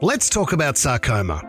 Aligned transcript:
Let's 0.00 0.30
talk 0.30 0.52
about 0.52 0.78
sarcoma, 0.78 1.42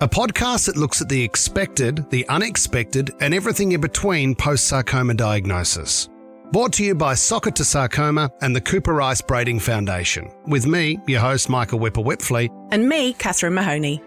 a 0.00 0.08
podcast 0.08 0.64
that 0.64 0.78
looks 0.78 1.02
at 1.02 1.10
the 1.10 1.22
expected, 1.22 2.08
the 2.08 2.26
unexpected, 2.30 3.10
and 3.20 3.34
everything 3.34 3.72
in 3.72 3.82
between 3.82 4.34
post 4.34 4.68
sarcoma 4.68 5.12
diagnosis. 5.12 6.08
Brought 6.50 6.72
to 6.74 6.82
you 6.82 6.94
by 6.94 7.12
Sock 7.12 7.46
it 7.46 7.56
to 7.56 7.64
Sarcoma 7.64 8.30
and 8.40 8.56
the 8.56 8.60
Cooper 8.62 8.94
Rice 8.94 9.20
Brading 9.20 9.60
Foundation, 9.60 10.30
with 10.46 10.66
me, 10.66 10.98
your 11.06 11.20
host, 11.20 11.50
Michael 11.50 11.78
Wippa 11.78 12.02
Wipfli, 12.02 12.48
and 12.70 12.88
me, 12.88 13.12
Catherine 13.12 13.52
Mahoney. 13.52 14.02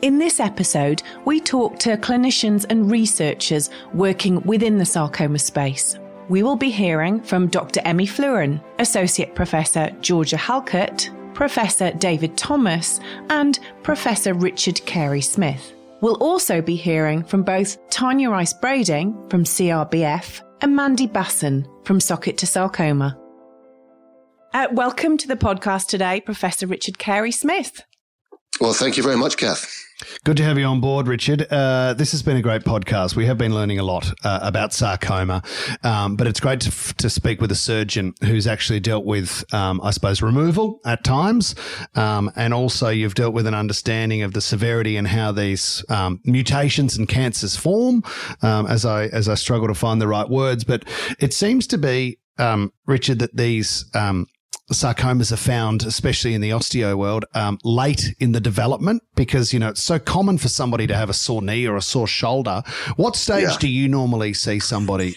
In 0.00 0.16
this 0.16 0.40
episode, 0.40 1.02
we 1.26 1.38
talk 1.38 1.78
to 1.80 1.98
clinicians 1.98 2.64
and 2.70 2.90
researchers 2.90 3.68
working 3.92 4.40
within 4.44 4.78
the 4.78 4.86
sarcoma 4.86 5.38
space. 5.38 5.98
We 6.30 6.42
will 6.42 6.56
be 6.56 6.70
hearing 6.70 7.20
from 7.20 7.48
Dr. 7.48 7.82
Emmy 7.84 8.06
Fleuren, 8.06 8.62
Associate 8.78 9.34
Professor 9.34 9.90
Georgia 10.00 10.38
Halkett, 10.38 11.10
Professor 11.34 11.92
David 11.92 12.36
Thomas, 12.36 13.00
and 13.28 13.58
Professor 13.82 14.34
Richard 14.34 14.84
Carey 14.86 15.20
Smith. 15.20 15.72
We'll 16.00 16.22
also 16.22 16.60
be 16.60 16.76
hearing 16.76 17.22
from 17.24 17.42
both 17.42 17.78
Tanya 17.90 18.30
Rice 18.30 18.54
Brading 18.54 19.30
from 19.30 19.44
CRBF 19.44 20.40
and 20.60 20.74
Mandy 20.74 21.06
Basson 21.06 21.66
from 21.84 22.00
Sock 22.00 22.28
it 22.28 22.38
to 22.38 22.46
Sarcoma. 22.46 23.18
Uh, 24.52 24.68
welcome 24.72 25.16
to 25.18 25.26
the 25.26 25.36
podcast 25.36 25.88
today, 25.88 26.20
Professor 26.20 26.66
Richard 26.66 26.98
Carey 26.98 27.32
Smith. 27.32 27.82
Well, 28.60 28.72
thank 28.72 28.96
you 28.96 29.02
very 29.02 29.16
much, 29.16 29.36
Kath. 29.36 29.83
Good 30.24 30.36
to 30.38 30.44
have 30.44 30.58
you 30.58 30.64
on 30.64 30.80
board, 30.80 31.08
Richard. 31.08 31.46
Uh, 31.50 31.94
this 31.94 32.12
has 32.12 32.22
been 32.22 32.36
a 32.36 32.42
great 32.42 32.62
podcast. 32.62 33.16
We 33.16 33.26
have 33.26 33.38
been 33.38 33.54
learning 33.54 33.78
a 33.78 33.82
lot 33.82 34.12
uh, 34.24 34.40
about 34.42 34.72
sarcoma, 34.72 35.42
um, 35.82 36.16
but 36.16 36.26
it's 36.26 36.40
great 36.40 36.60
to, 36.60 36.68
f- 36.68 36.94
to 36.98 37.10
speak 37.10 37.40
with 37.40 37.50
a 37.50 37.56
surgeon 37.56 38.14
who's 38.22 38.46
actually 38.46 38.80
dealt 38.80 39.04
with, 39.04 39.44
um, 39.54 39.80
I 39.82 39.90
suppose, 39.90 40.22
removal 40.22 40.80
at 40.84 41.04
times, 41.04 41.54
um, 41.94 42.30
and 42.36 42.52
also 42.52 42.88
you've 42.88 43.14
dealt 43.14 43.34
with 43.34 43.46
an 43.46 43.54
understanding 43.54 44.22
of 44.22 44.32
the 44.32 44.40
severity 44.40 44.96
and 44.96 45.06
how 45.08 45.32
these 45.32 45.84
um, 45.88 46.20
mutations 46.24 46.96
and 46.96 47.08
cancers 47.08 47.56
form. 47.56 48.02
Um, 48.42 48.66
as 48.66 48.84
I 48.84 49.06
as 49.06 49.28
I 49.28 49.34
struggle 49.34 49.68
to 49.68 49.74
find 49.74 50.00
the 50.00 50.08
right 50.08 50.28
words, 50.28 50.64
but 50.64 50.84
it 51.18 51.32
seems 51.32 51.66
to 51.68 51.78
be 51.78 52.18
um, 52.38 52.72
Richard, 52.86 53.20
that 53.20 53.36
these 53.36 53.84
um, 53.94 54.26
sarcomas 54.72 55.30
are 55.30 55.36
found, 55.36 55.84
especially 55.84 56.34
in 56.34 56.40
the 56.40 56.50
osteo 56.50 56.96
world, 56.96 57.24
um, 57.34 57.58
late 57.64 58.14
in 58.18 58.32
the 58.32 58.40
development 58.40 59.02
because, 59.14 59.52
you 59.52 59.58
know, 59.58 59.68
it's 59.68 59.82
so 59.82 59.98
common 59.98 60.38
for 60.38 60.48
somebody 60.48 60.86
to 60.86 60.94
have 60.94 61.10
a 61.10 61.14
sore 61.14 61.42
knee 61.42 61.66
or 61.66 61.76
a 61.76 61.82
sore 61.82 62.06
shoulder. 62.06 62.62
What 62.96 63.16
stage 63.16 63.44
yeah. 63.44 63.56
do 63.60 63.68
you 63.68 63.88
normally 63.88 64.32
see 64.32 64.58
somebody? 64.58 65.14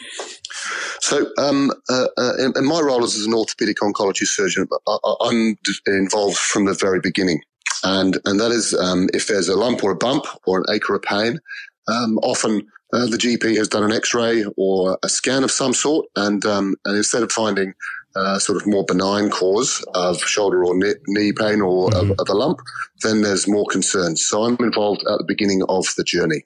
So, 1.00 1.28
um, 1.38 1.72
uh, 1.90 2.08
uh, 2.18 2.34
in, 2.40 2.53
in, 2.58 2.66
my 2.66 2.81
role 2.81 3.03
as 3.03 3.23
an 3.25 3.34
orthopedic 3.34 3.78
oncology 3.78 4.25
surgeon, 4.25 4.68
I, 4.88 4.98
am 5.30 5.56
involved 5.86 6.38
from 6.38 6.66
the 6.66 6.73
very 6.73 7.00
beginning. 7.00 7.42
And, 7.84 8.18
and 8.25 8.40
that 8.40 8.52
is 8.52 8.73
um, 8.73 9.08
if 9.14 9.28
there's 9.28 9.48
a 9.48 9.56
lump 9.56 9.84
or 9.84 9.92
a 9.92 9.95
bump 9.95 10.25
or 10.45 10.59
an 10.59 10.66
ache 10.73 10.90
or 10.90 10.95
a 10.95 11.00
pain, 11.00 11.40
um, 11.88 12.18
often 12.18 12.68
uh, 12.94 13.06
the 13.06 13.18
GP 13.18 13.58
has 13.58 13.68
done 13.68 13.84
an 13.84 13.92
X-ray 13.92 14.45
or 14.56 14.98
a 15.03 15.09
scan 15.09 15.44
of 15.44 15.52
some 15.52 15.73
sort, 15.73 16.06
and 16.16 16.45
um, 16.45 16.75
and 16.86 16.98
instead 16.98 17.22
of 17.23 17.31
finding 17.31 17.73
uh, 18.17 18.39
sort 18.39 18.61
of 18.61 18.67
more 18.67 18.83
benign 18.85 19.29
cause 19.29 19.83
of 19.93 20.19
shoulder 20.21 20.65
or 20.65 20.75
knee 20.75 21.31
pain 21.31 21.61
or 21.61 21.89
mm-hmm. 21.89 22.11
of, 22.11 22.19
of, 22.19 22.29
a 22.29 22.33
lump, 22.33 22.59
then 23.03 23.21
there's 23.21 23.47
more 23.47 23.65
concerns. 23.69 24.25
So 24.25 24.43
I'm 24.43 24.57
involved 24.59 25.01
at 25.01 25.17
the 25.19 25.25
beginning 25.27 25.61
of 25.69 25.85
the 25.97 26.03
journey. 26.03 26.43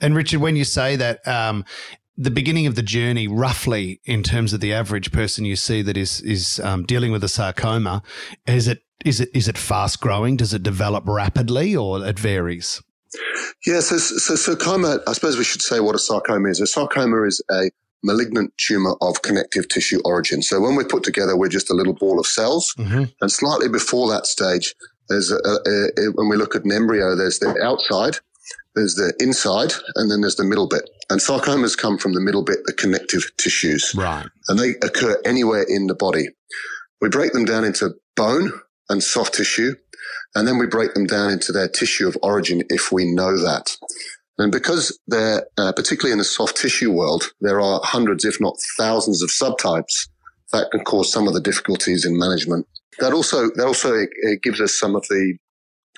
And 0.00 0.16
Richard, 0.16 0.40
when 0.40 0.56
you 0.56 0.64
say 0.64 0.96
that, 0.96 1.26
um, 1.28 1.64
the 2.16 2.30
beginning 2.30 2.66
of 2.66 2.74
the 2.74 2.82
journey, 2.82 3.28
roughly 3.28 4.00
in 4.04 4.22
terms 4.22 4.52
of 4.52 4.60
the 4.60 4.72
average 4.72 5.12
person 5.12 5.44
you 5.44 5.56
see 5.56 5.82
that 5.82 5.96
is 5.96 6.20
is 6.22 6.60
um, 6.60 6.84
dealing 6.84 7.12
with 7.12 7.22
a 7.22 7.28
sarcoma, 7.28 8.02
is 8.46 8.68
it 8.68 8.82
is 9.04 9.20
it 9.20 9.28
is 9.34 9.48
it 9.48 9.58
fast 9.58 10.00
growing? 10.00 10.36
Does 10.36 10.54
it 10.54 10.62
develop 10.62 11.04
rapidly, 11.06 11.76
or 11.76 12.04
it 12.04 12.18
varies? 12.18 12.82
Yeah, 13.66 13.80
so, 13.80 13.98
so 13.98 14.34
sarcoma. 14.34 15.00
I 15.06 15.12
suppose 15.12 15.36
we 15.36 15.44
should 15.44 15.62
say 15.62 15.80
what 15.80 15.94
a 15.94 15.98
sarcoma 15.98 16.48
is. 16.48 16.60
A 16.60 16.66
sarcoma 16.66 17.22
is 17.24 17.42
a 17.50 17.70
malignant 18.02 18.52
tumor 18.58 18.94
of 19.00 19.22
connective 19.22 19.68
tissue 19.68 20.00
origin. 20.04 20.42
So 20.42 20.60
when 20.60 20.76
we're 20.76 20.84
put 20.84 21.02
together, 21.02 21.36
we're 21.36 21.48
just 21.48 21.70
a 21.70 21.74
little 21.74 21.94
ball 21.94 22.20
of 22.20 22.26
cells. 22.26 22.72
Mm-hmm. 22.78 23.04
And 23.20 23.32
slightly 23.32 23.68
before 23.68 24.08
that 24.10 24.26
stage, 24.26 24.74
there's 25.08 25.30
a, 25.30 25.36
a, 25.36 25.88
a, 25.98 26.12
when 26.14 26.28
we 26.28 26.36
look 26.36 26.54
at 26.54 26.64
an 26.64 26.72
embryo, 26.72 27.14
there's 27.14 27.38
the 27.38 27.56
outside, 27.62 28.18
there's 28.74 28.94
the 28.94 29.12
inside, 29.20 29.72
and 29.94 30.10
then 30.10 30.20
there's 30.20 30.36
the 30.36 30.44
middle 30.44 30.68
bit. 30.68 30.88
And 31.08 31.20
sarcomas 31.20 31.76
come 31.76 31.98
from 31.98 32.14
the 32.14 32.20
middle 32.20 32.42
bit, 32.42 32.58
the 32.66 32.72
connective 32.72 33.30
tissues. 33.38 33.94
Right. 33.96 34.26
And 34.48 34.58
they 34.58 34.70
occur 34.82 35.20
anywhere 35.24 35.64
in 35.68 35.86
the 35.86 35.94
body. 35.94 36.28
We 37.00 37.08
break 37.08 37.32
them 37.32 37.44
down 37.44 37.64
into 37.64 37.94
bone 38.16 38.52
and 38.88 39.02
soft 39.02 39.34
tissue, 39.34 39.74
and 40.34 40.46
then 40.46 40.58
we 40.58 40.66
break 40.66 40.94
them 40.94 41.06
down 41.06 41.30
into 41.30 41.52
their 41.52 41.68
tissue 41.68 42.08
of 42.08 42.16
origin 42.22 42.62
if 42.68 42.90
we 42.92 43.12
know 43.12 43.36
that. 43.42 43.76
And 44.38 44.52
because 44.52 44.98
they're, 45.06 45.46
uh, 45.56 45.72
particularly 45.72 46.12
in 46.12 46.18
the 46.18 46.24
soft 46.24 46.56
tissue 46.56 46.92
world, 46.92 47.32
there 47.40 47.60
are 47.60 47.80
hundreds, 47.82 48.24
if 48.24 48.40
not 48.40 48.56
thousands 48.76 49.22
of 49.22 49.30
subtypes 49.30 50.08
that 50.52 50.70
can 50.70 50.84
cause 50.84 51.10
some 51.10 51.26
of 51.26 51.34
the 51.34 51.40
difficulties 51.40 52.04
in 52.04 52.18
management. 52.18 52.66
That 52.98 53.12
also, 53.12 53.50
that 53.56 53.66
also 53.66 54.06
gives 54.42 54.60
us 54.60 54.78
some 54.78 54.94
of 54.94 55.02
the 55.08 55.36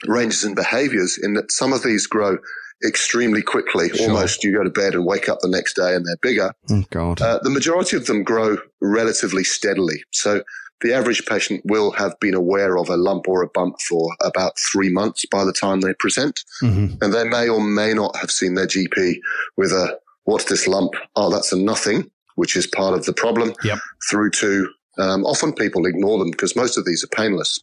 ranges 0.06 0.44
in 0.44 0.54
behaviors 0.54 1.18
in 1.20 1.34
that 1.34 1.50
some 1.50 1.72
of 1.72 1.82
these 1.82 2.06
grow 2.06 2.38
extremely 2.86 3.42
quickly. 3.42 3.88
Sure. 3.88 4.10
Almost 4.10 4.44
you 4.44 4.52
go 4.52 4.62
to 4.62 4.70
bed 4.70 4.94
and 4.94 5.04
wake 5.04 5.28
up 5.28 5.40
the 5.40 5.48
next 5.48 5.74
day 5.74 5.94
and 5.94 6.06
they're 6.06 6.16
bigger. 6.22 6.52
Oh, 6.70 6.84
God. 6.90 7.20
Uh, 7.20 7.40
the 7.42 7.50
majority 7.50 7.96
of 7.96 8.06
them 8.06 8.22
grow 8.22 8.56
relatively 8.80 9.42
steadily. 9.42 10.04
So 10.12 10.42
the 10.80 10.92
average 10.92 11.26
patient 11.26 11.62
will 11.64 11.90
have 11.92 12.18
been 12.20 12.34
aware 12.34 12.78
of 12.78 12.88
a 12.88 12.96
lump 12.96 13.28
or 13.28 13.42
a 13.42 13.48
bump 13.48 13.80
for 13.80 14.08
about 14.22 14.58
three 14.58 14.90
months 14.90 15.24
by 15.26 15.44
the 15.44 15.52
time 15.52 15.80
they 15.80 15.94
present. 15.94 16.40
Mm-hmm. 16.62 17.02
And 17.02 17.12
they 17.12 17.24
may 17.24 17.48
or 17.48 17.60
may 17.60 17.94
not 17.94 18.16
have 18.16 18.30
seen 18.30 18.54
their 18.54 18.66
GP 18.66 19.16
with 19.56 19.72
a, 19.72 19.98
what's 20.24 20.44
this 20.44 20.68
lump? 20.68 20.92
Oh, 21.16 21.30
that's 21.30 21.52
a 21.52 21.58
nothing, 21.58 22.10
which 22.36 22.56
is 22.56 22.66
part 22.66 22.94
of 22.94 23.04
the 23.06 23.12
problem, 23.12 23.54
yep. 23.64 23.78
through 24.08 24.30
to 24.32 24.68
um, 24.98 25.24
often 25.24 25.52
people 25.52 25.86
ignore 25.86 26.18
them 26.18 26.30
because 26.30 26.56
most 26.56 26.76
of 26.76 26.84
these 26.84 27.02
are 27.02 27.16
painless. 27.16 27.58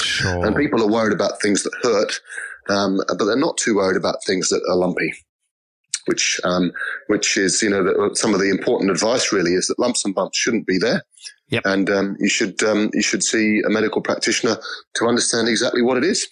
Sure. 0.00 0.46
And 0.46 0.56
people 0.56 0.82
are 0.82 0.90
worried 0.90 1.12
about 1.12 1.40
things 1.40 1.62
that 1.64 1.74
hurt, 1.82 2.20
um, 2.68 3.00
but 3.08 3.24
they're 3.24 3.36
not 3.36 3.56
too 3.56 3.76
worried 3.76 3.96
about 3.96 4.24
things 4.24 4.48
that 4.48 4.62
are 4.68 4.76
lumpy 4.76 5.12
which 6.06 6.40
um, 6.44 6.70
which 7.08 7.36
is 7.36 7.60
you 7.62 7.68
know 7.68 7.82
the, 7.82 8.14
some 8.14 8.32
of 8.32 8.40
the 8.40 8.48
important 8.48 8.90
advice 8.90 9.32
really 9.32 9.54
is 9.54 9.66
that 9.66 9.78
lumps 9.78 10.04
and 10.04 10.14
bumps 10.14 10.38
shouldn't 10.38 10.66
be 10.66 10.78
there. 10.78 11.02
Yep. 11.48 11.62
And 11.64 11.90
um, 11.90 12.16
you 12.18 12.28
should 12.28 12.62
um, 12.62 12.90
you 12.92 13.02
should 13.02 13.22
see 13.22 13.62
a 13.64 13.70
medical 13.70 14.02
practitioner 14.02 14.56
to 14.94 15.06
understand 15.06 15.48
exactly 15.48 15.82
what 15.82 15.96
it 15.96 16.04
is. 16.04 16.26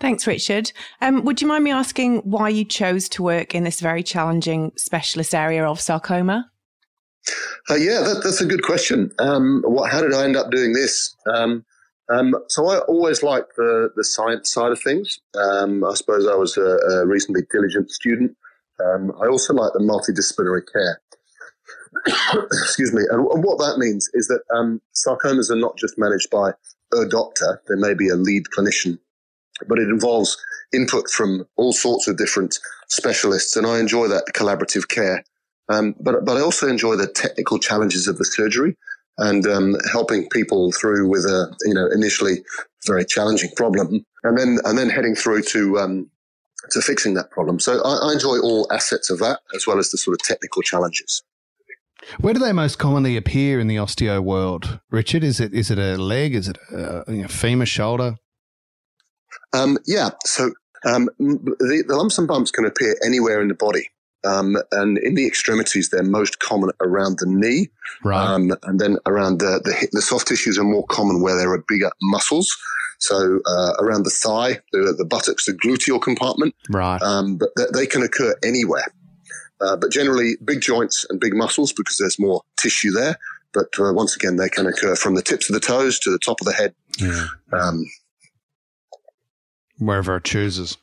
Thanks, 0.00 0.26
Richard. 0.26 0.72
Um, 1.00 1.24
would 1.24 1.40
you 1.40 1.46
mind 1.46 1.62
me 1.62 1.70
asking 1.70 2.18
why 2.18 2.48
you 2.48 2.64
chose 2.64 3.08
to 3.10 3.22
work 3.22 3.54
in 3.54 3.62
this 3.62 3.80
very 3.80 4.02
challenging 4.02 4.72
specialist 4.76 5.34
area 5.34 5.64
of 5.64 5.80
sarcoma? 5.80 6.50
Uh, 7.70 7.76
yeah, 7.76 8.00
that, 8.00 8.20
that's 8.22 8.40
a 8.40 8.46
good 8.46 8.62
question. 8.62 9.12
Um, 9.18 9.62
what, 9.64 9.90
how 9.90 10.02
did 10.02 10.12
I 10.12 10.24
end 10.24 10.36
up 10.36 10.50
doing 10.50 10.72
this? 10.72 11.14
Um, 11.32 11.64
um, 12.12 12.34
so 12.48 12.68
I 12.68 12.80
always 12.80 13.22
liked 13.22 13.56
the, 13.56 13.90
the 13.96 14.04
science 14.04 14.52
side 14.52 14.72
of 14.72 14.82
things. 14.82 15.20
I 15.34 15.94
suppose 15.94 16.26
I 16.26 16.34
was 16.34 16.56
a, 16.58 16.76
a 16.90 17.06
reasonably 17.06 17.44
diligent 17.50 17.90
student. 17.90 18.36
I 18.80 19.26
also 19.26 19.54
like 19.54 19.72
the 19.72 19.78
multidisciplinary 19.78 20.62
care. 20.70 21.00
Excuse 22.06 22.92
me. 22.92 23.02
And, 23.10 23.26
and, 23.28 23.44
what 23.44 23.58
that 23.58 23.78
means 23.78 24.08
is 24.14 24.28
that 24.28 24.42
um, 24.54 24.80
sarcomas 24.94 25.50
are 25.50 25.56
not 25.56 25.76
just 25.76 25.98
managed 25.98 26.30
by 26.30 26.50
a 26.92 27.06
doctor. 27.06 27.62
There 27.68 27.76
may 27.76 27.94
be 27.94 28.08
a 28.08 28.16
lead 28.16 28.44
clinician, 28.56 28.98
but 29.68 29.78
it 29.78 29.88
involves 29.88 30.36
input 30.72 31.08
from 31.08 31.46
all 31.56 31.72
sorts 31.72 32.08
of 32.08 32.16
different 32.16 32.58
specialists. 32.88 33.56
And 33.56 33.66
I 33.66 33.78
enjoy 33.78 34.08
that 34.08 34.26
collaborative 34.34 34.88
care. 34.88 35.24
Um, 35.68 35.94
but, 36.00 36.24
but 36.24 36.36
I 36.36 36.40
also 36.40 36.68
enjoy 36.68 36.96
the 36.96 37.06
technical 37.06 37.58
challenges 37.58 38.06
of 38.06 38.18
the 38.18 38.24
surgery 38.24 38.76
and 39.16 39.46
um, 39.46 39.76
helping 39.90 40.28
people 40.28 40.72
through 40.72 41.08
with 41.08 41.24
a, 41.24 41.56
you 41.64 41.74
know, 41.74 41.88
initially 41.94 42.44
very 42.86 43.04
challenging 43.04 43.50
problem 43.56 44.04
and 44.24 44.36
then, 44.36 44.58
and 44.64 44.76
then 44.76 44.90
heading 44.90 45.14
through 45.14 45.42
to, 45.42 45.78
um, 45.78 46.10
to 46.70 46.82
fixing 46.82 47.14
that 47.14 47.30
problem. 47.30 47.60
So 47.60 47.80
I, 47.82 48.08
I 48.08 48.12
enjoy 48.12 48.38
all 48.40 48.66
assets 48.70 49.08
of 49.08 49.20
that 49.20 49.40
as 49.54 49.66
well 49.66 49.78
as 49.78 49.90
the 49.90 49.98
sort 49.98 50.14
of 50.14 50.26
technical 50.26 50.60
challenges. 50.62 51.22
Where 52.20 52.34
do 52.34 52.40
they 52.40 52.52
most 52.52 52.78
commonly 52.78 53.16
appear 53.16 53.60
in 53.60 53.66
the 53.66 53.76
osteo 53.76 54.22
world, 54.22 54.80
Richard? 54.90 55.24
Is 55.24 55.40
it 55.40 55.54
is 55.54 55.70
it 55.70 55.78
a 55.78 55.96
leg? 55.96 56.34
Is 56.34 56.48
it 56.48 56.58
a, 56.70 57.24
a 57.24 57.28
femur, 57.28 57.66
shoulder? 57.66 58.16
Um, 59.52 59.78
yeah. 59.86 60.10
So 60.24 60.52
um, 60.84 61.08
the, 61.18 61.84
the, 61.86 61.96
lumps 61.96 62.18
and 62.18 62.28
bumps 62.28 62.50
can 62.50 62.64
appear 62.64 62.96
anywhere 63.04 63.40
in 63.40 63.48
the 63.48 63.54
body. 63.54 63.88
Um, 64.24 64.56
and 64.72 64.98
in 64.98 65.14
the 65.14 65.26
extremities, 65.26 65.90
they're 65.90 66.02
most 66.02 66.38
common 66.38 66.70
around 66.80 67.18
the 67.18 67.26
knee, 67.26 67.68
right. 68.04 68.26
Um, 68.26 68.52
and 68.62 68.80
then 68.80 68.96
around 69.06 69.38
the, 69.38 69.60
the, 69.62 69.88
the 69.92 70.00
soft 70.00 70.28
tissues 70.28 70.58
are 70.58 70.64
more 70.64 70.86
common 70.86 71.20
where 71.20 71.36
there 71.36 71.52
are 71.52 71.62
bigger 71.68 71.90
muscles. 72.00 72.50
So 73.00 73.40
uh, 73.46 73.72
around 73.80 74.04
the 74.04 74.10
thigh, 74.10 74.60
the, 74.72 74.94
the 74.96 75.04
buttocks, 75.04 75.44
the 75.44 75.52
gluteal 75.52 76.00
compartment, 76.00 76.54
right? 76.70 77.02
Um, 77.02 77.36
but 77.36 77.50
th- 77.56 77.68
they 77.74 77.86
can 77.86 78.02
occur 78.02 78.34
anywhere. 78.42 78.86
Uh, 79.60 79.76
but 79.76 79.90
generally, 79.90 80.36
big 80.44 80.60
joints 80.60 81.06
and 81.08 81.20
big 81.20 81.34
muscles 81.34 81.72
because 81.72 81.96
there's 81.98 82.18
more 82.18 82.42
tissue 82.58 82.90
there. 82.90 83.16
But 83.52 83.68
uh, 83.78 83.92
once 83.92 84.16
again, 84.16 84.36
they 84.36 84.48
can 84.48 84.66
occur 84.66 84.96
from 84.96 85.14
the 85.14 85.22
tips 85.22 85.48
of 85.48 85.54
the 85.54 85.60
toes 85.60 85.98
to 86.00 86.10
the 86.10 86.18
top 86.18 86.40
of 86.40 86.46
the 86.46 86.52
head. 86.52 86.74
Yeah. 86.98 87.26
Um, 87.52 87.84
wherever 89.78 90.16
it 90.16 90.24
chooses. 90.24 90.76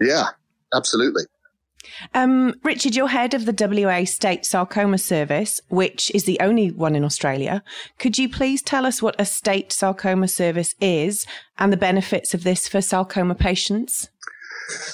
Yeah, 0.00 0.28
absolutely. 0.74 1.24
Um, 2.14 2.54
Richard, 2.62 2.94
you're 2.94 3.08
head 3.08 3.34
of 3.34 3.46
the 3.46 3.84
WA 3.84 4.04
State 4.04 4.46
Sarcoma 4.46 4.98
Service, 4.98 5.60
which 5.68 6.10
is 6.14 6.24
the 6.24 6.38
only 6.40 6.70
one 6.70 6.94
in 6.94 7.04
Australia. 7.04 7.62
Could 7.98 8.18
you 8.18 8.28
please 8.28 8.62
tell 8.62 8.86
us 8.86 9.02
what 9.02 9.16
a 9.18 9.24
state 9.24 9.72
sarcoma 9.72 10.28
service 10.28 10.74
is 10.80 11.26
and 11.58 11.72
the 11.72 11.76
benefits 11.76 12.34
of 12.34 12.44
this 12.44 12.68
for 12.68 12.80
sarcoma 12.80 13.34
patients? 13.34 14.08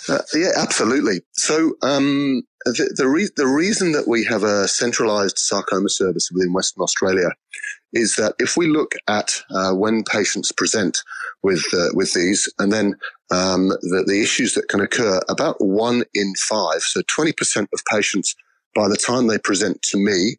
Uh, 0.08 0.19
yeah, 0.34 0.50
absolutely. 0.56 1.20
So 1.32 1.73
um, 1.82 2.43
the 2.64 2.93
the, 2.96 3.08
re- 3.08 3.31
the, 3.37 3.46
reason 3.46 3.93
that 3.93 4.08
we 4.08 4.25
have 4.25 4.43
a 4.43 4.69
centralised 4.69 5.38
sarcoma 5.38 5.88
service 5.88 6.31
within 6.32 6.52
Western 6.52 6.82
Australia 6.82 7.31
is 7.93 8.17
that 8.17 8.34
if 8.38 8.56
we 8.56 8.67
look 8.67 8.93
at 9.08 9.43
uh, 9.50 9.73
when 9.73 10.02
patients 10.05 10.52
present 10.52 10.99
with 11.43 11.64
uh, 11.73 11.88
with 11.94 12.12
these, 12.12 12.52
and 12.58 12.73
then 12.73 12.94
um, 13.31 13.69
the, 13.69 14.05
the 14.06 14.20
issues 14.23 14.55
that 14.55 14.69
can 14.69 14.81
occur, 14.81 15.20
about 15.28 15.56
one 15.58 16.05
in 16.14 16.34
five, 16.49 16.82
so 16.82 17.02
twenty 17.06 17.32
percent 17.32 17.69
of 17.73 17.81
patients, 17.90 18.34
by 18.75 18.88
the 18.88 18.96
time 18.96 19.26
they 19.26 19.38
present 19.38 19.81
to 19.82 19.99
me, 19.99 20.37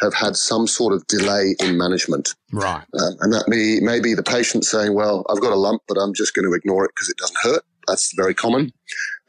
have 0.00 0.14
had 0.14 0.36
some 0.36 0.66
sort 0.66 0.92
of 0.92 1.06
delay 1.06 1.54
in 1.60 1.78
management. 1.78 2.34
Right. 2.52 2.84
Um, 3.00 3.16
and 3.20 3.32
that 3.32 3.44
may, 3.48 3.80
may 3.80 4.00
be 4.00 4.14
the 4.14 4.22
patient 4.22 4.64
saying, 4.64 4.94
well, 4.94 5.24
I've 5.30 5.40
got 5.40 5.52
a 5.52 5.56
lump, 5.56 5.82
but 5.88 5.96
I'm 5.98 6.14
just 6.14 6.34
going 6.34 6.48
to 6.48 6.54
ignore 6.54 6.84
it 6.84 6.92
because 6.94 7.08
it 7.08 7.16
doesn't 7.16 7.38
hurt. 7.42 7.62
That's 7.86 8.12
very 8.16 8.34
common. 8.34 8.72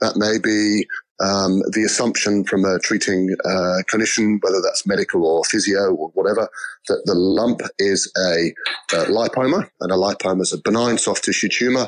That 0.02 0.18
may 0.18 0.38
be 0.40 0.86
um, 1.20 1.60
the 1.72 1.84
assumption 1.86 2.44
from 2.44 2.66
a 2.66 2.80
treating 2.80 3.36
uh, 3.46 3.84
clinician, 3.92 4.40
whether 4.42 4.62
that's 4.62 4.86
medical 4.86 5.26
or 5.26 5.44
physio 5.46 5.94
or 5.94 6.10
whatever, 6.10 6.50
that 6.88 7.02
the 7.06 7.16
lump 7.16 7.62
is 7.80 8.12
a, 8.18 8.54
a 8.96 9.06
lipoma, 9.06 9.70
and 9.80 9.92
a 9.92 9.96
lipoma 9.96 10.42
is 10.42 10.54
a 10.54 10.62
benign 10.64 10.98
soft 10.98 11.24
tissue 11.24 11.50
tumor, 11.50 11.88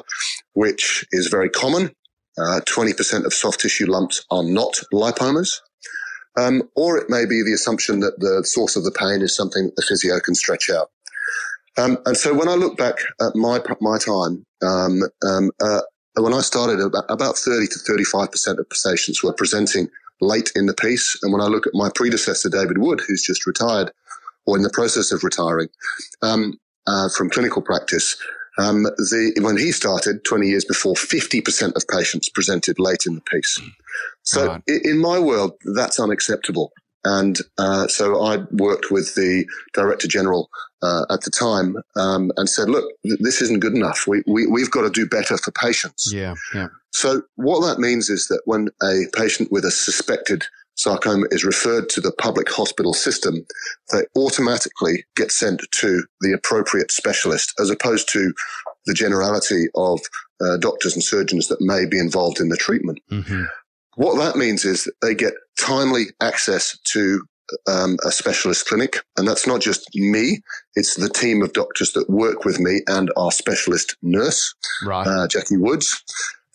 which 0.54 1.06
is 1.12 1.28
very 1.28 1.50
common. 1.50 1.92
Uh, 2.38 2.62
20% 2.68 3.26
of 3.26 3.34
soft 3.34 3.60
tissue 3.60 3.88
lumps 3.88 4.24
are 4.30 4.44
not 4.44 4.80
lipomas. 4.94 5.60
Um, 6.38 6.70
or 6.76 6.98
it 6.98 7.10
may 7.10 7.26
be 7.26 7.42
the 7.42 7.54
assumption 7.54 8.00
that 8.02 8.20
the 8.20 8.44
source 8.46 8.76
of 8.76 8.84
the 8.84 8.92
pain 8.92 9.24
is 9.24 9.36
something 9.36 9.66
that 9.66 9.76
the 9.76 9.82
physio 9.82 10.20
can 10.20 10.36
stretch 10.36 10.70
out. 10.70 10.92
Um, 11.78 11.98
and 12.06 12.16
so 12.16 12.34
when 12.34 12.48
I 12.48 12.54
look 12.54 12.78
back 12.78 12.98
at 13.20 13.36
my 13.36 13.60
my 13.82 13.98
time, 13.98 14.46
um, 14.64 15.02
um 15.26 15.52
uh, 15.62 15.82
when 16.24 16.34
I 16.34 16.42
started, 16.42 16.80
about, 16.80 17.06
about 17.10 17.38
30 17.38 17.68
to 17.68 17.80
35% 17.80 18.60
of 18.60 18.68
patients 18.70 19.24
were 19.24 19.34
presenting 19.34 19.90
late 20.22 20.52
in 20.56 20.66
the 20.66 20.74
piece. 20.74 21.18
And 21.22 21.32
when 21.32 21.42
I 21.42 21.48
look 21.48 21.68
at 21.68 21.74
my 21.74 21.90
predecessor, 21.94 22.50
David 22.50 22.80
Wood, 22.80 23.02
who's 23.08 23.24
just 23.24 23.46
retired 23.46 23.92
or 24.46 24.58
in 24.58 24.64
the 24.64 24.70
process 24.70 25.12
of 25.12 25.24
retiring 25.24 25.68
um, 26.22 26.60
uh, 26.88 27.10
from 27.16 27.30
clinical 27.30 27.62
practice, 27.62 28.18
um, 28.58 28.84
the, 28.84 29.38
when 29.42 29.58
he 29.58 29.72
started 29.72 30.24
20 30.26 30.48
years 30.48 30.66
before, 30.66 30.96
50% 30.96 31.76
of 31.76 31.88
patients 31.88 32.30
presented 32.30 32.80
late 32.80 33.06
in 33.06 33.16
the 33.16 33.22
piece. 33.22 33.62
So 34.24 34.60
in 34.68 35.00
my 35.00 35.20
world, 35.20 35.54
that's 35.76 36.00
unacceptable. 36.00 36.72
And 37.08 37.40
uh, 37.58 37.88
so 37.88 38.22
I 38.22 38.40
worked 38.52 38.92
with 38.92 39.16
the 39.16 39.46
Director 39.74 40.10
General 40.10 40.50
uh, 40.82 41.06
at 41.10 41.22
the 41.22 41.32
time 41.32 41.78
um, 41.96 42.32
and 42.36 42.50
said, 42.50 42.70
look, 42.70 42.84
th- 43.04 43.20
this 43.22 43.42
isn't 43.42 43.62
good 43.62 43.76
enough. 43.76 44.06
We, 44.08 44.24
we, 44.28 44.46
we've 44.46 44.70
got 44.70 44.82
to 44.82 44.90
do 44.90 45.08
better 45.08 45.38
for 45.38 45.52
patients. 45.52 46.12
Yeah, 46.14 46.36
yeah. 46.54 46.68
So 46.92 47.22
what 47.36 47.62
that 47.66 47.80
means 47.80 48.10
is 48.10 48.28
that 48.28 48.42
when 48.44 48.68
a 48.84 49.04
patient 49.16 49.54
with 49.54 49.64
a 49.64 49.72
suspected 49.72 50.44
sarcoma 50.76 51.28
is 51.32 51.46
referred 51.46 51.88
to 51.90 52.02
the 52.02 52.12
public 52.20 52.52
hospital 52.52 52.94
system, 52.94 53.46
they 53.94 54.04
automatically 54.18 55.06
get 55.16 55.32
sent 55.32 55.62
to 55.80 56.04
the 56.20 56.34
appropriate 56.34 56.92
specialist 56.92 57.54
as 57.58 57.70
opposed 57.70 58.12
to 58.12 58.34
the 58.86 58.94
generality 58.94 59.68
of 59.76 60.02
uh, 60.42 60.58
doctors 60.58 60.94
and 60.94 61.04
surgeons 61.04 61.48
that 61.48 61.62
may 61.62 61.86
be 61.86 62.00
involved 62.00 62.42
in 62.42 62.50
the 62.50 62.58
treatment. 62.58 63.00
Mm-hmm. 63.10 63.44
What 63.96 64.18
that 64.18 64.38
means 64.38 64.66
is 64.66 64.84
that 64.84 64.94
they 65.02 65.16
get 65.16 65.34
timely 65.60 66.06
access 66.22 66.78
to 66.94 67.24
um, 67.68 67.98
a 68.06 68.12
specialist 68.12 68.68
clinic. 68.68 68.98
And 69.18 69.28
that's 69.28 69.48
not 69.48 69.62
just 69.62 69.88
me. 69.96 70.42
It's 70.76 70.96
the 70.96 71.10
team 71.10 71.42
of 71.42 71.54
doctors 71.54 71.94
that 71.94 72.10
work 72.10 72.46
with 72.46 72.60
me 72.60 72.82
and 72.88 73.12
our 73.16 73.32
specialist 73.32 73.96
nurse, 74.02 74.54
right. 74.86 75.08
uh, 75.08 75.28
Jackie 75.28 75.58
Woods. 75.58 76.04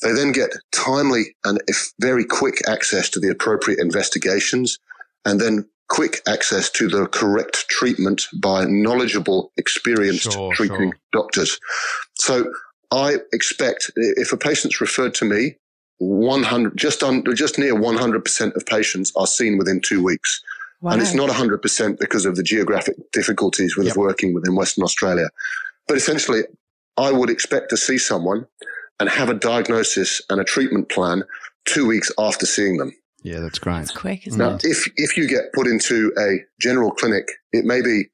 They 0.02 0.12
then 0.12 0.32
get 0.32 0.50
timely 0.72 1.37
and 1.44 1.60
very 2.00 2.25
quick 2.25 2.56
access 2.69 3.08
to 3.10 3.20
the 3.20 3.28
appropriate 3.28 3.78
investigations 3.78 4.78
and 5.25 5.40
then 5.40 5.69
quick 5.88 6.20
access 6.26 6.70
to 6.70 6.88
the 6.88 7.06
correct 7.06 7.69
treatment 7.69 8.26
by 8.40 8.64
knowledgeable, 8.64 9.52
experienced 9.56 10.32
sure, 10.32 10.52
treating 10.54 10.90
sure. 10.90 11.00
doctors. 11.12 11.58
So 12.14 12.52
I 12.90 13.19
expect 13.32 13.93
if 13.96 14.32
a 14.32 14.37
patient's 14.37 14.81
referred 14.81 15.14
to 15.16 15.25
me, 15.25 15.56
100, 15.98 16.76
just 16.76 17.02
under, 17.02 17.32
just 17.32 17.58
near 17.58 17.74
100% 17.74 18.54
of 18.54 18.66
patients 18.66 19.12
are 19.16 19.26
seen 19.26 19.58
within 19.58 19.80
two 19.80 20.02
weeks. 20.02 20.42
Wow. 20.80 20.92
And 20.92 21.02
it's 21.02 21.14
not 21.14 21.30
100% 21.30 21.98
because 21.98 22.26
of 22.26 22.34
the 22.36 22.42
geographic 22.42 22.96
difficulties 23.12 23.76
with 23.76 23.86
yep. 23.86 23.96
working 23.96 24.34
within 24.34 24.56
Western 24.56 24.82
Australia. 24.82 25.28
But 25.86 25.96
essentially, 25.96 26.42
I 26.96 27.12
would 27.12 27.30
expect 27.30 27.70
to 27.70 27.76
see 27.76 27.98
someone 27.98 28.46
and 28.98 29.08
have 29.08 29.28
a 29.28 29.34
diagnosis 29.34 30.20
and 30.28 30.40
a 30.40 30.44
treatment 30.44 30.88
plan 30.88 31.22
two 31.64 31.86
weeks 31.86 32.10
after 32.18 32.46
seeing 32.46 32.78
them. 32.78 32.92
Yeah, 33.22 33.38
that's 33.38 33.60
great. 33.60 33.82
It's 33.82 33.92
quick, 33.92 34.26
isn't 34.26 34.38
now, 34.38 34.56
it? 34.56 34.64
If, 34.64 34.90
if 34.96 35.16
you 35.16 35.28
get 35.28 35.52
put 35.52 35.68
into 35.68 36.12
a 36.18 36.44
general 36.60 36.90
clinic, 36.90 37.28
it 37.52 37.64
may 37.64 37.80
be, 37.80 38.06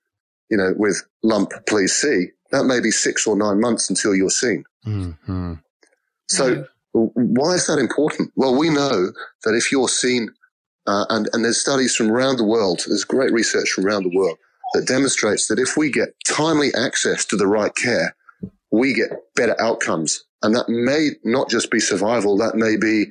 you 0.51 0.57
know, 0.59 0.75
with 0.77 1.03
lump, 1.23 1.53
please 1.67 1.95
see, 1.95 2.27
that 2.51 2.65
may 2.65 2.81
be 2.81 2.91
six 2.91 3.27
or 3.27 3.37
nine 3.37 3.61
months 3.61 3.89
until 3.89 4.15
you're 4.15 4.31
seen. 4.31 4.65
Mm-hmm. 4.87 5.55
So 6.29 6.67
why 6.93 7.53
is 7.53 7.67
that 7.67 7.79
important? 7.79 8.33
Well, 8.37 8.57
we 8.57 8.71
know 8.71 9.13
that 9.45 9.55
if 9.55 9.71
you're 9.71 9.89
seen, 9.89 10.31
uh, 10.87 11.05
and, 11.11 11.29
and 11.33 11.45
there's 11.45 11.61
studies 11.61 11.95
from 11.95 12.11
around 12.11 12.37
the 12.37 12.45
world, 12.45 12.83
there's 12.87 13.05
great 13.05 13.33
research 13.33 13.71
from 13.71 13.87
around 13.87 14.05
the 14.05 14.17
world 14.17 14.39
that 14.75 14.87
demonstrates 14.87 15.49
that 15.49 15.59
if 15.59 15.77
we 15.77 15.91
get 15.91 16.09
timely 16.27 16.71
access 16.75 17.25
to 17.27 17.37
the 17.37 17.47
right 17.47 17.75
care, 17.75 18.15
we 18.71 18.95
get 18.95 19.11
better 19.35 19.61
outcomes. 19.61 20.25
And 20.43 20.55
that 20.55 20.69
may 20.69 21.11
not 21.25 21.51
just 21.51 21.71
be 21.71 21.81
survival, 21.81 22.37
that 22.39 22.55
may 22.55 22.77
be 22.77 23.07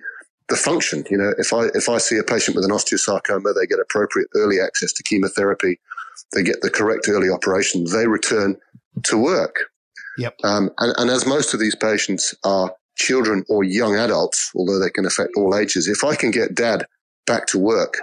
the 0.50 0.56
function. 0.56 1.04
You 1.10 1.18
know, 1.18 1.34
if 1.38 1.54
I, 1.54 1.66
if 1.74 1.90
I 1.90 1.98
see 1.98 2.18
a 2.18 2.24
patient 2.24 2.56
with 2.56 2.66
an 2.66 2.72
osteosarcoma, 2.72 3.54
they 3.54 3.66
get 3.68 3.80
appropriate 3.80 4.30
early 4.36 4.62
access 4.62 4.94
to 4.94 5.04
chemotherapy, 5.04 5.80
they 6.34 6.44
get 6.44 6.62
the 6.62 6.70
correct 6.70 7.08
early 7.10 7.30
operation, 7.30 7.86
they 7.92 8.08
return 8.08 8.58
to 9.04 9.18
work. 9.18 9.66
Yep. 10.18 10.36
Um, 10.44 10.72
and, 10.80 10.94
and 10.98 11.10
as 11.10 11.28
most 11.28 11.54
of 11.54 11.60
these 11.60 11.76
patients 11.76 12.34
are 12.44 12.74
children 12.98 13.46
or 13.50 13.64
young 13.64 13.96
adults, 13.96 14.52
although 14.56 14.80
they 14.80 14.90
can 14.90 15.06
affect 15.06 15.32
all 15.38 15.56
ages, 15.56 15.88
if 15.88 16.04
I 16.04 16.16
can 16.16 16.32
get 16.32 16.56
dad 16.56 16.86
back 17.26 17.48
to 17.48 17.60
work, 17.60 17.98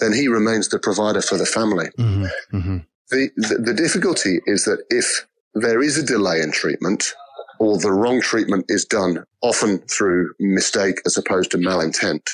then 0.00 0.12
he 0.12 0.28
remains 0.28 0.68
the 0.68 0.78
provider 0.78 1.22
for 1.22 1.36
the 1.36 1.46
family. 1.46 1.88
Mm-hmm, 1.98 2.56
mm-hmm. 2.56 2.78
The, 3.10 3.30
the, 3.36 3.58
the 3.58 3.74
difficulty 3.74 4.40
is 4.46 4.64
that 4.64 4.84
if 4.90 5.26
there 5.54 5.82
is 5.82 5.96
a 5.96 6.02
delay 6.02 6.40
in 6.40 6.52
treatment 6.52 7.14
or 7.58 7.78
the 7.78 7.92
wrong 7.92 8.20
treatment 8.20 8.66
is 8.68 8.84
done, 8.84 9.24
often 9.42 9.78
through 9.78 10.34
mistake 10.40 11.00
as 11.06 11.16
opposed 11.16 11.50
to 11.52 11.58
malintent, 11.58 12.28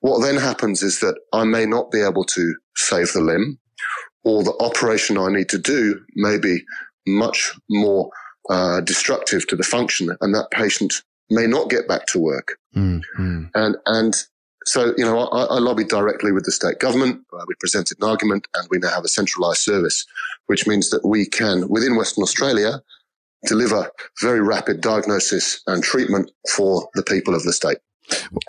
what 0.00 0.20
then 0.20 0.36
happens 0.36 0.82
is 0.82 1.00
that 1.00 1.18
I 1.32 1.44
may 1.44 1.66
not 1.66 1.90
be 1.90 2.00
able 2.00 2.24
to 2.24 2.54
save 2.76 3.12
the 3.12 3.20
limb 3.20 3.58
or 4.24 4.42
the 4.42 4.56
operation 4.60 5.18
I 5.18 5.28
need 5.30 5.48
to 5.50 5.58
do 5.58 6.00
may 6.14 6.38
be 6.38 6.62
much 7.06 7.52
more 7.68 8.10
uh, 8.50 8.80
destructive 8.80 9.46
to 9.48 9.56
the 9.56 9.62
function, 9.62 10.16
and 10.20 10.34
that 10.34 10.50
patient 10.50 11.02
may 11.30 11.46
not 11.46 11.70
get 11.70 11.88
back 11.88 12.06
to 12.06 12.18
work. 12.18 12.58
Mm-hmm. 12.76 13.44
And 13.54 13.76
and 13.86 14.14
so 14.64 14.94
you 14.96 15.04
know, 15.04 15.20
I, 15.28 15.44
I, 15.44 15.58
lobbied 15.58 15.88
directly 15.88 16.32
with 16.32 16.44
the 16.44 16.52
state 16.52 16.78
government. 16.78 17.24
Uh, 17.32 17.44
we 17.46 17.54
presented 17.58 17.98
an 18.00 18.08
argument, 18.08 18.46
and 18.54 18.68
we 18.70 18.78
now 18.78 18.90
have 18.90 19.04
a 19.04 19.08
centralised 19.08 19.62
service, 19.62 20.06
which 20.46 20.66
means 20.66 20.90
that 20.90 21.04
we 21.04 21.26
can, 21.26 21.68
within 21.68 21.96
Western 21.96 22.22
Australia, 22.22 22.82
deliver 23.46 23.90
very 24.20 24.40
rapid 24.40 24.80
diagnosis 24.80 25.62
and 25.66 25.82
treatment 25.82 26.30
for 26.54 26.88
the 26.94 27.02
people 27.02 27.34
of 27.34 27.42
the 27.42 27.52
state. 27.52 27.78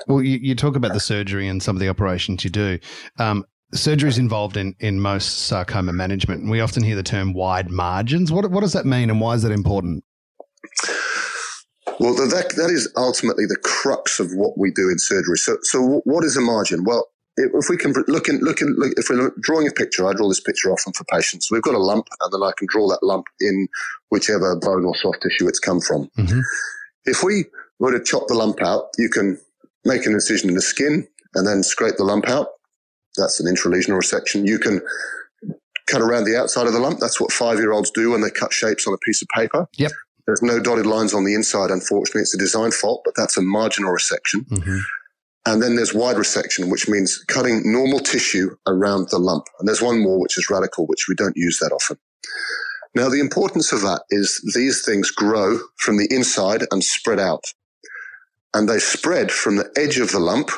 Well, 0.08 0.22
you, 0.22 0.40
you, 0.40 0.56
talk 0.56 0.76
about 0.76 0.94
the 0.94 1.00
surgery 1.00 1.48
and 1.48 1.62
some 1.62 1.76
of 1.76 1.80
the 1.80 1.88
operations 1.88 2.44
you 2.44 2.50
do. 2.50 2.80
Um, 3.18 3.46
surgery 3.74 4.10
is 4.10 4.18
involved 4.18 4.58
in, 4.58 4.76
in 4.80 5.00
most 5.00 5.46
sarcoma 5.46 5.94
management. 5.94 6.42
And 6.42 6.50
we 6.50 6.62
often 6.62 6.84
hear 6.84 6.96
the 6.96 7.04
term 7.04 7.34
wide 7.34 7.70
margins. 7.70 8.32
What, 8.32 8.50
what 8.52 8.62
does 8.62 8.74
that 8.74 8.86
mean 8.86 9.10
and 9.10 9.20
why 9.20 9.34
is 9.34 9.44
that 9.44 9.52
important? 9.52 10.04
Well, 12.00 12.16
that, 12.16 12.54
that 12.58 12.70
is 12.70 12.92
ultimately 12.98 13.46
the 13.46 13.58
crux 13.58 14.20
of 14.20 14.32
what 14.34 14.58
we 14.58 14.72
do 14.72 14.90
in 14.90 14.98
surgery. 14.98 15.38
So, 15.38 15.58
so 15.62 16.02
what 16.06 16.24
is 16.24 16.36
a 16.36 16.42
margin? 16.42 16.84
Well, 16.84 17.08
if 17.38 17.70
we 17.70 17.78
can 17.78 17.94
look 18.08 18.30
in, 18.30 18.40
look 18.40 18.62
in, 18.62 18.76
look, 18.78 18.94
if 18.98 19.10
we're 19.10 19.32
drawing 19.42 19.68
a 19.68 19.72
picture, 19.72 20.08
I 20.08 20.14
draw 20.14 20.28
this 20.28 20.40
picture 20.40 20.72
often 20.72 20.94
for 20.94 21.04
patients. 21.06 21.52
We've 21.52 21.64
got 21.64 21.74
a 21.74 21.80
lump, 21.80 22.08
and 22.22 22.32
then 22.32 22.44
I 22.44 22.52
can 22.58 22.68
draw 22.70 22.88
that 22.90 23.02
lump 23.02 23.26
in 23.40 23.68
whichever 24.10 24.56
bone 24.56 24.86
or 24.86 24.96
soft 24.96 25.24
tissue 25.24 25.48
it's 25.48 25.60
come 25.60 25.82
from. 25.82 26.10
Mm-hmm. 26.18 26.40
If 27.06 27.24
we 27.24 27.46
were 27.80 27.92
to 27.92 28.04
chop 28.04 28.28
the 28.28 28.36
lump 28.36 28.62
out, 28.62 28.90
you 28.98 29.10
can 29.10 29.40
make 29.84 30.06
an 30.06 30.14
incision 30.14 30.50
in 30.50 30.56
the 30.56 30.62
skin 30.62 31.08
and 31.34 31.48
then 31.48 31.64
scrape 31.64 31.98
the 31.98 32.04
lump 32.04 32.30
out. 32.30 32.48
That's 33.18 33.40
an 33.40 33.54
intralesional 33.54 34.00
resection. 34.00 34.48
You 34.48 34.60
can 34.60 34.82
cut 35.88 36.02
around 36.02 36.24
the 36.26 36.38
outside 36.38 36.68
of 36.68 36.74
the 36.74 36.80
lump. 36.80 37.00
That's 37.00 37.20
what 37.20 37.32
five 37.32 37.58
year 37.58 37.72
olds 37.72 37.92
do 37.92 38.12
when 38.12 38.22
they 38.22 38.30
cut 38.30 38.54
shapes 38.54 38.88
on 38.88 38.94
a 38.94 38.98
piece 38.98 39.22
of 39.22 39.28
paper. 39.36 39.68
Yep. 39.78 39.92
There's 40.26 40.42
no 40.42 40.60
dotted 40.60 40.86
lines 40.86 41.14
on 41.14 41.26
the 41.26 41.36
inside, 41.36 41.70
unfortunately. 41.70 42.22
It's 42.22 42.34
a 42.34 42.38
design 42.38 42.72
fault, 42.72 43.02
but 43.04 43.14
that's 43.16 43.38
a 43.38 43.42
marginal 43.42 43.94
resection. 43.94 44.48
Mm-hmm. 44.48 44.78
And 45.46 45.62
then 45.62 45.76
there's 45.76 45.94
wide 45.94 46.16
resection, 46.16 46.72
which 46.72 46.88
means 46.88 47.18
cutting 47.28 47.62
normal 47.66 48.00
tissue 48.00 48.56
around 48.66 49.10
the 49.10 49.20
lump. 49.20 49.44
And 49.60 49.68
there's 49.68 49.82
one 49.82 50.02
more, 50.02 50.20
which 50.22 50.38
is 50.38 50.50
radical, 50.50 50.88
which 50.88 51.08
we 51.10 51.16
don't 51.16 51.36
use 51.36 51.60
that 51.60 51.74
often. 51.74 51.98
Now, 52.96 53.10
the 53.10 53.20
importance 53.20 53.74
of 53.74 53.82
that 53.82 54.04
is 54.10 54.40
these 54.56 54.86
things 54.86 55.12
grow 55.12 55.60
from 55.78 55.98
the 55.98 56.08
inside 56.10 56.64
and 56.72 56.84
spread 56.84 57.20
out. 57.20 57.44
And 58.54 58.70
they 58.70 58.80
spread 58.80 59.32
from 59.32 59.58
the 59.58 59.70
edge 59.76 59.98
of 59.98 60.12
the 60.12 60.20
lump. 60.20 60.52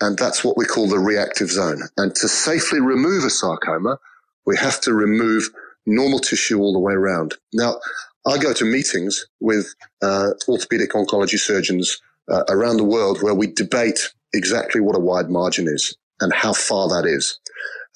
And 0.00 0.18
that's 0.18 0.44
what 0.44 0.56
we 0.56 0.64
call 0.64 0.88
the 0.88 0.98
reactive 0.98 1.50
zone. 1.50 1.82
And 1.96 2.14
to 2.16 2.28
safely 2.28 2.80
remove 2.80 3.24
a 3.24 3.30
sarcoma, 3.30 3.98
we 4.46 4.56
have 4.56 4.80
to 4.82 4.92
remove 4.92 5.50
normal 5.86 6.18
tissue 6.18 6.60
all 6.60 6.72
the 6.72 6.80
way 6.80 6.94
around. 6.94 7.34
Now, 7.52 7.78
I 8.26 8.38
go 8.38 8.52
to 8.52 8.64
meetings 8.64 9.26
with 9.40 9.74
uh, 10.02 10.30
orthopedic 10.48 10.92
oncology 10.92 11.38
surgeons 11.38 12.00
uh, 12.30 12.42
around 12.48 12.78
the 12.78 12.84
world 12.84 13.22
where 13.22 13.34
we 13.34 13.48
debate 13.48 14.12
exactly 14.32 14.80
what 14.80 14.96
a 14.96 15.00
wide 15.00 15.28
margin 15.28 15.68
is 15.68 15.96
and 16.20 16.32
how 16.32 16.52
far 16.52 16.88
that 16.88 17.06
is. 17.06 17.38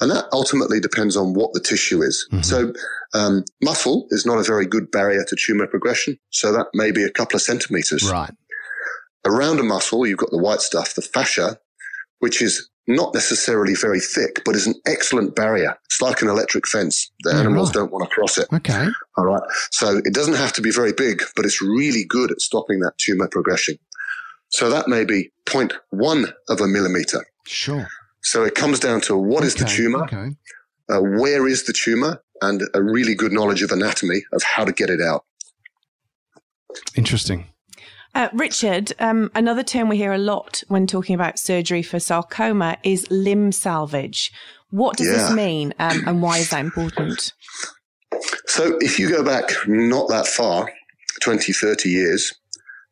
And 0.00 0.10
that 0.10 0.26
ultimately 0.32 0.78
depends 0.80 1.16
on 1.16 1.34
what 1.34 1.52
the 1.54 1.60
tissue 1.60 2.02
is. 2.02 2.28
Mm-hmm. 2.30 2.42
So, 2.42 2.72
um, 3.14 3.44
muscle 3.62 4.06
is 4.10 4.24
not 4.24 4.38
a 4.38 4.44
very 4.44 4.66
good 4.66 4.90
barrier 4.90 5.24
to 5.24 5.36
tumor 5.36 5.66
progression. 5.66 6.18
So 6.30 6.52
that 6.52 6.66
may 6.74 6.92
be 6.92 7.02
a 7.02 7.10
couple 7.10 7.36
of 7.36 7.42
centimeters. 7.42 8.08
Right. 8.08 8.32
Around 9.24 9.58
a 9.60 9.64
muscle, 9.64 10.06
you've 10.06 10.18
got 10.18 10.30
the 10.30 10.38
white 10.38 10.60
stuff, 10.60 10.94
the 10.94 11.02
fascia, 11.02 11.58
which 12.20 12.42
is 12.42 12.68
not 12.88 13.12
necessarily 13.12 13.74
very 13.74 14.00
thick, 14.00 14.42
but 14.44 14.56
is 14.56 14.66
an 14.66 14.74
excellent 14.86 15.36
barrier. 15.36 15.76
It's 15.84 16.00
like 16.00 16.22
an 16.22 16.28
electric 16.28 16.66
fence. 16.66 17.10
The 17.22 17.34
animals 17.34 17.68
right. 17.68 17.74
don't 17.74 17.92
want 17.92 18.08
to 18.08 18.14
cross 18.14 18.38
it. 18.38 18.48
Okay. 18.52 18.86
All 19.18 19.24
right. 19.24 19.42
So 19.70 19.98
it 19.98 20.14
doesn't 20.14 20.34
have 20.34 20.54
to 20.54 20.62
be 20.62 20.70
very 20.70 20.94
big, 20.94 21.22
but 21.36 21.44
it's 21.44 21.60
really 21.60 22.04
good 22.04 22.30
at 22.30 22.40
stopping 22.40 22.80
that 22.80 22.96
tumor 22.96 23.28
progression. 23.28 23.78
So 24.48 24.70
that 24.70 24.88
may 24.88 25.04
be 25.04 25.30
0.1 25.46 26.32
of 26.48 26.60
a 26.60 26.66
millimeter. 26.66 27.26
Sure. 27.46 27.88
So 28.22 28.44
it 28.44 28.54
comes 28.54 28.80
down 28.80 29.02
to 29.02 29.16
what 29.16 29.38
okay. 29.38 29.46
is 29.46 29.54
the 29.56 29.64
tumor? 29.66 30.04
Okay. 30.04 30.30
Uh, 30.88 31.00
where 31.00 31.46
is 31.46 31.64
the 31.64 31.74
tumor? 31.74 32.22
And 32.40 32.62
a 32.72 32.82
really 32.82 33.14
good 33.14 33.32
knowledge 33.32 33.62
of 33.62 33.70
anatomy 33.70 34.22
of 34.32 34.42
how 34.42 34.64
to 34.64 34.72
get 34.72 34.88
it 34.88 35.00
out. 35.02 35.24
Interesting. 36.96 37.48
Uh, 38.14 38.28
Richard, 38.32 38.92
um, 38.98 39.30
another 39.34 39.62
term 39.62 39.88
we 39.88 39.96
hear 39.96 40.12
a 40.12 40.18
lot 40.18 40.62
when 40.68 40.86
talking 40.86 41.14
about 41.14 41.38
surgery 41.38 41.82
for 41.82 42.00
sarcoma 42.00 42.78
is 42.82 43.08
limb 43.10 43.52
salvage. 43.52 44.32
What 44.70 44.96
does 44.96 45.06
yeah. 45.08 45.14
this 45.14 45.32
mean 45.32 45.74
um, 45.78 46.02
and 46.06 46.22
why 46.22 46.38
is 46.38 46.50
that 46.50 46.60
important? 46.60 47.32
So, 48.46 48.76
if 48.80 48.98
you 48.98 49.08
go 49.10 49.22
back 49.22 49.50
not 49.66 50.08
that 50.08 50.26
far, 50.26 50.70
20, 51.20 51.52
30 51.52 51.88
years, 51.88 52.34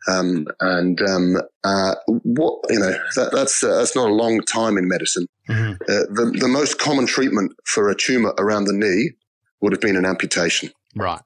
um, 0.09 0.47
and 0.61 1.01
um, 1.03 1.37
uh, 1.65 1.95
what 2.07 2.61
you 2.71 2.79
know 2.79 2.97
that, 3.17 3.33
that's 3.33 3.63
uh, 3.65 3.79
that's 3.79 3.97
not 3.97 4.09
a 4.09 4.13
long 4.13 4.41
time 4.43 4.79
in 4.79 4.87
medicine. 4.87 5.27
Mm-hmm. 5.49 5.73
Uh, 5.83 6.15
the 6.15 6.37
the 6.39 6.49
most 6.49 6.79
common 6.79 7.07
treatment 7.07 7.53
for 7.65 7.91
a 7.91 7.97
tumor 7.97 8.33
around 8.39 8.65
the 8.65 8.73
knee 8.73 9.13
would 9.61 9.73
have 9.73 9.81
been 9.81 9.97
an 9.97 10.07
amputation. 10.07 10.71
Right. 10.95 11.21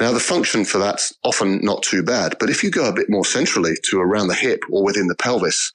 Now, 0.00 0.12
the 0.12 0.20
function 0.20 0.64
for 0.64 0.78
that's 0.78 1.12
often 1.24 1.60
not 1.62 1.82
too 1.82 2.02
bad, 2.02 2.36
but 2.38 2.50
if 2.50 2.62
you 2.62 2.70
go 2.70 2.88
a 2.88 2.94
bit 2.94 3.10
more 3.10 3.24
centrally 3.24 3.74
to 3.90 4.00
around 4.00 4.28
the 4.28 4.34
hip 4.34 4.60
or 4.70 4.84
within 4.84 5.08
the 5.08 5.16
pelvis, 5.16 5.72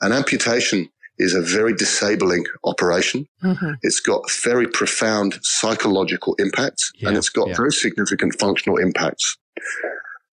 an 0.00 0.12
amputation 0.12 0.88
is 1.18 1.34
a 1.34 1.42
very 1.42 1.74
disabling 1.74 2.44
operation. 2.64 3.26
Mm-hmm. 3.42 3.72
It's 3.82 4.00
got 4.00 4.30
very 4.44 4.66
profound 4.68 5.38
psychological 5.42 6.34
impacts 6.38 6.92
yeah, 6.96 7.08
and 7.08 7.16
it's 7.16 7.28
got 7.28 7.48
yeah. 7.48 7.56
very 7.56 7.72
significant 7.72 8.38
functional 8.38 8.76
impacts. 8.76 9.36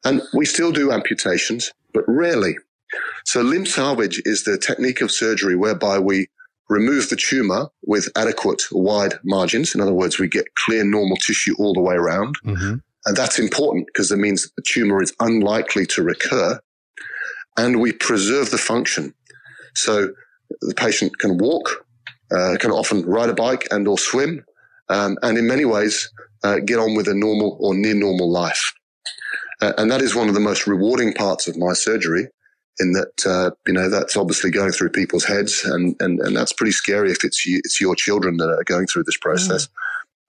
And 0.03 0.21
we 0.33 0.45
still 0.45 0.71
do 0.71 0.91
amputations, 0.91 1.71
but 1.93 2.03
rarely. 2.07 2.55
So 3.25 3.41
limb 3.41 3.65
salvage 3.65 4.21
is 4.25 4.43
the 4.43 4.57
technique 4.57 5.01
of 5.01 5.11
surgery 5.11 5.55
whereby 5.55 5.97
we 5.97 6.27
remove 6.69 7.09
the 7.09 7.15
tumor 7.15 7.69
with 7.83 8.09
adequate 8.15 8.63
wide 8.71 9.15
margins. 9.23 9.73
In 9.75 9.81
other 9.81 9.93
words, 9.93 10.19
we 10.19 10.27
get 10.27 10.53
clear 10.55 10.83
normal 10.83 11.17
tissue 11.17 11.55
all 11.57 11.73
the 11.73 11.81
way 11.81 11.95
around. 11.95 12.35
Mm-hmm. 12.45 12.75
And 13.05 13.15
that's 13.15 13.37
important 13.37 13.87
because 13.87 14.11
it 14.11 14.17
means 14.17 14.51
the 14.55 14.63
tumor 14.65 15.01
is 15.01 15.13
unlikely 15.19 15.85
to 15.87 16.03
recur 16.03 16.59
and 17.57 17.79
we 17.79 17.91
preserve 17.91 18.51
the 18.51 18.57
function. 18.57 19.13
So 19.75 20.13
the 20.61 20.73
patient 20.75 21.19
can 21.19 21.37
walk, 21.37 21.85
uh, 22.31 22.57
can 22.59 22.71
often 22.71 23.05
ride 23.05 23.29
a 23.29 23.33
bike 23.33 23.67
and 23.71 23.87
or 23.87 23.97
swim, 23.97 24.43
um, 24.89 25.17
and 25.21 25.37
in 25.37 25.47
many 25.47 25.65
ways 25.65 26.11
uh, 26.43 26.59
get 26.59 26.79
on 26.79 26.95
with 26.95 27.07
a 27.07 27.13
normal 27.13 27.57
or 27.59 27.75
near 27.75 27.95
normal 27.95 28.31
life. 28.31 28.73
Uh, 29.61 29.73
and 29.77 29.89
that 29.89 30.01
is 30.01 30.15
one 30.15 30.27
of 30.27 30.33
the 30.33 30.39
most 30.39 30.67
rewarding 30.67 31.13
parts 31.13 31.47
of 31.47 31.57
my 31.57 31.73
surgery 31.73 32.27
in 32.79 32.91
that, 32.91 33.25
uh, 33.25 33.51
you 33.65 33.73
know, 33.73 33.89
that's 33.89 34.17
obviously 34.17 34.51
going 34.51 34.71
through 34.71 34.89
people's 34.89 35.23
heads 35.23 35.63
and, 35.63 35.95
and, 36.01 36.19
and 36.19 36.35
that's 36.35 36.51
pretty 36.51 36.73
scary 36.73 37.09
if 37.09 37.23
it's, 37.23 37.45
you, 37.45 37.61
it's 37.63 37.79
your 37.79 37.95
children 37.95 38.35
that 38.35 38.49
are 38.49 38.63
going 38.65 38.85
through 38.87 39.03
this 39.03 39.17
process. 39.17 39.67
Mm 39.67 39.71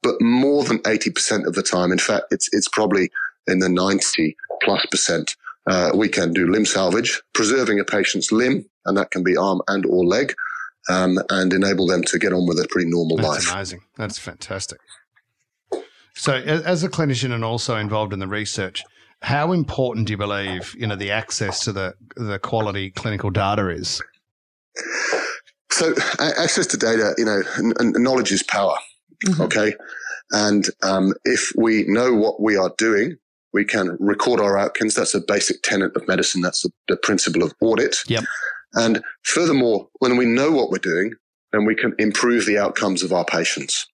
but 0.02 0.20
more 0.20 0.64
than 0.64 0.78
80% 0.80 1.46
of 1.46 1.54
the 1.54 1.62
time, 1.62 1.92
in 1.92 1.98
fact, 1.98 2.26
it's, 2.30 2.48
it's 2.52 2.68
probably 2.68 3.10
in 3.46 3.60
the 3.60 3.68
90 3.68 4.36
plus 4.62 4.86
percent, 4.86 5.36
uh, 5.66 5.90
we 5.94 6.08
can 6.08 6.32
do 6.32 6.50
limb 6.50 6.64
salvage, 6.64 7.22
preserving 7.34 7.80
a 7.80 7.84
patient's 7.84 8.30
limb, 8.30 8.64
and 8.84 8.96
that 8.96 9.10
can 9.10 9.22
be 9.22 9.36
arm 9.36 9.60
and 9.68 9.84
or 9.86 10.04
leg, 10.04 10.34
um, 10.88 11.18
and 11.30 11.52
enable 11.52 11.86
them 11.86 12.02
to 12.04 12.18
get 12.18 12.32
on 12.32 12.46
with 12.46 12.58
a 12.58 12.68
pretty 12.70 12.88
normal 12.88 13.16
That's 13.16 13.28
life. 13.28 13.38
That's 13.38 13.52
amazing. 13.52 13.80
That's 13.96 14.18
fantastic. 14.18 14.78
So, 16.14 16.34
as 16.34 16.82
a 16.82 16.88
clinician 16.88 17.32
and 17.32 17.44
also 17.44 17.76
involved 17.76 18.12
in 18.12 18.20
the 18.20 18.28
research, 18.28 18.82
how 19.22 19.52
important 19.52 20.06
do 20.06 20.12
you 20.12 20.16
believe 20.16 20.74
you 20.78 20.86
know 20.86 20.96
the 20.96 21.10
access 21.10 21.60
to 21.64 21.72
the 21.72 21.94
the 22.16 22.38
quality 22.38 22.90
clinical 22.90 23.30
data 23.30 23.68
is? 23.68 24.00
So, 25.70 25.94
access 26.18 26.66
to 26.68 26.76
data, 26.78 27.14
you 27.18 27.24
know, 27.24 27.42
knowledge 27.98 28.32
is 28.32 28.42
power. 28.42 28.76
Mm-hmm. 29.24 29.42
Okay. 29.42 29.74
And 30.32 30.66
um, 30.82 31.14
if 31.24 31.52
we 31.56 31.84
know 31.86 32.14
what 32.14 32.40
we 32.40 32.56
are 32.56 32.72
doing, 32.78 33.16
we 33.52 33.64
can 33.64 33.96
record 34.00 34.40
our 34.40 34.58
outcomes. 34.58 34.94
That's 34.94 35.14
a 35.14 35.20
basic 35.20 35.62
tenet 35.62 35.96
of 35.96 36.06
medicine. 36.06 36.42
That's 36.42 36.62
the, 36.62 36.70
the 36.88 36.96
principle 36.96 37.42
of 37.42 37.54
audit. 37.60 37.96
Yep. 38.08 38.24
And 38.74 39.02
furthermore, 39.22 39.88
when 40.00 40.16
we 40.16 40.26
know 40.26 40.50
what 40.50 40.70
we're 40.70 40.78
doing, 40.78 41.14
then 41.52 41.64
we 41.64 41.74
can 41.74 41.94
improve 41.98 42.44
the 42.44 42.58
outcomes 42.58 43.02
of 43.02 43.12
our 43.12 43.24
patients. 43.24 43.86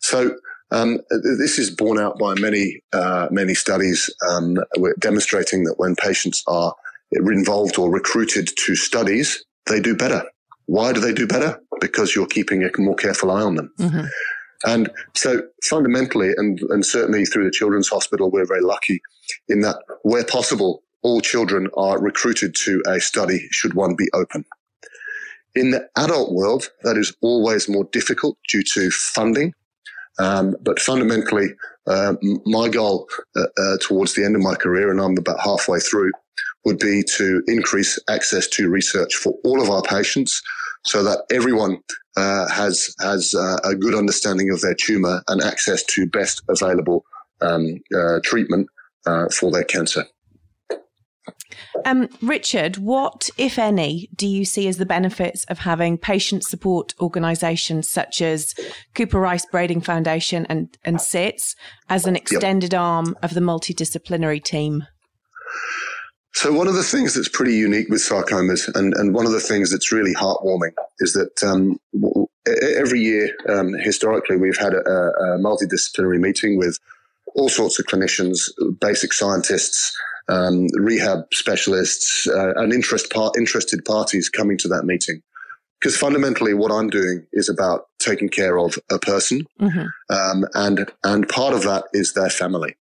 So 0.00 0.36
um, 0.70 0.98
this 1.38 1.58
is 1.58 1.70
borne 1.70 1.98
out 1.98 2.18
by 2.18 2.34
many 2.34 2.82
uh, 2.92 3.28
many 3.30 3.54
studies 3.54 4.10
um, 4.28 4.56
demonstrating 4.98 5.64
that 5.64 5.78
when 5.78 5.94
patients 5.94 6.42
are 6.46 6.74
involved 7.12 7.78
or 7.78 7.90
recruited 7.90 8.50
to 8.56 8.74
studies, 8.74 9.44
they 9.66 9.80
do 9.80 9.96
better. 9.96 10.24
Why 10.66 10.92
do 10.92 11.00
they 11.00 11.14
do 11.14 11.26
better? 11.26 11.60
Because 11.80 12.14
you're 12.14 12.26
keeping 12.26 12.62
a 12.62 12.70
more 12.78 12.96
careful 12.96 13.30
eye 13.30 13.42
on 13.42 13.54
them. 13.54 13.72
Mm-hmm. 13.78 14.06
And 14.66 14.90
so 15.14 15.42
fundamentally, 15.62 16.32
and, 16.36 16.60
and 16.70 16.84
certainly 16.84 17.24
through 17.24 17.44
the 17.44 17.50
Children's 17.50 17.88
Hospital, 17.88 18.30
we're 18.30 18.46
very 18.46 18.62
lucky 18.62 19.00
in 19.48 19.60
that 19.60 19.78
where 20.02 20.24
possible, 20.24 20.82
all 21.02 21.20
children 21.20 21.68
are 21.76 22.00
recruited 22.00 22.54
to 22.56 22.82
a 22.86 23.00
study 23.00 23.46
should 23.50 23.74
one 23.74 23.94
be 23.94 24.08
open. 24.14 24.44
In 25.54 25.70
the 25.70 25.88
adult 25.96 26.32
world, 26.32 26.70
that 26.82 26.96
is 26.96 27.14
always 27.22 27.68
more 27.68 27.84
difficult 27.92 28.36
due 28.48 28.62
to 28.74 28.90
funding. 28.90 29.54
Um, 30.18 30.56
but 30.60 30.80
fundamentally, 30.80 31.54
uh, 31.86 32.14
my 32.44 32.68
goal 32.68 33.08
uh, 33.36 33.44
uh, 33.56 33.76
towards 33.80 34.14
the 34.14 34.24
end 34.24 34.34
of 34.34 34.42
my 34.42 34.56
career, 34.56 34.90
and 34.90 35.00
I'm 35.00 35.16
about 35.16 35.40
halfway 35.40 35.78
through, 35.78 36.10
would 36.64 36.78
be 36.78 37.02
to 37.16 37.42
increase 37.46 37.98
access 38.10 38.48
to 38.48 38.68
research 38.68 39.14
for 39.14 39.34
all 39.44 39.62
of 39.62 39.70
our 39.70 39.82
patients 39.82 40.42
so 40.84 41.02
that 41.04 41.22
everyone 41.30 41.78
uh, 42.18 42.48
has 42.48 42.94
has 43.00 43.34
uh, 43.34 43.58
a 43.64 43.74
good 43.74 43.94
understanding 43.94 44.50
of 44.50 44.60
their 44.60 44.74
tumor 44.74 45.22
and 45.28 45.42
access 45.42 45.84
to 45.84 46.06
best 46.06 46.42
available 46.48 47.04
um, 47.40 47.80
uh, 47.96 48.18
treatment 48.24 48.68
uh, 49.06 49.28
for 49.28 49.50
their 49.52 49.64
cancer. 49.64 50.04
Um, 51.84 52.08
Richard, 52.20 52.78
what, 52.78 53.30
if 53.38 53.58
any, 53.58 54.08
do 54.14 54.26
you 54.26 54.44
see 54.44 54.66
as 54.66 54.78
the 54.78 54.86
benefits 54.86 55.44
of 55.44 55.60
having 55.60 55.96
patient 55.96 56.42
support 56.42 56.94
organisations 57.00 57.88
such 57.88 58.20
as 58.20 58.54
Cooper 58.94 59.20
Rice 59.20 59.46
Brading 59.46 59.82
Foundation 59.82 60.46
and, 60.46 60.76
and 60.84 61.00
SITS 61.00 61.54
as 61.88 62.06
an 62.06 62.16
extended 62.16 62.72
yep. 62.72 62.80
arm 62.80 63.16
of 63.22 63.34
the 63.34 63.40
multidisciplinary 63.40 64.42
team? 64.42 64.84
So 66.38 66.52
one 66.52 66.68
of 66.68 66.74
the 66.74 66.84
things 66.84 67.14
that's 67.14 67.28
pretty 67.28 67.56
unique 67.56 67.88
with 67.88 68.00
sarcomas, 68.00 68.72
and, 68.76 68.94
and 68.94 69.12
one 69.12 69.26
of 69.26 69.32
the 69.32 69.40
things 69.40 69.72
that's 69.72 69.90
really 69.90 70.14
heartwarming, 70.14 70.70
is 71.00 71.12
that 71.14 71.42
um, 71.42 71.80
every 72.76 73.00
year, 73.00 73.34
um, 73.48 73.72
historically, 73.72 74.36
we've 74.36 74.56
had 74.56 74.72
a, 74.72 74.78
a, 74.78 75.38
multidisciplinary 75.40 76.20
meeting 76.20 76.56
with 76.56 76.78
all 77.34 77.48
sorts 77.48 77.80
of 77.80 77.86
clinicians, 77.86 78.38
basic 78.80 79.12
scientists, 79.14 79.92
um, 80.28 80.68
rehab 80.74 81.24
specialists, 81.32 82.28
uh, 82.28 82.52
and 82.54 82.72
interest 82.72 83.10
par- 83.10 83.32
interested 83.36 83.84
parties 83.84 84.28
coming 84.28 84.56
to 84.58 84.68
that 84.68 84.84
meeting. 84.84 85.20
Because 85.80 85.96
fundamentally, 85.96 86.54
what 86.54 86.70
I'm 86.70 86.88
doing 86.88 87.26
is 87.32 87.48
about 87.48 87.88
taking 87.98 88.28
care 88.28 88.60
of 88.60 88.78
a 88.92 89.00
person, 89.00 89.44
mm-hmm. 89.60 89.86
Um, 90.08 90.44
and 90.54 90.88
and 91.02 91.28
part 91.28 91.52
of 91.52 91.64
that 91.64 91.86
is 91.92 92.12
their 92.12 92.30
family. 92.30 92.76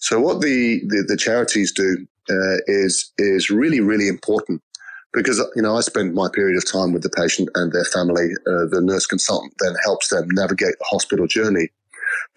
So 0.00 0.20
what 0.20 0.40
the, 0.40 0.80
the, 0.86 1.04
the 1.06 1.16
charities 1.16 1.72
do 1.72 2.06
uh, 2.30 2.58
is 2.66 3.12
is 3.18 3.50
really 3.50 3.80
really 3.80 4.08
important 4.08 4.62
because 5.12 5.38
you 5.56 5.62
know 5.62 5.76
I 5.76 5.80
spend 5.80 6.14
my 6.14 6.28
period 6.32 6.56
of 6.56 6.70
time 6.70 6.92
with 6.92 7.02
the 7.02 7.10
patient 7.10 7.48
and 7.54 7.72
their 7.72 7.84
family. 7.84 8.30
Uh, 8.46 8.66
the 8.70 8.80
nurse 8.82 9.06
consultant 9.06 9.54
then 9.60 9.74
helps 9.84 10.08
them 10.08 10.28
navigate 10.30 10.78
the 10.78 10.86
hospital 10.90 11.26
journey. 11.26 11.68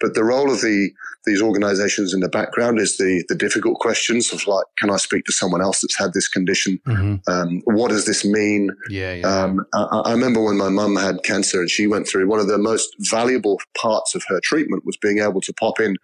But 0.00 0.14
the 0.14 0.24
role 0.24 0.50
of 0.50 0.60
the 0.60 0.90
these 1.24 1.40
organisations 1.40 2.12
in 2.12 2.20
the 2.20 2.28
background 2.28 2.80
is 2.80 2.96
the 2.96 3.24
the 3.28 3.34
difficult 3.34 3.78
questions 3.78 4.32
of 4.32 4.46
like, 4.46 4.64
can 4.78 4.90
I 4.90 4.96
speak 4.96 5.24
to 5.26 5.32
someone 5.32 5.62
else 5.62 5.80
that's 5.80 5.98
had 5.98 6.12
this 6.12 6.28
condition? 6.28 6.80
Mm-hmm. 6.86 7.32
Um, 7.32 7.62
what 7.64 7.90
does 7.90 8.06
this 8.06 8.24
mean? 8.24 8.70
Yeah, 8.88 9.14
yeah. 9.14 9.26
Um, 9.26 9.64
I, 9.72 9.82
I, 9.82 10.12
remember 10.12 10.42
when 10.42 10.56
my 10.56 10.68
mum 10.68 10.96
had 10.96 11.22
cancer 11.22 11.60
and 11.60 11.70
she 11.70 11.86
went 11.86 12.08
through 12.08 12.26
one 12.26 12.40
of 12.40 12.48
the 12.48 12.58
most 12.58 12.94
valuable 12.98 13.60
parts 13.80 14.14
of 14.14 14.24
her 14.28 14.40
treatment 14.42 14.84
was 14.84 14.96
being 14.96 15.20
able 15.20 15.40
to 15.42 15.52
pop 15.54 15.78
in 15.78 15.96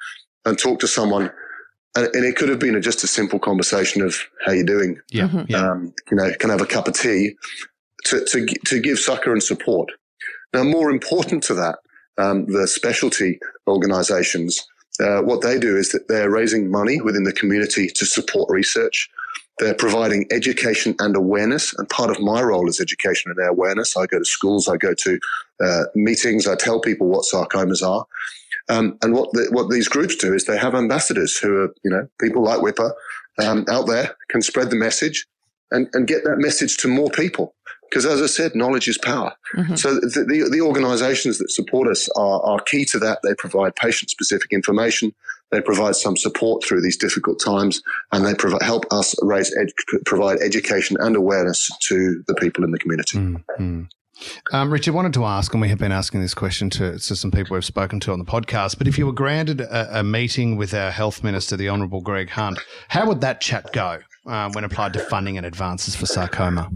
and 0.44 0.58
talk 0.58 0.78
to 0.80 0.88
someone. 0.88 1.30
And, 1.96 2.06
and 2.14 2.24
it 2.24 2.36
could 2.36 2.48
have 2.48 2.58
been 2.58 2.76
a, 2.76 2.80
just 2.80 3.02
a 3.04 3.06
simple 3.06 3.38
conversation 3.38 4.02
of 4.02 4.16
how 4.44 4.52
you 4.52 4.64
doing. 4.64 4.98
Yeah, 5.10 5.28
mm-hmm. 5.28 5.44
yeah. 5.48 5.70
Um, 5.70 5.94
you 6.10 6.16
know, 6.16 6.30
can 6.38 6.50
I 6.50 6.54
have 6.54 6.62
a 6.62 6.66
cup 6.66 6.88
of 6.88 6.94
tea 6.94 7.36
to, 8.06 8.24
to, 8.24 8.46
to 8.66 8.80
give 8.80 8.98
succor 8.98 9.32
and 9.32 9.42
support. 9.42 9.90
Now, 10.52 10.64
more 10.64 10.90
important 10.90 11.42
to 11.44 11.54
that, 11.54 11.78
um, 12.16 12.46
the 12.46 12.66
specialty 12.66 13.38
organizations, 13.66 14.66
uh, 15.00 15.20
what 15.22 15.42
they 15.42 15.58
do 15.58 15.76
is 15.76 15.92
that 15.92 16.08
they're 16.08 16.30
raising 16.30 16.70
money 16.70 17.00
within 17.00 17.24
the 17.24 17.32
community 17.32 17.88
to 17.88 18.06
support 18.06 18.50
research. 18.50 19.08
They're 19.58 19.74
providing 19.74 20.26
education 20.30 20.94
and 20.98 21.16
awareness. 21.16 21.74
And 21.76 21.88
part 21.88 22.10
of 22.10 22.20
my 22.20 22.42
role 22.42 22.68
is 22.68 22.80
education 22.80 23.32
and 23.36 23.48
awareness. 23.48 23.96
I 23.96 24.06
go 24.06 24.18
to 24.18 24.24
schools, 24.24 24.68
I 24.68 24.76
go 24.76 24.94
to 24.94 25.18
uh, 25.62 25.82
meetings, 25.94 26.46
I 26.46 26.56
tell 26.56 26.80
people 26.80 27.08
what 27.08 27.24
sarcomas 27.32 27.86
are. 27.86 28.06
Um, 28.68 28.98
and 29.02 29.14
what 29.14 29.32
the, 29.32 29.48
what 29.50 29.70
these 29.70 29.88
groups 29.88 30.16
do 30.16 30.34
is 30.34 30.44
they 30.44 30.58
have 30.58 30.74
ambassadors 30.74 31.36
who 31.38 31.56
are, 31.56 31.74
you 31.82 31.90
know, 31.90 32.08
people 32.20 32.42
like 32.42 32.60
Wippa 32.60 32.92
um, 33.42 33.64
out 33.68 33.86
there 33.86 34.14
can 34.30 34.42
spread 34.42 34.70
the 34.70 34.76
message 34.76 35.26
and, 35.70 35.88
and 35.92 36.06
get 36.06 36.24
that 36.24 36.38
message 36.38 36.76
to 36.78 36.88
more 36.88 37.10
people. 37.10 37.54
Because 37.88 38.04
as 38.04 38.20
I 38.20 38.26
said, 38.26 38.54
knowledge 38.54 38.86
is 38.86 38.98
power. 38.98 39.34
Mm-hmm. 39.56 39.76
So 39.76 39.94
the, 39.94 40.26
the, 40.28 40.48
the, 40.50 40.60
organizations 40.60 41.38
that 41.38 41.50
support 41.50 41.88
us 41.88 42.06
are, 42.16 42.42
are 42.42 42.60
key 42.60 42.84
to 42.86 42.98
that. 42.98 43.20
They 43.22 43.34
provide 43.34 43.76
patient 43.76 44.10
specific 44.10 44.52
information. 44.52 45.14
They 45.50 45.62
provide 45.62 45.96
some 45.96 46.16
support 46.16 46.62
through 46.62 46.82
these 46.82 46.98
difficult 46.98 47.40
times 47.42 47.80
and 48.12 48.26
they 48.26 48.34
provide, 48.34 48.60
help 48.60 48.84
us 48.90 49.14
raise, 49.22 49.54
ed, 49.56 49.68
provide 50.04 50.40
education 50.40 50.98
and 51.00 51.16
awareness 51.16 51.70
to 51.88 52.22
the 52.26 52.34
people 52.34 52.62
in 52.64 52.72
the 52.72 52.78
community. 52.78 53.18
Mm-hmm. 53.18 53.84
Um, 54.52 54.72
Richard, 54.72 54.94
wanted 54.94 55.12
to 55.14 55.24
ask, 55.24 55.52
and 55.52 55.60
we 55.60 55.68
have 55.68 55.78
been 55.78 55.92
asking 55.92 56.20
this 56.20 56.34
question 56.34 56.70
to, 56.70 56.98
to 56.98 57.16
some 57.16 57.30
people 57.30 57.54
we've 57.54 57.64
spoken 57.64 58.00
to 58.00 58.12
on 58.12 58.18
the 58.18 58.24
podcast, 58.24 58.78
but 58.78 58.88
if 58.88 58.98
you 58.98 59.06
were 59.06 59.12
granted 59.12 59.60
a, 59.60 60.00
a 60.00 60.02
meeting 60.02 60.56
with 60.56 60.74
our 60.74 60.90
health 60.90 61.22
minister, 61.22 61.56
the 61.56 61.68
Honourable 61.68 62.00
Greg 62.00 62.30
Hunt, 62.30 62.58
how 62.88 63.06
would 63.06 63.20
that 63.20 63.40
chat 63.40 63.72
go 63.72 63.98
uh, 64.26 64.50
when 64.52 64.64
applied 64.64 64.92
to 64.94 65.00
funding 65.00 65.36
and 65.36 65.46
advances 65.46 65.94
for 65.94 66.06
sarcoma? 66.06 66.70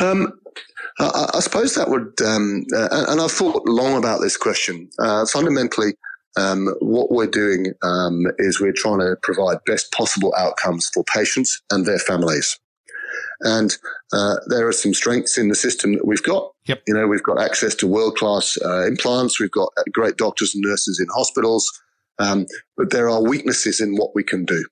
Um, 0.00 0.32
I, 0.98 1.30
I, 1.34 1.40
suppose 1.40 1.74
that 1.74 1.88
would, 1.88 2.20
um, 2.24 2.64
uh, 2.74 3.06
and 3.08 3.20
I've 3.20 3.32
thought 3.32 3.66
long 3.66 3.96
about 3.96 4.20
this 4.20 4.36
question. 4.36 4.88
Uh, 4.98 5.26
fundamentally, 5.26 5.94
um, 6.36 6.68
what 6.80 7.10
we're 7.10 7.26
doing 7.26 7.74
um, 7.82 8.26
is 8.38 8.60
we're 8.60 8.72
trying 8.72 9.00
to 9.00 9.16
provide 9.22 9.58
best 9.66 9.92
possible 9.92 10.34
outcomes 10.36 10.88
for 10.92 11.04
patients 11.04 11.60
and 11.70 11.86
their 11.86 11.98
families. 11.98 12.58
And 13.40 13.76
uh, 14.12 14.36
there 14.46 14.66
are 14.66 14.72
some 14.72 14.92
strengths 14.92 15.38
in 15.38 15.48
the 15.48 15.54
system 15.54 15.92
that 15.94 16.06
we've 16.06 16.22
got. 16.22 16.52
Yep. 16.66 16.82
You 16.86 16.94
know, 16.94 17.06
we've 17.06 17.22
got 17.22 17.40
access 17.40 17.74
to 17.76 17.86
world 17.86 18.16
class 18.16 18.58
uh, 18.64 18.86
implants. 18.86 19.38
We've 19.38 19.50
got 19.50 19.72
great 19.92 20.16
doctors 20.16 20.54
and 20.54 20.64
nurses 20.66 21.00
in 21.00 21.06
hospitals. 21.14 21.70
Um, 22.18 22.46
but 22.76 22.90
there 22.90 23.08
are 23.08 23.22
weaknesses 23.22 23.80
in 23.80 23.96
what 23.96 24.14
we 24.14 24.22
can 24.24 24.44
do. 24.44 24.64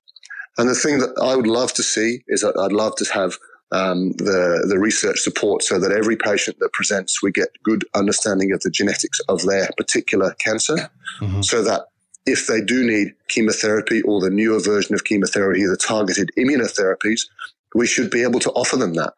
And 0.58 0.68
the 0.68 0.74
thing 0.74 0.98
that 0.98 1.16
I 1.22 1.36
would 1.36 1.46
love 1.46 1.72
to 1.74 1.82
see 1.82 2.22
is 2.28 2.42
that 2.42 2.58
I'd 2.58 2.72
love 2.72 2.96
to 2.96 3.04
have 3.12 3.38
um, 3.70 4.12
the 4.12 4.66
the 4.66 4.78
research 4.78 5.20
support 5.20 5.62
so 5.62 5.78
that 5.78 5.92
every 5.92 6.16
patient 6.16 6.58
that 6.60 6.72
presents 6.72 7.22
we 7.22 7.30
get 7.30 7.48
good 7.62 7.84
understanding 7.94 8.50
of 8.52 8.60
the 8.60 8.70
genetics 8.70 9.20
of 9.28 9.44
their 9.44 9.68
particular 9.76 10.34
cancer, 10.38 10.90
mm-hmm. 11.20 11.42
so 11.42 11.62
that 11.62 11.82
if 12.26 12.46
they 12.46 12.60
do 12.60 12.84
need 12.84 13.14
chemotherapy 13.28 14.02
or 14.02 14.20
the 14.20 14.30
newer 14.30 14.58
version 14.58 14.94
of 14.94 15.04
chemotherapy, 15.04 15.64
the 15.64 15.76
targeted 15.76 16.30
immunotherapies, 16.38 17.22
we 17.74 17.86
should 17.86 18.10
be 18.10 18.22
able 18.22 18.40
to 18.40 18.50
offer 18.52 18.76
them 18.76 18.94
that 18.94 19.12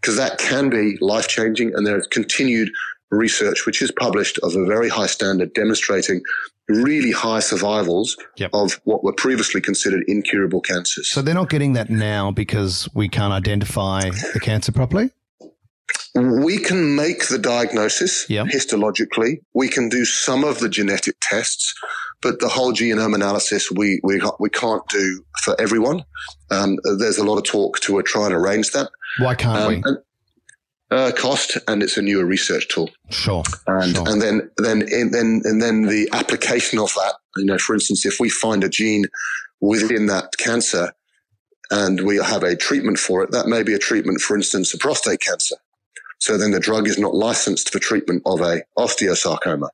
because 0.00 0.16
that 0.16 0.38
can 0.38 0.70
be 0.70 0.96
life 1.00 1.28
changing. 1.28 1.74
And 1.74 1.86
there's 1.86 2.06
continued 2.06 2.70
research, 3.10 3.66
which 3.66 3.82
is 3.82 3.90
published 3.90 4.38
of 4.42 4.54
a 4.54 4.64
very 4.66 4.88
high 4.88 5.06
standard 5.06 5.52
demonstrating 5.54 6.22
really 6.68 7.10
high 7.10 7.40
survivals 7.40 8.16
yep. 8.36 8.50
of 8.52 8.80
what 8.84 9.02
were 9.02 9.12
previously 9.12 9.60
considered 9.60 10.04
incurable 10.06 10.60
cancers. 10.60 11.08
So 11.08 11.20
they're 11.20 11.34
not 11.34 11.50
getting 11.50 11.72
that 11.72 11.90
now 11.90 12.30
because 12.30 12.88
we 12.94 13.08
can't 13.08 13.32
identify 13.32 14.10
the 14.32 14.40
cancer 14.40 14.70
properly? 14.72 15.10
We 16.14 16.58
can 16.58 16.96
make 16.96 17.28
the 17.28 17.38
diagnosis 17.38 18.28
yep. 18.28 18.46
histologically. 18.46 19.40
We 19.54 19.68
can 19.68 19.88
do 19.88 20.04
some 20.04 20.44
of 20.44 20.58
the 20.58 20.68
genetic 20.68 21.16
tests, 21.20 21.72
but 22.20 22.40
the 22.40 22.48
whole 22.48 22.72
genome 22.72 23.14
analysis 23.14 23.70
we 23.70 24.00
we, 24.02 24.20
we 24.38 24.50
can't 24.50 24.86
do 24.88 25.24
for 25.44 25.60
everyone. 25.60 26.04
Um, 26.50 26.78
there's 26.98 27.18
a 27.18 27.24
lot 27.24 27.38
of 27.38 27.44
talk 27.44 27.80
to 27.80 28.02
try 28.02 28.26
and 28.26 28.34
arrange 28.34 28.72
that. 28.72 28.90
Why 29.18 29.34
can't 29.34 29.58
um, 29.58 29.68
we? 29.68 29.82
And, 29.84 29.98
uh, 30.90 31.12
cost, 31.16 31.56
and 31.68 31.82
it's 31.82 31.96
a 31.96 32.02
newer 32.02 32.24
research 32.24 32.66
tool. 32.68 32.90
Sure. 33.10 33.44
And 33.68 33.94
sure. 33.94 34.08
and 34.08 34.20
then 34.20 34.50
then 34.58 34.82
and 34.82 35.14
then 35.14 35.42
and 35.44 35.62
then 35.62 35.82
the 35.82 36.08
application 36.12 36.78
of 36.78 36.92
that. 36.94 37.14
You 37.36 37.44
know, 37.44 37.58
for 37.58 37.74
instance, 37.74 38.04
if 38.04 38.18
we 38.18 38.28
find 38.28 38.64
a 38.64 38.68
gene 38.68 39.04
within 39.60 40.06
that 40.06 40.36
cancer, 40.38 40.92
and 41.70 42.00
we 42.00 42.16
have 42.16 42.42
a 42.42 42.56
treatment 42.56 42.98
for 42.98 43.22
it, 43.22 43.30
that 43.30 43.46
may 43.46 43.62
be 43.62 43.74
a 43.74 43.78
treatment, 43.78 44.20
for 44.20 44.36
instance, 44.36 44.74
of 44.74 44.80
prostate 44.80 45.20
cancer. 45.20 45.56
So 46.20 46.36
then 46.38 46.52
the 46.52 46.60
drug 46.60 46.86
is 46.86 46.98
not 46.98 47.14
licensed 47.14 47.72
for 47.72 47.78
treatment 47.78 48.22
of 48.24 48.40
a 48.40 48.62
osteosarcoma. 48.78 49.68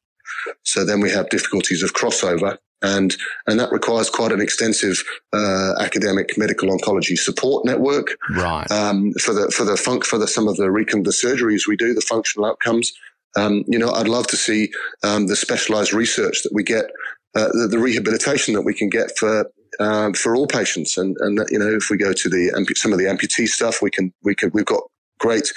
So 0.62 0.84
then 0.84 1.00
we 1.00 1.10
have 1.10 1.28
difficulties 1.28 1.82
of 1.82 1.92
crossover 1.92 2.58
and 2.82 3.16
and 3.46 3.58
that 3.58 3.72
requires 3.72 4.10
quite 4.10 4.32
an 4.32 4.40
extensive 4.40 5.02
uh, 5.32 5.74
academic 5.80 6.36
medical 6.36 6.68
oncology 6.68 7.16
support 7.16 7.64
network. 7.64 8.16
Right. 8.30 8.70
Um, 8.70 9.12
for 9.14 9.32
the 9.32 9.50
for 9.50 9.64
the 9.64 9.76
funk 9.76 10.04
for 10.04 10.18
the 10.18 10.28
some 10.28 10.48
of 10.48 10.56
the 10.56 10.70
recon 10.70 11.02
the 11.02 11.10
surgeries 11.10 11.66
we 11.66 11.76
do, 11.76 11.94
the 11.94 12.00
functional 12.00 12.46
outcomes. 12.46 12.92
Um, 13.36 13.64
you 13.66 13.78
know, 13.78 13.90
I'd 13.90 14.08
love 14.08 14.26
to 14.28 14.36
see 14.36 14.70
um, 15.02 15.26
the 15.26 15.36
specialized 15.36 15.92
research 15.92 16.42
that 16.42 16.54
we 16.54 16.62
get, 16.62 16.86
uh, 17.34 17.48
the, 17.48 17.68
the, 17.70 17.78
rehabilitation 17.78 18.54
that 18.54 18.62
we 18.62 18.72
can 18.72 18.88
get 18.88 19.10
for 19.18 19.50
um, 19.78 20.14
for 20.14 20.34
all 20.34 20.46
patients. 20.46 20.96
And 20.96 21.16
and 21.20 21.40
you 21.50 21.58
know, 21.58 21.68
if 21.68 21.88
we 21.90 21.98
go 21.98 22.12
to 22.12 22.28
the 22.28 22.74
some 22.76 22.92
of 22.92 22.98
the 22.98 23.04
amputee 23.04 23.46
stuff, 23.46 23.82
we 23.82 23.90
can 23.90 24.12
we 24.22 24.34
can 24.34 24.50
we've 24.54 24.64
got 24.64 24.82
great 25.18 25.52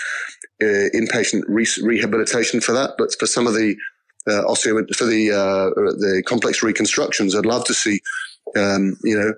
uh, 0.62 0.90
inpatient 0.94 1.44
re- 1.48 1.68
rehabilitation 1.84 2.62
for 2.62 2.74
that. 2.74 2.92
But 2.98 3.14
for 3.20 3.28
some 3.28 3.48
of 3.48 3.54
the 3.54 3.76
uh, 4.28 4.44
osteo 4.44 4.84
for 4.96 5.06
the 5.06 5.32
uh, 5.32 5.70
the 5.98 6.24
complex 6.26 6.62
reconstructions. 6.62 7.36
I'd 7.36 7.46
love 7.46 7.66
to 7.66 7.74
see, 7.74 8.02
um, 8.56 8.98
you 9.04 9.18
know, 9.18 9.34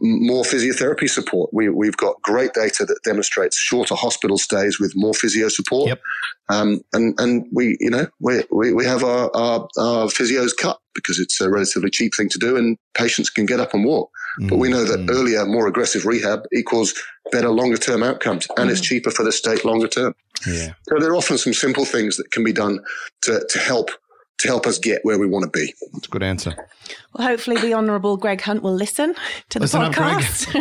more 0.00 0.44
physiotherapy 0.44 1.08
support. 1.08 1.50
We, 1.52 1.68
we've 1.68 1.96
got 1.96 2.20
great 2.22 2.52
data 2.54 2.84
that 2.84 2.98
demonstrates 3.04 3.58
shorter 3.58 3.94
hospital 3.94 4.38
stays 4.38 4.78
with 4.80 4.92
more 4.96 5.14
physio 5.14 5.48
support. 5.48 5.88
Yep. 5.88 6.00
Um, 6.48 6.80
and 6.92 7.18
and 7.18 7.46
we 7.52 7.76
you 7.80 7.90
know 7.90 8.06
we 8.20 8.42
we, 8.50 8.72
we 8.72 8.84
have 8.84 9.02
our, 9.02 9.30
our, 9.34 9.68
our 9.78 10.06
physios 10.06 10.56
cut 10.56 10.78
because 10.94 11.18
it's 11.18 11.40
a 11.40 11.50
relatively 11.50 11.90
cheap 11.90 12.14
thing 12.14 12.28
to 12.30 12.38
do, 12.38 12.56
and 12.56 12.78
patients 12.94 13.30
can 13.30 13.46
get 13.46 13.60
up 13.60 13.74
and 13.74 13.84
walk. 13.84 14.10
Mm-hmm. 14.38 14.48
But 14.48 14.58
we 14.58 14.68
know 14.68 14.84
that 14.84 15.00
mm. 15.00 15.10
earlier, 15.10 15.44
more 15.44 15.66
aggressive 15.66 16.06
rehab 16.06 16.40
equals 16.52 16.94
better 17.32 17.48
longer 17.48 17.76
term 17.76 18.02
outcomes, 18.02 18.46
and 18.50 18.58
mm-hmm. 18.58 18.70
it's 18.70 18.80
cheaper 18.80 19.10
for 19.10 19.24
the 19.24 19.32
state 19.32 19.64
longer 19.64 19.88
term. 19.88 20.14
Yeah. 20.46 20.74
So 20.88 20.98
there 21.00 21.10
are 21.10 21.16
often 21.16 21.38
some 21.38 21.54
simple 21.54 21.84
things 21.84 22.16
that 22.16 22.30
can 22.30 22.44
be 22.44 22.52
done 22.52 22.78
to 23.22 23.44
to 23.48 23.58
help 23.58 23.90
to 24.38 24.48
help 24.48 24.66
us 24.66 24.78
get 24.78 25.04
where 25.04 25.18
we 25.18 25.26
want 25.26 25.44
to 25.44 25.50
be. 25.50 25.74
That's 25.92 26.06
a 26.06 26.10
good 26.10 26.22
answer. 26.22 26.68
Well, 27.14 27.26
hopefully 27.26 27.56
the 27.56 27.72
Honourable 27.72 28.18
Greg 28.18 28.42
Hunt 28.42 28.62
will 28.62 28.74
listen 28.74 29.14
to 29.48 29.58
the 29.58 29.64
listen 29.64 29.80
podcast. 29.80 30.54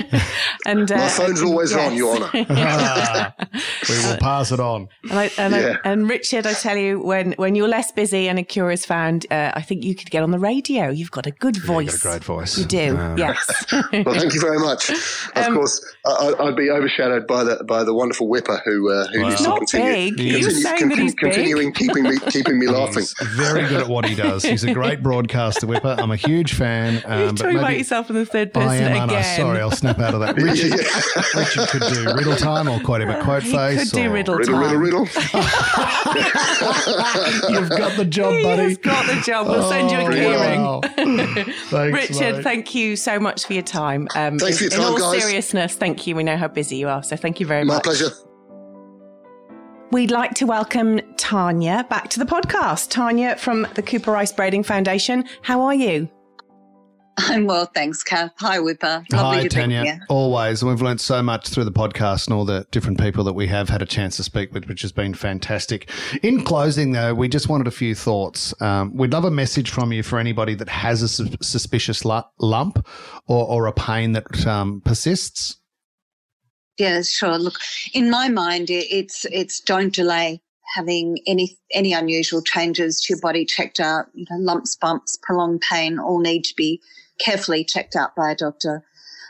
and 0.65 0.89
uh, 0.89 0.97
my 0.97 1.09
phone's 1.09 1.41
always 1.41 1.71
yes. 1.71 1.91
on, 1.91 1.97
Your 1.97 2.15
Honour. 2.15 2.29
we 3.89 3.95
will 3.97 4.17
pass 4.17 4.51
it 4.51 4.59
on. 4.59 4.87
And, 5.03 5.11
I, 5.11 5.31
and, 5.37 5.53
yeah. 5.53 5.77
I, 5.83 5.89
and, 5.89 6.09
Richard, 6.09 6.47
I 6.47 6.53
tell 6.53 6.77
you, 6.77 7.01
when 7.01 7.33
when 7.33 7.55
you're 7.55 7.67
less 7.67 7.91
busy 7.91 8.29
and 8.29 8.39
a 8.39 8.43
cure 8.43 8.71
is 8.71 8.85
found, 8.85 9.25
uh, 9.31 9.51
I 9.53 9.61
think 9.61 9.83
you 9.83 9.95
could 9.95 10.09
get 10.09 10.23
on 10.23 10.31
the 10.31 10.39
radio. 10.39 10.89
You've 10.89 11.11
got 11.11 11.27
a 11.27 11.31
good 11.31 11.57
voice. 11.57 12.03
Yeah, 12.03 12.11
a 12.11 12.13
great 12.13 12.23
voice. 12.23 12.57
You 12.57 12.65
do. 12.65 12.97
Um, 12.97 13.17
yes. 13.17 13.65
well, 13.71 14.15
thank 14.15 14.33
you 14.33 14.41
very 14.41 14.59
much. 14.59 14.89
Of 14.89 15.35
um, 15.35 15.55
course, 15.55 15.95
I, 16.05 16.35
would 16.39 16.55
be 16.55 16.69
overshadowed 16.69 17.27
by 17.27 17.43
the 17.43 17.63
by 17.65 17.83
the 17.83 17.93
wonderful 17.93 18.29
Wippa 18.29 18.61
who 18.63 18.91
uh, 18.91 19.07
who 19.07 19.21
wow. 19.21 19.29
needs 19.29 19.43
to 19.43 19.51
continue. 19.51 20.15
Big. 20.15 20.17
Continue, 20.17 20.49
saying 20.51 20.89
that 20.89 20.97
he's 20.97 21.15
continuing 21.15 21.73
big. 21.73 21.75
keeping 21.75 22.03
me 22.03 22.17
keeping 22.29 22.59
me 22.59 22.67
laughing. 22.67 23.05
very 23.35 23.64
very 23.67 23.77
good 23.77 23.85
at 23.85 23.91
what 23.91 24.05
he 24.05 24.15
does. 24.15 24.43
He's 24.43 24.63
a 24.63 24.73
great 24.73 25.01
broadcaster, 25.03 25.67
Wippa. 25.67 25.99
I'm 25.99 26.11
a 26.11 26.15
huge 26.15 26.53
fan. 26.53 26.85
Um, 27.05 27.19
You're 27.19 27.33
talking 27.33 27.57
about 27.57 27.77
yourself 27.77 28.09
in 28.09 28.15
the 28.15 28.25
third 28.25 28.53
person 28.53 28.69
I 28.69 28.75
am, 28.77 29.09
again. 29.09 29.19
I? 29.19 29.37
Sorry, 29.37 29.59
I'll 29.61 29.69
snap 29.69 29.99
out 29.99 30.15
of 30.15 30.21
that. 30.21 30.35
Richard, 30.41 30.71
Richard 31.35 31.69
could 31.69 31.93
do 31.93 32.15
riddle 32.15 32.35
time 32.35 32.67
or 32.67 32.79
quite 32.79 33.01
a 33.01 33.21
quote 33.21 33.43
he 33.43 33.51
face. 33.51 33.91
Could 33.91 33.95
do 33.95 34.11
riddle, 34.11 34.35
riddle 34.35 34.59
time. 34.59 34.79
Riddle, 34.79 35.01
riddle, 35.01 35.05
You've 37.49 37.69
got 37.69 37.95
the 37.95 38.07
job, 38.09 38.41
buddy. 38.43 38.69
He's 38.69 38.77
got 38.77 39.05
the 39.05 39.21
job. 39.21 39.47
We'll 39.47 39.69
send 39.69 39.91
you 39.91 39.97
a 39.97 40.05
oh, 40.05 40.09
keyring. 40.09 40.57
Wow. 40.57 40.81
Thanks, 41.69 42.09
Richard, 42.09 42.35
mate. 42.37 42.43
thank 42.43 42.75
you 42.75 42.95
so 42.95 43.19
much 43.19 43.45
for 43.45 43.53
your 43.53 43.63
time. 43.63 44.07
Um, 44.15 44.39
Thanks 44.39 44.57
for 44.57 44.63
your 44.63 44.71
time, 44.71 44.81
in 44.81 44.85
all 44.85 44.97
guys. 44.97 45.21
seriousness, 45.21 45.75
thank 45.75 46.07
you. 46.07 46.15
We 46.15 46.23
know 46.23 46.37
how 46.37 46.47
busy 46.47 46.77
you 46.77 46.89
are, 46.89 47.03
so 47.03 47.15
thank 47.15 47.39
you 47.39 47.45
very 47.45 47.63
My 47.63 47.75
much. 47.75 47.85
My 47.85 47.91
pleasure. 47.91 48.34
We'd 49.95 50.11
like 50.11 50.33
to 50.33 50.45
welcome 50.45 50.99
Tanya 51.15 51.85
back 51.89 52.09
to 52.09 52.19
the 52.19 52.25
podcast. 52.25 52.89
Tanya 52.89 53.37
from 53.37 53.65
the 53.75 53.81
Cooper 53.81 54.11
Rice 54.11 54.33
Brading 54.33 54.63
Foundation. 54.63 55.23
How 55.41 55.61
are 55.61 55.73
you? 55.73 56.09
I'm 57.17 57.45
well, 57.45 57.67
thanks, 57.67 58.03
Kath. 58.03 58.33
Hi, 58.39 58.57
Wippa. 58.57 59.09
Lovely 59.13 59.43
Hi, 59.43 59.47
Tanya. 59.47 60.01
Always. 60.09 60.61
And 60.61 60.69
We've 60.69 60.81
learned 60.81 60.99
so 60.99 61.23
much 61.23 61.47
through 61.47 61.63
the 61.63 61.71
podcast 61.71 62.27
and 62.27 62.33
all 62.33 62.43
the 62.43 62.67
different 62.71 62.99
people 62.99 63.23
that 63.23 63.35
we 63.35 63.47
have 63.47 63.69
had 63.69 63.81
a 63.81 63.85
chance 63.85 64.17
to 64.17 64.23
speak 64.23 64.53
with, 64.53 64.67
which 64.67 64.81
has 64.81 64.91
been 64.91 65.13
fantastic. 65.13 65.89
In 66.21 66.43
closing, 66.43 66.91
though, 66.91 67.13
we 67.13 67.29
just 67.29 67.47
wanted 67.47 67.67
a 67.67 67.71
few 67.71 67.95
thoughts. 67.95 68.53
Um, 68.61 68.93
we'd 68.97 69.13
love 69.13 69.23
a 69.23 69.31
message 69.31 69.69
from 69.69 69.93
you 69.93 70.03
for 70.03 70.19
anybody 70.19 70.55
that 70.55 70.67
has 70.67 71.03
a 71.03 71.07
su- 71.07 71.37
suspicious 71.41 72.03
lump 72.03 72.85
or, 73.27 73.47
or, 73.47 73.67
a 73.67 73.71
pain 73.71 74.11
that 74.11 74.45
um, 74.45 74.81
persists. 74.83 75.55
Yeah, 76.77 77.01
sure. 77.03 77.37
Look, 77.37 77.55
in 77.93 78.09
my 78.09 78.27
mind, 78.27 78.69
it's 78.69 79.25
it's 79.25 79.59
don't 79.61 79.93
delay 79.93 80.41
having 80.75 81.19
any 81.25 81.57
any 81.71 81.93
unusual 81.93 82.41
changes 82.41 82.99
to 83.01 83.13
your 83.13 83.21
body 83.21 83.45
checked 83.45 83.79
out. 83.79 84.07
You 84.13 84.25
know, 84.29 84.37
lumps, 84.39 84.75
bumps, 84.75 85.17
prolonged 85.21 85.61
pain 85.61 85.99
all 85.99 86.19
need 86.19 86.43
to 86.45 86.55
be 86.55 86.81
carefully 87.19 87.63
checked 87.63 87.95
out 87.95 88.15
by 88.15 88.31
a 88.31 88.35
doctor. 88.35 88.83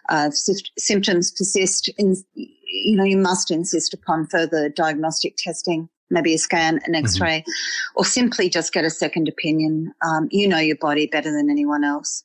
Uh, 0.10 0.29
symptoms 0.77 1.31
persist, 1.31 1.89
in, 1.97 2.15
you 2.36 2.95
know, 2.95 3.03
you 3.03 3.17
must 3.17 3.49
insist 3.49 3.91
upon 3.91 4.27
further 4.27 4.69
diagnostic 4.69 5.36
testing, 5.36 5.89
maybe 6.12 6.36
a 6.36 6.38
scan, 6.38 6.75
an 6.86 6.93
mm-hmm. 6.93 7.05
X-ray, 7.05 7.39
mm-hmm. 7.39 7.91
or 7.95 8.05
simply 8.05 8.47
just 8.47 8.71
get 8.71 8.86
a 8.86 8.89
second 8.91 9.27
opinion. 9.27 9.91
Um, 10.03 10.27
you 10.31 10.47
know 10.47 10.60
your 10.60 10.77
body 10.77 11.08
better 11.08 11.31
than 11.31 11.49
anyone 11.49 11.84
else 11.84 12.23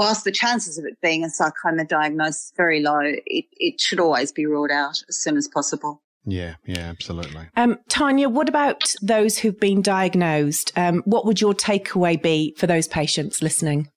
whilst 0.00 0.24
the 0.24 0.32
chances 0.32 0.78
of 0.78 0.86
it 0.86 0.98
being 1.02 1.24
a 1.24 1.28
sarcoma 1.28 1.84
diagnosis 1.84 2.46
is 2.46 2.52
very 2.56 2.80
low, 2.80 3.00
it, 3.02 3.44
it 3.52 3.78
should 3.78 4.00
always 4.00 4.32
be 4.32 4.46
ruled 4.46 4.70
out 4.70 5.02
as 5.10 5.16
soon 5.16 5.36
as 5.36 5.46
possible. 5.46 6.00
Yeah, 6.24 6.54
yeah, 6.64 6.88
absolutely. 6.88 7.48
Um, 7.54 7.78
Tanya, 7.90 8.30
what 8.30 8.48
about 8.48 8.94
those 9.02 9.36
who've 9.36 9.60
been 9.60 9.82
diagnosed? 9.82 10.72
Um, 10.74 11.02
what 11.04 11.26
would 11.26 11.42
your 11.42 11.52
takeaway 11.52 12.20
be 12.20 12.54
for 12.56 12.66
those 12.66 12.88
patients 12.88 13.42
listening? 13.42 13.90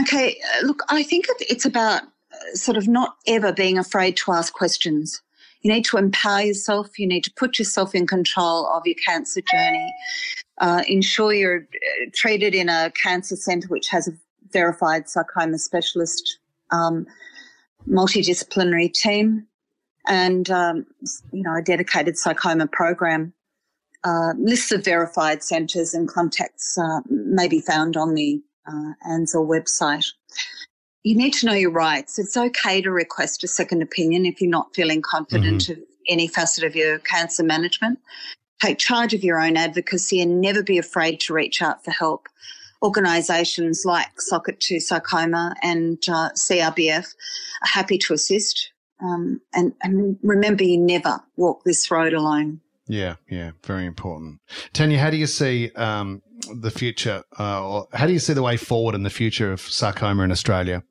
Okay, 0.00 0.40
uh, 0.54 0.66
look, 0.66 0.82
I 0.88 1.02
think 1.02 1.26
it's 1.38 1.66
about 1.66 2.02
uh, 2.02 2.54
sort 2.54 2.78
of 2.78 2.88
not 2.88 3.16
ever 3.26 3.52
being 3.52 3.76
afraid 3.76 4.16
to 4.18 4.32
ask 4.32 4.54
questions. 4.54 5.20
You 5.60 5.70
need 5.70 5.84
to 5.86 5.98
empower 5.98 6.40
yourself. 6.40 6.98
You 6.98 7.06
need 7.06 7.24
to 7.24 7.32
put 7.36 7.58
yourself 7.58 7.94
in 7.94 8.06
control 8.06 8.66
of 8.68 8.86
your 8.86 8.96
cancer 9.04 9.42
journey. 9.52 9.92
Uh, 10.56 10.82
ensure 10.88 11.34
you're 11.34 11.58
uh, 11.58 12.10
treated 12.14 12.54
in 12.54 12.70
a 12.70 12.90
cancer 12.92 13.36
centre 13.36 13.68
which 13.68 13.88
has 13.88 14.08
a 14.08 14.12
verified 14.52 15.08
sarcoma 15.08 15.58
specialist 15.58 16.38
um, 16.70 17.06
multidisciplinary 17.88 18.92
team 18.92 19.46
and 20.06 20.50
um, 20.50 20.86
you 21.32 21.42
know 21.42 21.56
a 21.56 21.62
dedicated 21.62 22.16
sarcoma 22.16 22.66
program. 22.66 23.32
Uh, 24.02 24.32
lists 24.38 24.72
of 24.72 24.82
verified 24.82 25.42
centres 25.42 25.92
and 25.92 26.08
contacts 26.08 26.78
uh, 26.78 27.00
may 27.10 27.46
be 27.46 27.60
found 27.60 27.98
on 27.98 28.14
the 28.14 28.42
uh, 28.66 28.92
website. 29.34 30.06
You 31.02 31.16
need 31.16 31.34
to 31.34 31.46
know 31.46 31.52
your 31.52 31.70
rights. 31.70 32.18
It's 32.18 32.36
okay 32.36 32.80
to 32.80 32.90
request 32.90 33.44
a 33.44 33.48
second 33.48 33.82
opinion 33.82 34.24
if 34.24 34.40
you're 34.40 34.50
not 34.50 34.74
feeling 34.74 35.02
confident 35.02 35.62
mm-hmm. 35.62 35.72
of 35.72 35.78
any 36.08 36.28
facet 36.28 36.64
of 36.64 36.74
your 36.74 36.98
cancer 37.00 37.42
management. 37.42 37.98
Take 38.62 38.78
charge 38.78 39.12
of 39.14 39.22
your 39.22 39.40
own 39.40 39.56
advocacy 39.56 40.20
and 40.20 40.40
never 40.40 40.62
be 40.62 40.78
afraid 40.78 41.20
to 41.20 41.34
reach 41.34 41.62
out 41.62 41.84
for 41.84 41.90
help 41.90 42.26
organisations 42.82 43.84
like 43.84 44.20
Sock 44.20 44.48
it 44.48 44.60
to 44.60 44.80
Sarcoma 44.80 45.54
and 45.62 45.98
uh, 46.08 46.30
CRBF 46.30 47.14
are 47.62 47.68
happy 47.68 47.98
to 47.98 48.14
assist. 48.14 48.72
Um, 49.02 49.40
and, 49.54 49.72
and 49.82 50.18
remember, 50.22 50.64
you 50.64 50.78
never 50.78 51.20
walk 51.36 51.64
this 51.64 51.90
road 51.90 52.12
alone. 52.12 52.60
Yeah, 52.86 53.16
yeah, 53.28 53.52
very 53.64 53.86
important. 53.86 54.40
Tanya, 54.72 54.98
how 54.98 55.10
do 55.10 55.16
you 55.16 55.26
see 55.26 55.70
um, 55.76 56.22
the 56.52 56.70
future, 56.70 57.22
uh, 57.38 57.66
or 57.66 57.88
how 57.92 58.06
do 58.06 58.12
you 58.12 58.18
see 58.18 58.32
the 58.32 58.42
way 58.42 58.56
forward 58.56 58.94
in 58.94 59.04
the 59.04 59.10
future 59.10 59.52
of 59.52 59.60
sarcoma 59.60 60.24
in 60.24 60.32
Australia? 60.32 60.82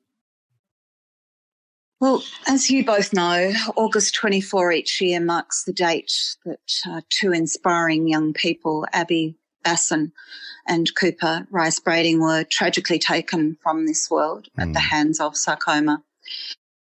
Well, 2.00 2.22
as 2.48 2.70
you 2.70 2.86
both 2.86 3.12
know, 3.12 3.52
August 3.76 4.14
24 4.14 4.72
each 4.72 5.00
year 5.02 5.20
marks 5.20 5.64
the 5.64 5.72
date 5.74 6.34
that 6.46 6.72
uh, 6.88 7.02
two 7.10 7.32
inspiring 7.32 8.08
young 8.08 8.32
people, 8.32 8.86
Abby 8.94 9.36
Basson 9.66 10.12
and 10.66 10.94
Cooper 10.94 11.46
Rice 11.50 11.80
Brading 11.80 12.20
were 12.20 12.44
tragically 12.44 12.98
taken 12.98 13.56
from 13.62 13.86
this 13.86 14.10
world 14.10 14.48
mm. 14.58 14.62
at 14.62 14.72
the 14.72 14.80
hmm. 14.80 14.86
hands 14.86 15.20
of 15.20 15.36
sarcoma. 15.36 16.02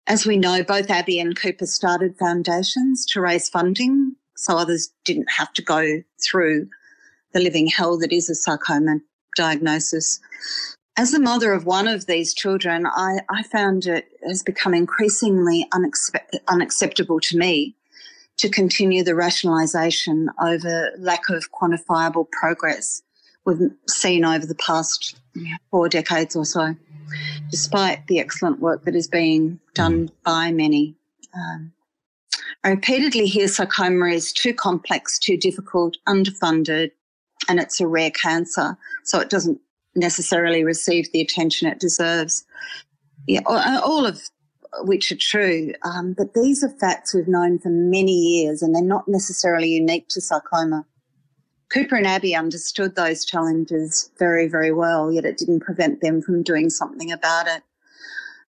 As 0.06 0.24
we 0.24 0.36
know, 0.36 0.62
both 0.62 0.90
Abby 0.90 1.18
and 1.18 1.36
Cooper 1.36 1.66
started 1.66 2.16
foundations 2.16 3.04
to 3.06 3.20
raise 3.20 3.48
funding 3.48 4.14
so 4.36 4.56
others 4.56 4.90
didn't 5.04 5.30
have 5.30 5.52
to 5.54 5.62
go 5.62 6.02
through 6.22 6.68
the 7.32 7.40
living 7.40 7.66
hell 7.66 7.98
that 7.98 8.12
is 8.12 8.30
a 8.30 8.34
sarcoma 8.34 9.00
diagnosis. 9.36 10.20
As 10.96 11.10
the 11.10 11.20
mother 11.20 11.52
of 11.52 11.66
one 11.66 11.88
of 11.88 12.06
these 12.06 12.32
children, 12.32 12.86
I, 12.86 13.18
I 13.28 13.42
found 13.42 13.86
it 13.86 14.06
has 14.26 14.42
become 14.42 14.72
increasingly 14.72 15.66
unaccept- 15.74 16.38
unacceptable 16.48 17.20
to 17.20 17.36
me 17.36 17.76
to 18.38 18.48
continue 18.48 19.02
the 19.02 19.12
rationalisation 19.12 20.28
over 20.40 20.90
lack 20.98 21.28
of 21.28 21.50
quantifiable 21.52 22.30
progress 22.30 23.02
we've 23.46 23.70
seen 23.88 24.24
over 24.24 24.44
the 24.44 24.56
past 24.56 25.16
four 25.70 25.88
decades 25.88 26.36
or 26.36 26.44
so, 26.44 26.74
despite 27.50 28.06
the 28.08 28.18
excellent 28.18 28.60
work 28.60 28.84
that 28.84 28.94
is 28.94 29.08
being 29.08 29.58
done 29.74 30.10
by 30.24 30.50
many. 30.50 30.94
Um, 31.34 31.72
I 32.64 32.70
repeatedly 32.70 33.26
hear 33.26 33.46
sarcoma 33.46 34.08
is 34.08 34.32
too 34.32 34.52
complex, 34.52 35.18
too 35.18 35.36
difficult, 35.36 35.96
underfunded, 36.08 36.90
and 37.48 37.60
it's 37.60 37.80
a 37.80 37.86
rare 37.86 38.10
cancer, 38.10 38.76
so 39.04 39.20
it 39.20 39.30
doesn't 39.30 39.60
necessarily 39.94 40.64
receive 40.64 41.10
the 41.12 41.20
attention 41.20 41.68
it 41.68 41.78
deserves. 41.78 42.44
Yeah, 43.28 43.40
all 43.46 44.04
of 44.04 44.20
which 44.80 45.12
are 45.12 45.16
true, 45.16 45.72
um, 45.84 46.14
but 46.18 46.34
these 46.34 46.64
are 46.64 46.68
facts 46.68 47.14
we've 47.14 47.28
known 47.28 47.58
for 47.58 47.70
many 47.70 48.12
years, 48.12 48.62
and 48.62 48.74
they're 48.74 48.82
not 48.82 49.06
necessarily 49.06 49.68
unique 49.68 50.08
to 50.08 50.20
sarcoma. 50.20 50.84
Cooper 51.72 51.96
and 51.96 52.06
Abby 52.06 52.34
understood 52.34 52.94
those 52.94 53.24
challenges 53.24 54.10
very, 54.18 54.48
very 54.48 54.72
well, 54.72 55.10
yet 55.10 55.24
it 55.24 55.36
didn't 55.36 55.60
prevent 55.60 56.00
them 56.00 56.22
from 56.22 56.42
doing 56.42 56.70
something 56.70 57.10
about 57.10 57.48
it, 57.48 57.62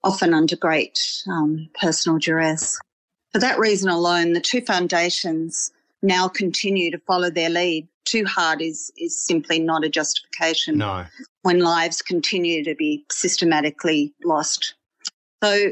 often 0.05 0.35
under 0.35 0.57
great 0.57 1.23
um, 1.29 1.69
personal 1.81 2.19
duress. 2.19 2.79
For 3.33 3.39
that 3.39 3.59
reason 3.59 3.89
alone, 3.89 4.33
the 4.33 4.41
two 4.41 4.61
foundations 4.61 5.71
now 6.03 6.29
continue 6.29 6.91
to 6.91 6.99
follow 7.07 7.31
their 7.31 7.51
lead. 7.51 7.89
Too 8.05 8.25
hard 8.25 8.63
is, 8.63 8.93
is 8.97 9.19
simply 9.19 9.59
not 9.59 9.85
a 9.85 9.89
justification. 9.89 10.79
No. 10.79 11.07
When 11.43 11.61
lives 11.61 12.03
continue 12.03 12.63
to 12.65 12.75
be 12.75 13.05
systematically 13.11 14.15
lost. 14.25 14.75
So 15.43 15.71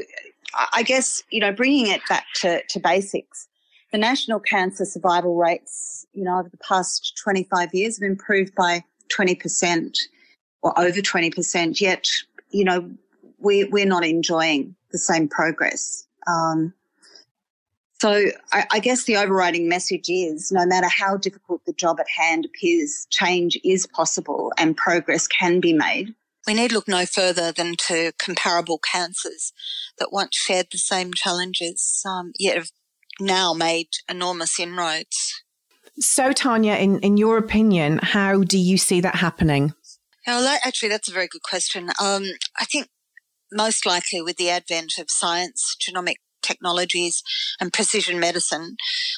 I 0.73 0.83
guess, 0.83 1.23
you 1.31 1.39
know, 1.39 1.51
bringing 1.51 1.87
it 1.87 2.01
back 2.09 2.25
to, 2.35 2.61
to 2.69 2.79
basics, 2.79 3.47
the 3.95 3.99
national 3.99 4.41
cancer 4.41 4.83
survival 4.83 5.37
rates, 5.37 6.05
you 6.11 6.25
know, 6.25 6.37
over 6.37 6.49
the 6.49 6.57
past 6.57 7.17
25 7.23 7.73
years 7.73 7.97
have 7.97 8.05
improved 8.05 8.53
by 8.53 8.83
20% 9.17 9.97
or 10.61 10.77
over 10.77 10.99
20%, 10.99 11.79
yet, 11.79 12.05
you 12.49 12.65
know, 12.65 12.91
we, 13.39 13.63
we're 13.63 13.85
not 13.85 14.03
enjoying 14.03 14.75
the 14.91 14.97
same 14.97 15.29
progress. 15.29 16.05
Um, 16.27 16.73
so 18.01 18.25
I, 18.51 18.65
I, 18.69 18.79
guess 18.79 19.05
the 19.05 19.15
overriding 19.15 19.69
message 19.69 20.09
is 20.09 20.51
no 20.51 20.65
matter 20.65 20.89
how 20.89 21.15
difficult 21.15 21.61
the 21.65 21.71
job 21.71 21.97
at 22.01 22.09
hand 22.09 22.43
appears, 22.43 23.07
change 23.11 23.57
is 23.63 23.87
possible 23.87 24.51
and 24.57 24.75
progress 24.75 25.25
can 25.25 25.61
be 25.61 25.71
made. 25.71 26.13
We 26.45 26.53
need 26.53 26.73
look 26.73 26.89
no 26.89 27.05
further 27.05 27.53
than 27.53 27.75
to 27.87 28.11
comparable 28.19 28.77
cancers 28.77 29.53
that 29.99 30.11
once 30.11 30.35
shared 30.35 30.67
the 30.69 30.79
same 30.79 31.13
challenges, 31.13 32.03
um, 32.05 32.33
yet 32.37 32.57
have 32.57 32.71
now 33.19 33.53
made 33.53 33.89
enormous 34.09 34.59
inroads. 34.59 35.43
So, 35.99 36.33
Tanya, 36.33 36.73
in, 36.73 36.99
in 36.99 37.17
your 37.17 37.37
opinion, 37.37 37.99
how 38.01 38.43
do 38.43 38.57
you 38.57 38.77
see 38.77 38.99
that 39.01 39.15
happening? 39.15 39.73
Well, 40.27 40.57
actually, 40.63 40.89
that's 40.89 41.09
a 41.09 41.13
very 41.13 41.27
good 41.27 41.43
question. 41.43 41.89
Um, 42.01 42.23
I 42.57 42.65
think 42.65 42.87
most 43.51 43.85
likely 43.85 44.21
with 44.21 44.37
the 44.37 44.49
advent 44.49 44.93
of 44.99 45.09
science, 45.09 45.77
genomic 45.79 46.15
technologies, 46.41 47.23
and 47.59 47.73
precision 47.73 48.19
medicine, 48.19 48.75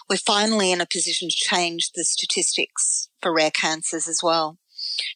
we're 0.09 0.17
finally 0.17 0.71
in 0.71 0.81
a 0.81 0.85
position 0.85 1.29
to 1.29 1.35
change 1.35 1.91
the 1.95 2.03
statistics 2.03 3.09
for 3.21 3.33
rare 3.33 3.51
cancers 3.51 4.07
as 4.07 4.19
well. 4.23 4.57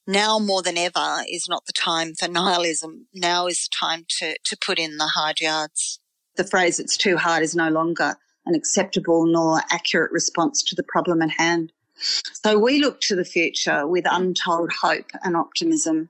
now 0.08 0.40
more 0.40 0.62
than 0.62 0.78
ever 0.78 1.24
is 1.30 1.48
not 1.48 1.66
the 1.66 1.74
time 1.74 2.14
for 2.16 2.28
nihilism. 2.28 3.08
Now 3.14 3.48
is 3.48 3.62
the 3.62 3.70
time 3.80 4.06
to, 4.20 4.36
to 4.44 4.58
put 4.58 4.80
in 4.80 4.98
the 4.98 5.12
hard 5.16 5.40
yards. 5.40 6.00
The 6.36 6.44
phrase 6.44 6.80
it's 6.80 6.98
too 6.98 7.18
hard 7.18 7.44
is 7.44 7.56
no 7.56 7.70
longer 7.70 8.16
an 8.46 8.56
acceptable 8.56 9.26
nor 9.26 9.62
accurate 9.72 10.12
response 10.12 10.64
to 10.64 10.76
the 10.76 10.84
problem 10.84 11.22
at 11.22 11.32
hand. 11.32 11.72
So 12.44 12.58
we 12.58 12.80
look 12.80 13.00
to 13.02 13.16
the 13.16 13.26
future 13.26 13.86
with 13.88 14.06
untold 14.10 14.72
hope 14.82 15.12
and 15.24 15.36
optimism. 15.36 16.10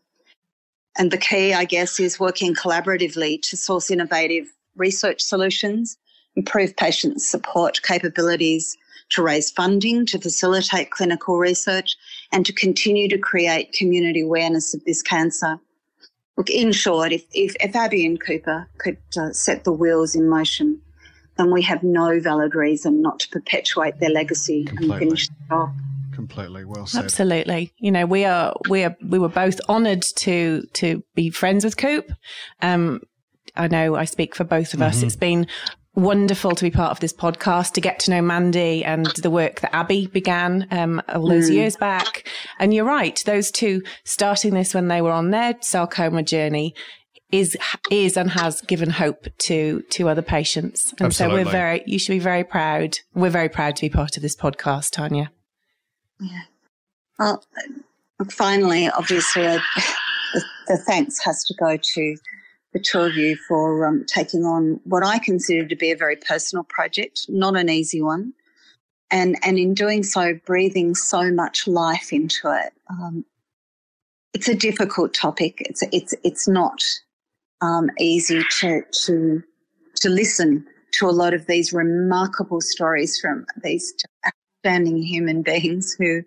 And 0.97 1.11
the 1.11 1.17
key, 1.17 1.53
I 1.53 1.65
guess, 1.65 1.99
is 1.99 2.19
working 2.19 2.53
collaboratively 2.53 3.41
to 3.43 3.57
source 3.57 3.91
innovative 3.91 4.47
research 4.75 5.21
solutions, 5.21 5.97
improve 6.35 6.75
patient 6.75 7.21
support 7.21 7.81
capabilities, 7.83 8.77
to 9.11 9.21
raise 9.21 9.51
funding 9.51 10.05
to 10.05 10.19
facilitate 10.19 10.91
clinical 10.91 11.37
research, 11.37 11.95
and 12.31 12.45
to 12.45 12.53
continue 12.53 13.07
to 13.09 13.17
create 13.17 13.73
community 13.73 14.21
awareness 14.21 14.73
of 14.73 14.83
this 14.85 15.01
cancer. 15.01 15.59
Look, 16.37 16.49
in 16.49 16.71
short, 16.71 17.11
if, 17.11 17.25
if, 17.33 17.55
if 17.59 17.75
Abby 17.75 18.05
and 18.05 18.19
Cooper 18.19 18.69
could 18.77 18.97
uh, 19.17 19.31
set 19.31 19.63
the 19.63 19.73
wheels 19.73 20.15
in 20.15 20.29
motion, 20.29 20.81
then 21.37 21.51
we 21.51 21.61
have 21.61 21.83
no 21.83 22.19
valid 22.19 22.55
reason 22.55 23.01
not 23.01 23.19
to 23.19 23.29
perpetuate 23.29 23.99
their 23.99 24.09
legacy 24.09 24.65
Completely. 24.65 24.95
and 24.95 24.99
finish 24.99 25.27
the 25.27 25.35
job 25.49 25.69
completely 26.13 26.65
well 26.65 26.85
said 26.85 27.05
absolutely 27.05 27.71
you 27.77 27.89
know 27.89 28.05
we 28.05 28.25
are 28.25 28.53
we 28.67 28.83
are 28.83 28.95
we 29.01 29.17
were 29.17 29.29
both 29.29 29.61
honored 29.69 30.01
to 30.01 30.61
to 30.73 31.01
be 31.15 31.29
friends 31.29 31.63
with 31.63 31.77
coop 31.77 32.11
um 32.61 32.99
I 33.55 33.67
know 33.67 33.95
I 33.95 34.05
speak 34.05 34.35
for 34.35 34.43
both 34.43 34.73
of 34.73 34.81
us. 34.81 34.97
Mm-hmm. 34.97 35.07
It's 35.07 35.15
been 35.15 35.47
wonderful 35.93 36.55
to 36.55 36.63
be 36.63 36.71
part 36.71 36.91
of 36.91 36.99
this 37.01 37.13
podcast 37.13 37.73
to 37.73 37.81
get 37.81 37.99
to 37.99 38.11
know 38.11 38.21
Mandy 38.21 38.83
and 38.83 39.07
the 39.07 39.29
work 39.29 39.59
that 39.59 39.75
Abby 39.75 40.07
began 40.07 40.67
um, 40.71 41.01
all 41.09 41.27
those 41.27 41.49
mm. 41.49 41.55
years 41.55 41.75
back. 41.75 42.27
And 42.59 42.73
you're 42.73 42.85
right, 42.85 43.21
those 43.25 43.51
two 43.51 43.81
starting 44.05 44.53
this 44.53 44.73
when 44.73 44.87
they 44.87 45.01
were 45.01 45.11
on 45.11 45.31
their 45.31 45.55
sarcoma 45.61 46.23
journey 46.23 46.73
is 47.31 47.57
is 47.89 48.17
and 48.17 48.29
has 48.31 48.61
given 48.61 48.89
hope 48.89 49.27
to 49.39 49.81
to 49.89 50.09
other 50.09 50.21
patients. 50.21 50.91
And 50.93 51.07
Absolutely. 51.07 51.43
so 51.43 51.45
we're 51.45 51.51
very 51.51 51.83
you 51.85 51.99
should 51.99 52.13
be 52.13 52.19
very 52.19 52.43
proud. 52.43 52.99
We're 53.13 53.29
very 53.29 53.49
proud 53.49 53.75
to 53.77 53.81
be 53.81 53.89
part 53.89 54.17
of 54.17 54.23
this 54.23 54.35
podcast, 54.35 54.91
Tanya. 54.91 55.31
Yeah. 56.19 56.41
Well, 57.17 57.43
finally, 58.29 58.89
obviously, 58.89 59.43
the, 59.43 59.61
the 60.67 60.77
thanks 60.77 61.23
has 61.23 61.43
to 61.45 61.53
go 61.59 61.77
to 61.77 62.15
the 62.73 62.79
two 62.79 62.99
of 62.99 63.15
you 63.15 63.35
for 63.47 63.85
um, 63.85 64.05
taking 64.07 64.43
on 64.45 64.79
what 64.85 65.05
I 65.05 65.19
consider 65.19 65.67
to 65.67 65.75
be 65.75 65.91
a 65.91 65.95
very 65.95 66.15
personal 66.15 66.63
project, 66.63 67.25
not 67.27 67.55
an 67.55 67.69
easy 67.69 68.01
one, 68.01 68.33
and 69.09 69.37
and 69.43 69.57
in 69.57 69.73
doing 69.73 70.03
so, 70.03 70.33
breathing 70.45 70.95
so 70.95 71.31
much 71.31 71.67
life 71.67 72.11
into 72.11 72.51
it. 72.51 72.73
Um, 72.89 73.25
it's 74.33 74.47
a 74.47 74.55
difficult 74.55 75.13
topic. 75.13 75.57
It's 75.61 75.83
it's 75.91 76.13
it's 76.23 76.47
not 76.47 76.81
um, 77.61 77.89
easy 77.99 78.43
to 78.59 78.83
to 78.91 79.43
to 79.95 80.09
listen 80.09 80.65
to 80.93 81.07
a 81.07 81.11
lot 81.11 81.33
of 81.33 81.45
these 81.47 81.71
remarkable 81.71 82.61
stories 82.61 83.19
from 83.19 83.45
these 83.63 83.93
outstanding 84.25 85.01
human 85.01 85.41
beings 85.51 85.95
who 85.97 86.21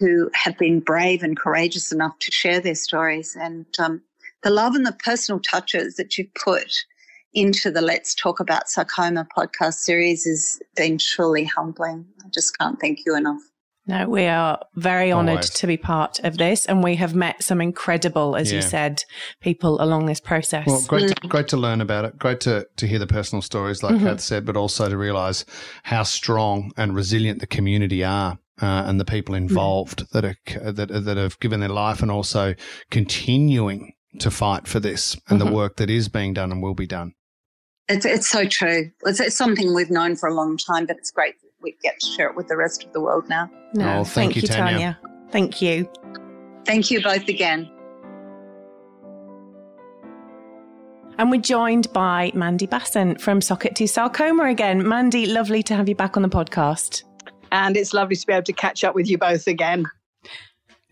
who 0.00 0.30
have 0.34 0.58
been 0.58 0.80
brave 0.80 1.22
and 1.22 1.38
courageous 1.38 1.92
enough 1.92 2.18
to 2.18 2.32
share 2.32 2.60
their 2.60 2.74
stories 2.74 3.36
and 3.40 3.66
um, 3.78 4.02
the 4.42 4.50
love 4.50 4.74
and 4.74 4.84
the 4.84 4.96
personal 5.04 5.40
touches 5.40 5.94
that 5.94 6.18
you've 6.18 6.34
put 6.34 6.72
into 7.34 7.70
the 7.70 7.80
Let's 7.80 8.14
Talk 8.14 8.40
About 8.40 8.68
Sarcoma 8.68 9.26
podcast 9.36 9.74
series 9.74 10.24
has 10.24 10.60
been 10.76 10.98
truly 10.98 11.44
humbling. 11.44 12.04
I 12.24 12.28
just 12.28 12.58
can't 12.58 12.78
thank 12.80 13.00
you 13.06 13.16
enough. 13.16 13.51
No, 13.84 14.08
we 14.08 14.26
are 14.26 14.60
very 14.76 15.12
honoured 15.12 15.30
Always. 15.30 15.50
to 15.50 15.66
be 15.66 15.76
part 15.76 16.20
of 16.20 16.38
this, 16.38 16.66
and 16.66 16.84
we 16.84 16.94
have 16.96 17.16
met 17.16 17.42
some 17.42 17.60
incredible, 17.60 18.36
as 18.36 18.50
yeah. 18.50 18.56
you 18.56 18.62
said, 18.62 19.02
people 19.40 19.82
along 19.82 20.06
this 20.06 20.20
process. 20.20 20.66
Well, 20.68 20.84
great, 20.86 21.08
to, 21.08 21.28
great 21.28 21.48
to 21.48 21.56
learn 21.56 21.80
about 21.80 22.04
it. 22.04 22.16
Great 22.16 22.40
to, 22.42 22.66
to 22.76 22.86
hear 22.86 23.00
the 23.00 23.08
personal 23.08 23.42
stories, 23.42 23.82
like 23.82 23.96
mm-hmm. 23.96 24.06
Kath 24.06 24.20
said, 24.20 24.46
but 24.46 24.56
also 24.56 24.88
to 24.88 24.96
realise 24.96 25.44
how 25.82 26.04
strong 26.04 26.70
and 26.76 26.94
resilient 26.94 27.40
the 27.40 27.46
community 27.46 28.04
are. 28.04 28.38
Uh, 28.60 28.84
and 28.86 29.00
the 29.00 29.04
people 29.04 29.34
involved 29.34 30.04
that 30.12 30.24
are 30.24 30.36
that 30.70 30.88
that 30.88 31.16
have 31.16 31.40
given 31.40 31.58
their 31.58 31.70
life 31.70 32.02
and 32.02 32.10
also 32.10 32.54
continuing 32.90 33.94
to 34.20 34.30
fight 34.30 34.68
for 34.68 34.78
this 34.78 35.14
and 35.28 35.40
mm-hmm. 35.40 35.48
the 35.48 35.56
work 35.56 35.76
that 35.78 35.90
is 35.90 36.08
being 36.08 36.34
done 36.34 36.52
and 36.52 36.62
will 36.62 36.74
be 36.74 36.86
done. 36.86 37.14
It's, 37.88 38.04
it's 38.06 38.28
so 38.28 38.44
true. 38.46 38.90
It's, 39.04 39.20
it's, 39.20 39.36
something 39.36 39.74
we've 39.74 39.90
known 39.90 40.16
for 40.16 40.28
a 40.28 40.34
long 40.34 40.56
time, 40.56 40.86
but 40.86 40.96
it's 40.96 41.10
great 41.10 41.34
that 41.40 41.41
we 41.62 41.76
get 41.82 42.00
to 42.00 42.06
share 42.06 42.28
it 42.28 42.36
with 42.36 42.48
the 42.48 42.56
rest 42.56 42.84
of 42.84 42.92
the 42.92 43.00
world 43.00 43.28
now. 43.28 43.50
No, 43.74 44.00
oh, 44.00 44.04
thank, 44.04 44.34
thank 44.34 44.36
you, 44.36 44.48
Tanya. 44.48 44.72
Tanya. 44.72 44.98
Thank 45.30 45.62
you. 45.62 45.90
Thank 46.64 46.90
you 46.90 47.02
both 47.02 47.28
again. 47.28 47.70
And 51.18 51.30
we're 51.30 51.40
joined 51.40 51.92
by 51.92 52.32
Mandy 52.34 52.66
Basson 52.66 53.20
from 53.20 53.40
Sock 53.40 53.64
it 53.66 53.76
to 53.76 53.86
Sarcoma 53.86 54.44
again. 54.44 54.86
Mandy, 54.86 55.26
lovely 55.26 55.62
to 55.64 55.74
have 55.74 55.88
you 55.88 55.94
back 55.94 56.16
on 56.16 56.22
the 56.22 56.28
podcast. 56.28 57.04
And 57.52 57.76
it's 57.76 57.92
lovely 57.92 58.16
to 58.16 58.26
be 58.26 58.32
able 58.32 58.44
to 58.44 58.52
catch 58.52 58.82
up 58.82 58.94
with 58.94 59.08
you 59.08 59.18
both 59.18 59.46
again. 59.46 59.84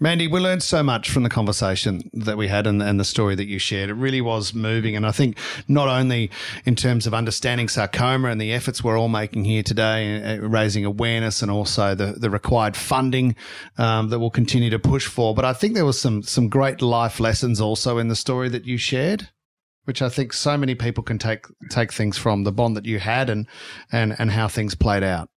Mandy, 0.02 0.28
we 0.28 0.40
learned 0.40 0.62
so 0.62 0.82
much 0.82 1.10
from 1.10 1.24
the 1.24 1.28
conversation 1.28 2.10
that 2.14 2.38
we 2.38 2.48
had 2.48 2.66
and, 2.66 2.82
and, 2.82 2.98
the 2.98 3.04
story 3.04 3.34
that 3.34 3.44
you 3.44 3.58
shared. 3.58 3.90
It 3.90 3.94
really 3.94 4.22
was 4.22 4.54
moving. 4.54 4.96
And 4.96 5.06
I 5.06 5.10
think 5.10 5.36
not 5.68 5.88
only 5.88 6.30
in 6.64 6.74
terms 6.74 7.06
of 7.06 7.12
understanding 7.12 7.68
sarcoma 7.68 8.28
and 8.28 8.40
the 8.40 8.50
efforts 8.50 8.82
we're 8.82 8.98
all 8.98 9.10
making 9.10 9.44
here 9.44 9.62
today, 9.62 10.38
uh, 10.38 10.40
raising 10.40 10.86
awareness 10.86 11.42
and 11.42 11.50
also 11.50 11.94
the, 11.94 12.14
the 12.16 12.30
required 12.30 12.78
funding 12.78 13.36
um, 13.76 14.08
that 14.08 14.18
we'll 14.20 14.30
continue 14.30 14.70
to 14.70 14.78
push 14.78 15.06
for, 15.06 15.34
but 15.34 15.44
I 15.44 15.52
think 15.52 15.74
there 15.74 15.84
was 15.84 16.00
some, 16.00 16.22
some 16.22 16.48
great 16.48 16.80
life 16.80 17.20
lessons 17.20 17.60
also 17.60 17.98
in 17.98 18.08
the 18.08 18.16
story 18.16 18.48
that 18.48 18.64
you 18.64 18.78
shared. 18.78 19.28
Which 19.84 20.02
I 20.02 20.08
think 20.08 20.32
so 20.34 20.56
many 20.56 20.74
people 20.74 21.02
can 21.02 21.18
take 21.18 21.46
take 21.70 21.90
things 21.90 22.16
from 22.16 22.44
the 22.44 22.52
bond 22.52 22.76
that 22.76 22.84
you 22.84 23.00
had 23.00 23.28
and 23.30 23.46
and 23.90 24.14
and 24.18 24.30
how 24.30 24.46
things 24.46 24.74
played 24.74 25.02
out. 25.02 25.30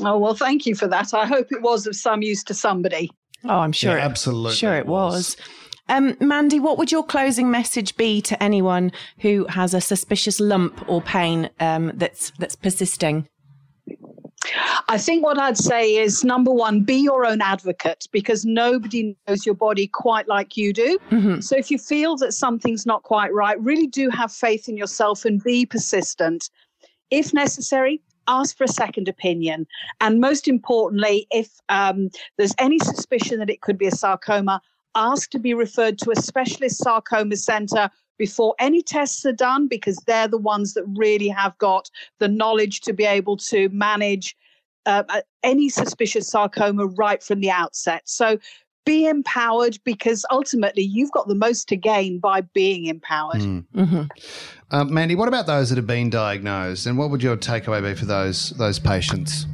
Oh 0.00 0.18
well, 0.18 0.34
thank 0.34 0.64
you 0.66 0.76
for 0.76 0.86
that. 0.88 1.12
I 1.12 1.26
hope 1.26 1.50
it 1.50 1.62
was 1.62 1.86
of 1.86 1.96
some 1.96 2.22
use 2.22 2.44
to 2.44 2.54
somebody. 2.54 3.10
Oh, 3.44 3.58
I'm 3.58 3.72
sure. 3.72 3.96
Yeah, 3.96 4.04
absolutely. 4.04 4.54
Sure, 4.54 4.76
it 4.76 4.86
was. 4.86 5.36
was. 5.36 5.36
Um, 5.88 6.16
Mandy, 6.20 6.60
what 6.60 6.78
would 6.78 6.92
your 6.92 7.04
closing 7.04 7.50
message 7.50 7.96
be 7.96 8.22
to 8.22 8.40
anyone 8.42 8.92
who 9.18 9.46
has 9.48 9.74
a 9.74 9.80
suspicious 9.80 10.40
lump 10.40 10.88
or 10.88 11.02
pain 11.02 11.50
um, 11.60 11.92
that's 11.94 12.32
that's 12.38 12.56
persisting? 12.56 13.28
I 14.88 14.98
think 14.98 15.24
what 15.24 15.38
I'd 15.38 15.56
say 15.56 15.96
is 15.96 16.24
number 16.24 16.50
one, 16.50 16.82
be 16.82 16.96
your 16.96 17.24
own 17.24 17.40
advocate 17.40 18.08
because 18.12 18.44
nobody 18.44 19.16
knows 19.26 19.46
your 19.46 19.54
body 19.54 19.86
quite 19.86 20.28
like 20.28 20.56
you 20.56 20.72
do. 20.72 20.98
Mm-hmm. 21.10 21.40
So 21.40 21.56
if 21.56 21.70
you 21.70 21.78
feel 21.78 22.16
that 22.16 22.32
something's 22.32 22.84
not 22.84 23.02
quite 23.02 23.32
right, 23.32 23.60
really 23.60 23.86
do 23.86 24.10
have 24.10 24.32
faith 24.32 24.68
in 24.68 24.76
yourself 24.76 25.24
and 25.24 25.42
be 25.42 25.64
persistent. 25.64 26.50
If 27.10 27.32
necessary, 27.32 28.00
ask 28.28 28.56
for 28.56 28.64
a 28.64 28.68
second 28.68 29.08
opinion. 29.08 29.66
And 30.00 30.20
most 30.20 30.48
importantly, 30.48 31.26
if 31.30 31.60
um, 31.68 32.10
there's 32.38 32.54
any 32.58 32.78
suspicion 32.78 33.38
that 33.38 33.50
it 33.50 33.60
could 33.60 33.78
be 33.78 33.86
a 33.86 33.90
sarcoma, 33.90 34.60
ask 34.94 35.30
to 35.30 35.38
be 35.38 35.54
referred 35.54 35.98
to 35.98 36.10
a 36.10 36.16
specialist 36.16 36.78
sarcoma 36.78 37.36
center 37.36 37.90
before 38.18 38.54
any 38.58 38.82
tests 38.82 39.24
are 39.24 39.32
done 39.32 39.66
because 39.66 39.96
they're 40.06 40.28
the 40.28 40.38
ones 40.38 40.74
that 40.74 40.84
really 40.96 41.28
have 41.28 41.56
got 41.58 41.90
the 42.18 42.28
knowledge 42.28 42.80
to 42.82 42.92
be 42.92 43.04
able 43.04 43.36
to 43.36 43.68
manage 43.70 44.36
uh, 44.86 45.02
any 45.42 45.68
suspicious 45.68 46.28
sarcoma 46.28 46.86
right 46.86 47.22
from 47.22 47.40
the 47.40 47.50
outset. 47.50 48.02
So 48.04 48.38
be 48.84 49.06
empowered 49.06 49.78
because 49.84 50.24
ultimately 50.30 50.82
you've 50.82 51.12
got 51.12 51.28
the 51.28 51.34
most 51.34 51.68
to 51.68 51.76
gain 51.76 52.18
by 52.18 52.40
being 52.40 52.86
empowered. 52.86 53.40
Mm. 53.40 53.64
Mm-hmm. 53.74 54.02
Uh, 54.72 54.84
Mandy, 54.84 55.14
what 55.14 55.28
about 55.28 55.46
those 55.46 55.68
that 55.68 55.76
have 55.76 55.86
been 55.86 56.08
diagnosed, 56.08 56.86
and 56.86 56.96
what 56.96 57.10
would 57.10 57.22
your 57.22 57.36
takeaway 57.36 57.82
be 57.82 57.94
for 57.94 58.06
those 58.06 58.50
those 58.50 58.78
patients? 58.78 59.46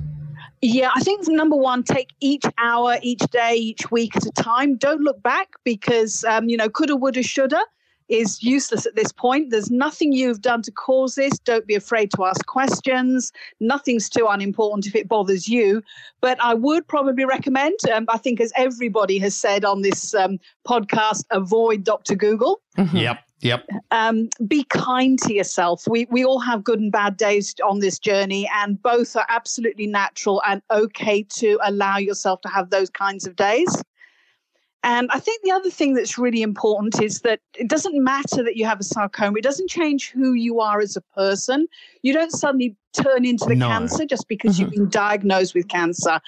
Yeah, 0.63 0.91
I 0.95 1.01
think 1.01 1.27
number 1.27 1.57
one, 1.57 1.83
take 1.83 2.11
each 2.21 2.45
hour, 2.59 2.99
each 3.03 3.23
day, 3.31 3.55
each 3.55 3.91
week 3.91 4.17
at 4.17 4.27
a 4.27 4.31
time. 4.31 4.77
Don't 4.77 5.03
look 5.03 5.21
back 5.23 5.49
because 5.65 6.25
um, 6.25 6.49
you 6.49 6.57
know 6.57 6.69
coulda, 6.69 6.95
woulda, 6.95 7.25
shoulda 7.25 7.61
is 8.09 8.43
useless 8.43 8.87
at 8.87 8.95
this 8.95 9.13
point. 9.13 9.51
There's 9.51 9.71
nothing 9.71 10.13
you've 10.13 10.41
done 10.41 10.63
to 10.63 10.71
cause 10.71 11.17
this. 11.17 11.39
Don't 11.41 11.67
be 11.67 11.75
afraid 11.75 12.11
to 12.13 12.25
ask 12.25 12.47
questions. 12.47 13.33
Nothing's 13.61 14.09
too 14.09 14.27
unimportant 14.29 14.87
if 14.87 14.95
it 14.95 15.09
bothers 15.09 15.49
you. 15.49 15.83
But 16.21 16.43
I 16.43 16.55
would 16.55 16.87
probably 16.87 17.25
recommend, 17.25 17.79
um, 17.93 18.07
I 18.09 18.19
think, 18.19 18.41
as 18.41 18.53
everybody 18.57 19.19
has 19.19 19.37
said 19.37 19.65
on 19.65 19.83
this 19.83 20.15
um, 20.15 20.39
podcast, 20.67 21.25
avoid 21.31 21.85
Dr. 21.85 22.15
Google. 22.15 22.61
Mm-hmm. 22.79 22.97
Yep. 22.97 23.28
Yep. 23.41 23.67
Um, 23.93 24.29
be 24.47 24.65
kind 24.65 25.19
to 25.21 25.33
yourself. 25.33 25.87
We 25.87 26.07
we 26.11 26.25
all 26.25 26.41
have 26.41 26.65
good 26.65 26.81
and 26.81 26.91
bad 26.91 27.17
days 27.17 27.55
on 27.65 27.79
this 27.79 27.99
journey, 27.99 28.51
and 28.53 28.83
both 28.83 29.15
are 29.15 29.27
absolutely 29.29 29.87
natural 29.87 30.43
and 30.47 30.61
okay 30.71 31.23
to 31.37 31.59
allow 31.63 31.99
yourself 31.99 32.41
to 32.43 32.49
have 32.49 32.71
those 32.71 32.91
kinds 32.91 33.27
of 33.27 33.37
days. 33.37 33.83
And 34.85 35.09
I 35.13 35.19
think 35.19 35.43
the 35.43 35.51
other 35.51 35.71
thing 35.71 35.95
that's 35.95 36.19
really 36.19 36.43
important 36.43 37.03
is 37.03 37.21
that 37.21 37.41
it 37.57 37.69
doesn't 37.69 38.03
matter 38.03 38.45
that 38.45 38.57
you 38.57 38.65
have 38.65 38.79
a 38.79 38.85
sarcoma. 38.85 39.39
It 39.39 39.43
doesn't 39.43 39.69
change 39.69 40.11
who 40.11 40.35
you 40.35 40.61
are 40.61 40.81
as 40.81 40.97
a 40.97 41.01
person. 41.01 41.67
You 42.03 42.13
don't 42.13 42.31
suddenly 42.31 42.77
turn 42.93 43.25
into 43.25 43.45
the 43.47 43.57
no. 43.57 43.67
cancer 43.67 44.07
just 44.07 44.29
because 44.29 44.55
mm-hmm. 44.55 44.63
you've 44.63 44.71
been 44.71 44.89
diagnosed 44.91 45.55
with 45.55 45.69
cancer. 45.69 46.21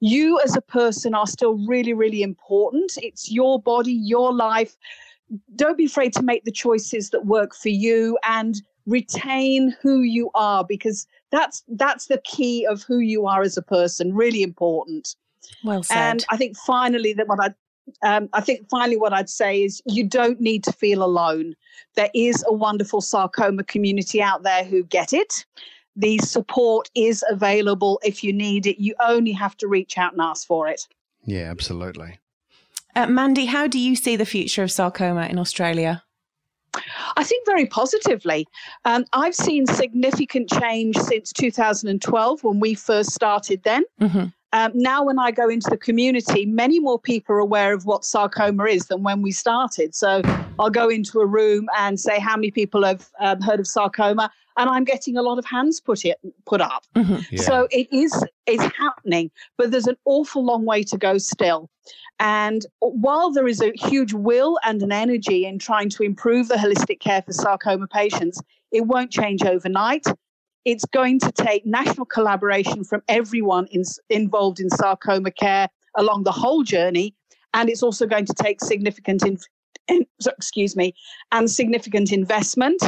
you 0.00 0.40
as 0.40 0.56
a 0.56 0.62
person 0.62 1.14
are 1.14 1.26
still 1.26 1.58
really, 1.66 1.92
really 1.92 2.22
important. 2.22 2.92
It's 3.02 3.30
your 3.30 3.60
body, 3.60 3.92
your 3.92 4.32
life. 4.32 4.76
Don't 5.56 5.76
be 5.76 5.84
afraid 5.84 6.12
to 6.14 6.22
make 6.22 6.44
the 6.44 6.52
choices 6.52 7.10
that 7.10 7.26
work 7.26 7.54
for 7.54 7.68
you 7.68 8.18
and 8.24 8.62
retain 8.86 9.76
who 9.82 10.00
you 10.00 10.30
are 10.34 10.64
because 10.64 11.06
that's 11.30 11.62
that's 11.68 12.06
the 12.06 12.20
key 12.24 12.66
of 12.66 12.82
who 12.82 12.98
you 12.98 13.26
are 13.26 13.42
as 13.42 13.56
a 13.56 13.62
person. 13.62 14.14
Really 14.14 14.42
important. 14.42 15.14
Well 15.62 15.82
said. 15.82 15.96
And 15.96 16.26
I 16.30 16.36
think 16.36 16.56
finally 16.56 17.12
that 17.12 17.28
what 17.28 17.40
I 17.40 17.54
um, 18.02 18.28
I 18.32 18.40
think 18.40 18.68
finally 18.68 18.96
what 18.96 19.12
I'd 19.12 19.30
say 19.30 19.62
is 19.62 19.82
you 19.86 20.04
don't 20.04 20.40
need 20.40 20.64
to 20.64 20.72
feel 20.72 21.02
alone. 21.02 21.54
There 21.94 22.10
is 22.14 22.44
a 22.46 22.52
wonderful 22.52 23.00
sarcoma 23.00 23.64
community 23.64 24.22
out 24.22 24.42
there 24.42 24.64
who 24.64 24.82
get 24.84 25.12
it. 25.12 25.46
The 25.96 26.18
support 26.18 26.90
is 26.94 27.24
available 27.28 28.00
if 28.04 28.22
you 28.22 28.32
need 28.32 28.66
it. 28.66 28.80
You 28.80 28.94
only 29.00 29.32
have 29.32 29.56
to 29.58 29.68
reach 29.68 29.98
out 29.98 30.12
and 30.12 30.20
ask 30.20 30.46
for 30.46 30.68
it. 30.68 30.86
Yeah, 31.24 31.50
absolutely. 31.50 32.18
Uh, 32.98 33.06
Mandy, 33.06 33.44
how 33.44 33.68
do 33.68 33.78
you 33.78 33.94
see 33.94 34.16
the 34.16 34.26
future 34.26 34.64
of 34.64 34.72
sarcoma 34.72 35.28
in 35.28 35.38
Australia? 35.38 36.02
I 37.16 37.22
think 37.22 37.46
very 37.46 37.64
positively. 37.64 38.44
Um, 38.84 39.04
I've 39.12 39.36
seen 39.36 39.68
significant 39.68 40.50
change 40.50 40.96
since 40.98 41.32
2012 41.32 42.42
when 42.42 42.58
we 42.58 42.74
first 42.74 43.12
started 43.12 43.62
then. 43.62 43.84
Mm-hmm. 44.00 44.24
Um, 44.52 44.72
now, 44.74 45.04
when 45.04 45.18
I 45.18 45.30
go 45.30 45.48
into 45.48 45.68
the 45.68 45.76
community, 45.76 46.46
many 46.46 46.80
more 46.80 46.98
people 46.98 47.34
are 47.34 47.38
aware 47.38 47.74
of 47.74 47.84
what 47.84 48.04
sarcoma 48.04 48.64
is 48.64 48.86
than 48.86 49.02
when 49.02 49.20
we 49.20 49.30
started. 49.30 49.94
So 49.94 50.24
I'll 50.58 50.70
go 50.70 50.88
into 50.88 51.20
a 51.20 51.26
room 51.26 51.68
and 51.78 52.00
say, 52.00 52.18
How 52.18 52.36
many 52.36 52.50
people 52.50 52.84
have 52.84 53.10
um, 53.20 53.40
heard 53.42 53.60
of 53.60 53.66
sarcoma? 53.66 54.30
And 54.56 54.68
I'm 54.68 54.84
getting 54.84 55.16
a 55.16 55.22
lot 55.22 55.38
of 55.38 55.44
hands 55.44 55.80
put 55.80 56.04
it 56.04 56.18
put 56.46 56.60
up. 56.60 56.84
Mm-hmm. 56.96 57.20
Yeah. 57.30 57.42
So 57.42 57.68
it 57.70 57.88
is 57.92 58.24
it's 58.46 58.64
happening, 58.76 59.30
but 59.56 59.70
there's 59.70 59.86
an 59.86 59.96
awful 60.04 60.44
long 60.44 60.64
way 60.64 60.82
to 60.84 60.96
go 60.96 61.18
still. 61.18 61.70
And 62.18 62.66
while 62.80 63.30
there 63.30 63.46
is 63.46 63.60
a 63.60 63.72
huge 63.74 64.12
will 64.12 64.58
and 64.64 64.82
an 64.82 64.90
energy 64.90 65.46
in 65.46 65.58
trying 65.58 65.90
to 65.90 66.02
improve 66.02 66.48
the 66.48 66.56
holistic 66.56 66.98
care 66.98 67.22
for 67.22 67.32
sarcoma 67.32 67.86
patients, 67.86 68.42
it 68.72 68.86
won't 68.86 69.12
change 69.12 69.44
overnight 69.44 70.04
it's 70.68 70.84
going 70.84 71.18
to 71.18 71.32
take 71.32 71.64
national 71.64 72.04
collaboration 72.04 72.84
from 72.84 73.02
everyone 73.08 73.66
in, 73.70 73.84
involved 74.10 74.60
in 74.60 74.68
sarcoma 74.68 75.30
care 75.30 75.66
along 75.96 76.24
the 76.24 76.30
whole 76.30 76.62
journey. 76.62 77.14
And 77.54 77.70
it's 77.70 77.82
also 77.82 78.06
going 78.06 78.26
to 78.26 78.34
take 78.34 78.60
significant, 78.60 79.24
in, 79.24 79.38
in, 79.88 80.04
excuse 80.26 80.76
me, 80.76 80.94
and 81.32 81.50
significant 81.50 82.12
investment. 82.12 82.82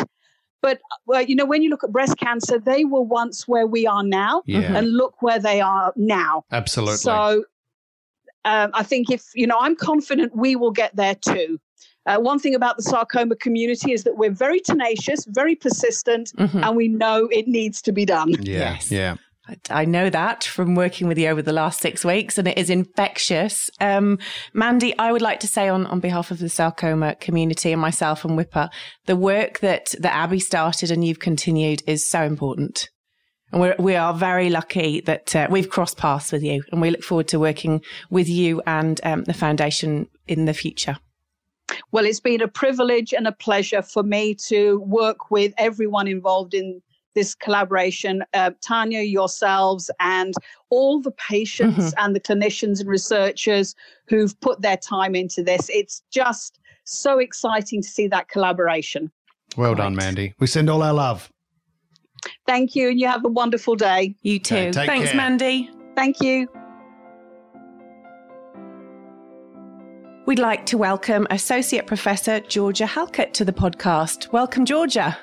But 0.61 0.79
well, 1.07 1.23
you 1.23 1.35
know, 1.35 1.47
when 1.47 1.63
you 1.63 1.71
look 1.71 1.83
at 1.83 1.91
breast 1.91 2.19
cancer, 2.19 2.59
they 2.59 2.85
were 2.85 3.01
once 3.01 3.49
where 3.49 3.67
we 3.67 3.87
are 3.87 4.05
now, 4.05 4.43
yeah. 4.45 4.77
and 4.77 4.93
look 4.93 5.23
where 5.23 5.39
they 5.39 5.63
are 5.63 5.95
now. 5.97 6.45
Absolutely. 6.53 6.97
So, 6.97 7.45
um, 8.45 8.73
I 8.75 8.83
think 8.83 9.11
if 9.11 9.25
you 9.35 9.47
know, 9.47 9.57
I'm 9.59 9.75
confident 9.75 10.37
we 10.37 10.55
will 10.55 10.71
get 10.71 10.95
there 10.95 11.15
too. 11.15 11.59
Uh, 12.07 12.19
one 12.19 12.39
thing 12.39 12.55
about 12.55 12.77
the 12.77 12.83
sarcoma 12.83 13.37
community 13.37 13.93
is 13.93 14.05
that 14.05 14.17
we're 14.17 14.31
very 14.31 14.61
tenacious, 14.61 15.27
very 15.29 15.55
persistent, 15.55 16.33
mm-hmm. 16.39 16.65
and 16.65 16.77
we 16.77 16.89
know 16.89 17.29
it 17.31 17.47
needs 17.47 17.83
to 17.83 17.93
be 17.93 18.05
done. 18.05 18.31
Yeah, 18.31 18.73
yes. 18.73 18.91
Yeah. 18.91 19.17
I 19.69 19.85
know 19.85 20.11
that 20.11 20.45
from 20.45 20.75
working 20.75 21.09
with 21.09 21.19
you 21.19 21.29
over 21.29 21.43
the 21.43 21.53
last 21.53 21.81
six 21.81 22.05
weeks, 22.05 22.39
and 22.39 22.47
it 22.47 22.57
is 22.57 22.71
infectious. 22.71 23.69
Um, 23.81 24.19
Mandy, 24.53 24.97
I 24.99 25.13
would 25.13 25.23
like 25.23 25.41
to 25.41 25.49
say 25.49 25.69
on, 25.69 25.87
on 25.87 26.01
behalf 26.01 26.31
of 26.31 26.39
the 26.39 26.49
sarcoma 26.49 27.17
community 27.17 27.73
and 27.73 27.81
myself 27.81 28.25
and 28.25 28.39
Wippa, 28.39 28.71
the 29.07 29.17
work 29.17 29.59
that, 29.61 29.95
that 29.99 30.15
Abby 30.15 30.39
started 30.39 30.91
and 30.91 31.05
you've 31.05 31.19
continued 31.19 31.83
is 31.87 32.09
so 32.09 32.23
important. 32.23 32.89
And 33.53 33.61
we're, 33.61 33.75
we 33.79 33.97
are 33.97 34.15
very 34.15 34.51
lucky 34.51 35.01
that 35.01 35.35
uh, 35.35 35.49
we've 35.51 35.71
crossed 35.71 35.97
paths 35.97 36.31
with 36.31 36.43
you, 36.43 36.63
and 36.71 36.81
we 36.81 36.91
look 36.91 37.03
forward 37.03 37.29
to 37.29 37.41
working 37.41 37.83
with 38.09 38.29
you 38.29 38.63
and 38.67 39.01
um, 39.03 39.25
the 39.25 39.35
foundation 39.35 40.07
in 40.29 40.45
the 40.45 40.55
future. 40.55 40.97
Well, 41.93 42.05
it's 42.05 42.21
been 42.21 42.41
a 42.41 42.49
privilege 42.49 43.13
and 43.13 43.27
a 43.27 43.33
pleasure 43.33 43.83
for 43.83 44.03
me 44.03 44.35
to 44.47 44.81
work 44.81 45.31
with 45.31 45.53
everyone 45.59 46.09
involved 46.09 46.55
in 46.55 46.83
this 47.15 47.35
collaboration 47.35 48.23
uh, 48.35 48.53
Tanya, 48.61 49.01
yourselves, 49.01 49.91
and 50.01 50.35
all 50.71 51.01
the 51.01 51.11
patients 51.13 51.77
mm-hmm. 51.77 52.05
and 52.05 52.15
the 52.15 52.21
clinicians 52.21 52.81
and 52.81 52.89
researchers 52.89 53.75
who've 54.07 54.39
put 54.41 54.63
their 54.63 54.77
time 54.77 55.15
into 55.15 55.43
this. 55.43 55.69
It's 55.71 56.03
just 56.11 56.61
so 56.85 57.19
exciting 57.19 57.83
to 57.83 57.89
see 57.89 58.07
that 58.09 58.29
collaboration. 58.29 59.11
Well 59.57 59.75
done, 59.75 59.97
Mandy. 59.97 60.35
We 60.39 60.47
send 60.47 60.71
all 60.71 60.83
our 60.83 60.93
love. 60.93 61.31
Thank 62.47 62.77
you, 62.77 62.91
and 62.91 63.01
you 63.01 63.09
have 63.09 63.25
a 63.25 63.29
wonderful 63.29 63.75
day. 63.75 64.15
You 64.23 64.39
too. 64.39 64.57
Okay, 64.57 64.87
Thanks, 64.87 65.09
care. 65.09 65.17
Mandy. 65.17 65.71
Thank 65.97 66.21
you. 66.21 66.49
We'd 70.31 70.39
like 70.39 70.65
to 70.67 70.79
welcome 70.79 71.27
Associate 71.31 71.85
Professor 71.85 72.39
Georgia 72.39 72.87
Halkett 72.87 73.35
to 73.35 73.45
the 73.45 73.53
podcast. 73.53 74.31
Welcome, 74.31 74.65
Georgia. 74.65 75.19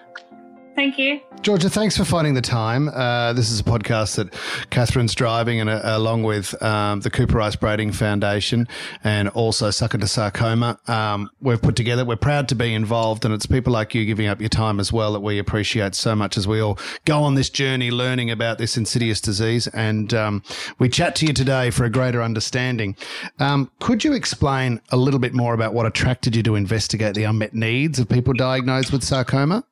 Thank 0.78 1.00
you. 1.00 1.22
Georgia, 1.42 1.72
thanks 1.72 1.98
for 1.98 2.06
finding 2.06 2.36
the 2.36 2.42
time. 2.42 2.88
Uh, 2.90 3.34
this 3.34 3.50
is 3.50 3.60
a 3.60 3.64
podcast 3.64 4.18
that 4.18 4.32
Catherine's 4.70 5.16
driving, 5.16 5.60
and 5.60 5.72
uh, 5.72 5.82
along 5.86 6.22
with 6.22 6.62
um, 6.62 7.00
the 7.00 7.10
Cooper 7.10 7.38
Rice 7.38 7.56
Brading 7.56 7.94
Foundation 7.94 8.68
and 9.04 9.28
also 9.30 9.72
Sock 9.72 9.96
it 9.96 10.02
to 10.02 10.08
Sarcoma, 10.08 10.80
um, 10.86 11.32
we've 11.42 11.60
put 11.60 11.76
together. 11.76 12.06
We're 12.06 12.16
proud 12.16 12.48
to 12.50 12.56
be 12.56 12.76
involved, 12.76 13.26
and 13.26 13.34
it's 13.34 13.48
people 13.48 13.74
like 13.74 13.96
you 13.96 14.06
giving 14.06 14.28
up 14.28 14.40
your 14.40 14.50
time 14.50 14.80
as 14.80 14.94
well 14.94 15.14
that 15.14 15.22
we 15.22 15.40
appreciate 15.40 15.96
so 15.96 16.16
much 16.16 16.38
as 16.38 16.48
we 16.48 16.60
all 16.60 16.78
go 17.06 17.24
on 17.24 17.34
this 17.34 17.50
journey 17.50 17.90
learning 17.90 18.30
about 18.30 18.60
this 18.60 18.78
insidious 18.78 19.20
disease. 19.20 19.66
And 19.70 20.14
um, 20.14 20.44
we 20.78 20.90
chat 20.90 21.16
to 21.16 21.26
you 21.26 21.34
today 21.34 21.72
for 21.72 21.86
a 21.86 21.90
greater 21.90 22.22
understanding. 22.22 22.96
Um, 23.40 23.72
could 23.80 24.04
you 24.04 24.14
explain 24.14 24.80
a 24.92 24.98
little 24.98 25.20
bit 25.20 25.34
more 25.34 25.56
about 25.56 25.74
what 25.74 25.88
attracted 25.88 26.36
you 26.36 26.44
to 26.44 26.54
investigate 26.54 27.16
the 27.16 27.24
unmet 27.24 27.56
needs 27.56 27.98
of 27.98 28.08
people 28.08 28.34
diagnosed 28.34 28.92
with 28.92 29.04
sarcoma? 29.04 29.64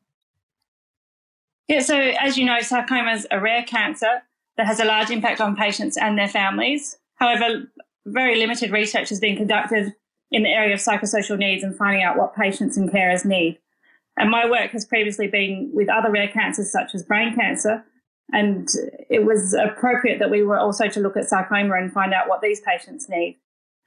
Yeah, 1.67 1.81
so 1.81 1.97
as 1.97 2.37
you 2.37 2.45
know, 2.45 2.59
sarcoma 2.61 3.11
is 3.13 3.27
a 3.31 3.39
rare 3.39 3.63
cancer 3.63 4.21
that 4.57 4.67
has 4.67 4.79
a 4.79 4.85
large 4.85 5.09
impact 5.09 5.41
on 5.41 5.55
patients 5.55 5.97
and 5.97 6.17
their 6.17 6.27
families. 6.27 6.97
However, 7.15 7.71
very 8.05 8.37
limited 8.37 8.71
research 8.71 9.09
has 9.09 9.19
been 9.19 9.35
conducted 9.35 9.93
in 10.31 10.43
the 10.43 10.49
area 10.49 10.73
of 10.73 10.79
psychosocial 10.79 11.37
needs 11.37 11.63
and 11.63 11.75
finding 11.75 12.03
out 12.03 12.17
what 12.17 12.35
patients 12.35 12.77
and 12.77 12.89
carers 12.89 13.25
need. 13.25 13.59
And 14.17 14.29
my 14.29 14.49
work 14.49 14.71
has 14.71 14.85
previously 14.85 15.27
been 15.27 15.71
with 15.73 15.89
other 15.89 16.11
rare 16.11 16.27
cancers 16.27 16.71
such 16.71 16.95
as 16.95 17.03
brain 17.03 17.35
cancer. 17.35 17.83
And 18.31 18.67
it 19.09 19.25
was 19.25 19.53
appropriate 19.53 20.19
that 20.19 20.31
we 20.31 20.43
were 20.43 20.57
also 20.57 20.87
to 20.87 20.99
look 20.99 21.17
at 21.17 21.29
sarcoma 21.29 21.75
and 21.75 21.91
find 21.91 22.13
out 22.13 22.29
what 22.29 22.41
these 22.41 22.61
patients 22.61 23.07
need. 23.09 23.37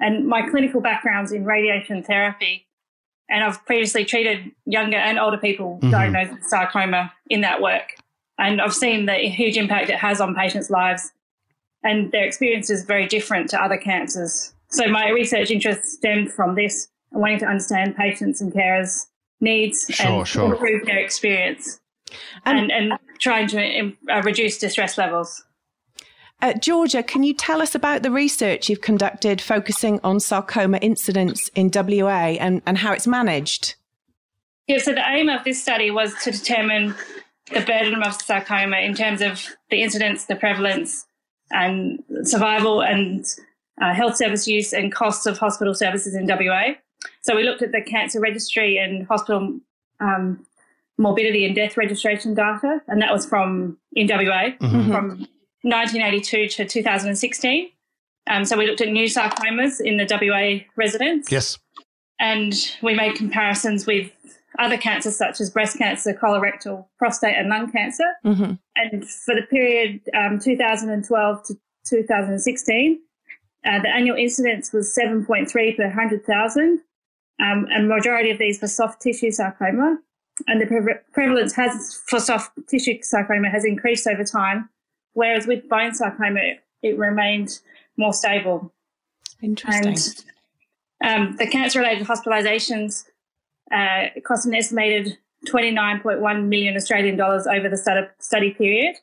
And 0.00 0.28
my 0.28 0.48
clinical 0.48 0.80
background's 0.80 1.32
in 1.32 1.44
radiation 1.44 2.02
therapy 2.02 2.67
and 3.28 3.44
I've 3.44 3.64
previously 3.66 4.04
treated 4.04 4.50
younger 4.64 4.96
and 4.96 5.18
older 5.18 5.38
people 5.38 5.78
mm-hmm. 5.78 5.90
diagnosed 5.90 6.32
with 6.32 6.44
sarcoma 6.44 7.12
in 7.28 7.42
that 7.42 7.60
work. 7.60 7.94
And 8.38 8.60
I've 8.60 8.74
seen 8.74 9.06
the 9.06 9.14
huge 9.14 9.56
impact 9.56 9.90
it 9.90 9.98
has 9.98 10.20
on 10.20 10.34
patients' 10.34 10.70
lives. 10.70 11.10
And 11.82 12.10
their 12.12 12.24
experience 12.24 12.70
is 12.70 12.84
very 12.84 13.06
different 13.06 13.50
to 13.50 13.62
other 13.62 13.76
cancers. 13.76 14.54
So 14.70 14.86
my 14.88 15.08
research 15.10 15.50
interest 15.50 15.84
stemmed 15.84 16.32
from 16.32 16.54
this 16.54 16.88
and 17.12 17.20
wanting 17.20 17.38
to 17.40 17.46
understand 17.46 17.96
patients 17.96 18.40
and 18.40 18.52
carers' 18.52 19.06
needs 19.40 19.86
sure, 19.88 20.06
and 20.06 20.28
sure. 20.28 20.52
improve 20.52 20.86
their 20.86 20.98
experience 20.98 21.80
and, 22.44 22.58
and, 22.58 22.72
and 22.72 22.98
trying 23.18 23.48
to 23.48 23.92
uh, 24.10 24.22
reduce 24.22 24.58
distress 24.58 24.98
levels. 24.98 25.44
Uh, 26.40 26.52
Georgia, 26.54 27.02
can 27.02 27.24
you 27.24 27.34
tell 27.34 27.60
us 27.60 27.74
about 27.74 28.02
the 28.02 28.10
research 28.10 28.68
you've 28.68 28.80
conducted 28.80 29.40
focusing 29.40 29.98
on 30.04 30.20
sarcoma 30.20 30.78
incidence 30.78 31.48
in 31.54 31.70
WA 31.74 32.36
and, 32.38 32.62
and 32.64 32.78
how 32.78 32.92
it's 32.92 33.06
managed? 33.06 33.74
Yeah, 34.68 34.78
so 34.78 34.92
the 34.92 35.08
aim 35.08 35.28
of 35.28 35.42
this 35.44 35.60
study 35.60 35.90
was 35.90 36.14
to 36.22 36.30
determine 36.30 36.94
the 37.52 37.60
burden 37.60 38.02
of 38.02 38.14
sarcoma 38.14 38.78
in 38.78 38.94
terms 38.94 39.20
of 39.20 39.46
the 39.70 39.82
incidence, 39.82 40.26
the 40.26 40.36
prevalence, 40.36 41.06
and 41.50 42.04
survival 42.22 42.82
and 42.82 43.24
uh, 43.80 43.94
health 43.94 44.16
service 44.16 44.46
use 44.46 44.72
and 44.72 44.92
costs 44.92 45.26
of 45.26 45.38
hospital 45.38 45.74
services 45.74 46.14
in 46.14 46.26
WA. 46.26 46.74
So 47.22 47.34
we 47.34 47.42
looked 47.42 47.62
at 47.62 47.72
the 47.72 47.80
cancer 47.80 48.20
registry 48.20 48.76
and 48.76 49.06
hospital 49.06 49.58
um, 50.00 50.46
morbidity 50.98 51.46
and 51.46 51.54
death 51.54 51.76
registration 51.76 52.34
data, 52.34 52.82
and 52.86 53.00
that 53.02 53.12
was 53.12 53.24
from 53.24 53.78
in 53.94 54.06
WA 54.08 54.50
mm-hmm. 54.60 54.92
from 54.92 55.26
1982 55.62 56.48
to 56.48 56.64
2016. 56.64 57.70
Um, 58.28 58.44
so 58.44 58.56
we 58.56 58.66
looked 58.66 58.80
at 58.80 58.88
new 58.88 59.06
sarcomas 59.06 59.80
in 59.80 59.96
the 59.96 60.06
WA 60.08 60.64
residents. 60.76 61.32
Yes. 61.32 61.58
And 62.20 62.54
we 62.82 62.94
made 62.94 63.14
comparisons 63.14 63.86
with 63.86 64.10
other 64.58 64.76
cancers 64.76 65.16
such 65.16 65.40
as 65.40 65.50
breast 65.50 65.78
cancer, 65.78 66.12
colorectal, 66.12 66.86
prostate, 66.98 67.36
and 67.36 67.48
lung 67.48 67.70
cancer. 67.70 68.04
Mm-hmm. 68.24 68.54
And 68.76 69.08
for 69.08 69.34
the 69.34 69.42
period 69.42 70.00
um, 70.14 70.38
2012 70.38 71.44
to 71.44 71.56
2016, 71.86 73.00
uh, 73.64 73.82
the 73.82 73.88
annual 73.88 74.16
incidence 74.16 74.72
was 74.72 74.96
7.3 74.98 75.76
per 75.76 75.84
100,000. 75.84 76.80
Um, 77.40 77.66
and 77.70 77.88
majority 77.88 78.30
of 78.30 78.38
these 78.38 78.60
were 78.60 78.68
soft 78.68 79.00
tissue 79.00 79.30
sarcoma. 79.30 79.98
And 80.46 80.60
the 80.60 80.66
pre- 80.66 80.94
prevalence 81.12 81.54
has 81.54 82.00
for 82.06 82.20
soft 82.20 82.52
tissue 82.68 83.00
sarcoma 83.02 83.50
has 83.50 83.64
increased 83.64 84.06
over 84.06 84.24
time 84.24 84.68
whereas 85.18 85.48
with 85.48 85.68
bone 85.68 85.92
sarcoma, 85.92 86.38
it, 86.38 86.58
it 86.80 86.96
remained 86.96 87.58
more 87.96 88.12
stable. 88.12 88.72
Interesting. 89.42 89.96
And 91.00 91.30
um, 91.30 91.36
the 91.36 91.46
cancer 91.48 91.80
related 91.80 92.06
hospitalizations 92.06 93.04
uh, 93.72 94.20
cost 94.24 94.46
an 94.46 94.54
estimated 94.54 95.18
29.1 95.48 96.44
million 96.46 96.76
Australian 96.76 97.16
dollars 97.16 97.48
over 97.48 97.68
the 97.68 97.76
study, 97.76 98.06
study 98.20 98.52
period, 98.52 98.94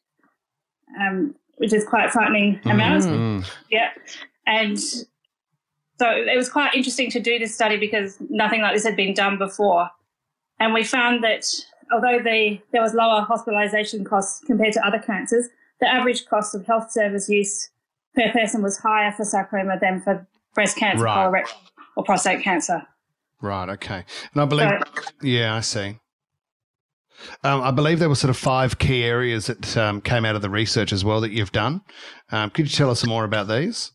um, 1.02 1.36
which 1.58 1.74
is 1.74 1.84
quite 1.84 2.06
a 2.06 2.12
frightening 2.12 2.56
mm-hmm. 2.56 2.70
amount. 2.70 3.04
Mm. 3.04 3.52
Yeah. 3.70 3.90
And 4.48 4.80
so 4.80 6.10
it 6.10 6.38
was 6.38 6.48
quite 6.48 6.74
interesting 6.74 7.12
to 7.12 7.20
do 7.20 7.40
this 7.40 7.54
study 7.54 7.76
because 7.76 8.18
nothing 8.30 8.62
like 8.62 8.74
this 8.74 8.86
had 8.86 8.96
been 8.96 9.14
done 9.14 9.38
before. 9.38 9.90
And 10.62 10.74
we 10.74 10.86
found 10.86 11.26
that 11.26 11.46
although 11.92 12.24
the, 12.24 12.60
there 12.72 12.82
was 12.82 12.94
lower 12.94 13.26
hospitalisation 13.26 14.06
costs 14.06 14.42
compared 14.46 14.72
to 14.74 14.88
other 14.88 15.00
cancers, 15.00 15.50
the 15.80 15.88
average 15.88 16.26
cost 16.26 16.56
of 16.56 16.66
health 16.66 16.92
service 16.92 17.30
use 17.30 17.70
per 18.16 18.32
person 18.32 18.62
was 18.62 18.78
higher 18.78 19.12
for 19.12 19.26
sarcoma 19.26 19.78
than 19.80 20.02
for 20.02 20.26
breast 20.54 20.78
cancer, 20.78 21.04
right. 21.04 21.32
colorectal, 21.32 21.54
or 21.98 22.04
prostate 22.04 22.44
cancer. 22.44 22.82
Right. 23.42 23.70
Okay. 23.70 24.06
And 24.34 24.42
I 24.42 24.46
believe, 24.46 24.70
so, 24.70 25.02
yeah, 25.22 25.56
I 25.56 25.60
see. 25.60 26.00
Um, 27.44 27.62
I 27.62 27.72
believe 27.72 28.00
there 28.00 28.10
were 28.10 28.16
sort 28.16 28.30
of 28.30 28.38
five 28.38 28.78
key 28.78 29.04
areas 29.04 29.48
that 29.48 29.78
um, 29.78 30.02
came 30.02 30.26
out 30.26 30.36
of 30.36 30.42
the 30.42 30.50
research 30.50 30.92
as 30.92 31.04
well 31.06 31.22
that 31.22 31.32
you've 31.32 31.52
done. 31.52 31.82
Um, 32.32 32.50
could 32.50 32.70
you 32.70 32.76
tell 32.76 32.90
us 32.90 33.02
some 33.02 33.10
more 33.10 33.24
about 33.24 33.48
these? 33.48 33.92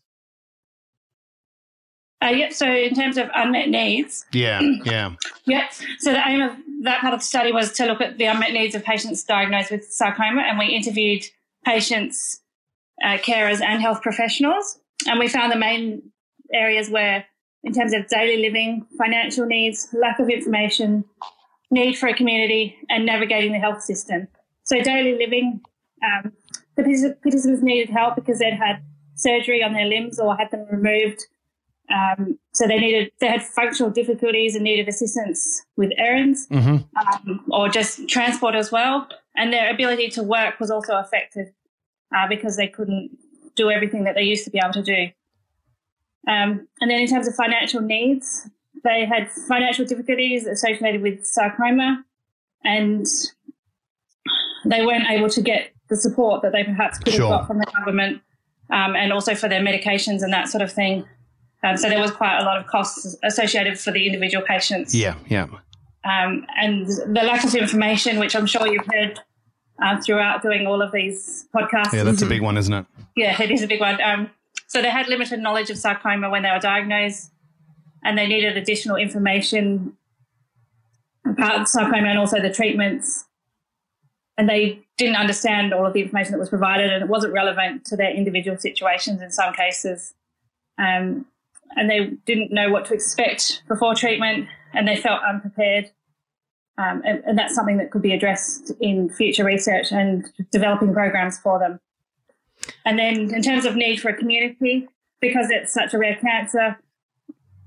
Uh, 2.23 2.27
yeah, 2.27 2.49
so 2.49 2.71
in 2.71 2.93
terms 2.93 3.17
of 3.17 3.29
unmet 3.35 3.69
needs. 3.69 4.25
Yeah, 4.31 4.61
yeah. 4.85 5.13
yeah, 5.45 5.69
so 5.99 6.11
the 6.13 6.27
aim 6.27 6.41
of 6.41 6.55
that 6.83 7.01
part 7.01 7.13
of 7.13 7.19
the 7.19 7.25
study 7.25 7.51
was 7.51 7.71
to 7.73 7.85
look 7.85 7.99
at 7.99 8.17
the 8.17 8.25
unmet 8.25 8.53
needs 8.53 8.75
of 8.75 8.83
patients 8.83 9.23
diagnosed 9.23 9.71
with 9.71 9.85
sarcoma, 9.85 10.41
and 10.41 10.59
we 10.59 10.67
interviewed 10.67 11.25
patients, 11.65 12.41
uh, 13.03 13.17
carers, 13.17 13.61
and 13.61 13.81
health 13.81 14.01
professionals. 14.01 14.79
And 15.07 15.19
we 15.19 15.27
found 15.27 15.51
the 15.51 15.57
main 15.57 16.11
areas 16.53 16.89
where, 16.89 17.25
in 17.63 17.73
terms 17.73 17.93
of 17.93 18.07
daily 18.07 18.41
living, 18.41 18.85
financial 18.97 19.45
needs, 19.45 19.87
lack 19.93 20.19
of 20.19 20.29
information, 20.29 21.03
need 21.69 21.97
for 21.97 22.07
a 22.07 22.13
community, 22.13 22.77
and 22.89 23.05
navigating 23.05 23.53
the 23.53 23.59
health 23.59 23.81
system. 23.81 24.27
So, 24.63 24.81
daily 24.81 25.17
living, 25.17 25.61
um, 26.03 26.31
the 26.75 27.15
participants 27.21 27.63
needed 27.63 27.89
help 27.89 28.15
because 28.15 28.39
they'd 28.39 28.53
had 28.53 28.83
surgery 29.15 29.63
on 29.63 29.73
their 29.73 29.85
limbs 29.85 30.19
or 30.19 30.35
had 30.35 30.51
them 30.51 30.65
removed 30.71 31.25
um, 31.91 32.37
so 32.53 32.67
they 32.67 32.77
needed 32.77 33.11
they 33.19 33.27
had 33.27 33.43
functional 33.43 33.91
difficulties 33.91 34.55
and 34.55 34.63
needed 34.63 34.87
assistance 34.87 35.63
with 35.75 35.91
errands 35.97 36.47
mm-hmm. 36.49 36.77
um, 37.29 37.41
or 37.51 37.69
just 37.69 38.07
transport 38.07 38.55
as 38.55 38.71
well. 38.71 39.07
And 39.35 39.51
their 39.53 39.73
ability 39.73 40.09
to 40.09 40.23
work 40.23 40.59
was 40.59 40.69
also 40.69 40.97
affected 40.97 41.53
uh, 42.15 42.27
because 42.27 42.57
they 42.57 42.67
couldn't 42.67 43.17
do 43.55 43.69
everything 43.69 44.03
that 44.03 44.15
they 44.15 44.23
used 44.23 44.43
to 44.45 44.51
be 44.51 44.59
able 44.63 44.73
to 44.73 44.83
do. 44.83 45.07
Um, 46.27 46.67
and 46.79 46.91
then 46.91 47.01
in 47.01 47.07
terms 47.07 47.27
of 47.27 47.35
financial 47.35 47.81
needs, 47.81 48.47
they 48.83 49.05
had 49.05 49.29
financial 49.47 49.85
difficulties 49.85 50.45
associated 50.45 51.01
with 51.01 51.25
sarcoma, 51.25 52.03
and 52.63 53.05
they 54.65 54.85
weren't 54.85 55.09
able 55.09 55.29
to 55.29 55.41
get 55.41 55.71
the 55.89 55.95
support 55.95 56.41
that 56.41 56.51
they 56.51 56.63
perhaps 56.63 56.99
could 56.99 57.13
sure. 57.13 57.29
have 57.29 57.39
got 57.41 57.47
from 57.47 57.57
the 57.59 57.65
government, 57.77 58.21
um, 58.69 58.95
and 58.95 59.11
also 59.11 59.35
for 59.35 59.49
their 59.49 59.61
medications 59.61 60.21
and 60.21 60.31
that 60.33 60.47
sort 60.47 60.61
of 60.61 60.71
thing. 60.71 61.05
Um, 61.63 61.77
so 61.77 61.89
there 61.89 61.99
was 61.99 62.11
quite 62.11 62.39
a 62.39 62.43
lot 62.43 62.57
of 62.57 62.65
costs 62.67 63.15
associated 63.23 63.79
for 63.79 63.91
the 63.91 64.05
individual 64.07 64.43
patients. 64.43 64.95
Yeah, 64.95 65.15
yeah. 65.27 65.47
Um, 66.03 66.45
and 66.57 66.87
the 66.87 67.21
lack 67.23 67.43
of 67.43 67.53
information, 67.53 68.19
which 68.19 68.35
I'm 68.35 68.47
sure 68.47 68.67
you've 68.67 68.87
heard 68.91 69.19
um, 69.81 70.01
throughout 70.01 70.41
doing 70.41 70.65
all 70.65 70.81
of 70.81 70.91
these 70.91 71.47
podcasts. 71.53 71.93
Yeah, 71.93 72.03
that's 72.03 72.21
a 72.21 72.27
big 72.27 72.41
one, 72.41 72.57
isn't 72.57 72.73
it? 72.73 72.85
Yeah, 73.15 73.39
it 73.41 73.51
is 73.51 73.61
a 73.61 73.67
big 73.67 73.79
one. 73.79 74.01
Um, 74.01 74.29
so 74.67 74.81
they 74.81 74.89
had 74.89 75.07
limited 75.07 75.39
knowledge 75.39 75.69
of 75.69 75.77
sarcoma 75.77 76.29
when 76.29 76.43
they 76.43 76.51
were 76.51 76.59
diagnosed, 76.59 77.31
and 78.03 78.17
they 78.17 78.27
needed 78.27 78.57
additional 78.57 78.95
information 78.95 79.97
about 81.25 81.69
sarcoma 81.69 82.07
and 82.07 82.17
also 82.17 82.41
the 82.41 82.51
treatments. 82.51 83.25
And 84.37 84.49
they 84.49 84.79
didn't 84.97 85.17
understand 85.17 85.73
all 85.73 85.85
of 85.85 85.93
the 85.93 86.01
information 86.01 86.31
that 86.31 86.39
was 86.39 86.49
provided, 86.49 86.91
and 86.91 87.03
it 87.03 87.09
wasn't 87.09 87.33
relevant 87.33 87.85
to 87.85 87.95
their 87.95 88.11
individual 88.11 88.57
situations 88.57 89.21
in 89.21 89.29
some 89.29 89.53
cases. 89.53 90.13
Um, 90.79 91.25
and 91.75 91.89
they 91.89 92.13
didn't 92.25 92.51
know 92.51 92.69
what 92.69 92.85
to 92.85 92.93
expect 92.93 93.61
before 93.67 93.93
treatment 93.93 94.47
and 94.73 94.87
they 94.87 94.95
felt 94.95 95.21
unprepared. 95.27 95.91
Um, 96.77 97.01
and, 97.05 97.23
and, 97.25 97.37
that's 97.37 97.53
something 97.53 97.77
that 97.77 97.91
could 97.91 98.01
be 98.01 98.13
addressed 98.13 98.71
in 98.79 99.09
future 99.09 99.43
research 99.43 99.91
and 99.91 100.25
developing 100.51 100.93
programs 100.93 101.37
for 101.37 101.59
them. 101.59 101.79
And 102.85 102.97
then, 102.97 103.33
in 103.33 103.41
terms 103.41 103.65
of 103.65 103.75
need 103.75 103.99
for 103.99 104.09
a 104.09 104.15
community, 104.15 104.87
because 105.19 105.49
it's 105.49 105.73
such 105.73 105.93
a 105.93 105.97
rare 105.97 106.15
cancer, 106.15 106.77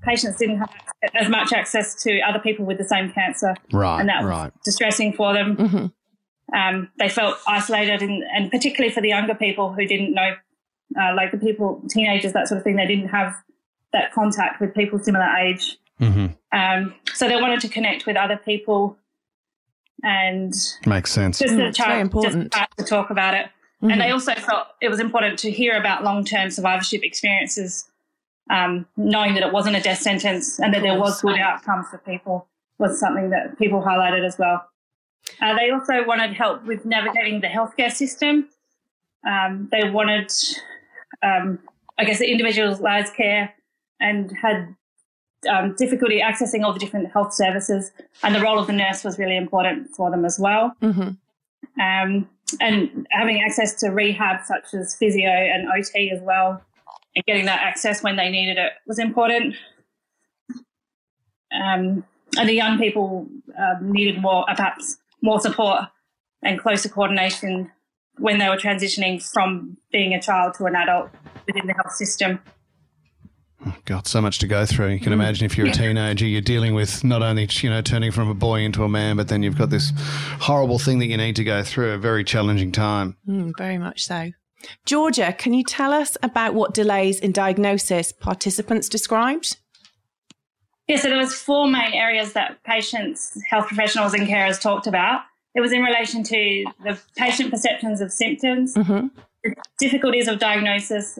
patients 0.03 0.37
didn't 0.37 0.59
have 0.59 0.71
as 1.15 1.29
much 1.29 1.53
access 1.53 2.03
to 2.03 2.21
other 2.21 2.39
people 2.39 2.65
with 2.65 2.79
the 2.79 2.85
same 2.85 3.11
cancer. 3.13 3.55
Right. 3.73 4.01
And 4.01 4.09
that 4.09 4.23
was 4.23 4.31
right. 4.31 4.53
distressing 4.65 5.13
for 5.13 5.33
them. 5.33 5.57
Mm-hmm. 5.57 6.57
Um, 6.57 6.91
they 6.99 7.09
felt 7.09 7.37
isolated, 7.47 8.03
and, 8.03 8.23
and, 8.35 8.51
particularly 8.51 8.93
for 8.93 9.01
the 9.01 9.09
younger 9.09 9.35
people 9.35 9.73
who 9.73 9.87
didn't 9.87 10.15
know, 10.15 10.35
uh, 11.01 11.15
like 11.15 11.33
the 11.33 11.39
people, 11.39 11.83
teenagers, 11.89 12.33
that 12.33 12.49
sort 12.49 12.59
of 12.59 12.65
thing, 12.65 12.77
they 12.77 12.87
didn't 12.87 13.09
have 13.09 13.35
that 13.93 14.13
contact 14.13 14.61
with 14.61 14.75
people 14.75 14.99
similar 14.99 15.27
age. 15.37 15.79
Mm-hmm. 16.01 16.59
Um, 16.59 16.95
so 17.15 17.29
they 17.29 17.37
wanted 17.37 17.61
to 17.61 17.69
connect 17.69 18.07
with 18.07 18.17
other 18.17 18.37
people 18.37 18.97
and 20.03 20.53
makes 20.87 21.13
sense. 21.13 21.39
Just 21.39 21.55
mm, 21.55 21.77
very 21.77 22.01
important 22.01 22.53
just 22.53 22.71
to 22.79 22.85
talk 22.85 23.11
about 23.11 23.35
it. 23.35 23.47
Mm-hmm. 23.47 23.91
And 23.91 24.01
they 24.01 24.11
also 24.11 24.35
felt 24.35 24.69
it 24.81 24.89
was 24.89 25.01
important 25.01 25.39
to 25.41 25.51
hear 25.51 25.77
about 25.77 26.05
long 26.05 26.25
term 26.25 26.51
survivorship 26.51 27.03
experiences, 27.03 27.91
um, 28.51 28.87
knowing 28.97 29.35
that 29.35 29.43
it 29.43 29.53
wasn't 29.53 29.77
a 29.77 29.81
death 29.81 30.01
sentence 30.01 30.59
and 30.59 30.75
that 30.75 30.83
there 30.83 30.99
was 30.99 31.21
good 31.21 31.39
outcomes 31.39 31.87
for 31.91 31.99
people 31.99 32.47
was 32.79 32.99
something 32.99 33.31
that 33.31 33.57
people 33.59 33.83
highlighted 33.83 34.27
as 34.27 34.37
well. 34.39 34.69
Uh, 35.41 35.57
they 35.57 35.71
also 35.71 36.05
wanted 36.07 36.35
help 36.35 36.65
with 36.67 36.85
navigating 36.85 37.41
the 37.41 37.47
healthcare 37.47 37.91
system. 37.91 38.49
Um, 39.27 39.69
they 39.71 39.89
wanted, 39.89 40.31
um, 41.23 41.61
I 41.97 42.05
guess, 42.05 42.19
the 42.19 42.31
individualized 42.31 43.15
care 43.15 43.55
and 44.01 44.31
had 44.43 44.75
um, 45.47 45.75
difficulty 45.77 46.21
accessing 46.21 46.65
all 46.65 46.73
the 46.73 46.79
different 46.79 47.13
health 47.13 47.35
services, 47.35 47.93
and 48.23 48.35
the 48.35 48.41
role 48.41 48.59
of 48.59 48.67
the 48.67 48.73
nurse 48.73 49.05
was 49.05 49.19
really 49.19 49.37
important 49.37 49.91
for 49.91 50.11
them 50.11 50.25
as 50.25 50.39
well. 50.39 50.75
Mm-hmm. 50.83 51.11
Um, 51.81 52.29
and 52.61 53.07
having 53.11 53.43
access 53.43 53.75
to 53.81 53.89
rehab 53.89 54.45
such 54.45 54.75
as 54.75 54.95
physio 54.97 55.29
and 55.29 55.69
OT 55.69 56.11
as 56.11 56.21
well, 56.23 56.63
and 57.15 57.25
getting 57.27 57.47
that 57.47 57.61
access 57.61 58.03
when 58.03 58.17
they 58.17 58.31
needed 58.31 58.59
it 58.59 58.73
was 58.87 58.99
important. 58.99 59.55
Um, 61.53 62.05
and 62.37 62.49
the 62.49 62.55
young 62.55 62.79
people 62.79 63.29
um, 63.59 63.93
needed 63.93 64.21
more, 64.21 64.45
perhaps 64.55 64.99
more 65.23 65.41
support 65.41 65.85
and 66.43 66.61
closer 66.61 66.89
coordination 66.89 67.71
when 68.19 68.39
they 68.39 68.49
were 68.49 68.57
transitioning 68.57 69.23
from 69.33 69.77
being 69.91 70.15
a 70.15 70.21
child 70.21 70.55
to 70.55 70.65
an 70.65 70.77
adult 70.77 71.11
within 71.47 71.67
the 71.67 71.75
health 71.75 71.93
system. 71.93 72.41
God, 73.87 74.07
so 74.07 74.21
much 74.21 74.39
to 74.41 74.47
go 74.47 74.67
through. 74.67 74.89
You 74.89 75.01
can 75.01 75.11
mm. 75.11 75.15
imagine 75.15 75.47
if 75.47 75.57
you're 75.57 75.69
a 75.69 75.73
teenager, 75.73 76.27
you're 76.27 76.41
dealing 76.41 76.75
with 76.75 77.03
not 77.05 77.23
only 77.23 77.49
you 77.61 77.71
know 77.71 77.81
turning 77.81 78.13
from 78.13 78.29
a 78.29 78.35
boy 78.35 78.61
into 78.61 78.85
a 78.85 78.89
man, 78.89 79.17
but 79.17 79.29
then 79.29 79.43
you've 79.43 79.59
got 79.59 79.71
this 79.71 79.93
horrible 80.41 80.79
thing 80.79 80.99
that 80.99 81.07
you 81.07 81.17
need 81.17 81.37
to 81.37 81.45
go 81.45 81.63
through. 81.63 81.93
A 81.93 81.99
very 81.99 82.25
challenging 82.25 82.73
time. 82.73 83.17
Mm, 83.27 83.53
very 83.57 83.79
much 83.79 84.05
so. 84.05 84.33
Georgia, 84.87 85.33
can 85.33 85.53
you 85.53 85.65
tell 85.65 85.93
us 85.93 86.17
about 86.23 86.55
what 86.55 86.75
delays 86.75 87.21
in 87.21 87.33
diagnosis 87.33 88.13
participants 88.13 88.89
described? 88.89 89.57
Yeah, 90.89 90.97
so 90.97 91.09
there 91.09 91.19
was 91.19 91.35
four 91.35 91.67
main 91.69 91.95
areas 91.95 92.35
that 92.35 92.63
patients, 92.65 93.41
health 93.49 93.69
professionals, 93.69 94.13
and 94.13 94.27
carers 94.29 94.61
talked 94.61 94.87
about. 94.87 95.23
It 95.55 95.61
was 95.61 95.73
in 95.73 95.83
relation 95.83 96.23
to 96.25 96.65
the 96.83 97.01
patient 97.17 97.51
perceptions 97.51 98.01
of 98.01 98.13
symptoms, 98.13 98.75
mm-hmm. 98.75 99.07
difficulties 99.79 100.29
of 100.29 100.39
diagnosis, 100.39 101.19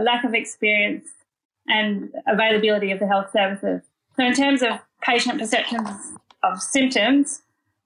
lack 0.00 0.24
of 0.24 0.34
experience, 0.34 1.06
and 1.68 2.12
availability 2.26 2.90
of 2.90 2.98
the 2.98 3.06
health 3.06 3.30
services. 3.32 3.82
So, 4.16 4.24
in 4.24 4.34
terms 4.34 4.62
of 4.62 4.78
patient 5.02 5.38
perceptions 5.38 5.88
of 6.42 6.60
symptoms, 6.60 7.42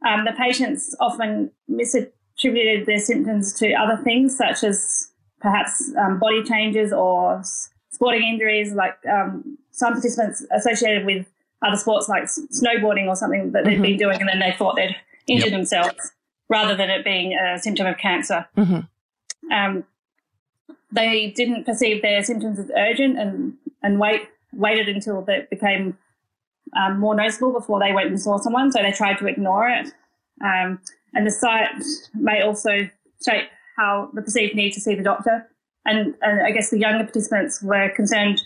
um, 0.07 0.25
the 0.25 0.33
patients 0.33 0.95
often 1.01 1.51
misattributed 1.71 2.87
their 2.87 2.99
symptoms 2.99 3.53
to 3.55 3.73
other 3.75 4.01
things, 4.03 4.37
such 4.37 4.65
as 4.65 5.11
perhaps 5.41 5.93
um, 5.99 6.19
body 6.19 6.43
changes 6.45 6.93
or 6.93 7.43
sporting 7.91 8.23
injuries, 8.23 8.73
like 8.73 8.97
um, 9.11 9.59
some 9.71 9.93
participants 9.93 10.45
associated 10.53 11.05
with 11.05 11.27
other 11.63 11.77
sports 11.77 12.09
like 12.09 12.25
snowboarding 12.25 13.07
or 13.07 13.17
something 13.17 13.53
that 13.53 13.65
they 13.65 13.73
had 13.73 13.77
mm-hmm. 13.77 13.83
been 13.83 13.97
doing, 13.97 14.21
and 14.21 14.29
then 14.29 14.39
they 14.39 14.55
thought 14.57 14.77
they'd 14.77 14.97
injured 15.27 15.51
yep. 15.51 15.59
themselves 15.59 16.13
rather 16.49 16.77
than 16.77 16.91
it 16.91 17.05
being 17.05 17.35
a 17.35 17.59
symptom 17.59 17.87
of 17.87 17.97
cancer. 17.99 18.47
Mm-hmm. 18.57 19.53
Um, 19.53 19.85
they 20.93 21.31
didn't 21.31 21.65
perceive 21.65 22.03
their 22.03 22.23
symptoms 22.23 22.59
as 22.59 22.71
urgent 22.77 23.19
and 23.19 23.55
and 23.83 23.99
wait 23.99 24.23
waited 24.53 24.89
until 24.89 25.25
it 25.29 25.49
became 25.49 25.97
um, 26.77 26.99
more 26.99 27.15
noticeable 27.15 27.53
before 27.53 27.79
they 27.81 27.93
went 27.93 28.09
and 28.09 28.21
saw 28.21 28.37
someone. 28.39 28.73
So 28.73 28.83
they 28.83 28.93
tried 28.93 29.19
to 29.19 29.27
ignore 29.27 29.69
it. 29.69 29.93
Um, 30.45 30.81
and 31.15 31.27
the 31.27 31.31
site 31.31 31.69
may 32.15 32.43
also 32.43 32.89
shape 33.25 33.49
how 33.77 34.11
the 34.15 34.23
perceived 34.23 34.55
need 34.55 34.73
to 34.73 34.81
see 34.81 34.95
the 34.95 35.03
doctor 35.03 35.51
and, 35.85 36.15
and 36.23 36.47
I 36.47 36.51
guess 36.51 36.71
the 36.71 36.79
younger 36.79 37.05
participants 37.05 37.63
were 37.63 37.89
concerned 37.91 38.43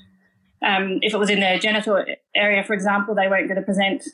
um, 0.62 0.98
if 1.02 1.12
it 1.12 1.18
was 1.18 1.30
in 1.30 1.40
their 1.40 1.58
genital 1.58 2.04
area, 2.34 2.64
for 2.64 2.72
example, 2.72 3.14
they 3.14 3.28
weren't 3.28 3.48
going 3.48 3.60
to 3.60 3.64
present 3.64 4.04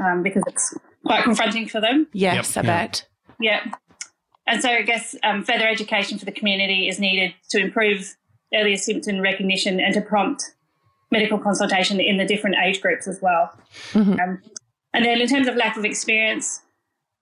um, 0.00 0.22
because 0.22 0.42
it's 0.46 0.74
quite 1.04 1.22
confronting 1.22 1.68
for 1.68 1.80
them. 1.80 2.08
Yes, 2.12 2.56
yep. 2.56 2.64
I 2.64 2.66
bet. 2.66 3.06
Yeah. 3.40 3.60
And 4.46 4.60
so 4.60 4.70
I 4.70 4.82
guess 4.82 5.14
um, 5.22 5.44
further 5.44 5.68
education 5.68 6.18
for 6.18 6.24
the 6.24 6.32
community 6.32 6.88
is 6.88 6.98
needed 6.98 7.34
to 7.50 7.60
improve 7.60 8.16
earlier 8.52 8.76
symptom 8.76 9.20
recognition 9.20 9.78
and 9.78 9.94
to 9.94 10.00
prompt 10.00 10.42
medical 11.12 11.38
consultation 11.38 12.00
in 12.00 12.16
the 12.16 12.24
different 12.24 12.56
age 12.64 12.80
groups 12.80 13.06
as 13.06 13.20
well. 13.22 13.52
Mm-hmm. 13.92 14.18
Um, 14.18 14.42
and 14.94 15.04
then 15.04 15.20
in 15.20 15.28
terms 15.28 15.46
of 15.46 15.54
lack 15.54 15.76
of 15.76 15.84
experience, 15.84 16.62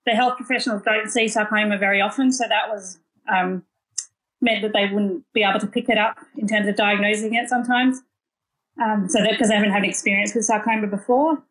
the 0.07 0.12
health 0.12 0.36
professionals 0.36 0.82
don't 0.82 1.11
see 1.11 1.28
sarcoma 1.28 1.76
very 1.76 2.01
often, 2.01 2.32
so 2.32 2.45
that 2.49 2.68
was 2.68 2.99
um, 3.30 3.64
meant 4.41 4.62
that 4.62 4.72
they 4.72 4.86
wouldn't 4.86 5.24
be 5.34 5.43
able 5.43 5.61
to 5.61 5.66
pick 5.66 5.88
it 5.88 5.99
up 5.99 6.18
in 6.38 6.47
terms 6.47 6.68
of 6.68 6.76
diagnosing 6.76 7.34
it 7.34 7.49
sometimes. 7.49 8.01
Um, 8.82 9.09
so 9.09 9.20
that 9.20 9.32
because 9.32 9.49
they 9.49 9.57
haven't 9.57 9.72
had 9.72 9.84
experience 9.84 10.34
with 10.34 10.45
sarcoma 10.45 10.86
before. 10.86 11.43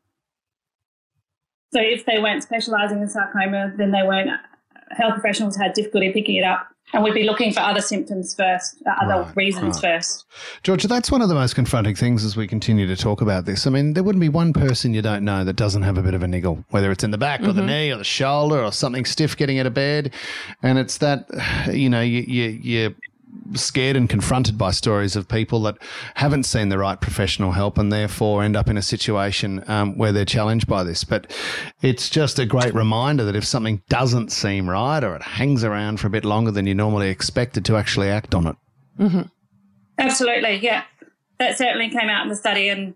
So 1.71 1.79
if 1.79 2.05
they 2.05 2.19
weren't 2.19 2.41
specialising 2.41 3.01
in 3.01 3.09
sarcoma, 3.09 3.73
then 3.77 3.91
they 3.91 4.01
weren't 4.01 4.31
health 4.91 5.13
professionals 5.13 5.55
had 5.55 5.73
difficulty 5.73 6.11
picking 6.11 6.35
it 6.35 6.43
up 6.43 6.67
and 6.93 7.03
we'd 7.03 7.13
be 7.13 7.23
looking 7.23 7.53
for 7.53 7.59
other 7.59 7.81
symptoms 7.81 8.33
first, 8.33 8.81
uh, 8.85 9.03
other 9.03 9.21
right, 9.23 9.35
reasons 9.35 9.83
right. 9.83 9.97
first. 9.97 10.25
Georgia, 10.63 10.87
that's 10.87 11.11
one 11.11 11.21
of 11.21 11.29
the 11.29 11.35
most 11.35 11.53
confronting 11.53 11.95
things 11.95 12.23
as 12.23 12.35
we 12.35 12.47
continue 12.47 12.87
to 12.87 12.95
talk 12.95 13.21
about 13.21 13.45
this. 13.45 13.67
I 13.67 13.69
mean, 13.69 13.93
there 13.93 14.03
wouldn't 14.03 14.21
be 14.21 14.29
one 14.29 14.53
person 14.53 14.93
you 14.93 15.01
don't 15.01 15.23
know 15.23 15.43
that 15.43 15.55
doesn't 15.55 15.83
have 15.83 15.97
a 15.97 16.01
bit 16.01 16.13
of 16.13 16.23
a 16.23 16.27
niggle, 16.27 16.63
whether 16.69 16.91
it's 16.91 17.03
in 17.03 17.11
the 17.11 17.17
back 17.17 17.41
mm-hmm. 17.41 17.49
or 17.49 17.53
the 17.53 17.61
mm-hmm. 17.61 17.69
knee 17.69 17.91
or 17.91 17.97
the 17.97 18.03
shoulder 18.03 18.63
or 18.63 18.71
something 18.71 19.05
stiff 19.05 19.37
getting 19.37 19.59
out 19.59 19.67
of 19.67 19.73
bed. 19.73 20.13
And 20.63 20.79
it's 20.79 20.97
that, 20.97 21.27
you 21.71 21.89
know, 21.89 22.01
you, 22.01 22.21
you, 22.21 22.45
you 22.49 22.95
scared 23.53 23.95
and 23.95 24.09
confronted 24.09 24.57
by 24.57 24.71
stories 24.71 25.15
of 25.15 25.27
people 25.27 25.61
that 25.61 25.77
haven't 26.15 26.43
seen 26.43 26.69
the 26.69 26.77
right 26.77 26.99
professional 26.99 27.51
help 27.51 27.77
and 27.77 27.91
therefore 27.91 28.43
end 28.43 28.55
up 28.55 28.69
in 28.69 28.77
a 28.77 28.81
situation 28.81 29.63
um, 29.67 29.97
where 29.97 30.11
they're 30.11 30.25
challenged 30.25 30.67
by 30.67 30.83
this. 30.83 31.03
But 31.03 31.31
it's 31.81 32.09
just 32.09 32.39
a 32.39 32.45
great 32.45 32.73
reminder 32.73 33.23
that 33.25 33.35
if 33.35 33.45
something 33.45 33.81
doesn't 33.89 34.31
seem 34.31 34.69
right 34.69 35.03
or 35.03 35.15
it 35.15 35.21
hangs 35.21 35.63
around 35.63 35.99
for 35.99 36.07
a 36.07 36.11
bit 36.11 36.25
longer 36.25 36.51
than 36.51 36.67
you 36.67 36.75
normally 36.75 37.09
expected, 37.09 37.65
to 37.65 37.77
actually 37.77 38.09
act 38.09 38.35
on 38.35 38.47
it. 38.47 38.55
Mm-hmm. 38.99 39.21
Absolutely, 39.97 40.57
yeah. 40.57 40.83
That 41.39 41.57
certainly 41.57 41.89
came 41.89 42.09
out 42.09 42.23
in 42.23 42.29
the 42.29 42.35
study 42.35 42.69
and 42.69 42.93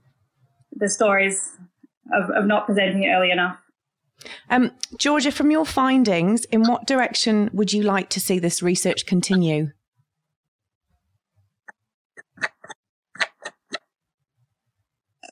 the 0.72 0.90
stories 0.90 1.58
of, 2.14 2.30
of 2.32 2.46
not 2.46 2.66
presenting 2.66 3.04
it 3.04 3.10
early 3.10 3.32
enough. 3.32 3.58
Um, 4.50 4.72
Georgia, 4.98 5.32
from 5.32 5.52
your 5.52 5.66
findings, 5.66 6.46
in 6.46 6.64
what 6.64 6.88
direction 6.88 7.50
would 7.54 7.74
you 7.74 7.84
like 7.84 8.10
to 8.10 8.20
see 8.20 8.40
this 8.40 8.62
research 8.64 9.06
continue? 9.06 9.72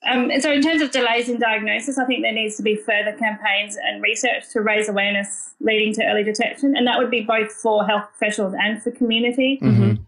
Um, 0.03 0.31
so, 0.39 0.51
in 0.51 0.61
terms 0.61 0.81
of 0.81 0.91
delays 0.91 1.29
in 1.29 1.39
diagnosis, 1.39 1.97
I 1.97 2.05
think 2.05 2.23
there 2.23 2.31
needs 2.31 2.57
to 2.57 2.63
be 2.63 2.75
further 2.75 3.13
campaigns 3.13 3.77
and 3.77 4.01
research 4.01 4.49
to 4.51 4.61
raise 4.61 4.89
awareness 4.89 5.53
leading 5.59 5.93
to 5.95 6.05
early 6.05 6.23
detection, 6.23 6.75
and 6.75 6.87
that 6.87 6.97
would 6.97 7.11
be 7.11 7.21
both 7.21 7.51
for 7.51 7.85
health 7.85 8.05
professionals 8.09 8.55
and 8.59 8.81
for 8.81 8.89
community. 8.91 9.59
Mm-hmm. 9.61 10.01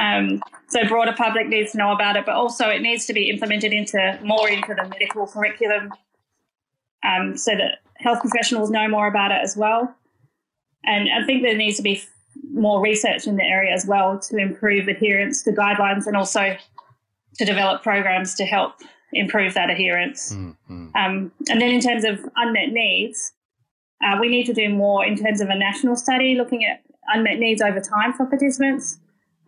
Um, 0.00 0.42
so, 0.68 0.86
broader 0.86 1.12
public 1.12 1.48
needs 1.48 1.72
to 1.72 1.78
know 1.78 1.92
about 1.92 2.16
it, 2.16 2.24
but 2.24 2.36
also 2.36 2.68
it 2.68 2.82
needs 2.82 3.04
to 3.06 3.12
be 3.12 3.30
implemented 3.30 3.72
into 3.72 4.18
more 4.22 4.48
into 4.48 4.74
the 4.74 4.88
medical 4.88 5.26
curriculum, 5.26 5.92
um, 7.02 7.36
so 7.36 7.56
that 7.56 7.80
health 7.96 8.20
professionals 8.20 8.70
know 8.70 8.86
more 8.86 9.08
about 9.08 9.32
it 9.32 9.40
as 9.42 9.56
well. 9.56 9.92
And 10.84 11.08
I 11.12 11.26
think 11.26 11.42
there 11.42 11.56
needs 11.56 11.76
to 11.78 11.82
be 11.82 12.00
more 12.52 12.80
research 12.80 13.26
in 13.26 13.36
the 13.36 13.44
area 13.44 13.72
as 13.72 13.86
well 13.86 14.18
to 14.18 14.36
improve 14.36 14.88
adherence 14.88 15.42
to 15.42 15.52
guidelines 15.52 16.06
and 16.06 16.16
also 16.16 16.56
to 17.38 17.44
develop 17.44 17.82
programs 17.82 18.34
to 18.36 18.44
help 18.44 18.74
improve 19.12 19.54
that 19.54 19.70
adherence. 19.70 20.34
Mm-hmm. 20.34 20.88
Um, 20.94 21.32
and 21.48 21.60
then 21.60 21.70
in 21.70 21.80
terms 21.80 22.04
of 22.04 22.20
unmet 22.36 22.70
needs, 22.70 23.32
uh, 24.02 24.16
we 24.20 24.28
need 24.28 24.46
to 24.46 24.54
do 24.54 24.68
more 24.68 25.04
in 25.04 25.16
terms 25.16 25.40
of 25.40 25.48
a 25.48 25.54
national 25.54 25.96
study 25.96 26.34
looking 26.34 26.64
at 26.64 26.82
unmet 27.08 27.38
needs 27.38 27.62
over 27.62 27.80
time 27.80 28.12
for 28.12 28.26
participants. 28.26 28.98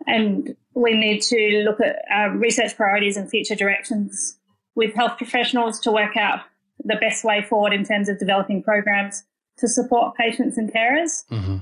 And 0.07 0.55
we 0.73 0.93
need 0.93 1.21
to 1.23 1.63
look 1.65 1.79
at 1.81 2.03
uh, 2.13 2.29
research 2.31 2.75
priorities 2.75 3.17
and 3.17 3.29
future 3.29 3.55
directions 3.55 4.37
with 4.75 4.93
health 4.93 5.17
professionals 5.17 5.79
to 5.81 5.91
work 5.91 6.15
out 6.17 6.41
the 6.83 6.97
best 6.97 7.23
way 7.23 7.41
forward 7.41 7.73
in 7.73 7.83
terms 7.83 8.09
of 8.09 8.19
developing 8.19 8.61
programs 8.61 9.23
to 9.57 9.67
support 9.67 10.15
patients 10.15 10.57
and 10.57 10.71
carers. 10.71 11.25
Mm-hmm. 11.31 11.57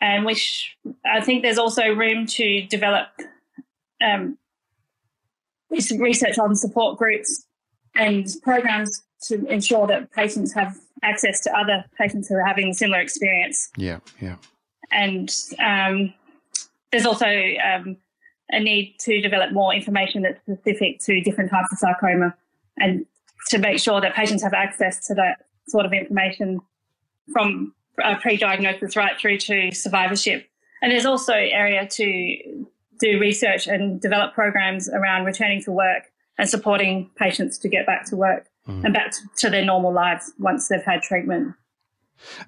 And 0.00 0.24
which 0.24 0.76
I 1.04 1.20
think 1.20 1.42
there's 1.42 1.58
also 1.58 1.88
room 1.88 2.26
to 2.26 2.62
develop 2.66 3.08
um, 4.00 4.38
research 5.70 6.38
on 6.38 6.54
support 6.54 6.98
groups 6.98 7.46
and 7.94 8.26
programs 8.42 9.02
to 9.22 9.44
ensure 9.46 9.86
that 9.86 10.12
patients 10.12 10.52
have 10.52 10.76
access 11.02 11.40
to 11.42 11.56
other 11.56 11.84
patients 11.98 12.28
who 12.28 12.36
are 12.36 12.44
having 12.44 12.72
similar 12.72 13.00
experience. 13.00 13.70
Yeah, 13.76 14.00
yeah. 14.20 14.36
And 14.90 15.34
um, 15.58 16.12
there's 16.92 17.06
also 17.06 17.26
um, 17.26 17.96
a 18.50 18.60
need 18.60 18.96
to 19.00 19.20
develop 19.20 19.52
more 19.52 19.74
information 19.74 20.22
that's 20.22 20.40
specific 20.40 21.00
to 21.00 21.20
different 21.20 21.50
types 21.50 21.68
of 21.72 21.78
sarcoma 21.78 22.34
and 22.78 23.06
to 23.48 23.58
make 23.58 23.78
sure 23.78 24.00
that 24.00 24.14
patients 24.14 24.42
have 24.42 24.54
access 24.54 25.06
to 25.06 25.14
that 25.14 25.46
sort 25.68 25.86
of 25.86 25.92
information 25.92 26.60
from 27.32 27.74
uh, 28.02 28.16
pre-diagnosis 28.20 28.96
right 28.96 29.18
through 29.18 29.38
to 29.38 29.72
survivorship. 29.72 30.48
And 30.82 30.92
there's 30.92 31.06
also 31.06 31.32
area 31.32 31.86
to 31.86 32.66
do 32.98 33.18
research 33.18 33.66
and 33.66 34.00
develop 34.00 34.34
programs 34.34 34.88
around 34.88 35.24
returning 35.24 35.62
to 35.64 35.72
work 35.72 36.04
and 36.38 36.48
supporting 36.48 37.10
patients 37.16 37.58
to 37.58 37.68
get 37.68 37.86
back 37.86 38.04
to 38.06 38.16
work 38.16 38.48
mm. 38.68 38.84
and 38.84 38.92
back 38.92 39.12
to 39.38 39.50
their 39.50 39.64
normal 39.64 39.92
lives 39.92 40.32
once 40.38 40.68
they've 40.68 40.84
had 40.84 41.02
treatment. 41.02 41.54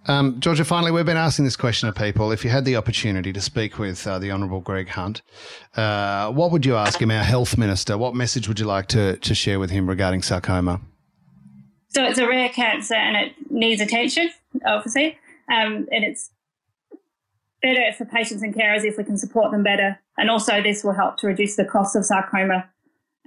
Um, 0.06 0.40
Georgia, 0.40 0.64
finally, 0.64 0.90
we've 0.90 1.04
been 1.06 1.16
asking 1.16 1.44
this 1.44 1.56
question 1.56 1.88
of 1.88 1.94
people. 1.94 2.32
If 2.32 2.42
you 2.42 2.50
had 2.50 2.64
the 2.64 2.76
opportunity 2.76 3.32
to 3.32 3.40
speak 3.40 3.78
with 3.78 4.06
uh, 4.06 4.18
the 4.18 4.30
Honourable 4.30 4.60
Greg 4.60 4.88
Hunt, 4.88 5.22
uh, 5.76 6.30
what 6.32 6.50
would 6.52 6.64
you 6.64 6.76
ask 6.76 7.00
him, 7.00 7.10
our 7.10 7.22
health 7.22 7.58
minister? 7.58 7.98
What 7.98 8.14
message 8.14 8.48
would 8.48 8.58
you 8.58 8.66
like 8.66 8.86
to, 8.88 9.16
to 9.18 9.34
share 9.34 9.58
with 9.58 9.70
him 9.70 9.88
regarding 9.88 10.22
sarcoma? 10.22 10.80
So 11.88 12.04
it's 12.04 12.18
a 12.18 12.26
rare 12.26 12.48
cancer 12.48 12.94
and 12.94 13.16
it 13.16 13.32
needs 13.50 13.80
attention, 13.80 14.30
obviously. 14.66 15.18
Um, 15.50 15.86
and 15.90 16.04
it's 16.04 16.30
better 17.62 17.92
for 17.96 18.04
patients 18.04 18.42
and 18.42 18.54
carers 18.54 18.84
if 18.84 18.96
we 18.96 19.04
can 19.04 19.16
support 19.16 19.50
them 19.50 19.62
better. 19.62 19.98
And 20.16 20.30
also, 20.30 20.62
this 20.62 20.84
will 20.84 20.92
help 20.92 21.16
to 21.18 21.26
reduce 21.26 21.56
the 21.56 21.64
cost 21.64 21.96
of 21.96 22.04
sarcoma. 22.04 22.68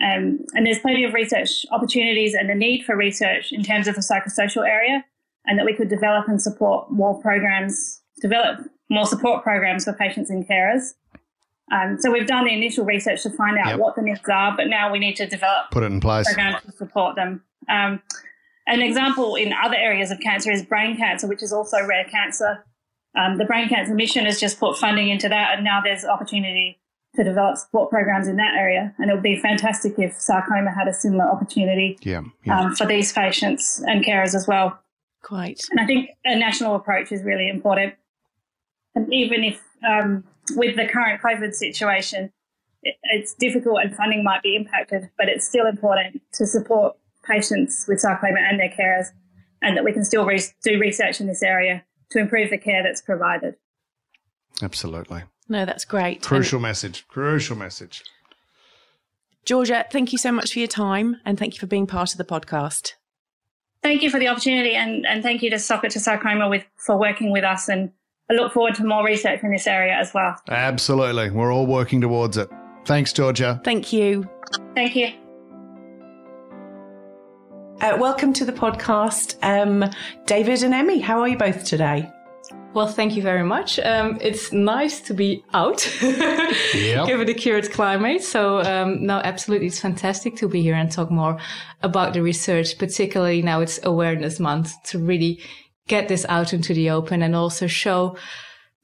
Um, 0.02 0.40
and 0.54 0.66
there's 0.66 0.80
plenty 0.80 1.04
of 1.04 1.14
research 1.14 1.66
opportunities 1.72 2.34
and 2.34 2.50
a 2.50 2.56
need 2.56 2.84
for 2.86 2.96
research 2.96 3.52
in 3.52 3.64
terms 3.64 3.88
of 3.88 3.96
the 3.96 4.02
psychosocial 4.02 4.68
area, 4.68 5.06
and 5.46 5.60
that 5.60 5.66
we 5.66 5.74
could 5.74 5.90
develop 5.90 6.28
and 6.28 6.42
support 6.42 6.92
more 6.92 7.20
programs, 7.22 8.02
develop 8.22 8.60
more 8.90 9.06
support 9.06 9.44
programs 9.44 9.86
for 9.86 9.94
patients 9.94 10.30
and 10.30 10.48
carers. 10.48 10.94
Um, 11.72 11.98
so 12.00 12.12
we've 12.12 12.28
done 12.28 12.46
the 12.46 12.54
initial 12.54 12.84
research 12.84 13.24
to 13.24 13.30
find 13.30 13.58
out 13.58 13.68
yep. 13.68 13.80
what 13.80 13.96
the 13.96 14.02
needs 14.02 14.20
are, 14.30 14.56
but 14.58 14.68
now 14.68 14.92
we 14.92 15.00
need 15.00 15.16
to 15.16 15.26
develop 15.26 15.72
put 15.72 15.84
it 15.84 15.92
in 15.92 16.02
place 16.02 16.26
programs 16.34 16.64
to 16.64 16.72
support 16.74 17.16
them. 17.16 17.44
Um, 17.70 18.02
an 18.68 18.82
example 18.82 19.36
in 19.36 19.54
other 19.54 19.76
areas 19.76 20.12
of 20.12 20.20
cancer 20.20 20.52
is 20.52 20.64
brain 20.64 20.98
cancer, 20.98 21.28
which 21.28 21.42
is 21.42 21.54
also 21.54 21.86
rare 21.86 22.04
cancer. 22.06 22.66
Um, 23.16 23.38
the 23.38 23.46
Brain 23.46 23.68
Cancer 23.68 23.94
Mission 23.94 24.26
has 24.26 24.40
just 24.40 24.60
put 24.60 24.78
funding 24.78 25.10
into 25.10 25.28
that, 25.30 25.56
and 25.56 25.64
now 25.64 25.82
there's 25.84 26.06
opportunity 26.06 26.80
to 27.16 27.24
develop 27.24 27.58
support 27.58 27.90
programs 27.90 28.28
in 28.28 28.38
that 28.38 28.56
area. 28.58 28.94
And 28.98 29.10
it 29.10 29.14
would 29.14 29.24
be 29.24 29.36
fantastic 29.36 30.00
if 30.00 30.14
sarcoma 30.14 30.72
had 30.74 30.88
a 30.88 30.94
similar 30.94 31.26
opportunity 31.26 31.98
yeah, 32.02 32.22
yeah. 32.46 32.60
Um, 32.60 32.76
for 32.76 32.86
these 32.86 33.12
patients 33.12 33.84
and 33.86 34.04
carers 34.04 34.34
as 34.34 34.48
well. 34.48 34.80
Quite. 35.22 35.62
And 35.72 35.80
I 35.80 35.86
think 35.86 36.12
a 36.24 36.38
national 36.38 36.76
approach 36.76 37.12
is 37.12 37.24
really 37.24 37.50
important. 37.50 37.96
And 38.96 39.14
even 39.14 39.44
if 39.44 39.62
um, 39.88 40.24
with 40.52 40.78
the 40.78 40.88
current 40.88 41.22
COVID 41.22 41.54
situation, 41.54 42.32
it, 42.82 42.96
it's 43.04 43.34
difficult 43.34 43.82
and 43.84 43.96
funding 43.96 44.24
might 44.24 44.42
be 44.42 44.56
impacted, 44.56 45.10
but 45.18 45.28
it's 45.28 45.46
still 45.46 45.66
important 45.66 46.22
to 46.34 46.48
support 46.48 46.96
patients 47.24 47.86
with 47.88 48.00
sarcoma 48.00 48.40
and 48.40 48.60
their 48.60 48.70
carers, 48.70 49.08
and 49.62 49.78
that 49.78 49.84
we 49.84 49.92
can 49.94 50.04
still 50.04 50.26
re- 50.26 50.42
do 50.64 50.80
research 50.80 51.22
in 51.22 51.28
this 51.28 51.44
area 51.44 51.84
to 52.12 52.20
improve 52.20 52.50
the 52.50 52.58
care 52.58 52.84
that's 52.84 53.02
provided. 53.02 53.56
Absolutely. 54.62 55.24
No, 55.50 55.66
that's 55.66 55.86
great. 55.86 56.22
Crucial 56.22 56.58
and 56.58 56.64
message. 56.64 57.08
Crucial 57.08 57.58
message. 57.58 58.04
Georgia, 59.44 59.86
thank 59.92 60.12
you 60.12 60.18
so 60.18 60.32
much 60.32 60.54
for 60.54 60.60
your 60.60 60.68
time 60.68 61.18
and 61.26 61.38
thank 61.38 61.56
you 61.56 61.60
for 61.60 61.68
being 61.68 61.88
part 61.88 62.12
of 62.12 62.18
the 62.18 62.24
podcast. 62.24 62.94
Thank 63.82 64.04
you 64.04 64.12
for 64.12 64.20
the 64.20 64.28
opportunity 64.28 64.76
and, 64.76 65.06
and 65.08 65.24
thank 65.24 65.42
you 65.42 65.50
to 65.50 65.58
Sock 65.58 65.84
it 65.84 65.92
to 65.92 66.00
Sarcoma 66.00 66.48
with, 66.48 66.64
for 66.78 66.98
working 67.00 67.32
with 67.32 67.44
us. 67.44 67.68
And 67.68 67.92
I 68.30 68.36
look 68.36 68.54
forward 68.54 68.76
to 68.76 68.86
more 68.86 69.04
research 69.04 69.42
in 69.42 69.52
this 69.52 69.66
area 69.66 69.94
as 69.94 70.14
well. 70.14 70.36
Absolutely. 70.48 71.32
We're 71.32 71.52
all 71.52 71.66
working 71.66 72.00
towards 72.02 72.38
it. 72.38 72.50
Thanks, 72.86 73.12
Georgia. 73.12 73.60
Thank 73.64 73.92
you. 73.92 74.30
Thank 74.76 74.96
you. 74.96 75.21
Uh, 77.82 77.98
welcome 77.98 78.32
to 78.32 78.46
the 78.46 78.54
podcast, 78.54 79.38
um, 79.42 79.84
David 80.28 80.62
and 80.62 80.72
Emmy. 80.72 81.00
How 81.00 81.20
are 81.20 81.28
you 81.28 81.36
both 81.36 81.66
today? 81.66 82.08
Well, 82.76 82.86
thank 82.86 83.16
you 83.16 83.24
very 83.24 83.42
much. 83.42 83.80
Um, 83.80 84.20
it's 84.22 84.52
nice 84.52 85.02
to 85.02 85.16
be 85.16 85.44
out, 85.56 85.84
yep. 86.04 87.08
given 87.08 87.26
the 87.26 87.34
current 87.34 87.72
climate. 87.72 88.22
So, 88.22 88.60
um, 88.60 89.04
no, 89.04 89.18
absolutely, 89.24 89.66
it's 89.66 89.80
fantastic 89.80 90.36
to 90.36 90.48
be 90.48 90.62
here 90.62 90.76
and 90.76 90.92
talk 90.92 91.10
more 91.10 91.40
about 91.82 92.14
the 92.14 92.22
research. 92.22 92.78
Particularly 92.78 93.42
now, 93.42 93.62
it's 93.62 93.80
Awareness 93.82 94.40
Month 94.40 94.74
to 94.92 95.00
really 95.00 95.42
get 95.88 96.08
this 96.08 96.24
out 96.30 96.54
into 96.54 96.76
the 96.76 96.92
open 96.92 97.24
and 97.24 97.36
also 97.36 97.66
show 97.66 98.16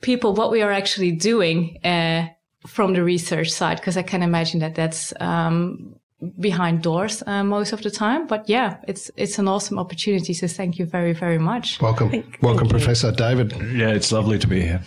people 0.02 0.34
what 0.34 0.50
we 0.50 0.64
are 0.64 0.72
actually 0.72 1.12
doing 1.12 1.78
uh, 1.86 2.26
from 2.66 2.94
the 2.94 3.04
research 3.04 3.52
side. 3.52 3.78
Because 3.78 3.96
I 3.96 4.02
can 4.02 4.24
imagine 4.24 4.60
that 4.62 4.74
that's 4.74 5.14
um, 5.20 5.97
behind 6.40 6.82
doors 6.82 7.24
uh, 7.28 7.44
most 7.44 7.74
of 7.74 7.82
the 7.84 7.92
time. 7.92 8.28
But 8.28 8.50
yeah, 8.50 8.78
it's 8.88 9.12
it's 9.16 9.40
an 9.40 9.48
awesome 9.48 9.80
opportunity. 9.80 10.34
So 10.34 10.48
thank 10.48 10.80
you 10.80 10.86
very 10.86 11.14
very 11.14 11.38
much. 11.38 11.82
Welcome, 11.82 12.10
thank, 12.10 12.40
welcome, 12.42 12.68
thank 12.68 12.72
Professor 12.72 13.12
David. 13.12 13.54
Yeah, 13.74 13.90
it's 13.90 14.12
lovely 14.12 14.40
to 14.40 14.48
be 14.48 14.62
here. 14.62 14.82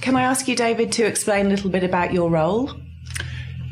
Can 0.00 0.16
I 0.16 0.22
ask 0.22 0.48
you, 0.48 0.56
David, 0.56 0.92
to 0.92 1.06
explain 1.06 1.46
a 1.46 1.48
little 1.48 1.70
bit 1.70 1.82
about 1.82 2.12
your 2.12 2.30
role? 2.30 2.70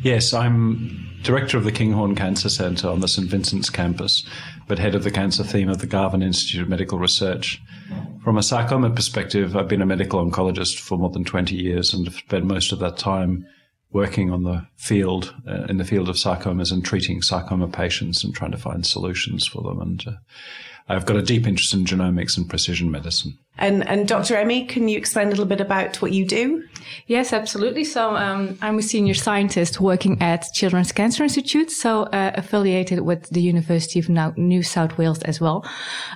Yes, 0.02 0.32
I'm 0.32 1.08
director 1.22 1.56
of 1.56 1.64
the 1.64 1.72
Kinghorn 1.72 2.16
Cancer 2.16 2.48
Centre 2.48 2.88
on 2.88 3.00
the 3.00 3.08
St 3.08 3.28
Vincent's 3.28 3.70
campus, 3.70 4.26
but 4.66 4.78
head 4.78 4.94
of 4.94 5.04
the 5.04 5.10
cancer 5.10 5.44
theme 5.44 5.68
of 5.68 5.78
the 5.78 5.86
Garvan 5.86 6.22
Institute 6.22 6.62
of 6.62 6.68
Medical 6.68 6.98
Research. 6.98 7.62
From 8.24 8.36
a 8.36 8.42
sarcoma 8.42 8.90
perspective, 8.90 9.56
I've 9.56 9.68
been 9.68 9.82
a 9.82 9.86
medical 9.86 10.24
oncologist 10.24 10.78
for 10.80 10.98
more 10.98 11.10
than 11.10 11.24
20 11.24 11.54
years 11.54 11.94
and 11.94 12.06
have 12.06 12.16
spent 12.16 12.44
most 12.44 12.72
of 12.72 12.78
that 12.80 12.96
time 12.96 13.46
working 13.92 14.30
on 14.30 14.44
the 14.44 14.66
field, 14.76 15.34
uh, 15.46 15.64
in 15.64 15.76
the 15.76 15.84
field 15.84 16.08
of 16.08 16.16
sarcomas 16.16 16.72
and 16.72 16.84
treating 16.84 17.22
sarcoma 17.22 17.68
patients 17.68 18.24
and 18.24 18.34
trying 18.34 18.52
to 18.52 18.58
find 18.58 18.86
solutions 18.86 19.46
for 19.46 19.62
them. 19.62 19.80
And 19.80 20.04
uh, 20.06 20.12
I've 20.88 21.06
got 21.06 21.16
a 21.16 21.22
deep 21.22 21.46
interest 21.46 21.74
in 21.74 21.84
genomics 21.84 22.36
and 22.36 22.48
precision 22.48 22.90
medicine. 22.90 23.38
And, 23.58 23.86
and 23.86 24.08
Dr. 24.08 24.36
Emmy, 24.36 24.64
can 24.64 24.88
you 24.88 24.96
explain 24.96 25.26
a 25.26 25.30
little 25.30 25.44
bit 25.44 25.60
about 25.60 26.00
what 26.00 26.12
you 26.12 26.26
do? 26.26 26.64
Yes, 27.06 27.32
absolutely. 27.32 27.84
So 27.84 28.16
um, 28.16 28.58
I'm 28.62 28.78
a 28.78 28.82
senior 28.82 29.14
scientist 29.14 29.80
working 29.80 30.20
at 30.22 30.46
Children's 30.54 30.90
Cancer 30.90 31.22
Institute, 31.22 31.70
so 31.70 32.04
uh, 32.04 32.32
affiliated 32.34 33.00
with 33.00 33.28
the 33.28 33.42
University 33.42 34.00
of 34.00 34.08
New 34.38 34.62
South 34.62 34.96
Wales 34.96 35.22
as 35.22 35.40
well. 35.40 35.66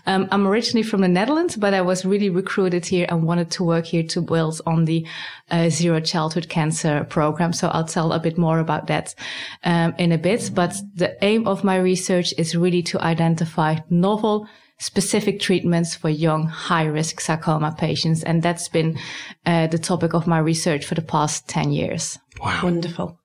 Um, 0.06 0.28
I'm 0.32 0.46
originally 0.46 0.82
from 0.82 1.02
the 1.02 1.08
Netherlands, 1.08 1.56
but 1.56 1.74
I 1.74 1.82
was 1.82 2.04
really 2.06 2.30
recruited 2.30 2.86
here 2.86 3.06
and 3.10 3.24
wanted 3.24 3.50
to 3.52 3.64
work 3.64 3.84
here 3.86 4.02
to 4.04 4.22
Wales 4.22 4.60
on 4.66 4.86
the 4.86 5.06
uh, 5.50 5.68
Zero 5.68 6.00
Childhood 6.00 6.48
Cancer 6.48 7.04
program. 7.04 7.52
So 7.52 7.68
I'll 7.68 7.84
tell 7.84 8.12
a 8.12 8.18
bit 8.18 8.38
more 8.38 8.60
about 8.60 8.86
that 8.86 9.14
um, 9.62 9.94
in 9.98 10.10
a 10.10 10.18
bit. 10.18 10.50
But 10.54 10.74
the 10.94 11.22
aim 11.22 11.46
of 11.46 11.64
my 11.64 11.76
research 11.76 12.32
is 12.38 12.56
really 12.56 12.82
to 12.84 13.00
identify 13.00 13.76
novel 13.90 14.48
specific 14.78 15.40
treatments 15.40 15.94
for 15.94 16.08
young 16.08 16.46
high 16.46 16.84
risk 16.84 17.20
sarcoma 17.20 17.74
patients. 17.76 18.22
And 18.22 18.42
that's 18.42 18.68
been 18.68 18.98
uh, 19.44 19.68
the 19.68 19.78
topic 19.78 20.14
of 20.14 20.26
my 20.26 20.38
research 20.38 20.84
for 20.84 20.94
the 20.94 21.02
past 21.02 21.48
10 21.48 21.72
years. 21.72 22.18
Wow. 22.40 22.60
Wonderful. 22.62 23.18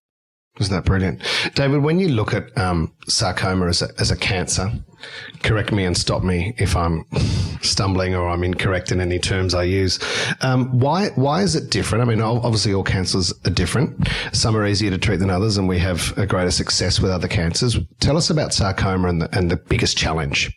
Isn't 0.60 0.76
that 0.76 0.84
brilliant? 0.84 1.22
David, 1.56 1.82
when 1.82 2.00
you 2.00 2.10
look 2.10 2.34
at 2.34 2.56
um, 2.58 2.94
sarcoma 3.08 3.68
as 3.68 3.82
a, 3.82 3.88
as 4.00 4.12
a 4.12 4.18
cancer, 4.18 4.70
correct 5.44 5.72
me 5.72 5.86
and 5.86 5.98
stop 5.98 6.24
me 6.24 6.54
if 6.58 6.76
I'm 6.76 7.06
stumbling 7.62 8.16
or 8.16 8.28
I'm 8.28 8.44
incorrect 8.44 8.92
in 8.92 9.00
any 9.00 9.18
terms 9.18 9.54
I 9.54 9.64
use. 9.64 9.98
Um, 10.42 10.78
why, 10.78 11.10
why 11.16 11.42
is 11.42 11.56
it 11.56 11.72
different? 11.72 12.02
I 12.02 12.06
mean, 12.06 12.22
obviously 12.22 12.74
all 12.74 12.84
cancers 12.84 13.34
are 13.46 13.50
different. 13.50 14.10
Some 14.34 14.58
are 14.58 14.68
easier 14.68 14.92
to 14.92 14.98
treat 14.98 15.18
than 15.18 15.30
others 15.30 15.58
and 15.58 15.70
we 15.70 15.80
have 15.80 16.16
a 16.18 16.28
greater 16.28 16.52
success 16.52 17.00
with 17.00 17.12
other 17.12 17.30
cancers. 17.30 17.80
Tell 18.02 18.18
us 18.18 18.30
about 18.30 18.54
sarcoma 18.54 19.08
and 19.08 19.22
the, 19.22 19.38
and 19.38 19.50
the 19.50 19.58
biggest 19.58 19.98
challenge. 19.98 20.52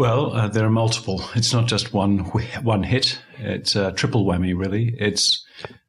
Well, 0.00 0.32
uh, 0.32 0.48
there 0.48 0.64
are 0.64 0.70
multiple. 0.70 1.22
It's 1.34 1.52
not 1.52 1.66
just 1.66 1.92
one 1.92 2.20
one 2.62 2.82
hit. 2.82 3.20
It's 3.38 3.76
a 3.76 3.92
triple 3.92 4.24
whammy, 4.24 4.58
really. 4.58 4.94
It's 4.98 5.44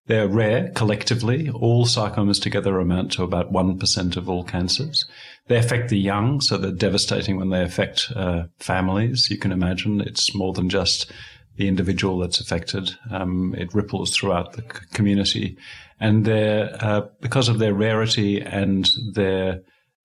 they're 0.08 0.28
rare 0.28 0.70
collectively. 0.76 1.50
All 1.50 1.86
sarcomas 1.86 2.42
together 2.42 2.78
amount 2.78 3.14
to 3.14 3.24
about 3.24 3.54
one 3.54 3.80
percent 3.80 4.18
of 4.18 4.28
all 4.28 4.44
cancers. 4.44 5.06
They 5.48 5.56
affect 5.56 5.88
the 5.88 5.98
young, 5.98 6.42
so 6.42 6.58
they're 6.58 6.74
devastating 6.74 7.38
when 7.38 7.52
they 7.52 7.62
affect 7.64 8.12
uh, 8.14 8.48
families. 8.60 9.30
You 9.32 9.38
can 9.38 9.54
imagine 9.54 10.02
it's 10.02 10.36
more 10.36 10.52
than 10.52 10.68
just 10.68 11.10
the 11.56 11.70
individual 11.70 12.18
that's 12.18 12.42
affected. 12.42 12.92
Um, 13.12 13.56
it 13.58 13.74
ripples 13.74 14.14
throughout 14.14 14.52
the 14.58 14.64
community, 14.94 15.58
and 16.02 16.26
they're 16.26 16.76
uh, 16.82 17.08
because 17.22 17.48
of 17.48 17.60
their 17.60 17.74
rarity 17.74 18.42
and 18.42 18.90
their 19.14 19.62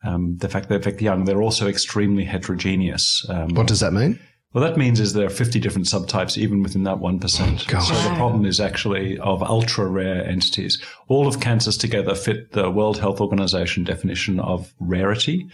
um, 0.06 0.36
the 0.38 0.48
fact 0.48 0.68
that 0.68 0.74
they 0.74 0.80
affect 0.80 0.98
the 0.98 1.04
young, 1.04 1.24
they're 1.24 1.42
also 1.42 1.68
extremely 1.68 2.24
heterogeneous. 2.24 3.26
Um, 3.28 3.54
what 3.54 3.66
does 3.66 3.80
that 3.80 3.92
mean? 3.92 4.18
Well, 4.52 4.64
that 4.64 4.78
means 4.78 5.00
is 5.00 5.12
there 5.12 5.26
are 5.26 5.30
50 5.30 5.60
different 5.60 5.86
subtypes 5.86 6.38
even 6.38 6.62
within 6.62 6.84
that 6.84 6.96
1%. 6.96 7.74
Oh, 7.74 7.80
so 7.80 8.08
the 8.08 8.16
problem 8.16 8.46
is 8.46 8.58
actually 8.58 9.18
of 9.18 9.42
ultra 9.42 9.86
rare 9.86 10.24
entities. 10.24 10.82
All 11.08 11.26
of 11.26 11.40
cancers 11.40 11.76
together 11.76 12.14
fit 12.14 12.52
the 12.52 12.70
World 12.70 12.98
Health 12.98 13.20
Organization 13.20 13.84
definition 13.84 14.40
of 14.40 14.72
rarity. 14.80 15.46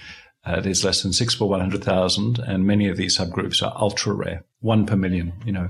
Uh, 0.46 0.58
it 0.58 0.66
is 0.66 0.84
less 0.84 1.02
than 1.02 1.12
six 1.12 1.34
per 1.34 1.46
100,000, 1.46 2.38
and 2.40 2.66
many 2.66 2.88
of 2.88 2.96
these 2.96 3.18
subgroups 3.18 3.62
are 3.62 3.72
ultra 3.76 4.12
rare, 4.12 4.44
one 4.60 4.86
per 4.86 4.96
million. 4.96 5.32
You 5.44 5.52
know, 5.52 5.68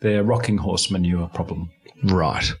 they're 0.00 0.22
rocking 0.22 0.58
horse 0.58 0.90
manure 0.90 1.28
problem. 1.28 1.70
Right. 2.04 2.52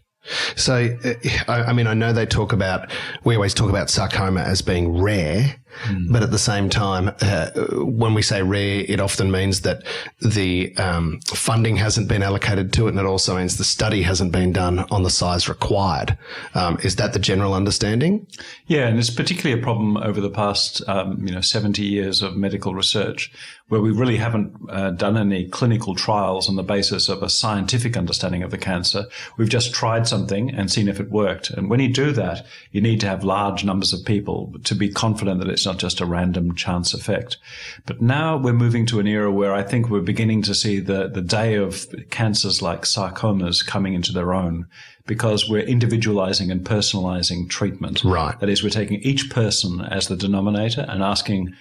So, 0.56 0.96
uh, 1.04 1.64
I 1.66 1.72
mean, 1.72 1.86
I 1.86 1.94
know 1.94 2.12
they 2.12 2.26
talk 2.26 2.52
about, 2.52 2.90
we 3.24 3.34
always 3.34 3.54
talk 3.54 3.70
about 3.70 3.88
sarcoma 3.88 4.42
as 4.42 4.62
being 4.62 5.00
rare, 5.00 5.56
Mm. 5.86 6.12
But 6.12 6.22
at 6.22 6.30
the 6.30 6.38
same 6.38 6.68
time, 6.68 7.12
uh, 7.20 7.50
when 7.82 8.14
we 8.14 8.22
say 8.22 8.42
rare, 8.42 8.84
it 8.86 9.00
often 9.00 9.30
means 9.30 9.62
that 9.62 9.84
the 10.20 10.76
um, 10.76 11.20
funding 11.26 11.76
hasn't 11.76 12.08
been 12.08 12.22
allocated 12.22 12.72
to 12.74 12.86
it, 12.86 12.90
and 12.90 12.98
it 12.98 13.06
also 13.06 13.36
means 13.36 13.56
the 13.56 13.64
study 13.64 14.02
hasn't 14.02 14.32
been 14.32 14.52
done 14.52 14.80
on 14.90 15.02
the 15.02 15.10
size 15.10 15.48
required. 15.48 16.16
Um, 16.54 16.78
is 16.82 16.96
that 16.96 17.12
the 17.12 17.18
general 17.18 17.54
understanding? 17.54 18.26
Yeah, 18.66 18.88
and 18.88 18.98
it's 18.98 19.10
particularly 19.10 19.60
a 19.60 19.62
problem 19.62 19.96
over 19.96 20.20
the 20.20 20.30
past, 20.30 20.82
um, 20.88 21.26
you 21.26 21.34
know, 21.34 21.40
seventy 21.40 21.84
years 21.84 22.22
of 22.22 22.36
medical 22.36 22.74
research, 22.74 23.32
where 23.68 23.80
we 23.80 23.90
really 23.90 24.16
haven't 24.16 24.52
uh, 24.68 24.90
done 24.90 25.16
any 25.16 25.48
clinical 25.48 25.94
trials 25.94 26.48
on 26.48 26.56
the 26.56 26.62
basis 26.62 27.08
of 27.08 27.22
a 27.22 27.28
scientific 27.28 27.96
understanding 27.96 28.42
of 28.42 28.50
the 28.50 28.58
cancer. 28.58 29.06
We've 29.36 29.48
just 29.48 29.72
tried 29.72 30.06
something 30.06 30.50
and 30.50 30.70
seen 30.70 30.88
if 30.88 31.00
it 31.00 31.10
worked. 31.10 31.50
And 31.50 31.70
when 31.70 31.80
you 31.80 31.92
do 31.92 32.12
that, 32.12 32.46
you 32.72 32.80
need 32.80 33.00
to 33.00 33.06
have 33.06 33.24
large 33.24 33.64
numbers 33.64 33.92
of 33.92 34.04
people 34.04 34.52
to 34.64 34.74
be 34.74 34.88
confident 34.88 35.40
that 35.40 35.48
it's 35.48 35.59
it's 35.60 35.66
not 35.66 35.76
just 35.76 36.00
a 36.00 36.06
random 36.06 36.54
chance 36.54 36.94
effect. 36.94 37.36
But 37.84 38.00
now 38.00 38.38
we're 38.38 38.54
moving 38.54 38.86
to 38.86 38.98
an 38.98 39.06
era 39.06 39.30
where 39.30 39.52
I 39.52 39.62
think 39.62 39.90
we're 39.90 40.00
beginning 40.00 40.40
to 40.44 40.54
see 40.54 40.80
the, 40.80 41.06
the 41.08 41.20
day 41.20 41.56
of 41.56 41.84
cancers 42.08 42.62
like 42.62 42.82
sarcomas 42.82 43.64
coming 43.64 43.92
into 43.92 44.10
their 44.10 44.32
own 44.32 44.66
because 45.06 45.50
we're 45.50 45.60
individualizing 45.60 46.50
and 46.50 46.64
personalizing 46.64 47.50
treatment. 47.50 48.02
Right. 48.04 48.40
That 48.40 48.48
is, 48.48 48.62
we're 48.62 48.70
taking 48.70 49.02
each 49.02 49.28
person 49.28 49.82
as 49.82 50.08
the 50.08 50.16
denominator 50.16 50.86
and 50.88 51.02
asking, 51.02 51.54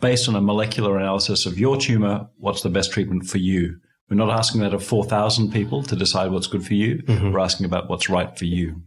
based 0.00 0.28
on 0.28 0.36
a 0.36 0.40
molecular 0.40 0.96
analysis 0.96 1.44
of 1.44 1.58
your 1.58 1.76
tumor, 1.76 2.28
what's 2.36 2.62
the 2.62 2.70
best 2.70 2.92
treatment 2.92 3.26
for 3.26 3.38
you? 3.38 3.80
We're 4.08 4.16
not 4.16 4.30
asking 4.30 4.60
that 4.60 4.74
of 4.74 4.84
4,000 4.84 5.52
people 5.52 5.82
to 5.82 5.96
decide 5.96 6.30
what's 6.30 6.46
good 6.46 6.64
for 6.64 6.74
you. 6.74 6.98
Mm-hmm. 6.98 7.32
We're 7.32 7.40
asking 7.40 7.66
about 7.66 7.90
what's 7.90 8.08
right 8.08 8.38
for 8.38 8.44
you. 8.44 8.82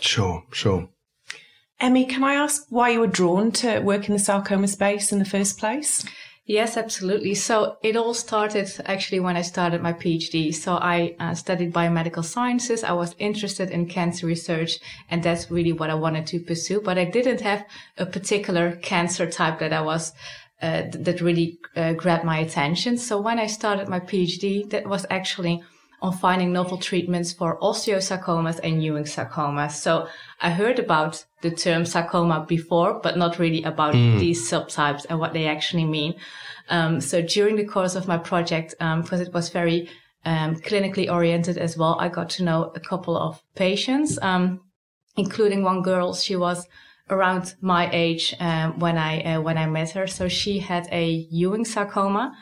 Sure, 0.00 0.42
sure. 0.50 0.88
Emmy, 1.80 2.04
can 2.04 2.22
I 2.22 2.34
ask 2.34 2.66
why 2.68 2.90
you 2.90 3.00
were 3.00 3.06
drawn 3.06 3.52
to 3.52 3.80
work 3.80 4.06
in 4.06 4.12
the 4.12 4.18
sarcoma 4.18 4.68
space 4.68 5.12
in 5.12 5.18
the 5.18 5.24
first 5.24 5.58
place? 5.58 6.04
Yes, 6.44 6.76
absolutely. 6.76 7.34
So 7.34 7.78
it 7.82 7.96
all 7.96 8.12
started 8.12 8.68
actually 8.84 9.20
when 9.20 9.36
I 9.36 9.42
started 9.42 9.80
my 9.80 9.94
PhD. 9.94 10.54
So 10.54 10.74
I 10.74 11.14
uh, 11.18 11.34
studied 11.34 11.72
biomedical 11.72 12.24
sciences. 12.24 12.84
I 12.84 12.92
was 12.92 13.14
interested 13.18 13.70
in 13.70 13.86
cancer 13.86 14.26
research 14.26 14.78
and 15.08 15.22
that's 15.22 15.50
really 15.50 15.72
what 15.72 15.88
I 15.88 15.94
wanted 15.94 16.26
to 16.26 16.40
pursue. 16.40 16.82
But 16.82 16.98
I 16.98 17.04
didn't 17.04 17.40
have 17.40 17.64
a 17.96 18.04
particular 18.04 18.76
cancer 18.76 19.30
type 19.30 19.60
that 19.60 19.72
I 19.72 19.80
was 19.80 20.12
uh, 20.60 20.82
that 20.92 21.22
really 21.22 21.58
uh, 21.76 21.94
grabbed 21.94 22.24
my 22.24 22.38
attention. 22.38 22.98
So 22.98 23.18
when 23.18 23.38
I 23.38 23.46
started 23.46 23.88
my 23.88 24.00
PhD, 24.00 24.68
that 24.70 24.86
was 24.86 25.06
actually 25.08 25.62
on 26.02 26.12
finding 26.12 26.52
novel 26.52 26.78
treatments 26.78 27.32
for 27.32 27.58
osteosarcomas 27.60 28.58
and 28.62 28.82
Ewing 28.82 29.04
sarcomas. 29.04 29.72
So 29.72 30.08
I 30.40 30.50
heard 30.50 30.78
about 30.78 31.24
the 31.42 31.50
term 31.50 31.84
sarcoma 31.84 32.44
before, 32.48 33.00
but 33.02 33.18
not 33.18 33.38
really 33.38 33.62
about 33.62 33.94
mm. 33.94 34.18
these 34.18 34.50
subtypes 34.50 35.04
and 35.08 35.18
what 35.18 35.32
they 35.32 35.46
actually 35.46 35.84
mean. 35.84 36.14
Um, 36.68 37.00
so 37.00 37.20
during 37.20 37.56
the 37.56 37.66
course 37.66 37.96
of 37.96 38.08
my 38.08 38.16
project, 38.16 38.74
um, 38.80 39.02
because 39.02 39.20
it 39.20 39.34
was 39.34 39.50
very 39.50 39.90
um, 40.24 40.56
clinically 40.56 41.10
oriented 41.10 41.58
as 41.58 41.76
well, 41.76 41.96
I 41.98 42.08
got 42.08 42.30
to 42.30 42.44
know 42.44 42.72
a 42.74 42.80
couple 42.80 43.16
of 43.16 43.42
patients, 43.54 44.18
um, 44.22 44.60
including 45.16 45.62
one 45.62 45.82
girl. 45.82 46.14
She 46.14 46.36
was 46.36 46.66
around 47.10 47.54
my 47.60 47.90
age 47.92 48.34
um, 48.38 48.78
when 48.78 48.96
I 48.96 49.22
uh, 49.22 49.40
when 49.40 49.58
I 49.58 49.66
met 49.66 49.90
her. 49.90 50.06
So 50.06 50.28
she 50.28 50.60
had 50.60 50.88
a 50.92 51.26
Ewing 51.30 51.64
sarcoma. 51.64 52.36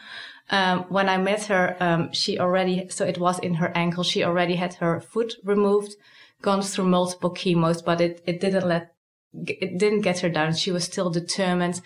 Um, 0.50 0.84
when 0.88 1.08
I 1.08 1.18
met 1.18 1.44
her, 1.44 1.76
um, 1.78 2.12
she 2.12 2.38
already, 2.38 2.88
so 2.88 3.04
it 3.04 3.18
was 3.18 3.38
in 3.40 3.54
her 3.54 3.70
ankle. 3.74 4.02
She 4.02 4.24
already 4.24 4.56
had 4.56 4.74
her 4.74 5.00
foot 5.00 5.34
removed, 5.44 5.94
gone 6.40 6.62
through 6.62 6.86
multiple 6.86 7.34
chemos, 7.34 7.82
but 7.82 8.00
it, 8.00 8.22
it 8.26 8.40
didn't 8.40 8.66
let 8.66 8.94
it 9.34 9.78
didn't 9.78 10.00
get 10.00 10.20
her 10.20 10.30
down. 10.30 10.54
She 10.54 10.72
was 10.72 10.84
still 10.84 11.10
determined 11.10 11.80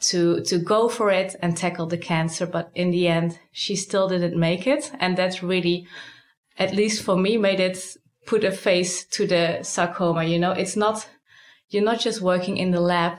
to 0.00 0.42
to 0.42 0.58
go 0.58 0.88
for 0.88 1.10
it 1.10 1.36
and 1.40 1.56
tackle 1.56 1.86
the 1.86 1.98
cancer. 1.98 2.46
But 2.46 2.70
in 2.74 2.90
the 2.90 3.08
end, 3.08 3.38
she 3.52 3.76
still 3.76 4.08
didn't 4.08 4.38
make 4.38 4.66
it, 4.66 4.90
and 4.98 5.16
that 5.16 5.42
really, 5.42 5.86
at 6.58 6.74
least 6.74 7.02
for 7.02 7.16
me, 7.16 7.36
made 7.36 7.60
it 7.60 7.96
put 8.26 8.44
a 8.44 8.50
face 8.50 9.04
to 9.04 9.26
the 9.26 9.60
sarcoma. 9.62 10.24
You 10.24 10.38
know, 10.38 10.52
it's 10.52 10.76
not 10.76 11.08
you're 11.70 11.84
not 11.84 12.00
just 12.00 12.20
working 12.20 12.56
in 12.56 12.70
the 12.70 12.80
lab 12.80 13.18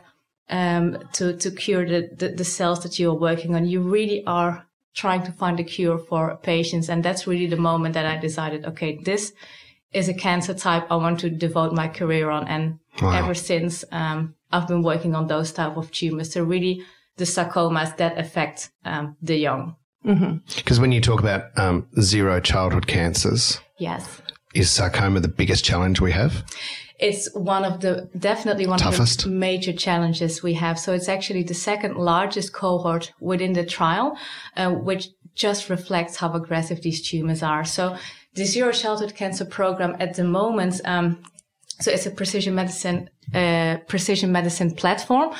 um, 0.49 0.97
to 1.13 1.35
to 1.37 1.51
cure 1.51 1.85
the, 1.87 2.09
the 2.15 2.29
the 2.29 2.45
cells 2.45 2.81
that 2.83 2.99
you 2.99 3.09
are 3.11 3.19
working 3.19 3.55
on. 3.55 3.65
You 3.65 3.81
really 3.81 4.23
are 4.25 4.65
trying 4.99 5.23
to 5.23 5.31
find 5.31 5.59
a 5.59 5.63
cure 5.63 5.97
for 5.97 6.37
patients, 6.43 6.89
and 6.89 7.03
that's 7.03 7.25
really 7.25 7.47
the 7.47 7.63
moment 7.69 7.93
that 7.93 8.05
I 8.05 8.17
decided, 8.17 8.65
okay, 8.65 8.99
this 9.03 9.33
is 9.91 10.09
a 10.09 10.13
cancer 10.13 10.53
type 10.53 10.85
I 10.91 10.95
want 10.95 11.19
to 11.21 11.29
devote 11.29 11.73
my 11.73 11.87
career 11.87 12.29
on. 12.29 12.47
And 12.47 12.79
wow. 13.01 13.11
ever 13.11 13.33
since, 13.33 13.85
um, 13.91 14.35
I've 14.51 14.67
been 14.67 14.83
working 14.83 15.15
on 15.15 15.27
those 15.27 15.51
type 15.51 15.77
of 15.77 15.91
tumors. 15.91 16.33
So 16.33 16.43
really 16.43 16.83
the 17.17 17.25
sarcomas 17.25 17.95
that 17.97 18.17
affect 18.17 18.71
um, 18.85 19.15
the 19.21 19.37
young. 19.37 19.75
Because 20.03 20.19
mm-hmm. 20.21 20.81
when 20.81 20.91
you 20.91 21.01
talk 21.01 21.19
about 21.19 21.57
um, 21.57 21.87
zero 21.99 22.39
childhood 22.39 22.87
cancers, 22.87 23.59
yes, 23.77 24.21
is 24.53 24.69
sarcoma 24.71 25.19
the 25.19 25.27
biggest 25.27 25.63
challenge 25.65 26.01
we 26.01 26.11
have? 26.11 26.43
It's 26.99 27.33
one 27.33 27.63
of 27.63 27.79
the 27.79 28.09
definitely 28.17 28.67
one 28.67 28.79
Toughest. 28.79 29.23
of 29.25 29.31
the 29.31 29.37
major 29.37 29.71
challenges 29.71 30.43
we 30.43 30.53
have. 30.55 30.77
So 30.77 30.93
it's 30.93 31.07
actually 31.07 31.43
the 31.43 31.53
second 31.53 31.95
largest 31.95 32.51
cohort 32.53 33.13
within 33.19 33.53
the 33.53 33.65
trial, 33.65 34.17
uh, 34.57 34.71
which 34.71 35.07
just 35.33 35.69
reflects 35.69 36.17
how 36.17 36.33
aggressive 36.33 36.81
these 36.81 37.01
tumors 37.01 37.41
are. 37.41 37.63
So 37.63 37.97
the 38.33 38.45
Zero 38.45 38.71
Childhood 38.71 39.15
Cancer 39.15 39.45
Program 39.45 39.95
at 39.99 40.15
the 40.15 40.25
moment, 40.25 40.81
um, 40.83 41.23
so 41.81 41.91
it's 41.91 42.05
a 42.05 42.11
precision 42.11 42.55
medicine 42.55 43.09
uh, 43.33 43.77
precision 43.87 44.31
medicine 44.31 44.71
platform 44.71 45.33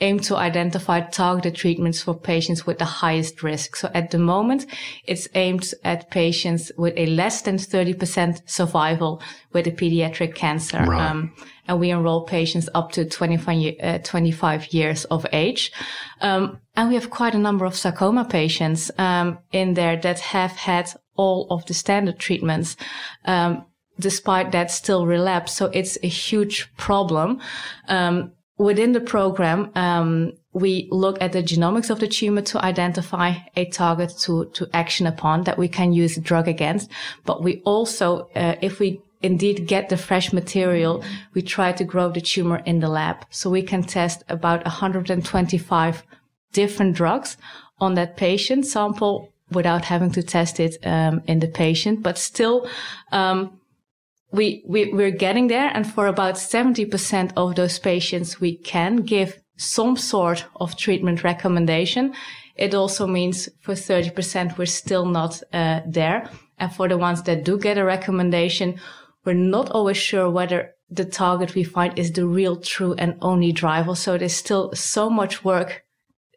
aimed 0.00 0.22
to 0.24 0.36
identify 0.36 1.00
targeted 1.00 1.54
treatments 1.54 2.02
for 2.02 2.12
patients 2.12 2.66
with 2.66 2.78
the 2.78 2.84
highest 2.84 3.42
risk. 3.42 3.76
So 3.76 3.88
at 3.94 4.10
the 4.10 4.18
moment, 4.18 4.66
it's 5.04 5.28
aimed 5.34 5.72
at 5.84 6.10
patients 6.10 6.72
with 6.76 6.94
a 6.96 7.06
less 7.06 7.42
than 7.42 7.56
30% 7.56 8.48
survival 8.48 9.22
with 9.52 9.66
a 9.68 9.70
pediatric 9.70 10.34
cancer. 10.34 10.78
Right. 10.78 11.00
Um, 11.00 11.32
and 11.68 11.80
we 11.80 11.90
enroll 11.90 12.24
patients 12.24 12.68
up 12.74 12.92
to 12.92 13.04
25, 13.04 13.74
uh, 13.82 13.98
25 13.98 14.72
years 14.72 15.04
of 15.06 15.24
age. 15.32 15.72
Um, 16.20 16.58
and 16.74 16.88
we 16.88 16.94
have 16.96 17.10
quite 17.10 17.34
a 17.34 17.38
number 17.38 17.64
of 17.64 17.76
sarcoma 17.76 18.24
patients 18.24 18.90
um, 18.98 19.38
in 19.52 19.74
there 19.74 19.96
that 19.96 20.18
have 20.18 20.52
had 20.52 20.90
all 21.16 21.46
of 21.50 21.64
the 21.66 21.74
standard 21.74 22.18
treatments. 22.18 22.76
Um, 23.24 23.64
despite 23.98 24.52
that 24.52 24.70
still 24.70 25.06
relapse. 25.06 25.52
So 25.52 25.66
it's 25.66 25.98
a 26.02 26.08
huge 26.08 26.74
problem. 26.76 27.40
Um, 27.88 28.32
within 28.58 28.92
the 28.92 29.00
program, 29.00 29.70
um, 29.74 30.32
we 30.52 30.88
look 30.90 31.20
at 31.20 31.32
the 31.32 31.42
genomics 31.42 31.90
of 31.90 32.00
the 32.00 32.08
tumor 32.08 32.42
to 32.42 32.64
identify 32.64 33.34
a 33.56 33.66
target 33.66 34.14
to, 34.20 34.46
to 34.54 34.68
action 34.72 35.06
upon 35.06 35.44
that 35.44 35.58
we 35.58 35.68
can 35.68 35.92
use 35.92 36.16
a 36.16 36.20
drug 36.20 36.48
against. 36.48 36.90
But 37.24 37.42
we 37.42 37.60
also, 37.64 38.30
uh, 38.34 38.56
if 38.62 38.80
we 38.80 39.00
indeed 39.22 39.66
get 39.66 39.88
the 39.88 39.96
fresh 39.96 40.32
material, 40.32 41.04
we 41.34 41.42
try 41.42 41.72
to 41.72 41.84
grow 41.84 42.10
the 42.10 42.20
tumor 42.20 42.62
in 42.64 42.80
the 42.80 42.88
lab. 42.88 43.26
So 43.30 43.50
we 43.50 43.62
can 43.62 43.82
test 43.82 44.24
about 44.28 44.64
125 44.64 46.02
different 46.52 46.96
drugs 46.96 47.36
on 47.78 47.94
that 47.94 48.16
patient 48.16 48.66
sample 48.66 49.32
without 49.50 49.84
having 49.84 50.10
to 50.12 50.22
test 50.22 50.58
it 50.58 50.76
um, 50.84 51.22
in 51.26 51.38
the 51.40 51.48
patient, 51.48 52.02
but 52.02 52.18
still, 52.18 52.68
um, 53.12 53.60
we, 54.36 54.62
we, 54.66 54.92
we're 54.92 55.10
getting 55.10 55.48
there. 55.48 55.70
And 55.72 55.90
for 55.90 56.06
about 56.06 56.34
70% 56.34 57.32
of 57.36 57.54
those 57.56 57.78
patients, 57.78 58.40
we 58.40 58.56
can 58.56 58.96
give 58.96 59.40
some 59.56 59.96
sort 59.96 60.44
of 60.56 60.76
treatment 60.76 61.24
recommendation. 61.24 62.14
It 62.54 62.74
also 62.74 63.06
means 63.06 63.48
for 63.60 63.74
30%, 63.74 64.58
we're 64.58 64.66
still 64.66 65.06
not 65.06 65.42
uh, 65.52 65.80
there. 65.86 66.30
And 66.58 66.72
for 66.72 66.88
the 66.88 66.98
ones 66.98 67.22
that 67.24 67.44
do 67.44 67.58
get 67.58 67.78
a 67.78 67.84
recommendation, 67.84 68.80
we're 69.24 69.34
not 69.34 69.70
always 69.70 69.96
sure 69.96 70.30
whether 70.30 70.74
the 70.88 71.04
target 71.04 71.54
we 71.54 71.64
find 71.64 71.98
is 71.98 72.12
the 72.12 72.26
real, 72.26 72.56
true 72.56 72.94
and 72.94 73.18
only 73.20 73.52
driver. 73.52 73.94
So 73.94 74.16
there's 74.16 74.34
still 74.34 74.72
so 74.74 75.10
much 75.10 75.44
work. 75.44 75.84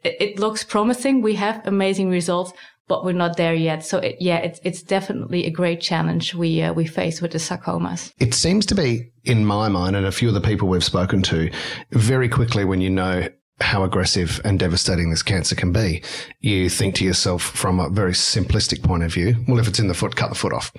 It, 0.03 0.17
it 0.19 0.39
looks 0.39 0.63
promising. 0.63 1.21
We 1.21 1.35
have 1.35 1.65
amazing 1.65 2.09
results, 2.09 2.53
but 2.89 3.05
we're 3.05 3.13
not 3.13 3.37
there 3.37 3.53
yet. 3.53 3.85
So 3.85 3.99
it, 3.99 4.17
yeah, 4.19 4.39
it's 4.39 4.59
it's 4.63 4.81
definitely 4.81 5.45
a 5.45 5.51
great 5.51 5.79
challenge 5.79 6.35
we 6.35 6.61
uh, 6.61 6.73
we 6.73 6.85
face 6.85 7.21
with 7.21 7.31
the 7.31 7.37
sarcomas. 7.37 8.11
It 8.19 8.33
seems 8.33 8.65
to 8.65 8.75
be, 8.75 9.11
in 9.23 9.45
my 9.45 9.69
mind, 9.69 9.95
and 9.95 10.05
a 10.05 10.11
few 10.11 10.27
of 10.27 10.33
the 10.33 10.41
people 10.41 10.67
we've 10.67 10.83
spoken 10.83 11.21
to, 11.23 11.49
very 11.91 12.27
quickly 12.27 12.65
when 12.65 12.81
you 12.81 12.89
know 12.89 13.29
how 13.61 13.83
aggressive 13.83 14.41
and 14.43 14.59
devastating 14.59 15.09
this 15.09 15.23
cancer 15.23 15.55
can 15.55 15.71
be, 15.71 16.01
you 16.39 16.69
think 16.69 16.95
to 16.95 17.05
yourself 17.05 17.43
from 17.43 17.79
a 17.79 17.89
very 17.89 18.13
simplistic 18.13 18.81
point 18.83 19.03
of 19.03 19.13
view, 19.13 19.35
well, 19.47 19.59
if 19.59 19.67
it's 19.67 19.79
in 19.79 19.87
the 19.87 19.93
foot, 19.93 20.15
cut 20.15 20.29
the 20.29 20.35
foot 20.35 20.53
off. 20.53 20.71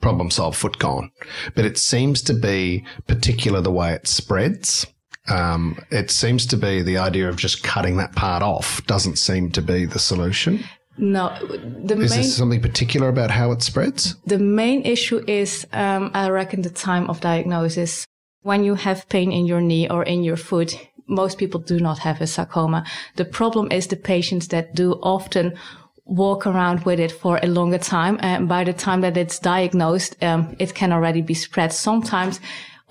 Problem 0.00 0.30
solved, 0.30 0.56
foot 0.56 0.78
gone. 0.78 1.10
But 1.54 1.64
it 1.64 1.78
seems 1.78 2.22
to 2.22 2.34
be 2.34 2.84
particular 3.06 3.60
the 3.60 3.72
way 3.72 3.92
it 3.92 4.06
spreads. 4.06 4.86
Um, 5.28 5.78
it 5.90 6.10
seems 6.10 6.46
to 6.46 6.56
be 6.56 6.82
the 6.82 6.98
idea 6.98 7.28
of 7.28 7.36
just 7.36 7.62
cutting 7.62 7.96
that 7.96 8.14
part 8.14 8.42
off 8.42 8.84
doesn't 8.86 9.16
seem 9.16 9.50
to 9.52 9.62
be 9.62 9.84
the 9.84 9.98
solution. 9.98 10.64
No, 11.02 11.36
the 11.40 11.98
is 11.98 12.10
main, 12.12 12.20
there 12.20 12.22
something 12.22 12.60
particular 12.60 13.08
about 13.08 13.32
how 13.32 13.50
it 13.50 13.60
spreads? 13.60 14.14
The 14.24 14.38
main 14.38 14.82
issue 14.82 15.20
is, 15.26 15.66
um, 15.72 16.12
I 16.14 16.28
reckon, 16.30 16.62
the 16.62 16.70
time 16.70 17.10
of 17.10 17.20
diagnosis. 17.20 18.06
When 18.42 18.62
you 18.62 18.76
have 18.76 19.08
pain 19.08 19.32
in 19.32 19.44
your 19.44 19.60
knee 19.60 19.88
or 19.88 20.04
in 20.04 20.22
your 20.22 20.36
foot, 20.36 20.78
most 21.08 21.38
people 21.38 21.58
do 21.58 21.80
not 21.80 21.98
have 21.98 22.20
a 22.20 22.28
sarcoma. 22.28 22.84
The 23.16 23.24
problem 23.24 23.72
is 23.72 23.88
the 23.88 23.96
patients 23.96 24.46
that 24.48 24.76
do 24.76 24.92
often 25.02 25.58
walk 26.04 26.46
around 26.46 26.84
with 26.84 27.00
it 27.00 27.10
for 27.10 27.40
a 27.42 27.48
longer 27.48 27.78
time. 27.78 28.18
And 28.20 28.48
by 28.48 28.62
the 28.62 28.72
time 28.72 29.00
that 29.00 29.16
it's 29.16 29.40
diagnosed, 29.40 30.22
um, 30.22 30.54
it 30.60 30.72
can 30.76 30.92
already 30.92 31.20
be 31.20 31.34
spread. 31.34 31.72
Sometimes 31.72 32.38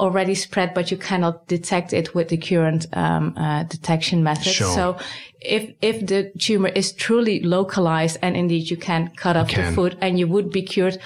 already 0.01 0.35
spread, 0.35 0.73
but 0.73 0.91
you 0.91 0.97
cannot 0.97 1.47
detect 1.47 1.93
it 1.93 2.13
with 2.13 2.29
the 2.29 2.37
current 2.37 2.87
um, 2.93 3.33
uh, 3.37 3.63
detection 3.63 4.23
method. 4.23 4.51
Sure. 4.51 4.75
So 4.75 4.97
if 5.39 5.73
if 5.81 6.05
the 6.07 6.31
tumor 6.39 6.69
is 6.69 6.91
truly 6.91 7.39
localized 7.41 8.17
and 8.21 8.35
indeed 8.35 8.69
you 8.69 8.77
can 8.77 9.11
cut 9.15 9.37
off 9.37 9.53
the 9.53 9.71
foot 9.71 9.95
and 10.01 10.19
you 10.19 10.27
would 10.27 10.49
be 10.51 10.63
cured, 10.63 10.97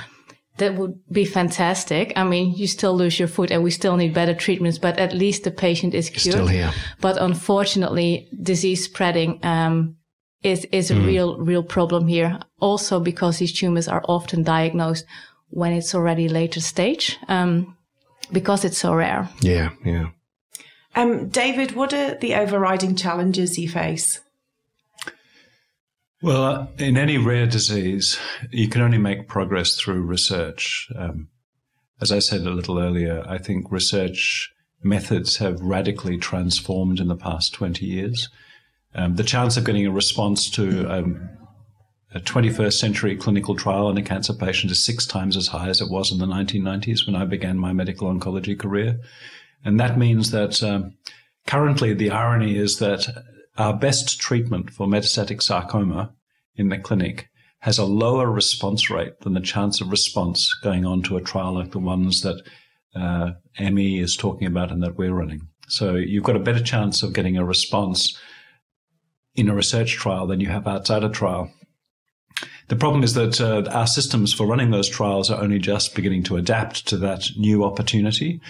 that 0.58 0.76
would 0.76 0.98
be 1.12 1.26
fantastic. 1.26 2.14
I 2.16 2.24
mean, 2.24 2.56
you 2.56 2.68
still 2.68 2.96
lose 2.96 3.20
your 3.20 3.28
foot 3.28 3.52
and 3.52 3.64
we 3.64 3.72
still 3.72 3.98
need 3.98 4.14
better 4.14 4.34
treatments, 4.34 4.80
but 4.80 4.98
at 4.98 5.14
least 5.14 5.44
the 5.44 5.52
patient 5.52 5.94
is 5.94 6.10
cured. 6.10 6.36
Still 6.36 6.48
here. 6.48 6.72
But 7.02 7.22
unfortunately, 7.22 8.30
disease 8.42 8.86
spreading 8.86 9.40
um, 9.44 9.98
is 10.42 10.66
is 10.72 10.92
a 10.92 10.96
mm. 10.96 11.06
real 11.06 11.38
real 11.38 11.64
problem 11.64 12.08
here. 12.08 12.40
Also 12.60 13.00
because 13.00 13.38
these 13.38 13.54
tumors 13.60 13.88
are 13.88 14.04
often 14.08 14.44
diagnosed 14.44 15.06
when 15.50 15.74
it's 15.74 15.96
already 15.96 16.28
later 16.28 16.60
stage, 16.60 17.18
um, 17.28 17.75
because 18.32 18.66
it's 18.66 18.78
so 18.78 18.94
rare. 18.94 19.30
Yeah, 19.42 19.70
yeah. 19.84 20.10
Um, 20.96 21.30
David, 21.30 21.74
what 21.74 21.94
are 21.94 22.16
the 22.16 22.36
overriding 22.36 22.96
challenges 22.96 23.58
you 23.58 23.70
face? 23.70 24.22
Well, 26.22 26.44
uh, 26.44 26.68
in 26.78 26.98
any 26.98 27.18
rare 27.18 27.46
disease, 27.46 28.18
you 28.50 28.70
can 28.70 28.82
only 28.82 28.98
make 28.98 29.28
progress 29.28 29.76
through 29.76 30.02
research. 30.02 30.90
Um, 30.98 31.28
as 32.02 32.12
I 32.12 32.20
said 32.20 32.42
a 32.42 32.52
little 32.52 32.80
earlier, 32.80 33.24
I 33.28 33.38
think 33.38 33.72
research 33.72 34.52
methods 34.82 35.38
have 35.38 35.60
radically 35.62 36.18
transformed 36.18 37.00
in 37.00 37.10
the 37.10 37.16
past 37.16 37.54
20 37.54 37.86
years. 37.86 38.30
Um, 38.94 39.16
the 39.16 39.24
chance 39.24 39.58
of 39.58 39.66
getting 39.66 39.86
a 39.86 39.92
response 39.92 40.50
to 40.52 40.90
um, 40.90 41.30
a 42.16 42.20
21st 42.22 42.74
century 42.74 43.18
clinical 43.18 43.56
trial 43.56 43.90
in 43.90 43.98
a 43.98 44.02
cancer 44.02 44.34
patient 44.34 44.72
is 44.72 44.84
six 44.84 45.06
times 45.06 45.36
as 45.36 45.48
high 45.48 45.68
as 45.68 45.82
it 45.82 45.92
was 45.92 46.14
in 46.14 46.18
the 46.18 46.26
1990s 46.26 47.06
when 47.06 47.16
I 47.16 47.26
began 47.26 47.60
my 47.60 47.74
medical 47.74 48.08
oncology 48.08 48.58
career. 48.58 48.98
And 49.66 49.80
that 49.82 49.98
means 49.98 50.32
that 50.32 50.64
um, 50.64 50.96
currently 51.46 51.94
the 51.94 52.12
irony 52.12 52.58
is 52.58 52.80
that 52.80 53.26
our 53.58 53.74
best 53.74 54.20
treatment 54.20 54.70
for 54.72 54.88
metastatic 54.88 55.42
sarcoma 55.42 56.14
in 56.56 56.70
the 56.70 56.78
clinic 56.78 57.28
has 57.60 57.78
a 57.78 57.84
lower 57.86 58.32
response 58.32 58.90
rate 58.90 59.20
than 59.22 59.34
the 59.34 59.42
chance 59.42 59.82
of 59.82 59.92
response 59.92 60.54
going 60.64 60.86
on 60.86 61.02
to 61.04 61.18
a 61.18 61.22
trial 61.22 61.54
like 61.56 61.72
the 61.72 61.80
ones 61.80 62.22
that 62.22 62.42
uh, 62.96 63.32
Emmy 63.58 64.00
is 64.00 64.16
talking 64.16 64.48
about 64.48 64.72
and 64.72 64.82
that 64.84 64.98
we're 64.98 65.14
running. 65.14 65.42
So 65.68 65.96
you've 65.96 66.24
got 66.24 66.38
a 66.38 66.40
better 66.40 66.64
chance 66.64 67.04
of 67.04 67.14
getting 67.14 67.38
a 67.38 67.44
response 67.44 68.18
in 69.34 69.50
a 69.50 69.56
research 69.56 69.96
trial 69.96 70.28
than 70.28 70.40
you 70.40 70.48
have 70.48 70.66
outside 70.66 71.04
a 71.04 71.10
trial. 71.10 71.52
The 72.68 72.76
problem 72.76 73.04
is 73.04 73.14
that 73.14 73.40
uh, 73.40 73.70
our 73.72 73.88
systems 73.88 74.34
for 74.34 74.48
running 74.48 74.72
those 74.72 74.90
trials 74.90 75.30
are 75.30 75.42
only 75.42 75.60
just 75.60 75.96
beginning 75.96 76.24
to 76.24 76.38
adapt 76.38 76.88
to 76.88 76.98
that 76.98 77.30
new 77.38 77.64
opportunity. 77.64 78.42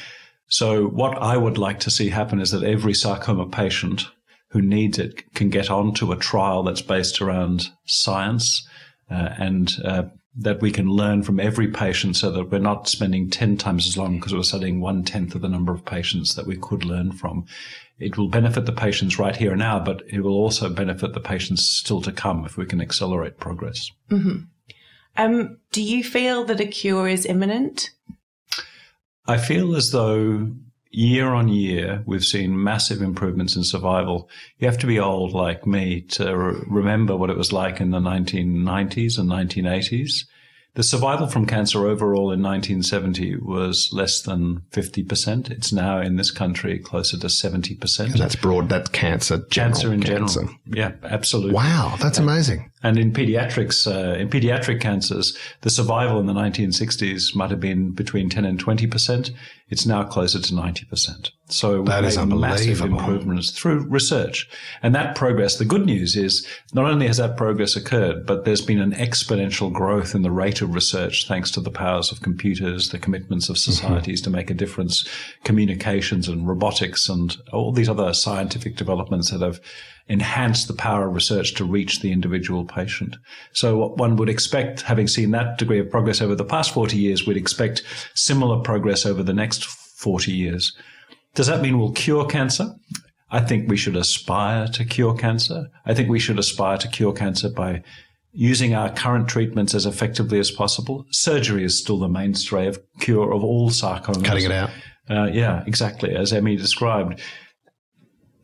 So 0.47 0.85
what 0.85 1.17
I 1.17 1.37
would 1.37 1.57
like 1.57 1.79
to 1.81 1.91
see 1.91 2.09
happen 2.09 2.39
is 2.39 2.51
that 2.51 2.63
every 2.63 2.93
sarcoma 2.93 3.47
patient 3.47 4.07
who 4.49 4.61
needs 4.61 4.99
it 4.99 5.33
can 5.33 5.49
get 5.49 5.69
onto 5.69 6.11
a 6.11 6.17
trial 6.17 6.63
that's 6.63 6.81
based 6.81 7.21
around 7.21 7.69
science 7.85 8.65
uh, 9.11 9.29
and 9.37 9.73
uh, 9.83 10.03
that 10.37 10.61
we 10.61 10.71
can 10.71 10.87
learn 10.87 11.23
from 11.23 11.39
every 11.39 11.67
patient 11.67 12.15
so 12.15 12.31
that 12.31 12.51
we're 12.51 12.59
not 12.59 12.87
spending 12.87 13.29
10 13.29 13.57
times 13.57 13.87
as 13.87 13.97
long 13.97 14.17
because 14.17 14.33
we're 14.33 14.43
studying 14.43 14.81
one 14.81 15.03
tenth 15.03 15.33
of 15.35 15.41
the 15.41 15.49
number 15.49 15.73
of 15.73 15.85
patients 15.85 16.35
that 16.35 16.47
we 16.47 16.57
could 16.57 16.83
learn 16.83 17.11
from. 17.11 17.45
It 17.97 18.17
will 18.17 18.27
benefit 18.27 18.65
the 18.65 18.71
patients 18.71 19.17
right 19.17 19.35
here 19.35 19.51
and 19.51 19.59
now, 19.59 19.79
but 19.79 20.03
it 20.07 20.19
will 20.19 20.35
also 20.35 20.69
benefit 20.69 21.13
the 21.13 21.19
patients 21.19 21.65
still 21.65 22.01
to 22.01 22.11
come 22.11 22.45
if 22.45 22.57
we 22.57 22.65
can 22.65 22.81
accelerate 22.81 23.39
progress. 23.39 23.91
Mm-hmm. 24.11 24.43
Um, 25.17 25.57
do 25.71 25.81
you 25.81 26.03
feel 26.03 26.43
that 26.45 26.59
a 26.59 26.65
cure 26.65 27.07
is 27.07 27.25
imminent? 27.25 27.91
I 29.27 29.37
feel 29.37 29.75
as 29.75 29.91
though 29.91 30.51
year 30.91 31.27
on 31.27 31.47
year, 31.47 32.03
we've 32.05 32.23
seen 32.23 32.61
massive 32.61 33.01
improvements 33.01 33.55
in 33.55 33.63
survival. 33.63 34.29
You 34.59 34.67
have 34.67 34.77
to 34.79 34.87
be 34.87 34.99
old 34.99 35.33
like 35.33 35.65
me 35.65 36.01
to 36.01 36.37
re- 36.37 36.61
remember 36.67 37.15
what 37.15 37.29
it 37.29 37.37
was 37.37 37.51
like 37.51 37.81
in 37.81 37.91
the 37.91 37.99
1990s 37.99 39.17
and 39.17 39.29
1980s. 39.29 40.25
The 40.75 40.83
survival 40.83 41.27
from 41.27 41.45
cancer 41.45 41.87
overall 41.87 42.33
in 42.33 42.43
1970 42.43 43.37
was 43.37 43.89
less 43.93 44.21
than 44.21 44.61
50%. 44.71 45.49
It's 45.49 45.71
now 45.71 46.01
in 46.01 46.17
this 46.17 46.31
country 46.31 46.79
closer 46.79 47.17
to 47.17 47.27
70%. 47.27 47.99
And 47.99 48.13
that's 48.15 48.35
broad, 48.35 48.67
that's 48.67 48.89
cancer. 48.89 49.39
Cancer 49.39 49.93
in 49.93 50.03
cancer. 50.03 50.41
general. 50.41 50.57
Yeah, 50.65 50.91
absolutely. 51.03 51.53
Wow, 51.53 51.95
that's 52.01 52.17
and, 52.17 52.29
amazing. 52.29 52.71
And 52.83 52.99
in 52.99 53.13
pediatrics, 53.13 53.87
uh, 53.87 54.17
in 54.17 54.29
pediatric 54.29 54.81
cancers, 54.81 55.37
the 55.61 55.69
survival 55.69 56.19
in 56.19 56.25
the 56.25 56.33
1960s 56.33 57.33
might 57.35 57.51
have 57.51 57.61
been 57.61 57.91
between 57.91 58.29
10 58.29 58.43
and 58.43 58.63
20%. 58.63 59.31
It's 59.69 59.85
now 59.85 60.03
closer 60.03 60.41
to 60.41 60.53
90%. 60.53 61.31
So 61.47 61.83
that 61.83 62.01
we've 62.01 62.09
is 62.09 62.17
made 62.17 62.29
massive 62.29 62.81
improvements 62.81 63.51
through 63.51 63.87
research. 63.87 64.49
And 64.81 64.95
that 64.95 65.15
progress, 65.15 65.57
the 65.57 65.65
good 65.65 65.85
news 65.85 66.15
is 66.15 66.45
not 66.73 66.85
only 66.85 67.05
has 67.05 67.17
that 67.17 67.37
progress 67.37 67.75
occurred, 67.75 68.25
but 68.25 68.45
there's 68.45 68.61
been 68.61 68.79
an 68.79 68.93
exponential 68.93 69.71
growth 69.71 70.15
in 70.15 70.23
the 70.23 70.31
rate 70.31 70.61
of 70.61 70.73
research 70.73 71.27
thanks 71.27 71.51
to 71.51 71.61
the 71.61 71.69
powers 71.69 72.11
of 72.11 72.21
computers, 72.21 72.89
the 72.89 72.97
commitments 72.97 73.47
of 73.47 73.59
societies 73.59 74.21
mm-hmm. 74.21 74.31
to 74.31 74.37
make 74.37 74.49
a 74.49 74.55
difference, 74.55 75.07
communications 75.43 76.27
and 76.27 76.47
robotics 76.47 77.07
and 77.07 77.37
all 77.53 77.71
these 77.71 77.89
other 77.89 78.11
scientific 78.13 78.75
developments 78.75 79.29
that 79.29 79.41
have 79.41 79.61
enhanced 80.07 80.67
the 80.67 80.73
power 80.73 81.07
of 81.07 81.15
research 81.15 81.53
to 81.55 81.65
reach 81.65 82.01
the 82.01 82.11
individual 82.11 82.65
patient. 82.65 83.17
So 83.53 83.77
what 83.77 83.97
one 83.97 84.15
would 84.17 84.29
expect, 84.29 84.81
having 84.81 85.07
seen 85.07 85.31
that 85.31 85.57
degree 85.57 85.79
of 85.79 85.89
progress 85.89 86.21
over 86.21 86.35
the 86.35 86.43
past 86.43 86.73
40 86.73 86.97
years, 86.97 87.27
we'd 87.27 87.37
expect 87.37 87.83
similar 88.15 88.59
progress 88.61 89.05
over 89.05 89.21
the 89.21 89.33
next 89.33 89.65
40 89.65 90.31
years. 90.31 90.75
Does 91.35 91.47
that 91.47 91.61
mean 91.61 91.77
we'll 91.77 91.91
cure 91.91 92.25
cancer? 92.25 92.73
I 93.29 93.41
think 93.41 93.69
we 93.69 93.77
should 93.77 93.95
aspire 93.95 94.67
to 94.69 94.85
cure 94.85 95.15
cancer. 95.15 95.67
I 95.85 95.93
think 95.93 96.09
we 96.09 96.19
should 96.19 96.39
aspire 96.39 96.77
to 96.77 96.87
cure 96.87 97.13
cancer 97.13 97.49
by 97.49 97.83
using 98.31 98.73
our 98.73 98.91
current 98.93 99.27
treatments 99.27 99.73
as 99.73 99.85
effectively 99.85 100.39
as 100.39 100.51
possible. 100.51 101.05
Surgery 101.11 101.63
is 101.63 101.77
still 101.77 101.99
the 101.99 102.07
mainstay 102.07 102.67
of 102.67 102.79
cure 102.99 103.33
of 103.33 103.43
all 103.43 103.69
sarcomas. 103.69 104.23
Cutting 104.23 104.45
it 104.45 104.51
out. 104.51 104.69
Uh, 105.09 105.25
yeah, 105.25 105.63
exactly. 105.67 106.15
As 106.15 106.33
Emmy 106.33 106.55
described, 106.55 107.21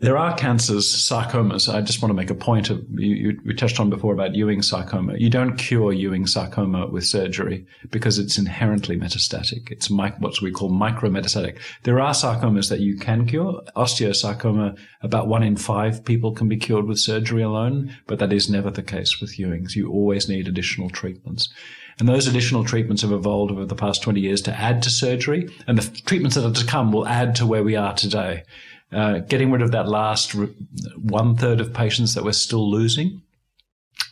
there 0.02 0.18
are 0.18 0.36
cancers, 0.36 0.91
sarcomas. 0.91 1.72
I 1.72 1.82
just 1.82 2.02
want 2.02 2.10
to 2.10 2.16
make 2.16 2.32
a 2.32 2.36
point 2.36 2.72
of 2.72 2.84
you, 2.89 3.16
you, 3.16 3.41
we 3.45 3.54
touched 3.54 3.80
on 3.80 3.91
before 3.91 4.14
about 4.14 4.34
Ewing 4.34 4.64
sarcoma. 4.64 5.16
You 5.18 5.30
don't 5.30 5.58
cure 5.58 5.93
Ewing 5.93 6.26
sarcoma 6.26 6.88
with 6.88 7.06
surgery 7.06 7.68
because 7.91 8.18
it's 8.18 8.39
inherently 8.39 8.97
metastatic. 8.97 9.70
It's 9.70 9.91
what 9.91 10.41
we 10.41 10.52
call 10.52 10.72
micrometastatic. 10.72 11.60
There 11.84 11.99
are 11.99 12.14
sarcomas 12.14 12.70
that 12.70 12.80
you 12.80 12.97
can 12.97 13.28
cure. 13.28 13.62
Osteosarcoma, 13.76 14.76
about 15.04 15.28
one 15.28 15.43
in 15.43 15.56
five 15.56 16.04
people 16.04 16.32
can 16.32 16.49
be 16.49 16.58
cured 16.58 16.88
with 16.88 16.97
surgery 16.97 17.43
alone, 17.43 17.95
but 18.08 18.18
that 18.18 18.34
is 18.34 18.49
never 18.49 18.72
the 18.72 18.82
case 18.82 19.22
with 19.22 19.38
Ewing's. 19.38 19.76
You 19.76 19.91
always 19.91 20.28
need 20.28 20.47
additional 20.47 20.89
treatments. 20.89 21.49
And 21.99 22.10
those 22.10 22.26
additional 22.26 22.64
treatments 22.64 23.04
have 23.04 23.12
evolved 23.12 23.52
over 23.52 23.66
the 23.66 23.76
past 23.76 24.02
20 24.02 24.20
years 24.20 24.41
to 24.43 24.54
add 24.60 24.82
to 24.82 24.89
surgery, 24.89 25.47
and 25.68 25.78
the 25.78 26.02
treatments 26.02 26.36
that 26.36 26.47
are 26.47 26.52
to 26.52 26.66
come 26.66 26.91
will 26.91 27.08
add 27.08 27.36
to 27.36 27.45
where 27.45 27.64
we 27.64 27.76
are 27.76 27.93
today. 27.93 28.43
Uh, 28.92 29.20
getting 29.20 29.52
rid 29.52 29.62
of 29.62 29.72
that 29.72 29.88
last 29.88 30.34
re- 30.34 30.54
one 31.02 31.36
third 31.38 31.62
of 31.62 31.74
patients 31.74 32.14
that 32.14 32.24
we're 32.24 32.34
still 32.34 32.70
losing, 32.70 33.22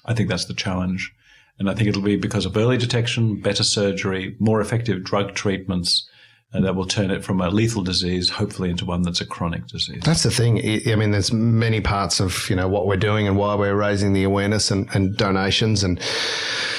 I 0.05 0.13
think 0.13 0.29
that's 0.29 0.45
the 0.45 0.53
challenge. 0.53 1.13
And 1.57 1.69
I 1.69 1.73
think 1.73 1.89
it'll 1.89 2.01
be 2.01 2.15
because 2.15 2.45
of 2.45 2.55
early 2.55 2.77
detection, 2.77 3.41
better 3.41 3.63
surgery, 3.63 4.37
more 4.39 4.61
effective 4.61 5.03
drug 5.03 5.35
treatments, 5.35 6.07
and 6.53 6.65
that 6.65 6.75
will 6.75 6.85
turn 6.85 7.11
it 7.11 7.23
from 7.23 7.41
a 7.41 7.49
lethal 7.49 7.83
disease, 7.83 8.29
hopefully, 8.29 8.69
into 8.69 8.85
one 8.85 9.03
that's 9.03 9.21
a 9.21 9.25
chronic 9.25 9.67
disease. 9.67 10.01
That's 10.03 10.23
the 10.23 10.31
thing. 10.31 10.57
I 10.89 10.95
mean, 10.95 11.11
there's 11.11 11.31
many 11.31 11.81
parts 11.81 12.19
of 12.19 12.49
you 12.49 12.55
know 12.55 12.67
what 12.67 12.87
we're 12.87 12.97
doing 12.97 13.27
and 13.27 13.37
why 13.37 13.53
we're 13.55 13.75
raising 13.75 14.13
the 14.13 14.23
awareness 14.23 14.71
and, 14.71 14.89
and 14.95 15.15
donations. 15.15 15.83
And 15.83 15.99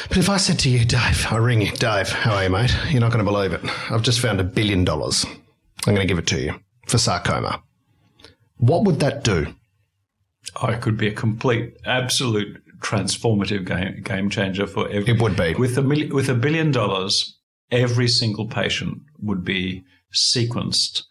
but 0.09 0.17
if 0.17 0.29
I 0.29 0.39
said 0.39 0.59
to 0.61 0.71
you, 0.71 0.85
Dave, 0.85 1.27
I 1.31 1.37
ring 1.37 1.61
you, 1.61 1.71
Dave, 1.73 2.09
how 2.09 2.35
are 2.35 2.45
you, 2.45 2.51
mate? 2.51 2.75
You're 2.89 3.01
not 3.01 3.13
going 3.13 3.25
to 3.25 3.31
believe 3.31 3.53
it. 3.53 3.61
I've 3.93 4.03
just 4.03 4.21
found 4.21 4.41
a 4.41 4.45
billion 4.45 4.85
dollars. 4.85 5.25
I'm 5.87 5.95
going 5.95 6.07
to 6.07 6.07
give 6.07 6.19
it 6.19 6.27
to 6.29 6.41
you 6.41 6.55
for 6.89 6.99
sarcoma. 6.99 7.63
What 8.61 8.85
would 8.85 9.01
that 9.01 9.25
do? 9.25 9.55
Oh, 10.63 10.69
it 10.69 10.81
could 10.81 10.97
be 10.97 11.09
a 11.09 11.13
complete, 11.13 11.77
absolute 11.85 12.63
transformative 12.81 13.67
game, 13.67 14.03
game 14.03 14.31
changer 14.31 14.67
for 14.67 14.89
every. 14.89 15.15
It 15.15 15.21
would 15.21 15.37
be. 15.37 15.55
With 15.55 15.77
a, 15.79 15.83
million, 15.83 16.15
with 16.15 16.29
a 16.29 16.35
billion 16.35 16.71
dollars, 16.71 17.39
every 17.71 18.09
single 18.09 18.47
patient 18.47 18.99
would 19.21 19.45
be 19.45 19.85
sequenced 20.15 21.03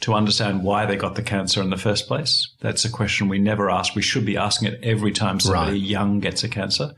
to 0.00 0.14
understand 0.14 0.62
why 0.62 0.86
they 0.86 0.96
got 0.96 1.14
the 1.14 1.22
cancer 1.22 1.62
in 1.62 1.70
the 1.70 1.76
first 1.76 2.06
place. 2.06 2.54
That's 2.60 2.84
a 2.84 2.90
question 2.90 3.28
we 3.28 3.38
never 3.38 3.70
ask. 3.70 3.94
We 3.94 4.02
should 4.02 4.26
be 4.26 4.36
asking 4.36 4.68
it 4.68 4.80
every 4.82 5.12
time 5.12 5.40
somebody 5.40 5.72
right. 5.72 5.80
young 5.80 6.20
gets 6.20 6.44
a 6.44 6.48
cancer 6.48 6.92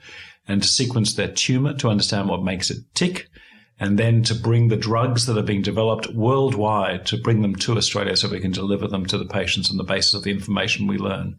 and 0.46 0.62
to 0.62 0.68
sequence 0.68 1.14
their 1.14 1.28
tumor 1.28 1.74
to 1.74 1.90
understand 1.90 2.28
what 2.28 2.42
makes 2.42 2.70
it 2.70 2.78
tick 2.94 3.28
and 3.81 3.99
then 3.99 4.22
to 4.24 4.35
bring 4.35 4.68
the 4.68 4.76
drugs 4.76 5.26
that 5.26 5.39
are 5.39 5.43
being 5.43 5.62
developed 5.62 6.12
worldwide 6.14 7.07
to 7.07 7.16
bring 7.16 7.43
them 7.43 7.55
to 7.55 7.76
Australia 7.76 8.16
so 8.16 8.29
we 8.29 8.41
can 8.41 8.51
deliver 8.51 8.89
them 8.89 9.07
to 9.07 9.18
the 9.18 9.24
patients 9.24 9.70
on 9.70 9.76
the 9.76 9.85
basis 9.85 10.14
of 10.14 10.24
the 10.24 10.31
information 10.31 10.87
we 10.87 10.99
learn. 10.99 11.39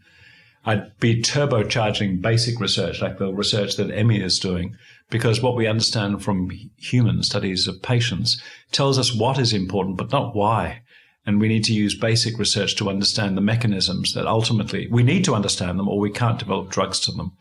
I'd 0.65 0.97
be 0.99 1.21
turbocharging 1.21 2.21
basic 2.21 2.59
research 2.59 3.01
like 3.01 3.17
the 3.17 3.33
research 3.33 3.77
that 3.77 3.91
Emmy 3.91 4.21
is 4.21 4.39
doing 4.39 4.75
because 5.09 5.41
what 5.41 5.55
we 5.55 5.67
understand 5.67 6.23
from 6.23 6.49
human 6.77 7.23
studies 7.23 7.67
of 7.67 7.81
patients 7.81 8.41
tells 8.71 8.99
us 8.99 9.15
what 9.15 9.39
is 9.39 9.53
important, 9.53 9.97
but 9.97 10.11
not 10.11 10.35
why. 10.35 10.81
And 11.25 11.39
we 11.39 11.47
need 11.47 11.63
to 11.65 11.73
use 11.73 11.95
basic 11.97 12.37
research 12.37 12.75
to 12.77 12.89
understand 12.89 13.37
the 13.37 13.41
mechanisms 13.41 14.13
that 14.13 14.27
ultimately 14.27 14.87
we 14.91 15.03
need 15.03 15.23
to 15.25 15.35
understand 15.35 15.79
them 15.79 15.87
or 15.87 15.99
we 15.99 16.11
can't 16.11 16.39
develop 16.39 16.69
drugs 16.69 16.99
to 17.01 17.11
them. 17.11 17.33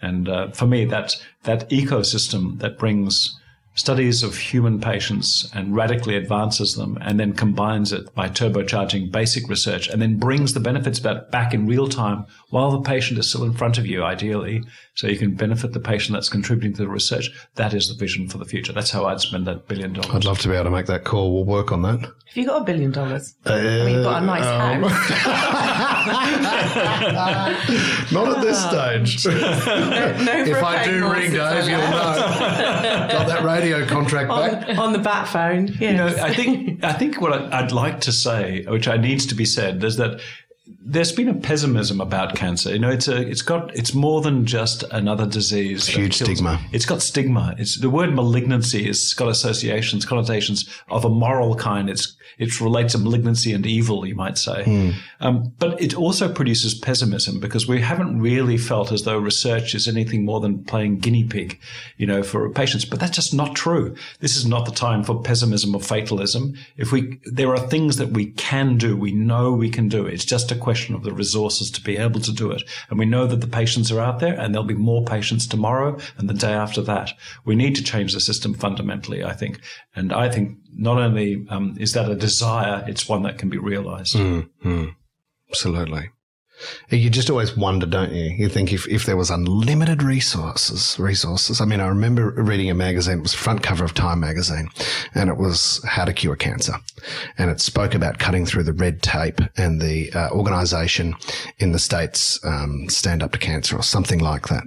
And 0.00 0.28
uh, 0.28 0.50
for 0.50 0.66
me, 0.66 0.84
that, 0.86 1.14
that 1.44 1.68
ecosystem 1.70 2.58
that 2.58 2.78
brings 2.78 3.38
studies 3.74 4.22
of 4.22 4.36
human 4.36 4.80
patients 4.80 5.50
and 5.54 5.74
radically 5.74 6.16
advances 6.16 6.74
them 6.74 6.98
and 7.00 7.18
then 7.18 7.32
combines 7.32 7.92
it 7.92 8.14
by 8.14 8.28
turbocharging 8.28 9.10
basic 9.10 9.48
research 9.48 9.88
and 9.88 10.02
then 10.02 10.18
brings 10.18 10.52
the 10.52 10.60
benefits 10.60 11.00
back 11.00 11.54
in 11.54 11.66
real 11.66 11.88
time 11.88 12.26
while 12.50 12.70
the 12.70 12.82
patient 12.82 13.18
is 13.18 13.28
still 13.28 13.44
in 13.44 13.54
front 13.54 13.78
of 13.78 13.86
you, 13.86 14.04
ideally, 14.04 14.62
so 14.94 15.06
you 15.06 15.16
can 15.16 15.34
benefit 15.34 15.72
the 15.72 15.80
patient 15.80 16.14
that's 16.14 16.28
contributing 16.28 16.74
to 16.74 16.82
the 16.82 16.88
research. 16.88 17.30
That 17.54 17.72
is 17.72 17.88
the 17.88 17.94
vision 17.94 18.28
for 18.28 18.36
the 18.38 18.44
future. 18.44 18.74
That's 18.74 18.90
how 18.90 19.06
I'd 19.06 19.20
spend 19.20 19.46
that 19.46 19.66
billion 19.66 19.94
dollars. 19.94 20.14
I'd 20.14 20.24
love 20.26 20.38
to 20.40 20.48
be 20.48 20.54
able 20.54 20.64
to 20.64 20.70
make 20.70 20.86
that 20.86 21.04
call. 21.04 21.32
We'll 21.34 21.44
work 21.44 21.72
on 21.72 21.80
that. 21.82 22.00
Have 22.00 22.36
you 22.36 22.46
got 22.46 22.62
a 22.62 22.64
billion 22.64 22.92
dollars? 22.92 23.34
Uh, 23.46 23.54
I 23.54 23.60
mean, 23.60 23.94
you've 23.94 24.04
got 24.04 24.22
a 24.22 24.26
nice 24.26 24.46
um, 24.46 24.82
house. 24.82 25.22
Not 28.12 28.36
at 28.36 28.42
this 28.42 28.62
stage. 28.62 29.26
no, 29.26 30.24
no 30.24 30.44
if 30.44 30.62
I 30.62 30.84
do 30.84 31.10
ring 31.10 31.32
Dave, 31.32 31.68
you'll 31.68 31.78
know. 31.78 33.08
got 33.10 33.26
that 33.28 33.42
radio 33.44 33.86
contract 33.86 34.30
on, 34.30 34.50
back 34.50 34.78
on 34.78 34.92
the 34.92 34.98
bat 34.98 35.28
phone. 35.28 35.68
Yes. 35.68 35.80
You 35.80 35.92
know, 35.92 36.06
I 36.06 36.34
think 36.34 36.84
I 36.84 36.92
think 36.92 37.20
what 37.20 37.32
I'd 37.32 37.72
like 37.72 38.00
to 38.02 38.12
say, 38.12 38.64
which 38.64 38.88
I 38.88 38.96
needs 38.96 39.26
to 39.26 39.34
be 39.34 39.44
said, 39.44 39.82
is 39.84 39.96
that 39.96 40.20
there's 40.84 41.12
been 41.12 41.28
a 41.28 41.34
pessimism 41.34 42.00
about 42.00 42.34
cancer. 42.34 42.72
You 42.72 42.78
know, 42.78 42.90
it's 42.90 43.06
a, 43.06 43.16
it's 43.16 43.42
got, 43.42 43.74
it's 43.76 43.94
more 43.94 44.20
than 44.20 44.46
just 44.46 44.82
another 44.90 45.26
disease. 45.26 45.86
Huge 45.86 46.16
stigma. 46.16 46.60
It's 46.72 46.86
got 46.86 47.02
stigma. 47.02 47.54
It's 47.58 47.76
the 47.76 47.90
word 47.90 48.14
malignancy 48.14 48.86
has 48.86 49.14
got 49.14 49.28
associations, 49.28 50.04
connotations 50.04 50.68
of 50.88 51.04
a 51.04 51.08
moral 51.08 51.54
kind. 51.54 51.88
It's, 51.88 52.16
it 52.38 52.60
relates 52.60 52.92
to 52.92 52.98
malignancy 52.98 53.52
and 53.52 53.64
evil, 53.64 54.06
you 54.06 54.16
might 54.16 54.38
say. 54.38 54.64
Mm. 54.64 54.94
Um, 55.20 55.52
but 55.58 55.80
it 55.80 55.94
also 55.94 56.32
produces 56.32 56.74
pessimism 56.74 57.38
because 57.38 57.68
we 57.68 57.80
haven't 57.80 58.20
really 58.20 58.56
felt 58.56 58.90
as 58.90 59.04
though 59.04 59.18
research 59.18 59.74
is 59.74 59.86
anything 59.86 60.24
more 60.24 60.40
than 60.40 60.64
playing 60.64 60.98
guinea 60.98 61.24
pig, 61.24 61.60
you 61.96 62.06
know, 62.06 62.22
for 62.22 62.48
patients. 62.50 62.84
But 62.84 62.98
that's 62.98 63.14
just 63.14 63.32
not 63.32 63.54
true. 63.54 63.94
This 64.18 64.34
is 64.36 64.46
not 64.46 64.64
the 64.64 64.72
time 64.72 65.04
for 65.04 65.22
pessimism 65.22 65.74
or 65.76 65.80
fatalism. 65.80 66.54
If 66.76 66.90
we, 66.90 67.20
there 67.24 67.50
are 67.50 67.60
things 67.68 67.98
that 67.98 68.10
we 68.10 68.32
can 68.32 68.78
do. 68.78 68.96
We 68.96 69.12
know 69.12 69.52
we 69.52 69.70
can 69.70 69.88
do. 69.88 70.06
It's 70.06 70.24
just 70.24 70.50
a 70.50 70.56
question 70.56 70.71
of 70.94 71.02
the 71.02 71.12
resources 71.12 71.70
to 71.70 71.80
be 71.82 71.96
able 71.96 72.20
to 72.20 72.32
do 72.32 72.50
it. 72.50 72.62
And 72.90 72.98
we 72.98 73.06
know 73.06 73.26
that 73.26 73.40
the 73.40 73.46
patients 73.46 73.90
are 73.90 74.00
out 74.00 74.20
there 74.20 74.38
and 74.38 74.54
there'll 74.54 74.66
be 74.66 74.74
more 74.74 75.04
patients 75.04 75.46
tomorrow 75.46 75.98
and 76.18 76.28
the 76.28 76.34
day 76.34 76.52
after 76.52 76.82
that. 76.82 77.12
We 77.44 77.54
need 77.54 77.74
to 77.76 77.84
change 77.84 78.12
the 78.12 78.20
system 78.20 78.54
fundamentally, 78.54 79.24
I 79.24 79.32
think. 79.32 79.60
And 79.94 80.12
I 80.12 80.28
think 80.28 80.58
not 80.74 80.98
only 80.98 81.46
um, 81.48 81.76
is 81.78 81.92
that 81.92 82.10
a 82.10 82.14
desire, 82.14 82.84
it's 82.86 83.08
one 83.08 83.22
that 83.22 83.38
can 83.38 83.48
be 83.48 83.58
realized. 83.58 84.16
Mm, 84.16 84.48
mm, 84.64 84.94
absolutely. 85.48 86.10
You 86.90 87.10
just 87.10 87.30
always 87.30 87.56
wonder, 87.56 87.86
don't 87.86 88.12
you? 88.12 88.24
You 88.24 88.48
think 88.48 88.72
if, 88.72 88.86
if 88.88 89.06
there 89.06 89.16
was 89.16 89.30
unlimited 89.30 90.02
resources, 90.02 90.98
resources. 90.98 91.60
I 91.60 91.64
mean, 91.64 91.80
I 91.80 91.86
remember 91.86 92.30
reading 92.30 92.70
a 92.70 92.74
magazine, 92.74 93.18
it 93.18 93.22
was 93.22 93.34
front 93.34 93.62
cover 93.62 93.84
of 93.84 93.94
Time 93.94 94.20
magazine, 94.20 94.68
and 95.14 95.30
it 95.30 95.36
was 95.36 95.82
How 95.86 96.04
to 96.04 96.12
Cure 96.12 96.36
Cancer. 96.36 96.74
And 97.38 97.50
it 97.50 97.60
spoke 97.60 97.94
about 97.94 98.18
cutting 98.18 98.46
through 98.46 98.64
the 98.64 98.72
red 98.72 99.02
tape 99.02 99.40
and 99.56 99.80
the 99.80 100.12
uh, 100.12 100.30
organization 100.30 101.14
in 101.58 101.72
the 101.72 101.78
States, 101.78 102.38
um, 102.44 102.88
Stand 102.88 103.22
Up 103.22 103.32
to 103.32 103.38
Cancer 103.38 103.76
or 103.76 103.82
something 103.82 104.18
like 104.18 104.48
that. 104.48 104.64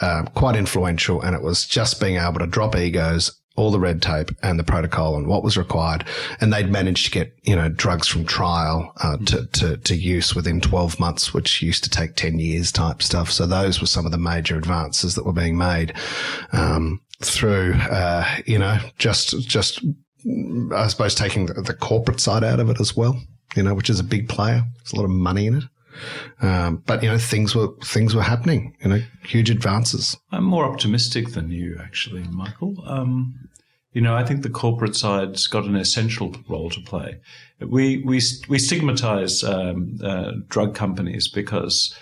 Uh, 0.00 0.22
quite 0.34 0.56
influential. 0.56 1.20
And 1.20 1.34
it 1.34 1.42
was 1.42 1.66
just 1.66 2.00
being 2.00 2.16
able 2.16 2.38
to 2.38 2.46
drop 2.46 2.76
egos 2.76 3.40
all 3.56 3.70
the 3.70 3.80
red 3.80 4.02
tape 4.02 4.30
and 4.42 4.58
the 4.58 4.64
protocol 4.64 5.16
and 5.16 5.26
what 5.26 5.42
was 5.42 5.56
required. 5.56 6.04
And 6.40 6.52
they'd 6.52 6.70
managed 6.70 7.06
to 7.06 7.10
get, 7.10 7.34
you 7.42 7.56
know, 7.56 7.68
drugs 7.68 8.06
from 8.06 8.24
trial 8.24 8.92
uh, 9.02 9.16
to, 9.26 9.46
to, 9.46 9.76
to 9.78 9.96
use 9.96 10.34
within 10.34 10.60
12 10.60 11.00
months, 11.00 11.34
which 11.34 11.62
used 11.62 11.82
to 11.84 11.90
take 11.90 12.16
10 12.16 12.38
years 12.38 12.70
type 12.70 13.02
stuff. 13.02 13.32
So 13.32 13.46
those 13.46 13.80
were 13.80 13.86
some 13.86 14.06
of 14.06 14.12
the 14.12 14.18
major 14.18 14.56
advances 14.56 15.14
that 15.14 15.24
were 15.24 15.32
being 15.32 15.56
made 15.56 15.94
um, 16.52 17.00
through, 17.22 17.74
uh, 17.74 18.26
you 18.46 18.58
know, 18.58 18.78
just, 18.98 19.48
just, 19.48 19.80
I 20.72 20.86
suppose, 20.88 21.14
taking 21.14 21.46
the, 21.46 21.54
the 21.54 21.74
corporate 21.74 22.20
side 22.20 22.44
out 22.44 22.60
of 22.60 22.68
it 22.70 22.80
as 22.80 22.96
well, 22.96 23.20
you 23.56 23.62
know, 23.62 23.74
which 23.74 23.90
is 23.90 24.00
a 24.00 24.04
big 24.04 24.28
player. 24.28 24.62
There's 24.76 24.92
a 24.92 24.96
lot 24.96 25.04
of 25.04 25.10
money 25.10 25.46
in 25.46 25.56
it. 25.56 25.64
Um, 26.40 26.82
but 26.86 27.02
you 27.02 27.08
know, 27.08 27.18
things 27.18 27.54
were 27.54 27.68
things 27.84 28.14
were 28.14 28.22
happening. 28.22 28.76
You 28.80 28.88
know, 28.88 29.02
huge 29.24 29.50
advances. 29.50 30.16
I'm 30.32 30.44
more 30.44 30.64
optimistic 30.64 31.32
than 31.32 31.50
you, 31.50 31.78
actually, 31.80 32.24
Michael. 32.24 32.82
Um, 32.86 33.48
you 33.92 34.02
know, 34.02 34.14
I 34.14 34.24
think 34.24 34.42
the 34.42 34.50
corporate 34.50 34.94
side's 34.94 35.46
got 35.46 35.64
an 35.64 35.74
essential 35.74 36.34
role 36.48 36.68
to 36.70 36.80
play. 36.80 37.18
We 37.60 37.98
we 37.98 38.20
we 38.48 38.58
stigmatize 38.58 39.42
um, 39.42 39.98
uh, 40.02 40.32
drug 40.48 40.74
companies 40.74 41.28
because 41.28 41.94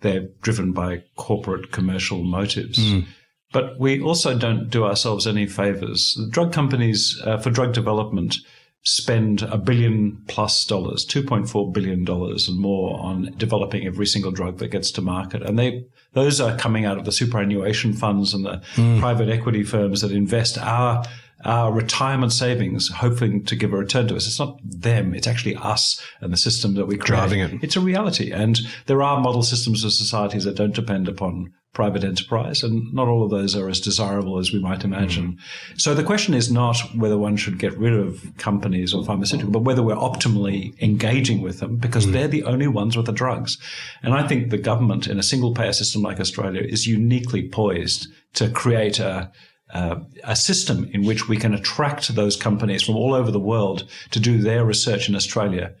they're 0.00 0.28
driven 0.42 0.72
by 0.72 1.02
corporate 1.16 1.72
commercial 1.72 2.22
motives. 2.22 2.78
Mm. 2.78 3.06
But 3.52 3.80
we 3.80 4.00
also 4.00 4.38
don't 4.38 4.70
do 4.70 4.84
ourselves 4.84 5.26
any 5.26 5.46
favors. 5.46 6.16
Drug 6.30 6.52
companies 6.52 7.20
uh, 7.24 7.38
for 7.38 7.50
drug 7.50 7.72
development 7.72 8.36
spend 8.82 9.42
a 9.42 9.58
billion 9.58 10.22
plus 10.26 10.64
dollars, 10.64 11.06
$2.4 11.06 11.72
billion 11.72 12.08
and 12.08 12.58
more 12.58 12.98
on 13.00 13.34
developing 13.36 13.86
every 13.86 14.06
single 14.06 14.30
drug 14.30 14.58
that 14.58 14.68
gets 14.68 14.90
to 14.92 15.02
market. 15.02 15.42
And 15.42 15.58
they, 15.58 15.84
those 16.14 16.40
are 16.40 16.56
coming 16.56 16.86
out 16.86 16.96
of 16.96 17.04
the 17.04 17.12
superannuation 17.12 17.92
funds 17.92 18.32
and 18.32 18.44
the 18.44 18.62
mm. 18.74 18.98
private 18.98 19.28
equity 19.28 19.64
firms 19.64 20.00
that 20.00 20.12
invest 20.12 20.58
our 20.58 21.04
our 21.42 21.72
retirement 21.72 22.32
savings, 22.34 22.90
hoping 22.90 23.42
to 23.46 23.56
give 23.56 23.72
a 23.72 23.76
return 23.76 24.06
to 24.08 24.14
us. 24.14 24.26
It's 24.26 24.38
not 24.38 24.60
them; 24.62 25.14
it's 25.14 25.26
actually 25.26 25.56
us 25.56 25.98
and 26.20 26.34
the 26.34 26.36
system 26.36 26.74
that 26.74 26.84
we 26.84 26.96
create. 26.96 27.06
Driving 27.06 27.40
it. 27.40 27.64
It's 27.64 27.76
a 27.76 27.80
reality, 27.80 28.30
and 28.30 28.60
there 28.86 29.02
are 29.02 29.18
model 29.18 29.42
systems 29.42 29.82
of 29.82 29.92
societies 29.92 30.44
that 30.44 30.56
don't 30.56 30.74
depend 30.74 31.08
upon 31.08 31.54
private 31.72 32.02
enterprise, 32.02 32.62
and 32.62 32.92
not 32.92 33.06
all 33.06 33.22
of 33.22 33.30
those 33.30 33.54
are 33.54 33.68
as 33.68 33.80
desirable 33.80 34.38
as 34.38 34.52
we 34.52 34.60
might 34.60 34.84
imagine. 34.84 35.32
Mm. 35.32 35.80
So 35.80 35.94
the 35.94 36.02
question 36.02 36.34
is 36.34 36.50
not 36.50 36.76
whether 36.96 37.16
one 37.16 37.36
should 37.36 37.58
get 37.58 37.78
rid 37.78 37.92
of 37.92 38.24
companies 38.38 38.92
or 38.92 39.04
pharmaceuticals, 39.04 39.52
but 39.52 39.62
whether 39.62 39.82
we're 39.82 39.94
optimally 39.94 40.80
engaging 40.82 41.42
with 41.42 41.60
them 41.60 41.76
because 41.76 42.06
mm. 42.06 42.12
they're 42.12 42.28
the 42.28 42.44
only 42.44 42.66
ones 42.66 42.96
with 42.96 43.06
the 43.06 43.12
drugs. 43.12 43.56
And 44.02 44.14
I 44.14 44.26
think 44.26 44.50
the 44.50 44.58
government 44.58 45.06
in 45.06 45.18
a 45.18 45.22
single 45.22 45.54
payer 45.54 45.72
system 45.72 46.02
like 46.02 46.18
Australia 46.18 46.62
is 46.62 46.86
uniquely 46.86 47.48
poised 47.48 48.08
to 48.34 48.50
create 48.50 48.98
a 48.98 49.30
uh, 49.72 50.00
a 50.24 50.34
system 50.34 50.90
in 50.92 51.04
which 51.04 51.28
we 51.28 51.36
can 51.36 51.54
attract 51.54 52.12
those 52.16 52.36
companies 52.36 52.82
from 52.82 52.96
all 52.96 53.14
over 53.14 53.30
the 53.30 53.38
world 53.38 53.88
to 54.10 54.18
do 54.18 54.38
their 54.38 54.64
research 54.64 55.08
in 55.08 55.14
Australia, 55.14 55.72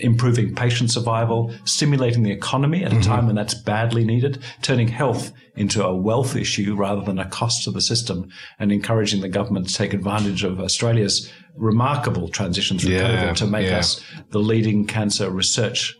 improving 0.00 0.54
patient 0.54 0.90
survival, 0.90 1.52
stimulating 1.64 2.22
the 2.22 2.30
economy 2.30 2.84
at 2.84 2.92
a 2.92 2.96
mm-hmm. 2.96 3.10
time 3.10 3.26
when 3.26 3.34
that's 3.34 3.54
badly 3.54 4.04
needed, 4.04 4.38
turning 4.62 4.88
health 4.88 5.32
into 5.56 5.84
a 5.84 5.94
wealth 5.94 6.36
issue 6.36 6.74
rather 6.74 7.02
than 7.02 7.18
a 7.18 7.28
cost 7.28 7.64
to 7.64 7.70
the 7.70 7.80
system, 7.80 8.28
and 8.58 8.72
encouraging 8.72 9.20
the 9.20 9.28
government 9.28 9.68
to 9.68 9.74
take 9.74 9.92
advantage 9.92 10.44
of 10.44 10.60
Australia's 10.60 11.30
remarkable 11.56 12.28
transition 12.28 12.78
through 12.78 12.92
yeah, 12.92 13.32
COVID 13.32 13.36
to 13.36 13.46
make 13.46 13.68
yeah. 13.68 13.78
us 13.78 14.02
the 14.30 14.38
leading 14.38 14.86
cancer 14.86 15.30
research 15.30 15.94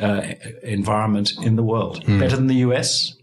uh, 0.00 0.22
environment 0.62 1.32
in 1.42 1.56
the 1.56 1.62
world. 1.62 2.04
Mm. 2.04 2.18
Better 2.18 2.36
than 2.36 2.48
the 2.48 2.56
US, 2.56 3.16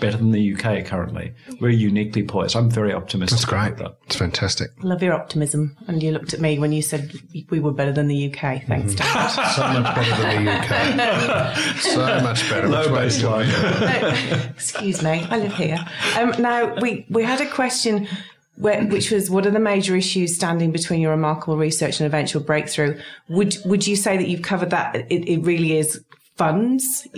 better 0.00 0.16
than 0.16 0.30
the 0.30 0.54
UK 0.54 0.84
currently. 0.84 1.34
We're 1.60 1.70
uniquely 1.70 2.22
poised. 2.22 2.56
I'm 2.56 2.70
very 2.70 2.92
optimistic. 2.92 3.38
That's 3.38 3.44
great. 3.44 3.76
That. 3.78 3.96
It's 4.06 4.16
fantastic. 4.16 4.70
Love 4.82 5.02
your 5.02 5.14
optimism. 5.14 5.76
And 5.86 6.02
you 6.02 6.12
looked 6.12 6.34
at 6.34 6.40
me 6.40 6.58
when 6.58 6.72
you 6.72 6.82
said 6.82 7.12
we 7.50 7.60
were 7.60 7.72
better 7.72 7.92
than 7.92 8.08
the 8.08 8.26
UK. 8.26 8.64
Thanks, 8.66 8.94
mm-hmm. 8.94 9.50
so 9.54 9.80
much 9.80 9.94
better 9.94 10.22
than 10.22 10.44
the 10.44 10.52
UK. 10.52 11.76
so 11.78 12.20
much 12.22 12.48
better. 12.50 12.68
Low 12.68 12.88
baseline. 12.88 14.50
excuse 14.50 15.02
me. 15.02 15.26
I 15.30 15.38
live 15.38 15.54
here. 15.54 15.84
Um, 16.18 16.34
now 16.40 16.74
we 16.80 17.06
we 17.10 17.24
had 17.24 17.40
a 17.40 17.50
question. 17.50 18.08
Where, 18.56 18.84
which 18.84 19.10
was 19.10 19.30
what 19.30 19.46
are 19.46 19.50
the 19.50 19.58
major 19.58 19.96
issues 19.96 20.36
standing 20.36 20.70
between 20.70 21.00
your 21.00 21.10
remarkable 21.10 21.56
research 21.56 21.98
and 21.98 22.06
eventual 22.06 22.40
breakthrough? 22.40 23.00
Would 23.28 23.56
would 23.64 23.84
you 23.84 23.96
say 23.96 24.16
that 24.16 24.28
you've 24.28 24.42
covered 24.42 24.70
that? 24.70 24.94
It, 24.94 25.28
it 25.28 25.38
really 25.38 25.76
is 25.76 26.04
funds 26.36 27.08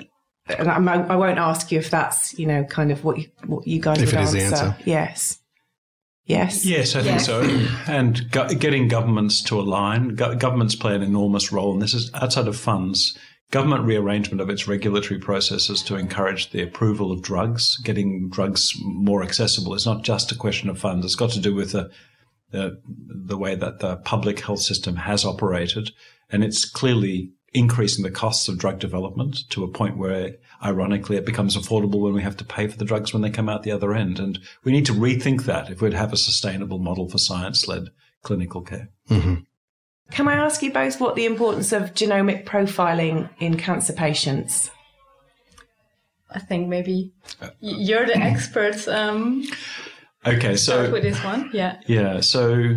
and 0.49 0.71
I, 0.71 0.77
I, 0.77 1.17
won't 1.17 1.39
ask 1.39 1.73
you 1.73 1.79
if 1.79 1.91
that's 1.91 2.39
you 2.39 2.47
know 2.47 2.65
kind 2.65 2.93
of 2.93 3.05
what 3.05 3.19
you, 3.19 3.29
what 3.47 3.67
you 3.67 3.81
guys 3.81 4.01
if 4.01 4.13
would 4.13 4.21
answer. 4.21 4.39
answer. 4.39 4.77
Yes. 4.85 5.39
Yes. 6.27 6.67
Yes, 6.67 6.97
I 6.97 7.03
yes. 7.03 7.27
think 7.27 7.69
so. 7.69 7.69
And 7.87 8.29
go- 8.33 8.49
getting 8.49 8.89
governments 8.89 9.43
to 9.45 9.61
align. 9.61 10.17
Go- 10.17 10.35
governments 10.35 10.75
play 10.75 10.95
an 10.95 11.03
enormous 11.03 11.53
role, 11.53 11.73
and 11.73 11.81
this 11.81 11.95
is 11.95 12.11
outside 12.15 12.49
of 12.49 12.57
funds. 12.57 13.17
Government 13.53 13.85
rearrangement 13.85 14.41
of 14.41 14.51
its 14.51 14.67
regulatory 14.67 15.21
processes 15.21 15.81
to 15.85 15.95
encourage 15.95 16.51
the 16.51 16.63
approval 16.63 17.13
of 17.13 17.23
drugs, 17.23 17.77
getting 17.85 18.29
drugs 18.29 18.73
more 18.83 19.23
accessible. 19.23 19.73
It's 19.73 19.87
not 19.87 20.03
just 20.03 20.33
a 20.33 20.37
question 20.37 20.69
of 20.69 20.81
funds. 20.81 21.07
It's 21.07 21.15
got 21.15 21.31
to 21.31 21.41
do 21.41 21.55
with 21.55 21.73
the 21.73 21.91
the, 22.51 22.81
the 22.87 23.37
way 23.37 23.55
that 23.55 23.81
the 23.81 23.97
public 23.99 24.41
health 24.41 24.61
system 24.61 24.97
has 24.97 25.25
operated, 25.25 25.91
and 26.31 26.43
it's 26.43 26.65
clearly 26.65 27.33
increasing 27.57 28.05
the 28.05 28.11
costs 28.11 28.49
of 28.49 28.59
drug 28.59 28.79
development 28.79 29.49
to 29.51 29.65
a 29.65 29.69
point 29.69 29.97
where, 29.97 30.37
ironically, 30.63 31.17
it 31.17 31.25
becomes 31.25 31.57
affordable 31.57 32.03
when 32.03 32.13
we 32.13 32.23
have 32.23 32.37
to 32.37 32.45
pay 32.45 32.69
for 32.69 32.77
the 32.77 32.85
drugs 32.85 33.13
when 33.13 33.23
they 33.23 33.31
come 33.31 33.49
out 33.49 33.63
the 33.63 33.73
other 33.73 33.95
end. 33.95 34.19
And 34.19 34.39
we 34.63 34.73
need 34.73 34.87
to 34.87 34.93
rethink 34.93 35.45
that 35.45 35.71
if 35.71 35.81
we'd 35.81 35.95
have 35.95 36.13
a 36.13 36.19
sustainable 36.19 36.79
model 36.79 37.09
for 37.09 37.19
science 37.19 37.67
led 37.67 37.89
clinical 38.23 38.61
care. 38.61 38.91
Mm-hmm. 39.09 39.35
Can 40.11 40.29
I 40.29 40.35
ask 40.35 40.63
you 40.63 40.73
both 40.73 41.01
what 41.01 41.17
the 41.17 41.25
importance 41.25 41.73
of 41.73 41.95
genomic 41.95 42.45
profiling 42.45 43.29
in 43.39 43.57
cancer 43.57 43.93
patients? 43.93 44.71
I 46.31 46.39
think 46.39 46.69
maybe 46.69 47.13
you're 47.61 48.07
the 48.07 48.17
experts. 48.17 48.87
Um, 48.87 49.45
okay, 50.25 50.57
so 50.57 50.91
with 50.93 51.03
this 51.03 51.23
one, 51.25 51.51
yeah, 51.53 51.81
yeah. 51.87 52.21
So 52.21 52.77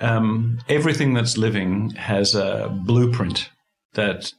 um, 0.00 0.58
everything 0.68 1.14
that's 1.14 1.36
living 1.36 1.90
has 1.90 2.34
a 2.34 2.70
blueprint 2.84 3.50
that 3.94 4.32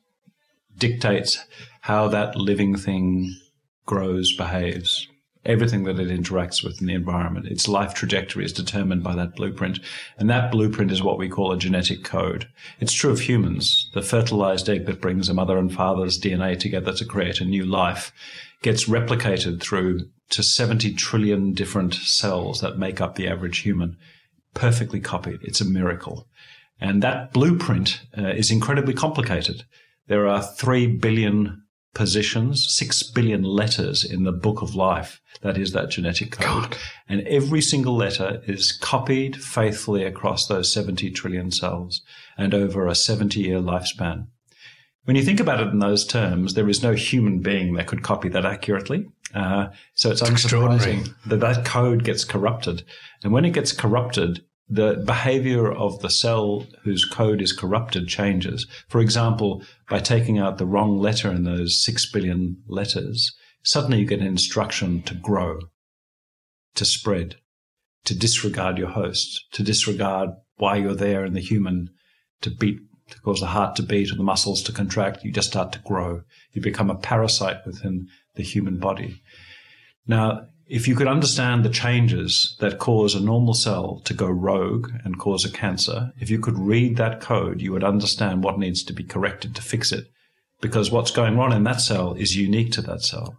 dictates 0.77 1.45
how 1.81 2.07
that 2.09 2.35
living 2.35 2.75
thing 2.75 3.35
grows, 3.85 4.35
behaves. 4.35 5.07
Everything 5.45 5.83
that 5.83 5.99
it 5.99 6.07
interacts 6.07 6.63
with 6.63 6.81
in 6.81 6.87
the 6.87 6.95
environment, 6.95 7.45
its 7.45 7.67
life 7.67 7.93
trajectory 7.93 8.43
is 8.43 8.51
determined 8.51 9.03
by 9.03 9.13
that 9.15 9.35
blueprint. 9.35 9.79
And 10.17 10.27
that 10.27 10.51
blueprint 10.51 10.91
is 10.91 11.03
what 11.03 11.19
we 11.19 11.29
call 11.29 11.51
a 11.51 11.57
genetic 11.57 12.03
code. 12.03 12.47
It's 12.79 12.93
true 12.93 13.11
of 13.11 13.21
humans. 13.21 13.91
The 13.93 14.01
fertilized 14.01 14.67
egg 14.67 14.87
that 14.87 15.01
brings 15.01 15.29
a 15.29 15.35
mother 15.35 15.59
and 15.59 15.71
father's 15.71 16.19
DNA 16.19 16.59
together 16.59 16.93
to 16.93 17.05
create 17.05 17.41
a 17.41 17.45
new 17.45 17.63
life 17.63 18.11
gets 18.63 18.85
replicated 18.85 19.61
through 19.61 20.09
to 20.31 20.41
70 20.41 20.93
trillion 20.95 21.53
different 21.53 21.93
cells 21.93 22.61
that 22.61 22.79
make 22.79 22.99
up 22.99 23.13
the 23.13 23.27
average 23.27 23.59
human. 23.59 23.97
Perfectly 24.55 24.99
copied. 24.99 25.43
It's 25.43 25.61
a 25.61 25.65
miracle. 25.65 26.27
And 26.79 27.01
that 27.01 27.31
blueprint 27.31 28.01
uh, 28.17 28.27
is 28.29 28.51
incredibly 28.51 28.93
complicated. 28.93 29.63
There 30.07 30.27
are 30.27 30.43
3 30.43 30.87
billion 30.97 31.63
positions, 31.93 32.69
6 32.75 33.03
billion 33.11 33.41
letters 33.41 34.03
in 34.03 34.23
the 34.23 34.31
book 34.31 34.61
of 34.61 34.75
life. 34.75 35.21
That 35.41 35.57
is 35.57 35.71
that 35.71 35.89
genetic 35.89 36.31
code. 36.31 36.71
God. 36.71 36.77
And 37.07 37.21
every 37.21 37.61
single 37.61 37.95
letter 37.95 38.41
is 38.45 38.71
copied 38.71 39.41
faithfully 39.41 40.03
across 40.03 40.47
those 40.47 40.71
70 40.71 41.09
trillion 41.11 41.49
cells 41.51 42.01
and 42.37 42.53
over 42.53 42.85
a 42.85 42.93
70 42.93 43.39
year 43.39 43.59
lifespan. 43.59 44.27
When 45.05 45.15
you 45.15 45.23
think 45.23 45.39
about 45.39 45.61
it 45.61 45.67
in 45.67 45.79
those 45.79 46.05
terms, 46.05 46.55
there 46.55 46.67
is 46.67 46.83
no 46.83 46.93
human 46.93 47.39
being 47.39 47.73
that 47.75 47.87
could 47.87 48.03
copy 48.03 48.27
that 48.29 48.45
accurately. 48.45 49.07
Uh, 49.33 49.67
so 49.93 50.11
it's, 50.11 50.21
it's 50.21 50.29
unsurprising 50.29 51.13
that 51.27 51.39
that 51.41 51.63
code 51.63 52.03
gets 52.03 52.23
corrupted. 52.23 52.83
And 53.23 53.31
when 53.31 53.45
it 53.45 53.51
gets 53.51 53.71
corrupted, 53.71 54.43
the 54.67 55.03
behavior 55.05 55.71
of 55.71 55.99
the 55.99 56.09
cell 56.09 56.65
whose 56.83 57.05
code 57.05 57.41
is 57.41 57.53
corrupted 57.53 58.07
changes. 58.07 58.65
For 58.87 58.99
example, 58.99 59.63
by 59.89 59.99
taking 59.99 60.39
out 60.39 60.57
the 60.57 60.65
wrong 60.65 60.97
letter 60.97 61.31
in 61.31 61.43
those 61.43 61.83
six 61.83 62.09
billion 62.11 62.63
letters, 62.67 63.35
suddenly 63.63 63.99
you 63.99 64.05
get 64.05 64.21
an 64.21 64.27
instruction 64.27 65.03
to 65.03 65.13
grow, 65.13 65.59
to 66.75 66.85
spread, 66.85 67.35
to 68.05 68.17
disregard 68.17 68.77
your 68.77 68.89
host, 68.89 69.45
to 69.51 69.63
disregard 69.63 70.29
why 70.57 70.77
you're 70.77 70.95
there 70.95 71.25
in 71.25 71.33
the 71.33 71.41
human, 71.41 71.89
to 72.41 72.49
beat 72.49 72.79
to 73.09 73.19
cause 73.21 73.39
the 73.39 73.47
heart 73.47 73.75
to 73.75 73.83
beat 73.83 74.11
or 74.11 74.15
the 74.15 74.23
muscles 74.23 74.63
to 74.63 74.71
contract. 74.71 75.23
You 75.23 75.31
just 75.31 75.49
start 75.49 75.71
to 75.73 75.79
grow. 75.79 76.23
You 76.53 76.61
become 76.61 76.89
a 76.89 76.95
parasite 76.95 77.57
within 77.65 78.07
the 78.35 78.43
human 78.43 78.79
body. 78.79 79.21
Now, 80.07 80.47
if 80.67 80.87
you 80.87 80.95
could 80.95 81.07
understand 81.07 81.63
the 81.63 81.69
changes 81.69 82.55
that 82.59 82.79
cause 82.79 83.13
a 83.13 83.19
normal 83.19 83.53
cell 83.53 84.01
to 84.05 84.13
go 84.13 84.27
rogue 84.27 84.89
and 85.03 85.19
cause 85.19 85.45
a 85.45 85.51
cancer, 85.51 86.11
if 86.19 86.29
you 86.29 86.39
could 86.39 86.57
read 86.57 86.97
that 86.97 87.21
code, 87.21 87.61
you 87.61 87.71
would 87.71 87.83
understand 87.83 88.43
what 88.43 88.57
needs 88.57 88.83
to 88.83 88.93
be 88.93 89.03
corrected 89.03 89.55
to 89.55 89.61
fix 89.61 89.91
it. 89.91 90.05
Because 90.61 90.89
what's 90.89 91.11
going 91.11 91.37
on 91.37 91.53
in 91.53 91.63
that 91.65 91.81
cell 91.81 92.13
is 92.13 92.35
unique 92.35 92.71
to 92.73 92.81
that 92.83 93.01
cell. 93.01 93.37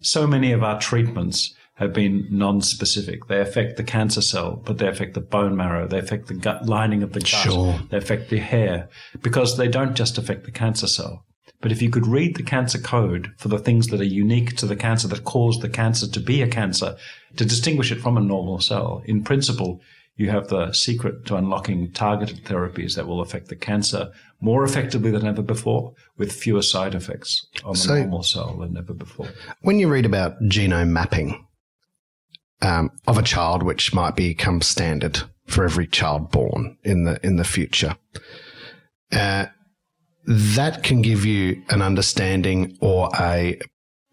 So 0.00 0.26
many 0.26 0.52
of 0.52 0.62
our 0.62 0.78
treatments 0.78 1.54
have 1.74 1.92
been 1.92 2.26
non-specific. 2.30 3.26
They 3.26 3.40
affect 3.40 3.76
the 3.76 3.84
cancer 3.84 4.20
cell, 4.20 4.56
but 4.64 4.78
they 4.78 4.86
affect 4.86 5.14
the 5.14 5.20
bone 5.20 5.56
marrow. 5.56 5.88
They 5.88 5.98
affect 5.98 6.26
the 6.26 6.34
gut 6.34 6.66
lining 6.66 7.02
of 7.02 7.12
the 7.12 7.20
gut. 7.20 7.28
Sure. 7.28 7.80
They 7.90 7.96
affect 7.96 8.30
the 8.30 8.38
hair 8.38 8.88
because 9.22 9.56
they 9.56 9.68
don't 9.68 9.94
just 9.94 10.18
affect 10.18 10.44
the 10.44 10.50
cancer 10.52 10.88
cell. 10.88 11.24
But 11.60 11.72
if 11.72 11.82
you 11.82 11.90
could 11.90 12.06
read 12.06 12.36
the 12.36 12.42
cancer 12.44 12.78
code 12.78 13.32
for 13.36 13.48
the 13.48 13.58
things 13.58 13.88
that 13.88 14.00
are 14.00 14.04
unique 14.04 14.56
to 14.56 14.66
the 14.66 14.76
cancer 14.76 15.08
that 15.08 15.24
cause 15.24 15.58
the 15.58 15.68
cancer 15.68 16.08
to 16.08 16.20
be 16.20 16.40
a 16.40 16.48
cancer, 16.48 16.96
to 17.36 17.44
distinguish 17.44 17.90
it 17.90 18.00
from 18.00 18.16
a 18.16 18.20
normal 18.20 18.60
cell, 18.60 19.02
in 19.06 19.24
principle, 19.24 19.80
you 20.14 20.30
have 20.30 20.48
the 20.48 20.72
secret 20.72 21.24
to 21.26 21.36
unlocking 21.36 21.90
targeted 21.92 22.44
therapies 22.44 22.94
that 22.96 23.06
will 23.06 23.20
affect 23.20 23.48
the 23.48 23.56
cancer 23.56 24.10
more 24.40 24.64
effectively 24.64 25.10
than 25.10 25.26
ever 25.26 25.42
before 25.42 25.94
with 26.16 26.32
fewer 26.32 26.62
side 26.62 26.94
effects 26.94 27.46
on 27.64 27.72
the 27.72 27.78
So- 27.78 27.94
normal 27.98 28.22
cell 28.22 28.56
than 28.58 28.76
ever 28.76 28.94
before. 28.94 29.28
When 29.62 29.78
you 29.78 29.88
read 29.88 30.06
about 30.06 30.40
genome 30.42 30.90
mapping 30.90 31.44
um, 32.62 32.90
of 33.06 33.18
a 33.18 33.22
child, 33.22 33.62
which 33.62 33.94
might 33.94 34.16
become 34.16 34.60
standard 34.60 35.20
for 35.46 35.64
every 35.64 35.86
child 35.86 36.30
born 36.30 36.76
in 36.84 37.04
the 37.04 37.24
in 37.24 37.36
the 37.36 37.44
future, 37.44 37.96
uh, 39.12 39.46
that 40.28 40.82
can 40.82 41.00
give 41.02 41.24
you 41.24 41.62
an 41.70 41.80
understanding 41.82 42.76
or 42.80 43.08
a 43.18 43.58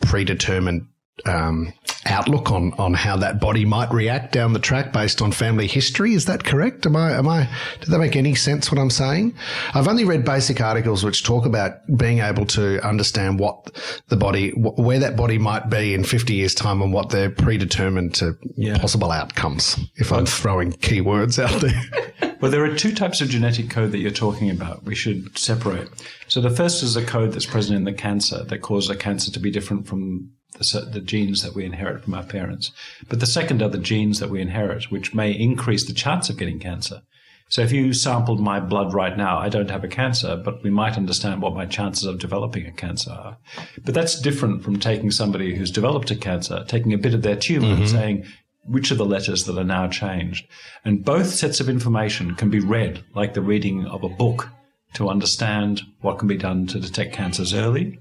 predetermined 0.02 0.88
um, 1.26 1.72
outlook 2.08 2.52
on 2.52 2.74
on 2.74 2.94
how 2.94 3.16
that 3.16 3.40
body 3.40 3.64
might 3.64 3.90
react 3.92 4.34
down 4.34 4.52
the 4.52 4.60
track 4.60 4.92
based 4.92 5.22
on 5.22 5.32
family 5.32 5.66
history. 5.66 6.14
Is 6.14 6.26
that 6.26 6.44
correct? 6.44 6.86
Am 6.86 6.96
I 6.96 7.14
am 7.14 7.28
I? 7.28 7.50
Does 7.80 7.88
that 7.90 8.00
make 8.00 8.16
any 8.18 8.36
sense? 8.36 8.70
What 8.70 8.80
I'm 8.80 8.90
saying? 8.90 9.34
I've 9.74 9.88
only 9.88 10.04
read 10.04 10.26
basic 10.26 10.60
articles 10.60 11.06
which 11.06 11.24
talk 11.24 11.46
about 11.46 11.74
being 11.96 12.20
able 12.20 12.46
to 12.48 12.86
understand 12.86 13.40
what 13.40 13.72
the 14.10 14.18
body, 14.18 14.52
wh- 14.52 14.78
where 14.78 15.00
that 15.00 15.16
body 15.16 15.38
might 15.38 15.70
be 15.70 15.94
in 15.94 16.04
50 16.04 16.34
years' 16.34 16.54
time, 16.54 16.82
and 16.82 16.92
what 16.92 17.10
they're 17.10 17.30
predetermined 17.30 18.14
to 18.16 18.38
Yeah. 18.58 18.78
possible 18.78 19.12
outcomes. 19.12 19.78
If 19.96 20.12
I'm 20.12 20.26
throwing 20.26 20.74
keywords 20.74 21.42
out 21.42 21.62
there. 21.62 22.35
Well, 22.46 22.52
there 22.52 22.64
are 22.64 22.76
two 22.76 22.94
types 22.94 23.22
of 23.22 23.30
genetic 23.30 23.72
code 23.72 23.92
that 23.92 23.98
you're 23.98 24.12
talking 24.12 24.52
about. 24.52 24.84
We 24.84 24.94
should 24.94 25.36
separate. 25.36 25.90
So 26.28 26.42
the 26.42 26.52
first 26.52 26.84
is 26.84 26.96
a 26.96 27.04
code 27.04 27.32
that's 27.32 27.48
present 27.48 27.76
in 27.76 27.86
the 27.86 27.92
cancer 27.92 28.44
that 28.44 28.62
causes 28.62 28.92
a 28.92 28.96
cancer 28.96 29.32
to 29.32 29.40
be 29.40 29.50
different 29.50 29.88
from 29.88 30.30
the, 30.60 30.88
the 30.94 31.02
genes 31.02 31.42
that 31.42 31.56
we 31.56 31.66
inherit 31.66 32.04
from 32.04 32.14
our 32.14 32.22
parents. 32.22 32.72
But 33.10 33.20
the 33.20 33.26
second 33.26 33.64
are 33.64 33.70
the 33.70 33.80
genes 33.80 34.20
that 34.20 34.30
we 34.30 34.42
inherit, 34.42 34.92
which 34.92 35.16
may 35.16 35.32
increase 35.32 35.88
the 35.88 35.94
chance 35.94 36.30
of 36.30 36.38
getting 36.38 36.60
cancer. 36.60 37.02
So 37.50 37.64
if 37.64 37.72
you 37.72 37.94
sampled 37.94 38.40
my 38.40 38.60
blood 38.60 38.94
right 38.94 39.18
now, 39.18 39.40
I 39.40 39.50
don't 39.50 39.72
have 39.72 39.84
a 39.84 39.88
cancer, 39.88 40.36
but 40.36 40.62
we 40.62 40.70
might 40.70 40.98
understand 40.98 41.42
what 41.42 41.56
my 41.56 41.66
chances 41.66 42.04
of 42.04 42.20
developing 42.20 42.68
a 42.68 42.72
cancer 42.72 43.10
are. 43.10 43.38
But 43.84 43.96
that's 43.96 44.22
different 44.22 44.64
from 44.64 44.80
taking 44.80 45.10
somebody 45.10 45.56
who's 45.56 45.72
developed 45.72 46.12
a 46.12 46.16
cancer, 46.16 46.64
taking 46.68 46.94
a 46.94 47.00
bit 47.00 47.16
of 47.16 47.24
their 47.24 47.38
tumor 47.38 47.70
and 47.70 47.78
mm-hmm. 47.78 47.88
saying, 47.88 48.26
which 48.68 48.92
are 48.92 48.96
the 48.96 49.06
letters 49.06 49.46
that 49.46 49.58
are 49.58 49.64
now 49.64 49.88
changed? 49.88 50.48
And 50.84 51.04
both 51.04 51.28
sets 51.28 51.60
of 51.60 51.70
information 51.70 52.36
can 52.36 52.50
be 52.50 52.60
read 52.60 53.04
like 53.14 53.34
the 53.34 53.42
reading 53.42 53.86
of 53.86 54.04
a 54.04 54.10
book 54.10 54.50
to 54.94 55.10
understand 55.10 55.82
what 56.02 56.20
can 56.20 56.28
be 56.28 56.38
done 56.38 56.68
to 56.68 56.80
detect 56.80 57.14
cancers 57.14 57.54
early 57.54 58.00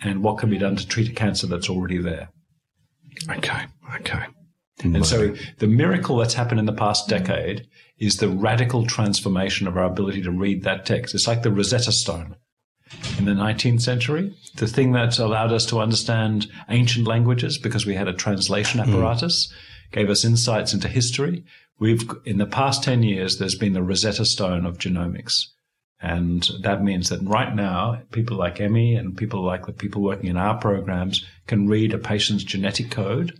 and 0.00 0.22
what 0.22 0.38
can 0.38 0.50
be 0.50 0.58
done 0.58 0.76
to 0.76 0.86
treat 0.86 1.08
a 1.08 1.14
cancer 1.14 1.46
that's 1.46 1.68
already 1.68 1.98
there. 1.98 2.28
okay. 3.30 3.66
Okay. 4.00 4.24
And 4.84 5.04
so 5.04 5.34
the 5.58 5.66
miracle 5.66 6.16
that's 6.16 6.34
happened 6.34 6.60
in 6.60 6.66
the 6.66 6.72
past 6.72 7.08
decade 7.08 7.66
is 7.98 8.18
the 8.18 8.28
radical 8.28 8.86
transformation 8.86 9.66
of 9.66 9.76
our 9.76 9.84
ability 9.84 10.22
to 10.22 10.30
read 10.30 10.62
that 10.62 10.86
text. 10.86 11.14
It's 11.14 11.26
like 11.26 11.42
the 11.42 11.50
Rosetta 11.50 11.90
Stone 11.90 12.36
in 13.18 13.24
the 13.24 13.32
19th 13.32 13.82
century, 13.82 14.34
the 14.56 14.66
thing 14.66 14.92
that 14.92 15.18
allowed 15.18 15.52
us 15.52 15.66
to 15.66 15.80
understand 15.80 16.46
ancient 16.68 17.06
languages 17.06 17.58
because 17.58 17.86
we 17.86 17.94
had 17.94 18.08
a 18.08 18.12
translation 18.12 18.80
apparatus, 18.80 19.52
gave 19.92 20.10
us 20.10 20.24
insights 20.24 20.72
into 20.72 20.88
history. 20.88 21.44
We've, 21.78 22.08
in 22.24 22.38
the 22.38 22.46
past 22.46 22.82
10 22.82 23.02
years, 23.02 23.38
there's 23.38 23.54
been 23.54 23.72
the 23.72 23.82
Rosetta 23.82 24.24
Stone 24.24 24.66
of 24.66 24.78
genomics. 24.78 25.46
And 26.00 26.48
that 26.62 26.82
means 26.82 27.08
that 27.08 27.22
right 27.22 27.54
now, 27.54 28.02
people 28.12 28.36
like 28.36 28.60
Emmy 28.60 28.94
and 28.94 29.16
people 29.16 29.42
like 29.42 29.66
the 29.66 29.72
people 29.72 30.02
working 30.02 30.30
in 30.30 30.36
our 30.36 30.56
programs 30.56 31.24
can 31.46 31.68
read 31.68 31.92
a 31.92 31.98
patient's 31.98 32.44
genetic 32.44 32.90
code 32.90 33.32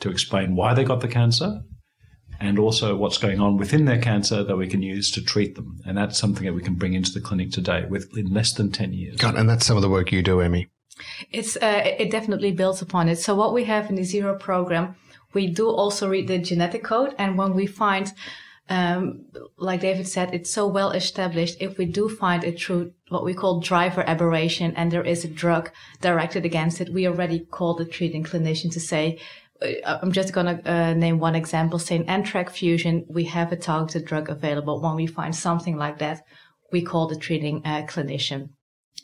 to 0.00 0.10
explain 0.10 0.54
why 0.54 0.74
they 0.74 0.84
got 0.84 1.00
the 1.00 1.08
cancer 1.08 1.62
and 2.40 2.58
also 2.58 2.94
what's 2.96 3.18
going 3.18 3.40
on 3.40 3.56
within 3.56 3.84
their 3.84 4.00
cancer 4.00 4.44
that 4.44 4.56
we 4.56 4.68
can 4.68 4.82
use 4.82 5.10
to 5.12 5.22
treat 5.22 5.56
them. 5.56 5.80
And 5.84 5.96
that's 5.96 6.18
something 6.18 6.44
that 6.44 6.52
we 6.52 6.62
can 6.62 6.74
bring 6.74 6.94
into 6.94 7.12
the 7.12 7.20
clinic 7.20 7.50
today 7.50 7.84
with 7.88 8.16
in 8.16 8.32
less 8.32 8.52
than 8.52 8.70
10 8.70 8.92
years. 8.92 9.16
God, 9.16 9.34
and 9.34 9.48
that's 9.48 9.66
some 9.66 9.76
of 9.76 9.82
the 9.82 9.88
work 9.88 10.12
you 10.12 10.22
do, 10.22 10.40
Emmy. 10.40 10.68
It's 11.30 11.56
uh, 11.56 11.94
it 11.98 12.10
definitely 12.10 12.52
builds 12.52 12.82
upon 12.82 13.08
it. 13.08 13.16
So 13.16 13.34
what 13.34 13.54
we 13.54 13.64
have 13.64 13.88
in 13.88 13.96
the 13.96 14.02
zero 14.02 14.36
program, 14.36 14.96
we 15.34 15.46
do 15.46 15.68
also 15.68 16.08
read 16.08 16.28
the 16.28 16.38
genetic 16.38 16.84
code, 16.84 17.14
and 17.18 17.36
when 17.36 17.54
we 17.54 17.66
find, 17.66 18.12
um, 18.68 19.26
like 19.56 19.80
David 19.80 20.08
said, 20.08 20.32
it's 20.32 20.50
so 20.50 20.66
well 20.66 20.90
established. 20.90 21.56
If 21.60 21.78
we 21.78 21.84
do 21.84 22.08
find 22.08 22.44
a 22.44 22.52
true 22.52 22.92
what 23.08 23.24
we 23.24 23.34
call 23.34 23.60
driver 23.60 24.04
aberration, 24.06 24.74
and 24.76 24.90
there 24.90 25.04
is 25.04 25.24
a 25.24 25.28
drug 25.28 25.70
directed 26.00 26.44
against 26.44 26.80
it, 26.80 26.92
we 26.92 27.06
already 27.06 27.40
call 27.40 27.74
the 27.74 27.84
treating 27.84 28.24
clinician 28.24 28.70
to 28.72 28.80
say. 28.80 29.18
uh, 29.62 29.98
I'm 30.02 30.12
just 30.12 30.32
going 30.32 30.46
to 30.46 30.72
uh, 30.72 30.94
name 30.94 31.18
one 31.18 31.34
example. 31.34 31.78
Say 31.78 31.96
in 31.96 32.04
NTRK 32.04 32.50
fusion, 32.50 33.04
we 33.08 33.24
have 33.24 33.52
a 33.52 33.56
targeted 33.56 34.04
drug 34.04 34.28
available. 34.28 34.80
When 34.80 34.96
we 34.96 35.06
find 35.06 35.34
something 35.34 35.76
like 35.76 35.98
that, 35.98 36.22
we 36.72 36.82
call 36.82 37.08
the 37.08 37.16
treating 37.16 37.62
uh, 37.64 37.82
clinician. 37.86 38.50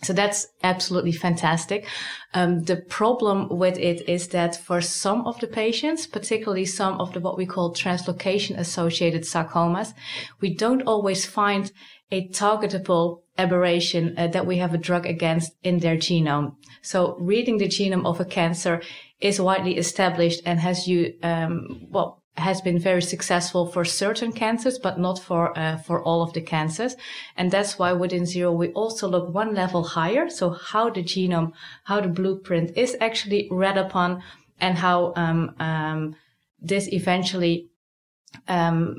So 0.04 0.12
that's 0.12 0.46
absolutely 0.62 1.12
fantastic. 1.12 1.86
Um, 2.34 2.64
the 2.64 2.76
problem 2.76 3.48
with 3.48 3.78
it 3.78 4.08
is 4.08 4.28
that 4.28 4.56
for 4.56 4.80
some 4.80 5.26
of 5.26 5.40
the 5.40 5.46
patients, 5.46 6.06
particularly 6.06 6.66
some 6.66 7.00
of 7.00 7.12
the 7.12 7.20
what 7.20 7.38
we 7.38 7.46
call 7.46 7.74
translocation 7.74 8.58
associated 8.58 9.22
sarcomas, 9.22 9.94
we 10.40 10.54
don't 10.54 10.82
always 10.82 11.24
find 11.24 11.72
a 12.10 12.28
targetable 12.28 13.22
aberration 13.38 14.14
uh, 14.16 14.28
that 14.28 14.46
we 14.46 14.58
have 14.58 14.74
a 14.74 14.78
drug 14.78 15.06
against 15.06 15.52
in 15.62 15.78
their 15.78 15.96
genome. 15.96 16.54
So 16.82 17.16
reading 17.18 17.58
the 17.58 17.66
genome 17.66 18.06
of 18.06 18.20
a 18.20 18.24
cancer 18.24 18.82
is 19.20 19.40
widely 19.40 19.76
established 19.76 20.42
and 20.44 20.60
has 20.60 20.86
you, 20.86 21.14
um, 21.22 21.86
well, 21.90 22.23
has 22.36 22.60
been 22.60 22.78
very 22.78 23.02
successful 23.02 23.66
for 23.66 23.84
certain 23.84 24.32
cancers, 24.32 24.78
but 24.78 24.98
not 24.98 25.18
for 25.18 25.56
uh, 25.56 25.76
for 25.76 26.02
all 26.02 26.22
of 26.22 26.32
the 26.32 26.40
cancers. 26.40 26.96
And 27.36 27.50
that's 27.50 27.78
why 27.78 27.92
within 27.92 28.26
zero 28.26 28.52
we 28.52 28.68
also 28.70 29.08
look 29.08 29.32
one 29.32 29.54
level 29.54 29.84
higher. 29.84 30.28
So 30.28 30.50
how 30.50 30.90
the 30.90 31.02
genome, 31.02 31.52
how 31.84 32.00
the 32.00 32.08
blueprint 32.08 32.76
is 32.76 32.96
actually 33.00 33.48
read 33.50 33.78
upon, 33.78 34.22
and 34.60 34.78
how 34.78 35.12
um, 35.14 35.54
um, 35.60 36.16
this 36.60 36.88
eventually 36.92 37.68
um, 38.48 38.96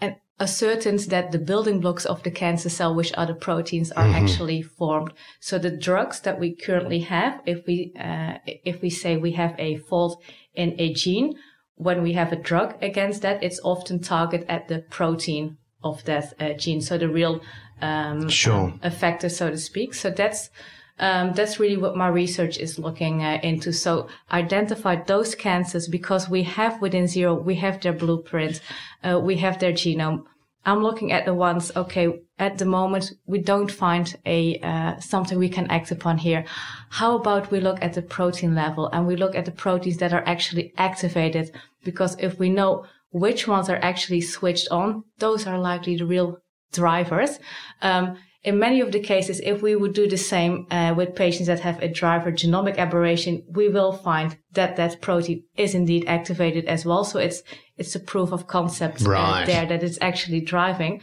and 0.00 0.16
ascertains 0.40 1.08
that 1.08 1.30
the 1.30 1.38
building 1.38 1.78
blocks 1.78 2.06
of 2.06 2.22
the 2.22 2.30
cancer 2.30 2.70
cell, 2.70 2.94
which 2.94 3.12
are 3.18 3.26
the 3.26 3.34
proteins, 3.34 3.92
are 3.92 4.06
actually 4.06 4.62
formed. 4.62 5.12
So 5.40 5.58
the 5.58 5.76
drugs 5.76 6.20
that 6.20 6.40
we 6.40 6.54
currently 6.54 7.00
have, 7.00 7.40
if 7.44 7.66
we 7.66 7.92
uh, 8.00 8.38
if 8.46 8.80
we 8.80 8.88
say 8.88 9.18
we 9.18 9.32
have 9.32 9.54
a 9.58 9.76
fault 9.76 10.22
in 10.54 10.74
a 10.78 10.94
gene, 10.94 11.34
when 11.82 12.02
we 12.02 12.12
have 12.12 12.32
a 12.32 12.36
drug 12.36 12.74
against 12.82 13.22
that, 13.22 13.42
it's 13.42 13.60
often 13.64 14.00
targeted 14.00 14.48
at 14.48 14.68
the 14.68 14.80
protein 14.90 15.56
of 15.82 16.04
that 16.04 16.32
uh, 16.40 16.52
gene. 16.52 16.80
So 16.80 16.98
the 16.98 17.08
real 17.08 17.40
um, 17.80 18.28
Sure. 18.28 18.66
um, 18.68 18.80
effector, 18.84 19.30
so 19.30 19.50
to 19.50 19.58
speak. 19.58 19.94
So 19.94 20.10
that's 20.10 20.50
um, 20.98 21.32
that's 21.32 21.58
really 21.58 21.76
what 21.76 21.96
my 21.96 22.08
research 22.08 22.58
is 22.58 22.78
looking 22.78 23.24
uh, 23.24 23.40
into. 23.42 23.72
So 23.72 24.08
identify 24.30 24.96
those 24.96 25.34
cancers 25.34 25.88
because 25.88 26.28
we 26.28 26.44
have 26.44 26.80
within 26.80 27.06
zero, 27.08 27.34
we 27.34 27.56
have 27.56 27.80
their 27.80 27.92
blueprint, 27.92 28.60
uh, 29.02 29.18
we 29.20 29.36
have 29.38 29.58
their 29.58 29.72
genome. 29.72 30.24
I'm 30.64 30.82
looking 30.82 31.10
at 31.10 31.24
the 31.24 31.34
ones, 31.34 31.72
okay, 31.74 32.20
at 32.42 32.58
the 32.58 32.64
moment, 32.64 33.12
we 33.26 33.38
don't 33.38 33.70
find 33.70 34.16
a, 34.26 34.58
uh, 34.60 34.98
something 34.98 35.38
we 35.38 35.48
can 35.48 35.70
act 35.70 35.90
upon 35.90 36.18
here. 36.18 36.44
How 36.90 37.16
about 37.16 37.50
we 37.52 37.60
look 37.60 37.78
at 37.80 37.94
the 37.94 38.02
protein 38.02 38.54
level 38.54 38.90
and 38.92 39.06
we 39.06 39.16
look 39.16 39.34
at 39.36 39.44
the 39.44 39.52
proteins 39.64 39.98
that 39.98 40.12
are 40.12 40.24
actually 40.26 40.72
activated? 40.76 41.52
Because 41.84 42.16
if 42.18 42.38
we 42.38 42.48
know 42.48 42.84
which 43.10 43.46
ones 43.46 43.68
are 43.68 43.80
actually 43.82 44.22
switched 44.22 44.68
on, 44.70 45.04
those 45.18 45.46
are 45.46 45.58
likely 45.58 45.96
the 45.96 46.06
real 46.06 46.38
drivers. 46.72 47.38
Um, 47.80 48.16
in 48.42 48.58
many 48.58 48.80
of 48.80 48.90
the 48.90 48.98
cases, 48.98 49.40
if 49.44 49.62
we 49.62 49.76
would 49.76 49.94
do 49.94 50.08
the 50.08 50.16
same 50.16 50.66
uh, 50.70 50.94
with 50.96 51.14
patients 51.14 51.46
that 51.46 51.60
have 51.60 51.80
a 51.80 51.86
driver 51.86 52.32
genomic 52.32 52.76
aberration, 52.76 53.44
we 53.48 53.68
will 53.68 53.92
find 53.92 54.36
that 54.52 54.74
that 54.76 55.00
protein 55.00 55.44
is 55.56 55.74
indeed 55.74 56.04
activated 56.08 56.64
as 56.64 56.84
well. 56.84 57.04
So 57.04 57.20
it's 57.20 57.42
it's 57.76 57.94
a 57.94 58.00
proof 58.00 58.32
of 58.32 58.48
concept 58.48 59.06
uh, 59.06 59.44
there 59.46 59.66
that 59.66 59.82
it's 59.84 59.98
actually 60.00 60.40
driving. 60.40 61.02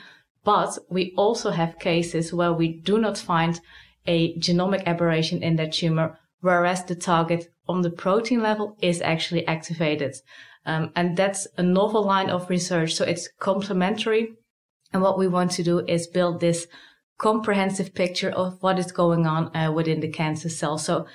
But 0.50 0.80
we 0.90 1.14
also 1.16 1.52
have 1.52 1.78
cases 1.78 2.34
where 2.34 2.52
we 2.52 2.70
do 2.70 2.98
not 2.98 3.20
find 3.20 3.62
a 4.08 4.36
genomic 4.40 4.84
aberration 4.88 5.44
in 5.44 5.58
that 5.58 5.74
tumor, 5.74 6.18
whereas 6.42 6.84
the 6.84 6.96
target 6.96 7.54
on 7.68 7.84
the 7.84 7.92
protein 7.92 8.42
level 8.42 8.76
is 8.82 9.00
actually 9.00 9.46
activated. 9.46 10.16
Um, 10.66 10.92
and 10.96 11.16
that's 11.16 11.48
a 11.58 11.62
novel 11.62 12.04
line 12.04 12.32
of 12.32 12.50
research. 12.50 12.96
So 12.96 13.06
it's 13.06 13.30
complementary. 13.40 14.34
And 14.92 15.04
what 15.04 15.20
we 15.20 15.28
want 15.28 15.52
to 15.52 15.62
do 15.62 15.86
is 15.86 16.08
build 16.08 16.40
this 16.40 16.66
comprehensive 17.20 17.94
picture 17.94 18.32
of 18.32 18.58
what 18.64 18.80
is 18.80 18.92
going 18.92 19.28
on 19.28 19.56
uh, 19.56 19.72
within 19.72 20.00
the 20.00 20.12
cancer 20.12 20.50
cell. 20.50 20.80
So 20.80 21.06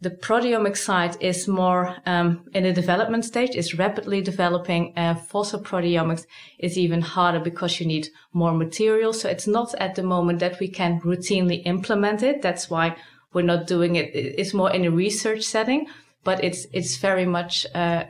the 0.00 0.10
proteomic 0.10 0.76
side 0.76 1.16
is 1.20 1.48
more 1.48 1.96
um, 2.04 2.44
in 2.52 2.66
a 2.66 2.72
development 2.72 3.24
stage. 3.24 3.50
It's 3.54 3.74
rapidly 3.74 4.20
developing. 4.20 4.92
Uh, 4.96 5.14
phosphoproteomics 5.14 6.26
is 6.58 6.76
even 6.76 7.00
harder 7.00 7.40
because 7.40 7.80
you 7.80 7.86
need 7.86 8.08
more 8.32 8.52
material. 8.52 9.14
So 9.14 9.28
it's 9.28 9.46
not 9.46 9.74
at 9.76 9.94
the 9.94 10.02
moment 10.02 10.40
that 10.40 10.60
we 10.60 10.68
can 10.68 11.00
routinely 11.00 11.62
implement 11.64 12.22
it. 12.22 12.42
That's 12.42 12.68
why 12.68 12.96
we're 13.32 13.42
not 13.42 13.66
doing 13.66 13.96
it. 13.96 14.10
It's 14.14 14.52
more 14.52 14.70
in 14.70 14.84
a 14.84 14.90
research 14.90 15.42
setting, 15.42 15.86
but 16.24 16.44
it's 16.44 16.66
it's 16.72 16.96
very 16.98 17.24
much 17.24 17.66
uh, 17.74 18.04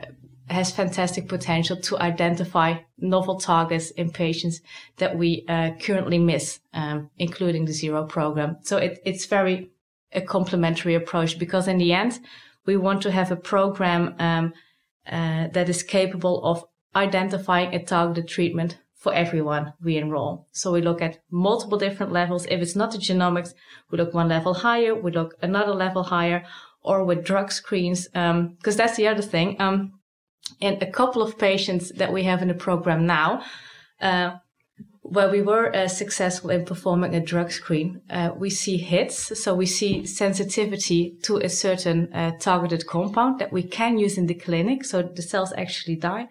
has 0.49 0.71
fantastic 0.71 1.27
potential 1.27 1.77
to 1.77 1.99
identify 1.99 2.75
novel 2.97 3.39
targets 3.39 3.91
in 3.91 4.09
patients 4.09 4.61
that 4.97 5.17
we 5.17 5.45
uh, 5.47 5.71
currently 5.79 6.17
miss, 6.17 6.59
um, 6.73 7.09
including 7.17 7.65
the 7.65 7.73
zero 7.73 8.05
program. 8.05 8.57
So 8.61 8.77
it, 8.77 8.99
it's 9.05 9.25
very 9.25 9.71
a 10.17 10.21
complementary 10.21 10.95
approach 10.95 11.39
because 11.39 11.67
in 11.67 11.77
the 11.77 11.93
end, 11.93 12.19
we 12.65 12.75
want 12.75 13.01
to 13.03 13.11
have 13.11 13.31
a 13.31 13.35
program 13.35 14.15
um, 14.19 14.53
uh, 15.09 15.47
that 15.53 15.69
is 15.69 15.83
capable 15.83 16.43
of 16.43 16.65
identifying 16.95 17.73
a 17.73 17.83
targeted 17.83 18.27
treatment 18.27 18.77
for 18.95 19.13
everyone 19.13 19.73
we 19.81 19.95
enroll. 19.97 20.47
So 20.51 20.71
we 20.73 20.81
look 20.81 21.01
at 21.01 21.19
multiple 21.29 21.77
different 21.77 22.11
levels. 22.11 22.45
If 22.47 22.61
it's 22.61 22.75
not 22.75 22.91
the 22.91 22.97
genomics, 22.97 23.53
we 23.89 23.97
look 23.97 24.13
one 24.13 24.27
level 24.27 24.53
higher, 24.53 24.95
we 24.95 25.11
look 25.11 25.35
another 25.41 25.73
level 25.73 26.03
higher, 26.03 26.43
or 26.81 27.03
with 27.03 27.23
drug 27.23 27.51
screens, 27.51 28.07
because 28.07 28.31
um, 28.31 28.57
that's 28.63 28.97
the 28.97 29.07
other 29.07 29.21
thing. 29.21 29.55
Um, 29.59 29.99
a 30.61 30.85
couple 30.87 31.21
of 31.21 31.37
patients 31.37 31.91
that 31.91 32.11
we 32.11 32.23
have 32.23 32.41
in 32.41 32.47
the 32.47 32.53
program 32.53 33.05
now, 33.05 33.43
uh, 34.01 34.37
where 35.09 35.29
we 35.29 35.41
were 35.41 35.73
uh, 35.73 35.87
successful 35.87 36.49
in 36.49 36.65
performing 36.65 37.15
a 37.15 37.19
drug 37.19 37.51
screen, 37.51 38.01
uh, 38.09 38.31
we 38.35 38.49
see 38.49 38.77
hits. 38.77 39.41
So 39.41 39.55
we 39.55 39.65
see 39.65 40.05
sensitivity 40.05 41.15
to 41.23 41.37
a 41.37 41.49
certain 41.49 42.13
uh, 42.13 42.31
targeted 42.39 42.85
compound 42.87 43.39
that 43.39 43.53
we 43.53 43.63
can 43.63 43.97
use 43.97 44.17
in 44.17 44.27
the 44.27 44.33
clinic. 44.33 44.83
So 44.83 45.01
the 45.01 45.21
cells 45.21 45.53
actually 45.57 45.95
die. 45.95 46.27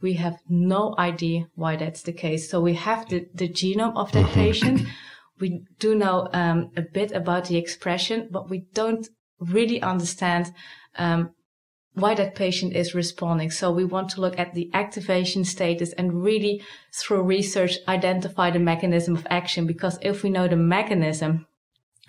We 0.00 0.14
have 0.14 0.38
no 0.48 0.94
idea 0.98 1.48
why 1.54 1.76
that's 1.76 2.02
the 2.02 2.12
case. 2.12 2.50
So 2.50 2.60
we 2.60 2.74
have 2.74 3.08
the, 3.08 3.26
the 3.34 3.48
genome 3.48 3.96
of 3.96 4.12
that 4.12 4.30
patient. 4.32 4.82
We 5.40 5.64
do 5.80 5.96
know 5.96 6.28
um, 6.32 6.70
a 6.76 6.82
bit 6.82 7.10
about 7.10 7.46
the 7.46 7.56
expression, 7.56 8.28
but 8.30 8.48
we 8.48 8.66
don't 8.72 9.08
really 9.40 9.82
understand 9.82 10.52
um, 10.96 11.30
why 11.94 12.14
that 12.14 12.34
patient 12.34 12.74
is 12.74 12.94
responding. 12.94 13.50
So 13.50 13.70
we 13.70 13.84
want 13.84 14.10
to 14.10 14.20
look 14.20 14.38
at 14.38 14.54
the 14.54 14.68
activation 14.74 15.44
status 15.44 15.92
and 15.92 16.22
really 16.22 16.62
through 16.92 17.22
research 17.22 17.78
identify 17.86 18.50
the 18.50 18.58
mechanism 18.58 19.14
of 19.16 19.26
action 19.30 19.66
because 19.66 19.98
if 20.02 20.22
we 20.22 20.30
know 20.30 20.48
the 20.48 20.56
mechanism 20.56 21.46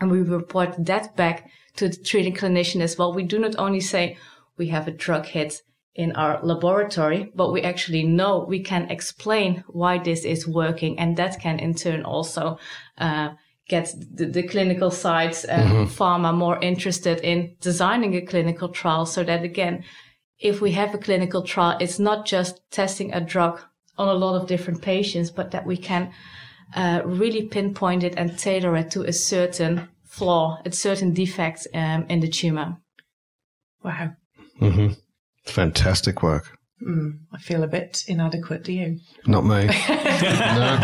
and 0.02 0.12
we 0.12 0.22
report 0.22 0.76
that 0.86 1.16
back 1.16 1.50
to 1.78 1.90
the 1.90 1.98
treating 1.98 2.34
clinician 2.34 2.82
as 2.82 2.98
well, 2.98 3.14
we 3.14 3.24
do 3.24 3.38
not 3.38 3.56
only 3.58 3.80
say 3.80 4.18
we 4.58 4.68
have 4.70 4.88
a 4.88 4.92
drug 4.92 5.26
hit 5.26 5.62
in 5.94 6.12
our 6.14 6.44
laboratory, 6.44 7.32
but 7.36 7.52
we 7.52 7.62
actually 7.62 8.04
know 8.04 8.46
we 8.48 8.60
can 8.60 8.90
explain 8.90 9.64
why 9.68 9.98
this 9.98 10.26
is 10.26 10.48
working 10.48 11.00
and 11.00 11.16
that 11.16 11.40
can 11.40 11.60
in 11.60 11.74
turn 11.74 12.04
also 12.04 12.58
uh, 12.98 13.30
get 13.68 13.94
the, 14.12 14.26
the 14.26 14.44
clinical 14.44 14.92
sites 14.92 15.44
and 15.44 15.70
mm-hmm. 15.70 16.04
pharma 16.04 16.34
more 16.34 16.60
interested 16.62 17.20
in 17.22 17.56
designing 17.62 18.16
a 18.16 18.22
clinical 18.22 18.70
trial 18.70 19.06
so 19.06 19.24
that 19.24 19.44
again, 19.44 19.84
if 20.40 20.62
we 20.62 20.72
have 20.72 20.94
a 20.94 20.98
clinical 20.98 21.42
trial, 21.42 21.78
it's 21.80 22.00
not 22.00 22.26
just 22.26 22.62
testing 22.72 23.14
a 23.14 23.22
drug 23.22 23.62
on 23.98 24.08
a 24.08 24.14
lot 24.14 24.40
of 24.40 24.48
different 24.48 24.82
patients, 24.82 25.32
but 25.32 25.52
that 25.52 25.66
we 25.66 25.78
can 25.78 26.12
uh, 26.76 27.02
really 27.06 27.44
pinpoint 27.44 28.04
it 28.04 28.14
and 28.18 28.38
tailor 28.38 28.76
it 28.76 28.92
to 28.92 29.04
a 29.04 29.14
certain 29.14 29.88
flaw, 30.04 30.60
a 30.66 30.72
certain 30.72 31.14
defect 31.14 31.68
um, 31.74 32.06
in 32.10 32.20
the 32.20 32.28
tumor. 32.28 32.78
Wow. 33.84 34.12
Mm-hmm. 34.62 34.94
Fantastic 35.46 36.22
work. 36.22 36.55
Mm, 36.84 37.20
I 37.32 37.38
feel 37.38 37.64
a 37.64 37.68
bit 37.68 38.04
inadequate. 38.06 38.66
Do 38.66 38.74
you? 38.74 39.00
Not 39.26 39.46
me. 39.46 39.66
no, 39.90 40.78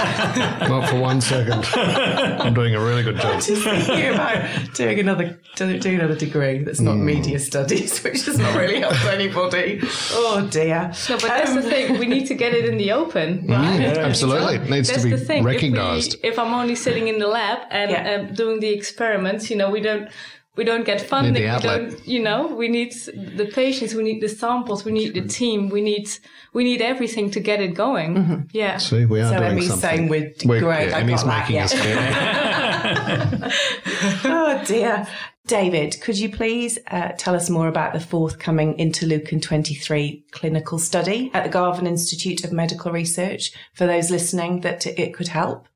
not 0.69 0.89
for 0.89 0.97
one 0.97 1.19
second. 1.19 1.65
I'm 1.75 2.53
doing 2.53 2.75
a 2.75 2.79
really 2.79 3.03
good 3.03 3.17
job. 3.21 3.33
I'm 3.33 3.41
just 3.41 3.63
thinking 3.63 4.13
about 4.13 4.73
doing 4.73 4.99
another 4.99 5.37
doing 5.57 5.95
another 5.95 6.15
degree 6.15 6.63
that's 6.63 6.79
not 6.79 6.95
mm. 6.95 7.03
media 7.03 7.39
studies, 7.39 7.99
which 8.03 8.23
does 8.23 8.39
not 8.39 8.55
really 8.55 8.79
help 8.79 9.03
anybody. 9.03 9.81
Oh 10.11 10.47
dear. 10.49 10.93
No, 11.09 11.17
but 11.17 11.23
that's 11.23 11.49
um, 11.49 11.57
the 11.57 11.63
thing. 11.63 11.99
We 11.99 12.07
need 12.07 12.25
to 12.27 12.35
get 12.35 12.53
it 12.53 12.63
in 12.63 12.77
the 12.77 12.93
open. 12.93 13.47
Right? 13.47 13.81
Mm, 13.81 13.97
absolutely, 13.97 14.55
it 14.55 14.69
needs 14.69 14.87
that's 14.87 15.03
to 15.03 15.27
be 15.27 15.41
recognised. 15.41 16.13
If, 16.23 16.33
if, 16.33 16.39
I'm 16.39 16.53
only 16.53 16.75
sitting 16.75 17.09
in 17.09 17.19
the 17.19 17.27
lab 17.27 17.67
and 17.69 17.91
yeah. 17.91 18.15
um, 18.15 18.33
doing 18.33 18.61
the 18.61 18.69
experiments, 18.69 19.49
you 19.49 19.57
know, 19.57 19.69
we 19.69 19.81
don't 19.81 20.09
we 20.57 20.65
don't 20.65 20.85
get 20.85 20.99
funding. 21.01 21.33
We 21.33 21.59
don't, 21.59 22.07
you 22.07 22.21
know, 22.21 22.47
we 22.47 22.67
need 22.67 22.93
the 22.93 23.49
patients, 23.53 23.93
we 23.93 24.03
need 24.03 24.21
the 24.21 24.27
samples, 24.27 24.83
we 24.83 24.91
need 24.91 25.13
the 25.13 25.25
team, 25.27 25.69
we 25.69 25.81
need 25.81 26.09
we 26.53 26.63
need 26.65 26.81
everything 26.81 27.31
to 27.31 27.39
get 27.39 27.61
it 27.61 27.73
going. 27.73 28.15
Mm-hmm. 28.15 28.41
Yeah. 28.51 28.77
See, 28.77 29.05
we 29.05 29.21
are 29.21 29.29
so 29.29 29.37
doing 29.37 29.51
Emmy's 29.51 29.69
something. 29.69 29.89
saying 29.89 30.09
we're, 30.09 30.33
we're 30.45 30.59
great. 30.59 30.89
Yeah, 30.89 30.97
Emmy's 30.97 31.23
making 31.25 31.55
that, 31.55 31.73
yeah. 31.73 33.39
us 33.45 34.21
oh 34.25 34.63
dear. 34.65 35.07
David, 35.47 35.99
could 36.01 36.19
you 36.19 36.29
please 36.29 36.77
uh, 36.87 37.09
tell 37.17 37.35
us 37.35 37.49
more 37.49 37.67
about 37.67 37.93
the 37.93 37.99
forthcoming 37.99 38.77
Interleukin 38.77 39.41
23 39.41 40.23
clinical 40.31 40.77
study 40.77 41.31
at 41.33 41.43
the 41.43 41.49
Garvan 41.49 41.87
Institute 41.87 42.43
of 42.43 42.53
Medical 42.53 42.91
Research 42.91 43.51
for 43.73 43.87
those 43.87 44.11
listening 44.11 44.61
that 44.61 44.85
it 44.85 45.13
could 45.13 45.29
help? 45.29 45.67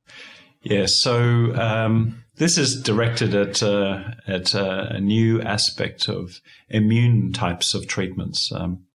Yes. 0.62 0.72
Yeah, 0.72 0.86
so 0.86 1.56
um, 1.56 2.25
this 2.38 2.57
is 2.57 2.82
directed 2.82 3.34
at 3.34 3.64
uh, 3.64 4.03
at 4.28 4.56
uh, 4.56 4.88
a 4.90 4.99
new 4.99 5.41
aspect 5.41 6.10
of 6.10 6.41
immune 6.70 7.32
types 7.34 7.74
of 7.74 7.88
treatments. 7.88 8.52
Um, 8.52 8.86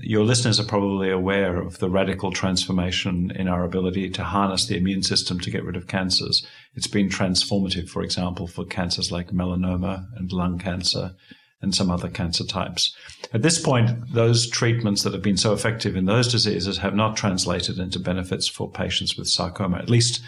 your 0.00 0.24
listeners 0.24 0.60
are 0.60 0.64
probably 0.64 1.10
aware 1.10 1.60
of 1.60 1.78
the 1.78 1.90
radical 1.90 2.30
transformation 2.30 3.32
in 3.34 3.48
our 3.48 3.64
ability 3.64 4.08
to 4.10 4.24
harness 4.24 4.66
the 4.66 4.76
immune 4.76 5.02
system 5.02 5.40
to 5.40 5.50
get 5.50 5.64
rid 5.64 5.76
of 5.76 5.88
cancers. 5.88 6.46
It's 6.74 6.86
been 6.86 7.08
transformative, 7.08 7.88
for 7.88 8.02
example, 8.02 8.46
for 8.46 8.64
cancers 8.64 9.10
like 9.10 9.32
melanoma 9.32 10.06
and 10.16 10.32
lung 10.32 10.58
cancer 10.58 11.14
and 11.60 11.74
some 11.74 11.90
other 11.90 12.08
cancer 12.08 12.44
types. 12.44 12.94
At 13.32 13.42
this 13.42 13.60
point, 13.60 14.12
those 14.12 14.48
treatments 14.48 15.02
that 15.02 15.12
have 15.12 15.22
been 15.22 15.36
so 15.36 15.52
effective 15.52 15.96
in 15.96 16.06
those 16.06 16.30
diseases 16.30 16.78
have 16.78 16.94
not 16.94 17.16
translated 17.16 17.78
into 17.78 17.98
benefits 17.98 18.48
for 18.48 18.70
patients 18.70 19.16
with 19.16 19.28
sarcoma, 19.28 19.78
at 19.78 19.90
least 19.90 20.20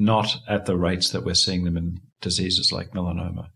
not 0.00 0.36
at 0.48 0.66
the 0.66 0.76
rates 0.76 1.10
that 1.10 1.24
we're 1.24 1.34
seeing 1.34 1.64
them 1.64 1.76
in 1.76 2.00
diseases 2.20 2.72
like 2.72 2.92
melanoma. 2.92 3.48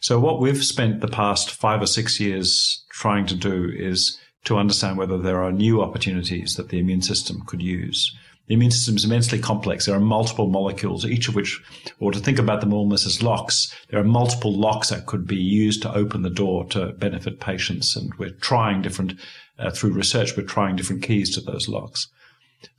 So 0.00 0.18
what 0.18 0.40
we've 0.40 0.62
spent 0.62 1.00
the 1.00 1.08
past 1.08 1.50
five 1.50 1.80
or 1.80 1.86
six 1.86 2.20
years 2.20 2.84
trying 2.90 3.26
to 3.26 3.34
do 3.34 3.70
is 3.74 4.18
to 4.44 4.58
understand 4.58 4.98
whether 4.98 5.16
there 5.16 5.42
are 5.42 5.52
new 5.52 5.80
opportunities 5.80 6.56
that 6.56 6.68
the 6.68 6.78
immune 6.78 7.00
system 7.00 7.42
could 7.46 7.62
use. 7.62 8.14
The 8.46 8.54
immune 8.54 8.72
system 8.72 8.96
is 8.96 9.04
immensely 9.06 9.38
complex. 9.38 9.86
There 9.86 9.94
are 9.94 10.00
multiple 10.00 10.48
molecules, 10.48 11.06
each 11.06 11.28
of 11.28 11.34
which, 11.34 11.62
or 11.98 12.12
to 12.12 12.18
think 12.18 12.38
about 12.38 12.60
them 12.60 12.74
almost 12.74 13.06
as 13.06 13.22
locks, 13.22 13.74
there 13.88 13.98
are 13.98 14.04
multiple 14.04 14.52
locks 14.52 14.90
that 14.90 15.06
could 15.06 15.26
be 15.26 15.36
used 15.36 15.80
to 15.82 15.94
open 15.94 16.20
the 16.20 16.28
door 16.28 16.66
to 16.66 16.92
benefit 16.92 17.40
patients. 17.40 17.96
And 17.96 18.12
we're 18.18 18.30
trying 18.30 18.82
different, 18.82 19.14
uh, 19.58 19.70
through 19.70 19.92
research, 19.92 20.36
we're 20.36 20.42
trying 20.42 20.76
different 20.76 21.02
keys 21.02 21.34
to 21.34 21.40
those 21.40 21.68
locks. 21.68 22.08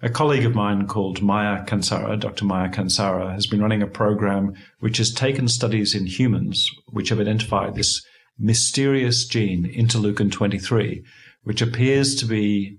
A 0.02 0.10
colleague 0.10 0.46
of 0.46 0.56
mine 0.56 0.88
called 0.88 1.22
Maya 1.22 1.64
Kansara, 1.66 2.20
Dr. 2.20 2.46
Maya 2.46 2.70
Kansara, 2.70 3.34
has 3.34 3.48
been 3.48 3.62
running 3.62 3.82
a 3.82 3.88
program 3.88 4.54
which 4.80 4.98
has 4.98 5.12
taken 5.14 5.48
studies 5.48 5.96
in 5.96 6.06
humans 6.06 6.70
which 6.88 7.10
have 7.10 7.20
identified 7.20 7.76
this 7.76 8.06
mysterious 8.38 9.26
gene, 9.26 9.66
interleukin 9.66 10.32
23, 10.32 11.04
which 11.44 11.62
appears 11.62 12.16
to 12.16 12.26
be 12.26 12.78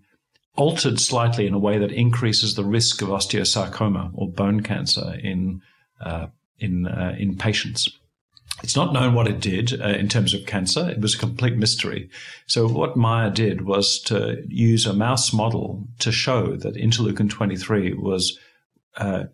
altered 0.56 0.98
slightly 0.98 1.46
in 1.46 1.54
a 1.54 1.58
way 1.58 1.78
that 1.78 1.92
increases 1.92 2.54
the 2.54 2.64
risk 2.64 3.02
of 3.02 3.08
osteosarcoma 3.08 4.10
or 4.14 4.28
bone 4.28 4.62
cancer 4.62 5.14
in 5.22 5.60
uh, 6.00 6.26
in 6.58 6.86
uh, 6.86 7.14
in 7.18 7.36
patients. 7.36 7.88
It's 8.66 8.74
not 8.74 8.92
known 8.92 9.14
what 9.14 9.28
it 9.28 9.38
did 9.38 9.80
uh, 9.80 9.90
in 9.90 10.08
terms 10.08 10.34
of 10.34 10.44
cancer. 10.44 10.90
It 10.90 11.00
was 11.00 11.14
a 11.14 11.18
complete 11.18 11.56
mystery. 11.56 12.10
So 12.46 12.66
what 12.66 12.96
Maya 12.96 13.30
did 13.30 13.60
was 13.60 14.00
to 14.06 14.42
use 14.48 14.86
a 14.86 14.92
mouse 14.92 15.32
model 15.32 15.86
to 16.00 16.10
show 16.10 16.56
that 16.56 16.74
interleukin 16.74 17.30
23 17.30 17.92
was 17.92 18.36
uh, 18.96 19.26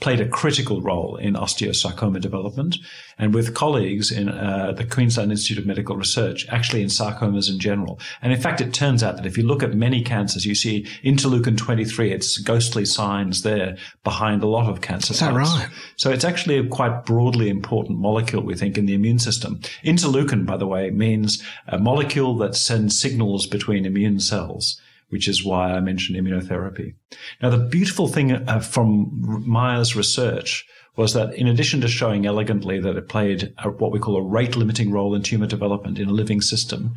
played 0.00 0.20
a 0.20 0.28
critical 0.28 0.80
role 0.80 1.16
in 1.16 1.34
osteosarcoma 1.34 2.20
development 2.20 2.76
and 3.18 3.34
with 3.34 3.54
colleagues 3.54 4.10
in 4.10 4.28
uh, 4.28 4.72
the 4.72 4.84
Queensland 4.84 5.30
Institute 5.30 5.58
of 5.58 5.66
Medical 5.66 5.96
Research, 5.96 6.46
actually 6.48 6.82
in 6.82 6.88
sarcomas 6.88 7.50
in 7.50 7.58
general. 7.58 8.00
And 8.22 8.32
in 8.32 8.40
fact, 8.40 8.60
it 8.60 8.72
turns 8.72 9.02
out 9.02 9.16
that 9.16 9.26
if 9.26 9.36
you 9.36 9.46
look 9.46 9.62
at 9.62 9.74
many 9.74 10.02
cancers, 10.02 10.46
you 10.46 10.54
see 10.54 10.86
interleukin 11.04 11.56
23, 11.56 12.12
its 12.12 12.38
ghostly 12.38 12.84
signs 12.84 13.42
there 13.42 13.76
behind 14.02 14.42
a 14.42 14.48
lot 14.48 14.70
of 14.70 14.80
cancer 14.80 15.12
Is 15.12 15.20
that 15.20 15.32
types. 15.32 15.50
right? 15.50 15.68
So 15.96 16.10
it's 16.10 16.24
actually 16.24 16.58
a 16.58 16.66
quite 16.66 17.04
broadly 17.04 17.50
important 17.50 17.98
molecule, 17.98 18.42
we 18.42 18.54
think, 18.54 18.78
in 18.78 18.86
the 18.86 18.94
immune 18.94 19.18
system. 19.18 19.60
Interleukin, 19.84 20.46
by 20.46 20.56
the 20.56 20.66
way, 20.66 20.90
means 20.90 21.42
a 21.68 21.78
molecule 21.78 22.36
that 22.38 22.56
sends 22.56 22.98
signals 22.98 23.46
between 23.46 23.84
immune 23.84 24.20
cells 24.20 24.80
which 25.10 25.28
is 25.28 25.44
why 25.44 25.72
I 25.72 25.80
mentioned 25.80 26.18
immunotherapy. 26.18 26.94
Now, 27.42 27.50
the 27.50 27.58
beautiful 27.58 28.08
thing 28.08 28.32
uh, 28.32 28.60
from 28.60 29.10
Maya's 29.46 29.94
research 29.94 30.66
was 30.96 31.12
that 31.14 31.34
in 31.34 31.46
addition 31.46 31.80
to 31.80 31.88
showing 31.88 32.26
elegantly 32.26 32.80
that 32.80 32.96
it 32.96 33.08
played 33.08 33.52
a, 33.58 33.70
what 33.70 33.92
we 33.92 33.98
call 33.98 34.16
a 34.16 34.22
rate 34.22 34.56
limiting 34.56 34.90
role 34.90 35.14
in 35.14 35.22
tumor 35.22 35.46
development 35.46 35.98
in 35.98 36.08
a 36.08 36.12
living 36.12 36.40
system, 36.40 36.94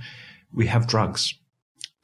we 0.53 0.67
have 0.67 0.87
drugs. 0.87 1.33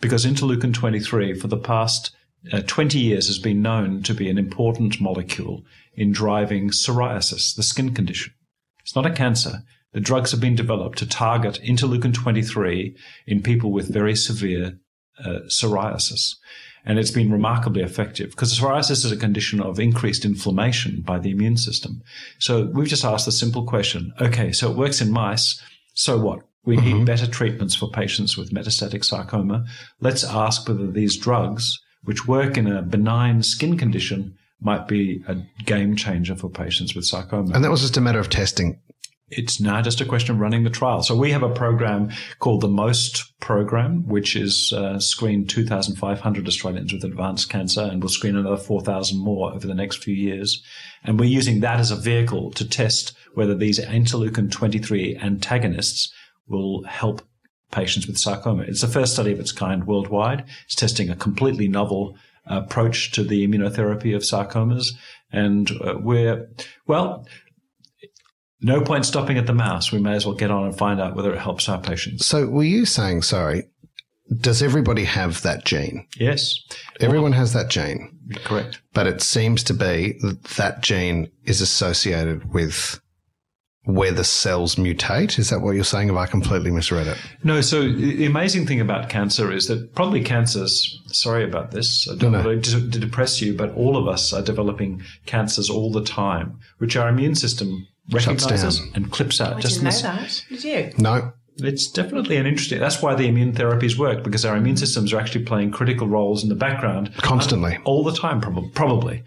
Because 0.01 0.25
interleukin 0.25 0.73
23 0.73 1.33
for 1.33 1.47
the 1.47 1.57
past 1.57 2.15
uh, 2.53 2.61
20 2.65 2.97
years 2.97 3.27
has 3.27 3.37
been 3.37 3.61
known 3.61 4.01
to 4.03 4.13
be 4.13 4.29
an 4.29 4.37
important 4.37 5.01
molecule 5.01 5.63
in 5.93 6.11
driving 6.11 6.69
psoriasis, 6.69 7.55
the 7.55 7.63
skin 7.63 7.93
condition. 7.93 8.33
It's 8.81 8.95
not 8.95 9.05
a 9.05 9.11
cancer. 9.11 9.63
The 9.91 9.99
drugs 9.99 10.31
have 10.31 10.39
been 10.39 10.55
developed 10.55 10.99
to 10.99 11.07
target 11.07 11.59
interleukin 11.63 12.13
23 12.13 12.95
in 13.27 13.41
people 13.41 13.71
with 13.71 13.93
very 13.93 14.15
severe 14.15 14.79
uh, 15.23 15.39
psoriasis. 15.47 16.35
And 16.85 16.97
it's 16.97 17.11
been 17.11 17.31
remarkably 17.31 17.83
effective 17.83 18.31
because 18.31 18.57
psoriasis 18.57 19.05
is 19.05 19.11
a 19.11 19.17
condition 19.17 19.61
of 19.61 19.79
increased 19.79 20.25
inflammation 20.25 21.01
by 21.01 21.19
the 21.19 21.29
immune 21.29 21.57
system. 21.57 22.01
So 22.39 22.65
we've 22.73 22.87
just 22.87 23.03
asked 23.03 23.25
the 23.25 23.31
simple 23.31 23.65
question 23.65 24.13
okay, 24.21 24.51
so 24.51 24.71
it 24.71 24.77
works 24.77 25.01
in 25.01 25.11
mice. 25.11 25.61
So 25.93 26.17
what? 26.17 26.39
We 26.65 26.77
need 26.77 27.05
better 27.05 27.25
treatments 27.25 27.73
for 27.73 27.89
patients 27.89 28.37
with 28.37 28.51
metastatic 28.51 29.03
sarcoma. 29.03 29.65
Let's 30.01 30.23
ask 30.23 30.67
whether 30.67 30.91
these 30.91 31.17
drugs, 31.17 31.79
which 32.03 32.27
work 32.27 32.57
in 32.57 32.67
a 32.67 32.81
benign 32.81 33.41
skin 33.41 33.77
condition, 33.77 34.37
might 34.61 34.87
be 34.87 35.23
a 35.27 35.35
game 35.63 35.95
changer 35.95 36.35
for 36.35 36.49
patients 36.49 36.93
with 36.93 37.05
sarcoma. 37.05 37.55
And 37.55 37.63
that 37.63 37.71
was 37.71 37.81
just 37.81 37.97
a 37.97 38.01
matter 38.01 38.19
of 38.19 38.29
testing. 38.29 38.79
It's 39.31 39.59
now 39.59 39.81
just 39.81 40.01
a 40.01 40.05
question 40.05 40.35
of 40.35 40.41
running 40.41 40.63
the 40.63 40.69
trial. 40.69 41.03
So 41.03 41.15
we 41.15 41.31
have 41.31 41.43
a 41.43 41.49
program 41.49 42.11
called 42.39 42.61
the 42.61 42.67
MOST 42.67 43.39
program, 43.39 44.07
which 44.07 44.35
is 44.35 44.73
uh, 44.73 44.99
screened 44.99 45.49
2,500 45.49 46.47
Australians 46.47 46.93
with 46.93 47.03
advanced 47.03 47.49
cancer, 47.49 47.81
and 47.81 48.01
we'll 48.01 48.09
screen 48.09 48.35
another 48.35 48.57
4,000 48.57 49.19
more 49.19 49.53
over 49.53 49.67
the 49.67 49.75
next 49.75 50.03
few 50.03 50.15
years. 50.15 50.63
And 51.03 51.19
we're 51.19 51.29
using 51.29 51.59
that 51.59 51.79
as 51.79 51.91
a 51.91 51.95
vehicle 51.95 52.51
to 52.51 52.67
test 52.67 53.13
whether 53.33 53.55
these 53.55 53.79
interleukin 53.79 54.51
23 54.51 55.17
antagonists 55.17 56.11
will 56.47 56.83
help 56.83 57.21
patients 57.71 58.07
with 58.07 58.17
sarcoma. 58.17 58.63
It's 58.63 58.81
the 58.81 58.87
first 58.87 59.13
study 59.13 59.31
of 59.31 59.39
its 59.39 59.51
kind 59.51 59.85
worldwide. 59.85 60.45
It's 60.65 60.75
testing 60.75 61.09
a 61.09 61.15
completely 61.15 61.67
novel 61.67 62.17
approach 62.45 63.11
to 63.11 63.23
the 63.23 63.47
immunotherapy 63.47 64.15
of 64.15 64.23
sarcomas. 64.23 64.93
And 65.31 65.69
uh, 65.83 65.95
we're, 65.99 66.49
well, 66.87 67.27
no 68.61 68.81
point 68.81 69.05
stopping 69.05 69.37
at 69.37 69.47
the 69.47 69.53
mouse. 69.53 69.91
We 69.91 69.99
may 69.99 70.13
as 70.13 70.25
well 70.25 70.35
get 70.35 70.51
on 70.51 70.65
and 70.65 70.77
find 70.77 70.99
out 70.99 71.15
whether 71.15 71.33
it 71.33 71.39
helps 71.39 71.69
our 71.69 71.79
patients. 71.79 72.25
So, 72.25 72.47
were 72.47 72.63
you 72.63 72.85
saying, 72.85 73.21
sorry, 73.21 73.63
does 74.41 74.61
everybody 74.61 75.05
have 75.05 75.41
that 75.41 75.65
gene? 75.65 76.05
Yes. 76.17 76.55
Everyone 76.99 77.31
has 77.31 77.53
that 77.53 77.69
gene. 77.69 78.17
Correct. 78.43 78.81
But 78.93 79.07
it 79.07 79.21
seems 79.21 79.63
to 79.63 79.73
be 79.73 80.17
that 80.21 80.43
that 80.57 80.81
gene 80.81 81.31
is 81.45 81.61
associated 81.61 82.53
with 82.53 82.99
where 83.85 84.11
the 84.11 84.23
cells 84.23 84.75
mutate. 84.75 85.39
Is 85.39 85.49
that 85.49 85.61
what 85.61 85.71
you're 85.71 85.83
saying? 85.83 86.09
Have 86.09 86.17
I 86.17 86.27
completely 86.27 86.69
misread 86.69 87.07
it? 87.07 87.17
No. 87.43 87.61
So 87.61 87.91
the 87.91 88.25
amazing 88.27 88.67
thing 88.67 88.79
about 88.81 89.09
cancer 89.09 89.51
is 89.51 89.67
that 89.67 89.95
probably 89.95 90.23
cancers, 90.23 91.01
sorry 91.07 91.43
about 91.43 91.71
this, 91.71 92.07
I 92.07 92.15
don't 92.15 92.33
No, 92.33 92.43
no. 92.43 92.59
to, 92.59 92.91
to 92.91 92.99
depress 92.99 93.41
you, 93.41 93.55
but 93.55 93.73
all 93.73 93.97
of 93.97 94.07
us 94.07 94.31
are 94.31 94.43
developing 94.43 95.01
cancers 95.25 95.71
all 95.71 95.91
the 95.91 96.03
time, 96.03 96.59
which 96.77 96.95
our 96.97 97.09
immune 97.09 97.33
system 97.33 97.87
recognizes 98.11 98.79
down. 98.79 98.91
and 98.95 99.11
clips 99.11 99.39
out. 99.41 99.57
I 99.57 99.59
just 99.59 99.81
didn't 99.81 99.85
know 99.85 99.91
the- 99.91 100.01
that. 100.19 100.45
Did 100.49 100.63
you? 100.63 100.93
No. 100.97 101.33
It's 101.61 101.91
definitely 101.91 102.37
an 102.37 102.45
interesting. 102.45 102.79
That's 102.79 103.01
why 103.01 103.15
the 103.15 103.27
immune 103.27 103.51
therapies 103.53 103.97
work 103.97 104.23
because 104.23 104.45
our 104.45 104.55
immune 104.55 104.77
systems 104.77 105.11
are 105.11 105.19
actually 105.19 105.43
playing 105.43 105.71
critical 105.71 106.07
roles 106.07 106.41
in 106.41 106.47
the 106.49 106.55
background 106.55 107.11
Constantly. 107.17 107.77
all 107.83 108.03
the 108.03 108.13
time, 108.13 108.39
prob- 108.39 108.73
probably. 108.73 109.23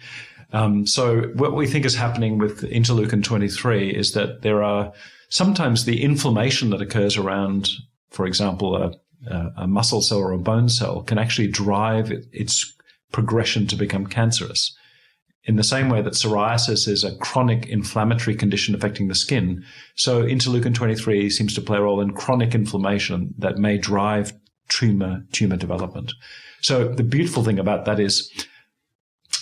Um, 0.55 0.87
so 0.87 1.23
what 1.35 1.55
we 1.55 1.67
think 1.67 1.85
is 1.85 1.95
happening 1.95 2.39
with 2.39 2.63
interleukin 2.63 3.23
23 3.23 3.91
is 3.91 4.13
that 4.13 4.41
there 4.43 4.63
are 4.63 4.93
sometimes 5.29 5.85
the 5.85 6.03
inflammation 6.03 6.71
that 6.71 6.81
occurs 6.81 7.17
around, 7.19 7.69
for 8.11 8.27
example, 8.27 8.77
a, 8.77 8.93
a, 9.31 9.53
a 9.59 9.67
muscle 9.67 10.01
cell 10.01 10.19
or 10.19 10.33
a 10.33 10.39
bone 10.39 10.69
cell 10.71 11.03
can 11.03 11.19
actually 11.19 11.49
drive 11.49 12.11
it, 12.11 12.25
its 12.33 12.75
progression 13.13 13.67
to 13.67 13.77
become 13.77 14.07
cancerous. 14.07 14.75
In 15.45 15.57
the 15.57 15.65
same 15.65 15.89
way 15.89 16.03
that 16.03 16.13
psoriasis 16.13 16.87
is 16.87 17.03
a 17.03 17.17
chronic 17.17 17.67
inflammatory 17.67 18.37
condition 18.37 18.75
affecting 18.75 19.09
the 19.09 19.15
skin, 19.15 19.65
so 19.97 20.23
interleukin 20.23 20.75
23 20.75 21.29
seems 21.31 21.55
to 21.55 21.61
play 21.61 21.79
a 21.79 21.83
role 21.83 22.01
in 22.01 22.13
chronic 22.13 22.55
inflammation 22.55 23.35
that 23.39 23.59
may 23.59 23.77
drive 23.77 24.33
tumor 24.69 25.25
tumor 25.33 25.57
development. 25.57 26.13
So 26.61 26.89
the 26.89 27.03
beautiful 27.03 27.43
thing 27.43 27.59
about 27.59 27.85
that 27.87 27.99
is 27.99 28.31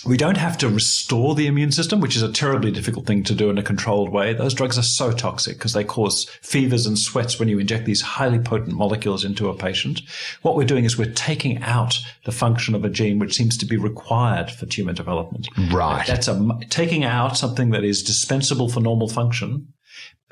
we 0.05 0.17
don't 0.17 0.37
have 0.37 0.57
to 0.59 0.69
restore 0.69 1.35
the 1.35 1.47
immune 1.47 1.71
system, 1.71 1.99
which 1.99 2.15
is 2.15 2.23
a 2.23 2.31
terribly 2.31 2.71
difficult 2.71 3.05
thing 3.05 3.23
to 3.23 3.35
do 3.35 3.49
in 3.49 3.57
a 3.57 3.63
controlled 3.63 4.09
way. 4.09 4.33
Those 4.33 4.53
drugs 4.53 4.77
are 4.77 4.83
so 4.83 5.11
toxic 5.11 5.57
because 5.57 5.73
they 5.73 5.83
cause 5.83 6.25
fevers 6.41 6.85
and 6.85 6.97
sweats 6.97 7.39
when 7.39 7.49
you 7.49 7.59
inject 7.59 7.85
these 7.85 8.01
highly 8.01 8.39
potent 8.39 8.75
molecules 8.75 9.23
into 9.23 9.49
a 9.49 9.55
patient. 9.55 10.01
What 10.41 10.55
we're 10.55 10.65
doing 10.65 10.85
is 10.85 10.97
we're 10.97 11.13
taking 11.13 11.61
out 11.61 11.99
the 12.25 12.31
function 12.31 12.73
of 12.73 12.83
a 12.83 12.89
gene 12.89 13.19
which 13.19 13.35
seems 13.35 13.57
to 13.57 13.65
be 13.65 13.77
required 13.77 14.49
for 14.49 14.65
tumor 14.65 14.93
development. 14.93 15.47
Right. 15.71 16.05
That's 16.07 16.27
a 16.27 16.59
taking 16.69 17.03
out 17.03 17.37
something 17.37 17.69
that 17.71 17.83
is 17.83 18.03
dispensable 18.03 18.69
for 18.69 18.79
normal 18.79 19.07
function 19.07 19.67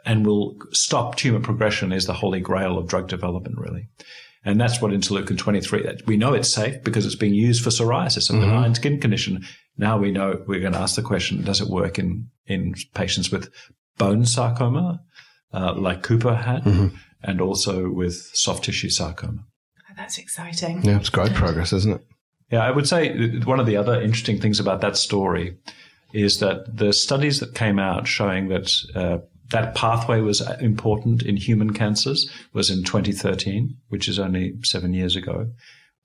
and 0.05 0.25
will 0.25 0.57
stop 0.71 1.15
tumor 1.15 1.39
progression 1.39 1.91
is 1.91 2.05
the 2.05 2.13
holy 2.13 2.39
grail 2.39 2.77
of 2.77 2.87
drug 2.87 3.07
development, 3.07 3.57
really. 3.57 3.87
And 4.49 4.59
that's 4.59 4.81
what 4.81 4.91
interleukin 4.91 5.38
23, 5.38 5.84
that 5.84 6.07
we 6.07 6.17
know 6.17 6.34
it's 6.34 6.49
safe 6.49 6.84
because 6.84 7.05
it's 7.05 7.13
being 7.13 7.35
used 7.35 7.63
for 7.63 7.69
psoriasis, 7.69 8.31
a 8.31 8.34
benign 8.34 8.73
skin 8.73 8.99
condition. 8.99 9.45
Now 9.77 9.99
we 9.99 10.11
know 10.11 10.43
we're 10.47 10.59
going 10.59 10.73
to 10.73 10.80
ask 10.80 10.95
the 10.95 11.03
question, 11.03 11.43
does 11.43 11.61
it 11.61 11.67
work 11.67 11.99
in, 11.99 12.31
in 12.47 12.73
patients 12.95 13.30
with 13.31 13.51
bone 13.99 14.26
sarcoma, 14.26 15.01
uh, 15.53 15.76
like 15.76 16.01
Cooper 16.01 16.34
had, 16.34 16.65
and 17.21 17.41
also 17.41 17.91
with 17.91 18.15
soft 18.34 18.63
tissue 18.63 18.89
sarcoma? 18.89 19.45
Oh, 19.88 19.93
that's 19.95 20.17
exciting. 20.17 20.81
Yeah, 20.81 20.97
it's 20.97 21.09
great 21.09 21.35
progress, 21.35 21.71
isn't 21.71 21.97
it? 21.97 22.05
Yeah, 22.51 22.63
I 22.63 22.71
would 22.71 22.88
say 22.88 23.38
one 23.41 23.59
of 23.59 23.67
the 23.67 23.77
other 23.77 24.01
interesting 24.01 24.41
things 24.41 24.59
about 24.59 24.81
that 24.81 24.97
story 24.97 25.59
is 26.11 26.39
that 26.39 26.76
the 26.76 26.91
studies 26.91 27.39
that 27.39 27.53
came 27.53 27.77
out 27.77 28.07
showing 28.07 28.47
that 28.47 28.71
uh, 28.95 29.19
that 29.49 29.76
pathway 29.76 30.21
was 30.21 30.41
important 30.59 31.23
in 31.23 31.38
human 31.38 31.73
cancers 31.73 32.30
was 32.53 32.69
in 32.69 32.84
2013, 32.84 33.76
which 33.89 34.07
is 34.07 34.19
only 34.19 34.53
seven 34.63 34.93
years 34.93 35.15
ago. 35.15 35.49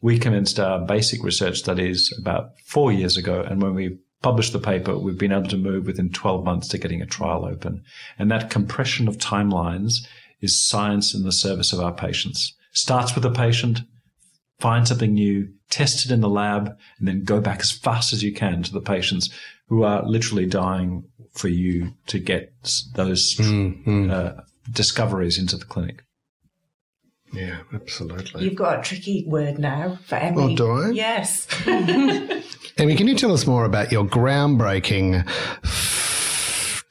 We 0.00 0.18
commenced 0.18 0.60
our 0.60 0.80
basic 0.80 1.22
research 1.22 1.58
studies 1.58 2.12
about 2.18 2.50
four 2.66 2.92
years 2.92 3.16
ago, 3.16 3.42
and 3.42 3.62
when 3.62 3.74
we 3.74 3.98
published 4.22 4.52
the 4.52 4.58
paper, 4.58 4.98
we've 4.98 5.18
been 5.18 5.32
able 5.32 5.48
to 5.48 5.56
move 5.56 5.86
within 5.86 6.10
12 6.10 6.44
months 6.44 6.68
to 6.68 6.78
getting 6.78 7.02
a 7.02 7.06
trial 7.06 7.44
open. 7.44 7.82
And 8.18 8.30
that 8.30 8.50
compression 8.50 9.06
of 9.08 9.18
timelines 9.18 10.06
is 10.40 10.66
science 10.66 11.14
in 11.14 11.24
the 11.24 11.32
service 11.32 11.72
of 11.72 11.80
our 11.80 11.92
patients. 11.92 12.54
Starts 12.72 13.14
with 13.14 13.24
a 13.24 13.30
patient, 13.30 13.82
find 14.58 14.88
something 14.88 15.12
new, 15.12 15.48
test 15.68 16.06
it 16.06 16.10
in 16.10 16.20
the 16.20 16.28
lab, 16.28 16.76
and 16.98 17.06
then 17.06 17.24
go 17.24 17.40
back 17.40 17.60
as 17.60 17.70
fast 17.70 18.12
as 18.12 18.22
you 18.22 18.32
can 18.32 18.62
to 18.62 18.72
the 18.72 18.80
patients 18.80 19.28
who 19.68 19.82
are 19.82 20.02
literally 20.06 20.46
dying 20.46 21.04
for 21.34 21.48
you 21.48 21.92
to 22.06 22.18
get 22.18 22.52
s- 22.64 22.88
those 22.94 23.38
uh, 23.40 24.40
discoveries 24.70 25.38
into 25.38 25.56
the 25.56 25.64
clinic. 25.64 26.04
Yeah, 27.32 27.60
absolutely. 27.72 28.44
You've 28.44 28.54
got 28.54 28.78
a 28.78 28.82
tricky 28.82 29.24
word 29.26 29.58
now 29.58 29.98
for 30.06 30.14
Emmy. 30.14 30.52
Oh, 30.52 30.56
do 30.56 30.70
I? 30.70 30.90
Yes. 30.90 31.48
Emmy, 31.66 32.94
can 32.96 33.08
you 33.08 33.16
tell 33.16 33.32
us 33.32 33.44
more 33.46 33.64
about 33.64 33.90
your 33.90 34.04
groundbreaking? 34.04 35.26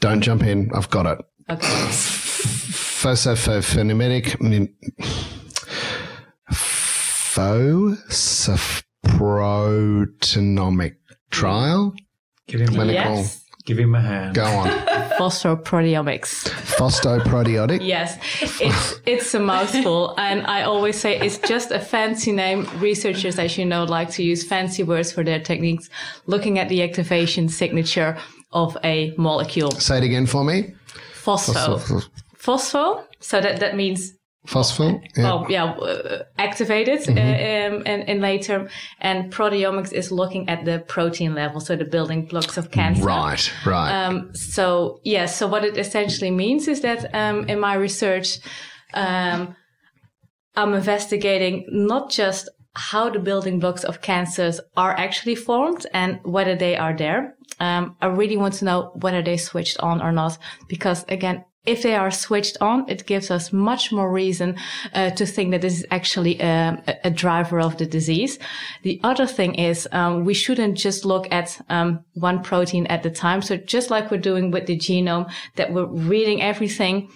Don't 0.01 0.19
jump 0.21 0.43
in. 0.43 0.69
I've 0.75 0.89
got 0.89 1.05
it. 1.05 1.19
Okay. 1.49 1.67
Phosphophonemic. 1.67 4.35
Phosphoproteomic 9.63 10.95
trial. 11.29 11.93
Give 12.47 12.61
him, 12.61 12.67
Clinical. 12.69 13.15
Yes. 13.15 13.42
Give 13.65 13.77
him 13.80 13.95
a 13.95 14.02
hand. 14.02 14.35
Go 14.35 14.45
on. 14.45 14.68
Phosphoproteomics. 15.19 16.49
Phosphoproteotic. 16.77 17.85
Yes, 17.85 18.18
it's 18.41 18.99
it's 19.06 19.34
a 19.34 19.40
mouthful, 19.40 20.15
and 20.18 20.45
I 20.48 20.64
always 20.64 20.99
say 20.99 21.19
it's 21.19 21.38
just 21.38 21.72
a 21.72 21.80
fancy 21.80 22.31
name. 22.31 22.68
Researchers, 22.80 23.38
as 23.40 23.57
you 23.57 23.65
know, 23.65 23.84
like 23.84 24.10
to 24.11 24.23
use 24.23 24.44
fancy 24.44 24.84
words 24.84 25.11
for 25.11 25.23
their 25.23 25.40
techniques. 25.40 25.90
Looking 26.26 26.60
at 26.60 26.69
the 26.69 26.81
activation 26.84 27.49
signature 27.49 28.18
of 28.52 28.77
a 28.84 29.14
molecule. 29.18 29.72
Say 29.72 29.98
it 29.98 30.03
again 30.03 30.26
for 30.26 30.44
me. 30.44 30.73
Phospho. 31.23 31.80
Phospho. 31.80 32.10
Phospho. 32.38 33.03
So 33.19 33.41
that, 33.41 33.60
that 33.60 33.76
means 33.76 34.14
Phospho. 34.47 35.01
Yeah. 35.15 35.23
Well, 35.23 35.45
yeah, 35.49 35.63
uh, 35.63 36.23
activated 36.37 36.99
mm-hmm. 36.99 37.17
uh, 37.17 37.77
um, 37.77 37.85
in, 37.85 38.01
in 38.01 38.21
late 38.21 38.43
term. 38.43 38.67
And 38.99 39.31
proteomics 39.31 39.93
is 39.93 40.11
looking 40.11 40.49
at 40.49 40.65
the 40.65 40.79
protein 40.79 41.33
level, 41.33 41.61
so 41.61 41.75
the 41.75 41.85
building 41.85 42.25
blocks 42.25 42.57
of 42.57 42.69
cancer. 42.69 43.03
Right, 43.03 43.53
right. 43.65 44.05
Um, 44.05 44.35
so, 44.35 44.99
yeah, 45.03 45.27
so 45.27 45.47
what 45.47 45.63
it 45.63 45.77
essentially 45.77 46.31
means 46.31 46.67
is 46.67 46.81
that 46.81 47.13
um, 47.15 47.45
in 47.47 47.59
my 47.59 47.75
research, 47.75 48.39
um, 48.93 49.55
I'm 50.55 50.73
investigating 50.73 51.65
not 51.69 52.11
just 52.11 52.49
how 52.75 53.09
the 53.09 53.19
building 53.19 53.59
blocks 53.59 53.83
of 53.83 54.01
cancers 54.01 54.59
are 54.75 54.91
actually 54.91 55.35
formed 55.35 55.85
and 55.93 56.19
whether 56.23 56.55
they 56.55 56.75
are 56.75 56.95
there. 56.95 57.35
Um, 57.59 57.95
I 58.01 58.07
really 58.07 58.35
want 58.35 58.55
to 58.55 58.65
know 58.65 58.91
whether 58.95 59.21
they 59.21 59.37
switched 59.37 59.79
on 59.79 60.01
or 60.01 60.11
not, 60.11 60.37
because 60.67 61.05
again, 61.07 61.45
if 61.65 61.81
they 61.81 61.95
are 61.95 62.11
switched 62.11 62.57
on, 62.60 62.90
it 62.90 63.06
gives 63.06 63.31
us 63.31 63.53
much 63.53 63.91
more 63.91 64.11
reason 64.11 64.57
uh, 64.94 65.11
to 65.11 65.26
think 65.26 65.52
that 65.52 65.61
this 65.61 65.80
is 65.80 65.85
actually 65.91 66.41
um, 66.41 66.81
a, 66.88 66.95
a, 67.06 67.10
driver 67.10 67.61
of 67.61 67.77
the 67.77 67.85
disease. 67.85 68.38
The 68.81 68.99
other 69.03 69.26
thing 69.26 69.56
is 69.56 69.88
um, 69.94 70.26
we 70.26 70.34
shouldn't 70.34 70.77
just 70.77 71.06
look 71.06 71.31
at 71.31 71.61
um, 71.69 72.03
one 72.15 72.44
protein 72.44 72.85
at 72.88 73.03
the 73.03 73.10
time. 73.10 73.41
So 73.41 73.56
just 73.56 73.90
like 73.90 74.11
we're 74.11 74.18
doing 74.18 74.52
with 74.52 74.65
the 74.65 74.77
genome, 74.77 75.31
that 75.56 75.72
we're 75.72 75.85
reading 75.85 76.41
everything. 76.41 77.10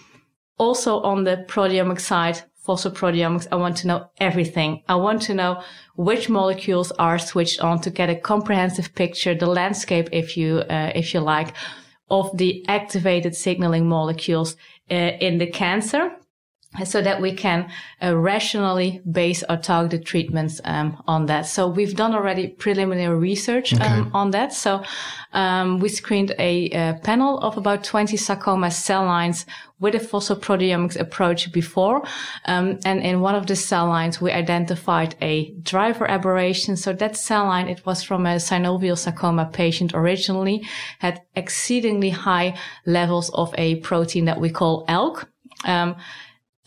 Also 0.58 1.02
on 1.02 1.26
the 1.26 1.46
proteomic 1.50 2.00
side, 2.00 2.42
phosphoproteomics, 2.66 3.48
I 3.52 3.56
want 3.58 3.76
to 3.78 3.88
know 3.88 4.10
everything. 4.20 4.82
I 4.88 4.96
want 4.96 5.22
to 5.24 5.34
know 5.34 5.62
which 5.96 6.30
molecules 6.30 6.92
are 6.94 7.20
switched 7.20 7.60
on 7.60 7.82
to 7.82 7.90
get 7.90 8.10
a 8.10 8.16
comprehensive 8.16 8.96
picture, 8.96 9.36
the 9.36 9.48
landscape, 9.48 10.08
if 10.12 10.38
you 10.38 10.60
uh, 10.60 10.92
if 10.96 11.14
you 11.14 11.20
like 11.20 11.54
of 12.10 12.36
the 12.38 12.66
activated 12.68 13.36
signaling 13.36 13.88
molecules 13.88 14.56
uh, 14.90 14.94
in 14.94 15.38
the 15.38 15.48
cancer 15.48 16.17
so 16.86 17.02
that 17.02 17.22
we 17.22 17.34
can 17.34 17.70
uh, 18.02 18.16
rationally 18.16 19.02
base 19.12 19.44
our 19.44 19.58
targeted 19.58 20.06
treatments 20.06 20.62
um, 20.64 21.02
on 21.08 21.26
that. 21.28 21.46
So 21.46 21.68
we've 21.68 21.96
done 21.96 22.14
already 22.14 22.48
preliminary 22.48 23.18
research 23.18 23.74
um, 23.80 24.12
on 24.14 24.32
that. 24.32 24.54
So 24.54 24.84
um, 25.34 25.80
we 25.80 25.90
screened 25.90 26.34
a, 26.40 26.70
a, 26.72 27.00
panel 27.04 27.40
of 27.40 27.58
about 27.58 27.84
20 27.84 28.18
sarcoma 28.18 28.72
cell 28.72 29.06
lines 29.06 29.46
with 29.80 29.94
a 29.94 30.00
phosphoproteomics 30.00 31.00
approach 31.00 31.52
before. 31.52 32.04
Um, 32.46 32.80
and 32.86 33.02
in 33.02 33.22
one 33.22 33.36
of 33.36 33.46
the 33.46 33.56
cell 33.56 33.88
lines, 33.88 34.20
we 34.20 34.32
identified 34.32 35.16
a 35.22 35.52
driver 35.62 36.10
aberration. 36.10 36.76
So 36.78 36.94
that 36.94 37.16
cell 37.16 37.46
line, 37.46 37.68
it 37.68 37.86
was 37.86 38.02
from 38.04 38.26
a 38.26 38.36
synovial 38.38 38.98
sarcoma 38.98 39.50
patient 39.52 39.92
originally, 39.94 40.66
had 41.00 41.22
exceedingly 41.36 42.10
high 42.10 42.58
levels 42.86 43.30
of 43.32 43.54
a 43.58 43.76
protein 43.82 44.26
that 44.26 44.40
we 44.40 44.50
call 44.50 44.86
ALK. 44.88 45.28
Um, 45.66 45.96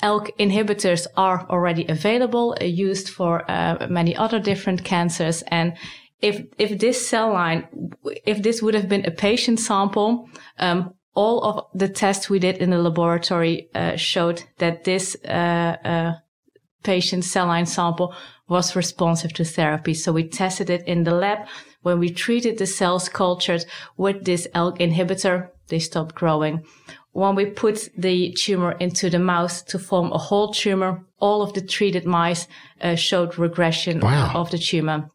ALK 0.02 0.30
inhibitors 0.38 1.06
are 1.16 1.46
already 1.48 1.86
available, 1.88 2.56
uh, 2.60 2.64
used 2.64 3.08
for 3.08 3.50
uh, 3.50 3.86
many 3.88 4.16
other 4.16 4.40
different 4.40 4.84
cancers. 4.84 5.42
And 5.48 5.76
if 6.20 6.44
if 6.58 6.78
this 6.78 7.08
cell 7.08 7.32
line, 7.32 7.66
if 8.26 8.42
this 8.42 8.62
would 8.62 8.74
have 8.74 8.88
been 8.88 9.06
a 9.06 9.10
patient 9.10 9.60
sample, 9.60 10.28
um, 10.58 10.94
all 11.14 11.42
of 11.42 11.64
the 11.74 11.88
tests 11.88 12.30
we 12.30 12.38
did 12.38 12.58
in 12.58 12.70
the 12.70 12.78
laboratory 12.78 13.68
uh, 13.74 13.96
showed 13.96 14.44
that 14.58 14.84
this 14.84 15.16
uh, 15.24 15.76
uh, 15.84 16.12
patient 16.82 17.24
cell 17.24 17.46
line 17.46 17.66
sample 17.66 18.14
was 18.48 18.76
responsive 18.76 19.32
to 19.34 19.44
therapy. 19.44 19.94
So 19.94 20.12
we 20.12 20.28
tested 20.28 20.70
it 20.70 20.86
in 20.86 21.04
the 21.04 21.14
lab. 21.14 21.46
When 21.82 21.98
we 21.98 22.10
treated 22.10 22.58
the 22.58 22.66
cells 22.66 23.08
cultured 23.08 23.64
with 23.96 24.24
this 24.24 24.46
ALK 24.54 24.78
inhibitor, 24.78 25.48
they 25.68 25.78
stopped 25.78 26.14
growing 26.14 26.64
when 27.12 27.34
we 27.34 27.46
put 27.46 27.88
the 27.96 28.32
tumor 28.32 28.72
into 28.72 29.10
the 29.10 29.18
mouse 29.18 29.62
to 29.62 29.78
form 29.78 30.12
a 30.12 30.18
whole 30.18 30.52
tumor, 30.52 31.04
all 31.18 31.42
of 31.42 31.52
the 31.54 31.60
treated 31.60 32.06
mice 32.06 32.46
uh, 32.80 32.94
showed 32.94 33.38
regression 33.38 34.00
wow. 34.00 34.32
of 34.34 34.50
the 34.50 34.58
tumor. 34.58 35.10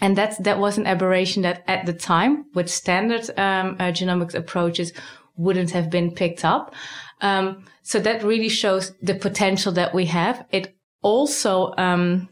And 0.00 0.16
that's, 0.16 0.38
that 0.38 0.58
was 0.58 0.78
an 0.78 0.86
aberration 0.86 1.42
that 1.42 1.62
at 1.66 1.86
the 1.86 1.92
time 1.92 2.46
with 2.54 2.70
standard 2.70 3.28
um, 3.38 3.76
uh, 3.78 3.92
genomics 3.92 4.34
approaches 4.34 4.92
wouldn't 5.36 5.70
have 5.70 5.90
been 5.90 6.12
picked 6.12 6.44
up. 6.44 6.74
Um, 7.20 7.64
so 7.82 7.98
that 8.00 8.22
really 8.22 8.48
shows 8.48 8.92
the 9.02 9.14
potential 9.14 9.72
that 9.72 9.94
we 9.94 10.06
have. 10.06 10.44
It 10.50 10.74
also 11.02 11.74
um, 11.76 12.28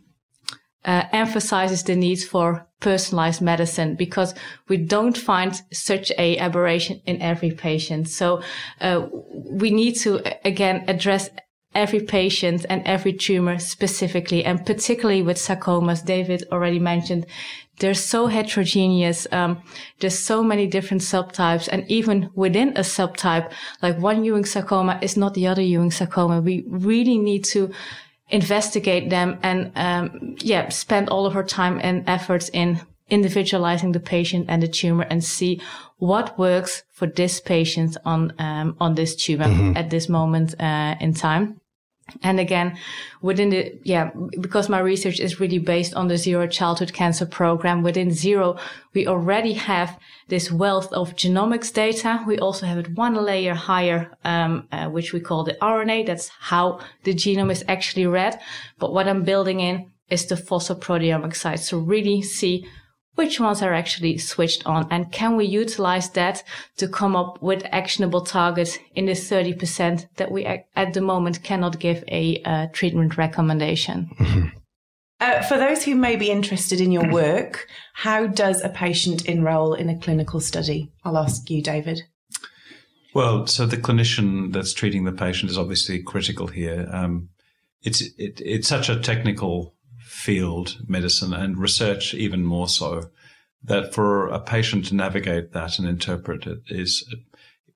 uh, 0.85 1.05
emphasizes 1.13 1.83
the 1.85 1.97
need 1.97 2.21
for 2.23 2.67
personalized 2.81 3.43
medicine 3.43 3.95
because 3.95 4.35
we 4.69 4.77
don't 4.77 5.17
find 5.17 5.61
such 5.73 6.11
a 6.17 6.39
aberration 6.39 7.01
in 7.05 7.21
every 7.21 7.51
patient. 7.51 8.09
So 8.09 8.43
uh, 8.81 9.07
we 9.33 9.71
need 9.71 9.97
to 10.01 10.23
again 10.47 10.85
address 10.89 11.29
every 11.75 12.01
patient 12.01 12.67
and 12.69 12.83
every 12.85 13.13
tumor 13.13 13.59
specifically, 13.59 14.45
and 14.45 14.65
particularly 14.67 15.23
with 15.23 15.37
sarcomas. 15.37 16.05
David 16.05 16.45
already 16.51 16.79
mentioned 16.79 17.27
they're 17.79 17.95
so 17.95 18.27
heterogeneous. 18.27 19.27
Um, 19.33 19.63
there's 20.01 20.19
so 20.19 20.43
many 20.43 20.67
different 20.67 21.03
subtypes, 21.03 21.69
and 21.71 21.91
even 21.91 22.31
within 22.35 22.71
a 22.71 22.81
subtype, 22.81 23.53
like 23.83 23.99
one 23.99 24.25
Ewing 24.25 24.45
sarcoma 24.45 24.99
is 25.03 25.17
not 25.17 25.35
the 25.35 25.47
other 25.47 25.63
Ewing 25.63 25.91
sarcoma. 25.91 26.41
We 26.41 26.65
really 26.69 27.19
need 27.19 27.45
to 27.47 27.71
investigate 28.31 29.11
them 29.11 29.39
and 29.43 29.73
um, 29.77 30.37
yeah 30.39 30.69
spend 30.69 31.09
all 31.09 31.27
of 31.27 31.37
our 31.37 31.45
time 31.45 31.81
and 31.83 32.09
efforts 32.09 32.49
in 32.51 32.81
individualizing 33.09 33.93
the 33.93 34.01
patient 34.01 34.47
and 34.49 34.63
the 34.63 34.69
tumor 34.69 35.05
and 35.11 35.23
see 35.25 35.61
what 35.99 36.39
works 36.39 36.83
for 36.93 37.07
this 37.07 37.41
patient 37.41 37.97
on 38.05 38.33
um, 38.39 38.77
on 38.81 38.95
this 38.95 39.15
tumor 39.17 39.47
mm-hmm. 39.47 39.77
at 39.77 39.91
this 39.91 40.09
moment 40.09 40.55
uh, 40.61 40.95
in 41.01 41.13
time 41.13 41.60
and 42.23 42.41
again, 42.41 42.79
within 43.23 43.51
the, 43.51 43.79
yeah, 43.85 44.11
because 44.41 44.69
my 44.69 44.79
research 44.79 45.21
is 45.21 45.41
really 45.41 45.59
based 45.59 45.95
on 45.95 46.09
the 46.09 46.17
zero 46.17 46.47
childhood 46.47 46.93
cancer 46.93 47.27
program, 47.27 47.83
within 47.83 48.11
zero, 48.11 48.57
we 48.95 49.07
already 49.07 49.55
have 49.55 49.99
this 50.29 50.51
wealth 50.51 50.93
of 50.93 51.17
genomics 51.17 51.73
data. 51.73 52.23
We 52.27 52.39
also 52.39 52.67
have 52.67 52.79
it 52.79 52.95
one 52.97 53.15
layer 53.15 53.55
higher, 53.55 54.11
um, 54.25 54.67
uh, 54.73 54.89
which 54.89 55.13
we 55.13 55.21
call 55.21 55.45
the 55.45 55.57
RNA. 55.61 56.07
That's 56.07 56.29
how 56.29 56.81
the 57.05 57.15
genome 57.15 57.53
is 57.53 57.65
actually 57.69 58.07
read. 58.07 58.41
But 58.79 58.93
what 58.93 59.09
I'm 59.09 59.25
building 59.25 59.61
in 59.61 59.91
is 60.09 60.27
the 60.27 60.35
phosphoproteomic 60.35 61.35
side. 61.35 61.61
So 61.61 61.79
really 61.79 62.23
see 62.23 62.67
which 63.15 63.41
ones 63.41 63.63
are 63.63 63.75
actually 63.75 64.19
switched 64.19 64.65
on 64.67 64.87
and 64.91 65.13
can 65.13 65.37
we 65.37 65.45
utilize 65.45 66.11
that 66.11 66.43
to 66.77 66.89
come 66.89 67.17
up 67.17 67.43
with 67.43 67.67
actionable 67.71 68.23
targets 68.23 68.79
in 68.95 69.07
the 69.07 69.13
30% 69.13 70.07
that 70.17 70.31
we 70.31 70.45
at 70.47 70.95
the 70.95 71.01
moment 71.01 71.43
cannot 71.43 71.79
give 71.79 72.05
a 72.09 72.41
uh, 72.45 72.67
treatment 72.73 73.17
recommendation. 73.17 74.11
Mm-hmm. 74.19 74.49
Uh, 75.21 75.43
for 75.43 75.59
those 75.59 75.85
who 75.85 75.95
may 75.95 76.17
be 76.17 76.31
interested 76.31 76.81
in 76.81 76.91
your 76.91 77.09
work, 77.13 77.67
how 77.93 78.27
does 78.27 78.63
a 78.63 78.71
patient 78.71 79.27
enroll 79.27 79.75
in 79.75 79.91
a 79.91 79.99
clinical 79.99 80.41
study? 80.41 80.91
I'll 81.05 81.19
ask 81.19 81.51
you, 81.51 81.63
David. 81.63 82.03
Well, 83.15 83.47
so 83.47 83.67
the 83.67 83.77
clinician 83.77 84.53
that's 84.53 84.73
treating 84.73 85.05
the 85.05 85.13
patient 85.13 85.51
is 85.51 85.59
obviously 85.59 86.03
critical 86.03 86.47
here. 86.47 86.89
Um, 86.91 87.29
it's 87.83 88.01
it, 88.19 88.41
it's 88.45 88.69
such 88.69 88.89
a 88.89 89.01
technical 89.01 89.75
field, 90.11 90.77
medicine, 90.89 91.33
and 91.33 91.57
research 91.57 92.15
even 92.15 92.45
more 92.45 92.69
so, 92.69 93.11
that 93.63 93.95
for 93.95 94.27
a 94.29 94.41
patient 94.41 94.87
to 94.87 94.95
navigate 94.95 95.53
that 95.53 95.79
and 95.79 95.89
interpret 95.89 96.47
it 96.47 96.59
is, 96.69 97.09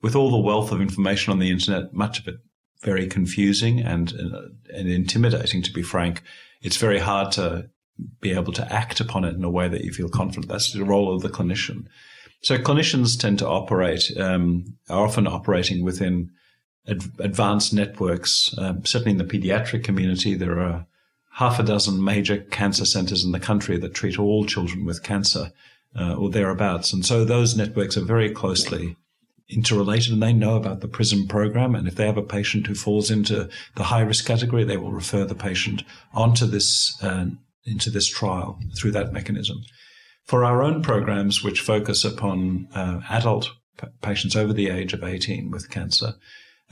with 0.02 0.16
all 0.16 0.30
the 0.30 0.38
wealth 0.38 0.72
of 0.72 0.80
information 0.80 1.32
on 1.32 1.38
the 1.38 1.50
internet, 1.50 1.94
much 1.94 2.18
of 2.18 2.26
it 2.26 2.36
very 2.82 3.06
confusing 3.06 3.80
and, 3.80 4.12
and 4.12 4.88
intimidating, 4.88 5.62
to 5.62 5.72
be 5.72 5.82
frank. 5.82 6.22
It's 6.60 6.76
very 6.76 6.98
hard 6.98 7.32
to 7.32 7.70
be 8.20 8.32
able 8.32 8.52
to 8.54 8.72
act 8.72 9.00
upon 9.00 9.24
it 9.24 9.34
in 9.34 9.44
a 9.44 9.50
way 9.50 9.68
that 9.68 9.84
you 9.84 9.92
feel 9.92 10.08
confident. 10.08 10.48
That's 10.48 10.72
the 10.72 10.84
role 10.84 11.14
of 11.14 11.22
the 11.22 11.30
clinician. 11.30 11.86
So 12.42 12.58
clinicians 12.58 13.18
tend 13.18 13.38
to 13.38 13.48
operate, 13.48 14.10
um, 14.18 14.76
are 14.90 15.06
often 15.06 15.26
operating 15.26 15.84
within 15.84 16.30
ad- 16.88 17.04
advanced 17.20 17.72
networks. 17.72 18.54
Um, 18.58 18.84
certainly 18.84 19.12
in 19.12 19.18
the 19.18 19.24
pediatric 19.24 19.84
community, 19.84 20.34
there 20.34 20.58
are 20.60 20.86
half 21.34 21.58
a 21.58 21.62
dozen 21.62 22.02
major 22.02 22.38
cancer 22.50 22.84
centers 22.84 23.24
in 23.24 23.32
the 23.32 23.40
country 23.40 23.76
that 23.76 23.94
treat 23.94 24.18
all 24.18 24.46
children 24.46 24.84
with 24.84 25.02
cancer 25.02 25.52
uh, 25.98 26.14
or 26.14 26.30
thereabouts. 26.30 26.92
And 26.92 27.04
so 27.04 27.24
those 27.24 27.56
networks 27.56 27.96
are 27.96 28.04
very 28.04 28.30
closely 28.30 28.96
interrelated 29.48 30.12
and 30.12 30.22
they 30.22 30.32
know 30.32 30.56
about 30.56 30.80
the 30.80 30.88
PRISM 30.88 31.26
program. 31.26 31.74
And 31.74 31.88
if 31.88 31.96
they 31.96 32.06
have 32.06 32.16
a 32.16 32.22
patient 32.22 32.66
who 32.66 32.74
falls 32.74 33.10
into 33.10 33.48
the 33.74 33.82
high 33.84 34.00
risk 34.00 34.26
category, 34.26 34.64
they 34.64 34.76
will 34.76 34.92
refer 34.92 35.24
the 35.24 35.34
patient 35.34 35.82
onto 36.12 36.46
this, 36.46 36.96
uh, 37.02 37.26
into 37.64 37.90
this 37.90 38.06
trial 38.06 38.60
through 38.78 38.92
that 38.92 39.12
mechanism. 39.12 39.58
For 40.24 40.44
our 40.44 40.62
own 40.62 40.82
programs, 40.82 41.42
which 41.42 41.60
focus 41.60 42.04
upon 42.04 42.68
uh, 42.74 43.00
adult 43.10 43.50
patients 44.02 44.36
over 44.36 44.52
the 44.52 44.70
age 44.70 44.92
of 44.92 45.02
18 45.02 45.50
with 45.50 45.68
cancer, 45.68 46.14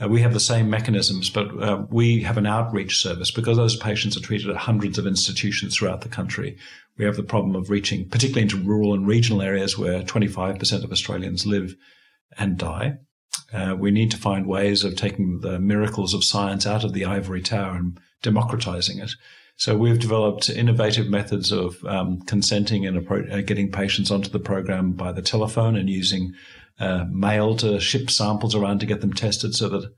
uh, 0.03 0.07
we 0.07 0.21
have 0.21 0.33
the 0.33 0.39
same 0.39 0.69
mechanisms, 0.69 1.29
but 1.29 1.47
uh, 1.61 1.85
we 1.89 2.21
have 2.23 2.37
an 2.37 2.45
outreach 2.45 2.97
service 2.97 3.31
because 3.31 3.57
those 3.57 3.75
patients 3.75 4.17
are 4.17 4.21
treated 4.21 4.49
at 4.49 4.57
hundreds 4.57 4.97
of 4.97 5.07
institutions 5.07 5.75
throughout 5.75 6.01
the 6.01 6.09
country. 6.09 6.57
We 6.97 7.05
have 7.05 7.15
the 7.15 7.23
problem 7.23 7.55
of 7.55 7.69
reaching, 7.69 8.09
particularly 8.09 8.43
into 8.43 8.57
rural 8.57 8.93
and 8.93 9.07
regional 9.07 9.41
areas 9.41 9.77
where 9.77 10.01
25% 10.01 10.83
of 10.83 10.91
Australians 10.91 11.45
live. 11.45 11.75
and 12.37 12.57
die. 12.57 12.97
Uh, 13.51 13.75
we 13.77 13.91
need 13.91 14.11
to 14.11 14.17
find 14.17 14.47
ways 14.47 14.83
of 14.83 14.95
taking 14.95 15.39
the 15.41 15.59
miracles 15.59 16.13
of 16.13 16.23
science 16.23 16.65
out 16.65 16.83
of 16.83 16.93
the 16.93 17.05
ivory 17.05 17.41
tower 17.41 17.75
and 17.75 17.99
democratizing 18.21 18.99
it. 18.99 19.11
So 19.55 19.77
we've 19.77 19.99
developed 19.99 20.49
innovative 20.49 21.09
methods 21.09 21.51
of 21.51 21.83
um, 21.85 22.21
consenting 22.21 22.87
and 22.87 23.07
uh, 23.07 23.41
getting 23.41 23.71
patients 23.71 24.09
onto 24.09 24.29
the 24.29 24.39
program 24.39 24.93
by 24.93 25.11
the 25.11 25.21
telephone 25.21 25.75
and 25.75 25.89
using 25.89 26.33
uh, 26.79 27.05
mail 27.09 27.55
to 27.57 27.79
ship 27.79 28.09
samples 28.09 28.55
around 28.55 28.79
to 28.79 28.85
get 28.85 29.01
them 29.01 29.13
tested 29.13 29.55
so 29.55 29.69
that 29.69 29.93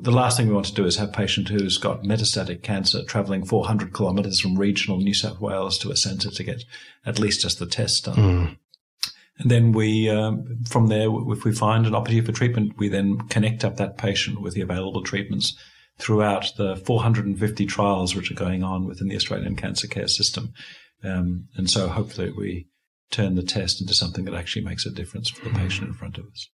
the 0.00 0.10
last 0.10 0.36
thing 0.36 0.48
we 0.48 0.54
want 0.54 0.66
to 0.66 0.74
do 0.74 0.86
is 0.86 0.96
have 0.96 1.10
a 1.10 1.12
patient 1.12 1.48
who's 1.48 1.76
got 1.76 2.02
metastatic 2.02 2.62
cancer 2.62 3.04
traveling 3.04 3.44
400 3.44 3.92
kilometres 3.92 4.40
from 4.40 4.58
regional 4.58 4.98
New 4.98 5.12
South 5.12 5.38
Wales 5.40 5.78
to 5.78 5.90
a 5.90 5.96
centre 5.96 6.30
to 6.30 6.42
get 6.42 6.64
at 7.04 7.18
least 7.18 7.42
just 7.42 7.58
the 7.58 7.66
test 7.66 8.06
done. 8.06 8.16
Mm. 8.16 8.58
And 9.38 9.50
then 9.50 9.72
we, 9.72 10.08
um, 10.08 10.60
from 10.68 10.86
there, 10.86 11.08
if 11.32 11.44
we 11.44 11.52
find 11.52 11.86
an 11.86 11.94
opportunity 11.94 12.24
for 12.24 12.32
treatment, 12.32 12.78
we 12.78 12.88
then 12.88 13.18
connect 13.28 13.64
up 13.64 13.76
that 13.76 13.98
patient 13.98 14.40
with 14.40 14.54
the 14.54 14.60
available 14.60 15.02
treatments 15.02 15.56
throughout 15.98 16.52
the 16.56 16.76
450 16.76 17.66
trials 17.66 18.14
which 18.14 18.30
are 18.30 18.34
going 18.34 18.62
on 18.62 18.86
within 18.86 19.08
the 19.08 19.16
Australian 19.16 19.56
cancer 19.56 19.86
care 19.86 20.08
system. 20.08 20.52
Um, 21.04 21.48
and 21.56 21.68
so 21.68 21.88
hopefully 21.88 22.30
we 22.30 22.66
turn 23.12 23.36
the 23.36 23.42
test 23.42 23.80
into 23.80 23.94
something 23.94 24.24
that 24.24 24.34
actually 24.34 24.64
makes 24.64 24.84
a 24.84 24.90
difference 24.90 25.30
for 25.30 25.48
the 25.48 25.54
patient 25.54 25.88
in 25.88 25.94
front 25.94 26.18
of 26.18 26.26
us. 26.26 26.48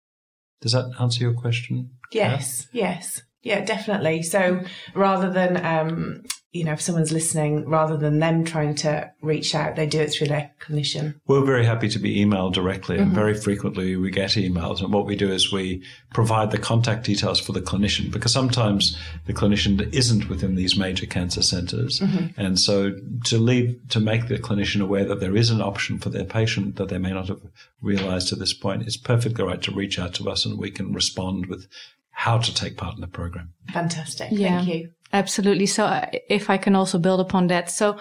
Does 0.61 0.71
that 0.71 0.91
answer 0.99 1.21
your 1.21 1.33
question? 1.33 1.91
Yes, 2.11 2.67
yes. 2.71 3.21
Yeah, 3.43 3.63
definitely. 3.63 4.23
So 4.23 4.61
rather 4.95 5.29
than 5.29 5.63
um, 5.63 6.23
you 6.55 6.63
know, 6.63 6.71
if 6.71 6.81
someone's 6.81 7.11
listening, 7.11 7.67
rather 7.67 7.97
than 7.97 8.19
them 8.19 8.45
trying 8.45 8.75
to 8.75 9.11
reach 9.21 9.53
out, 9.53 9.75
they 9.75 9.85
do 9.85 9.99
it 9.99 10.13
through 10.13 10.27
their 10.27 10.51
clinician. 10.61 11.19
We're 11.27 11.43
very 11.43 11.65
happy 11.65 11.89
to 11.89 11.99
be 11.99 12.23
emailed 12.23 12.53
directly, 12.53 12.97
and 12.97 13.07
mm-hmm. 13.07 13.15
very 13.15 13.33
frequently 13.33 13.97
we 13.97 14.09
get 14.09 14.31
emails. 14.31 14.81
And 14.81 14.93
what 14.93 15.05
we 15.05 15.17
do 15.17 15.29
is 15.29 15.51
we 15.51 15.83
provide 16.13 16.51
the 16.51 16.57
contact 16.57 17.05
details 17.05 17.41
for 17.41 17.51
the 17.51 17.61
clinician 17.61 18.09
because 18.09 18.31
sometimes 18.31 18.97
the 19.25 19.33
clinician 19.33 19.93
isn't 19.93 20.29
within 20.29 20.55
these 20.55 20.77
major 20.77 21.05
cancer 21.05 21.41
centers, 21.41 21.99
mm-hmm. 21.99 22.39
and 22.39 22.57
so 22.57 22.93
to 23.25 23.37
leave 23.37 23.77
to 23.89 23.99
make 23.99 24.29
the 24.29 24.39
clinician 24.39 24.81
aware 24.81 25.03
that 25.03 25.19
there 25.19 25.35
is 25.35 25.49
an 25.49 25.61
option 25.61 25.99
for 25.99 26.09
their 26.09 26.23
patient 26.23 26.77
that 26.77 26.87
they 26.87 26.97
may 26.97 27.11
not 27.11 27.27
have 27.27 27.41
realized 27.81 28.29
to 28.29 28.35
this 28.35 28.53
point, 28.53 28.83
it's 28.83 28.97
perfectly 28.97 29.43
right 29.43 29.61
to 29.61 29.71
reach 29.71 29.99
out 29.99 30.13
to 30.13 30.29
us, 30.29 30.45
and 30.45 30.57
we 30.57 30.71
can 30.71 30.93
respond 30.93 31.47
with 31.47 31.67
how 32.11 32.37
to 32.37 32.53
take 32.53 32.77
part 32.77 32.95
in 32.95 33.01
the 33.01 33.07
program. 33.07 33.53
Fantastic. 33.73 34.29
Yeah. 34.31 34.59
Thank 34.59 34.69
you. 34.69 34.91
Absolutely. 35.15 35.65
So 35.65 35.85
uh, 35.85 36.07
if 36.27 36.49
I 36.49 36.57
can 36.57 36.75
also 36.75 36.99
build 36.99 37.21
upon 37.21 37.47
that. 37.47 37.71
So 37.71 37.97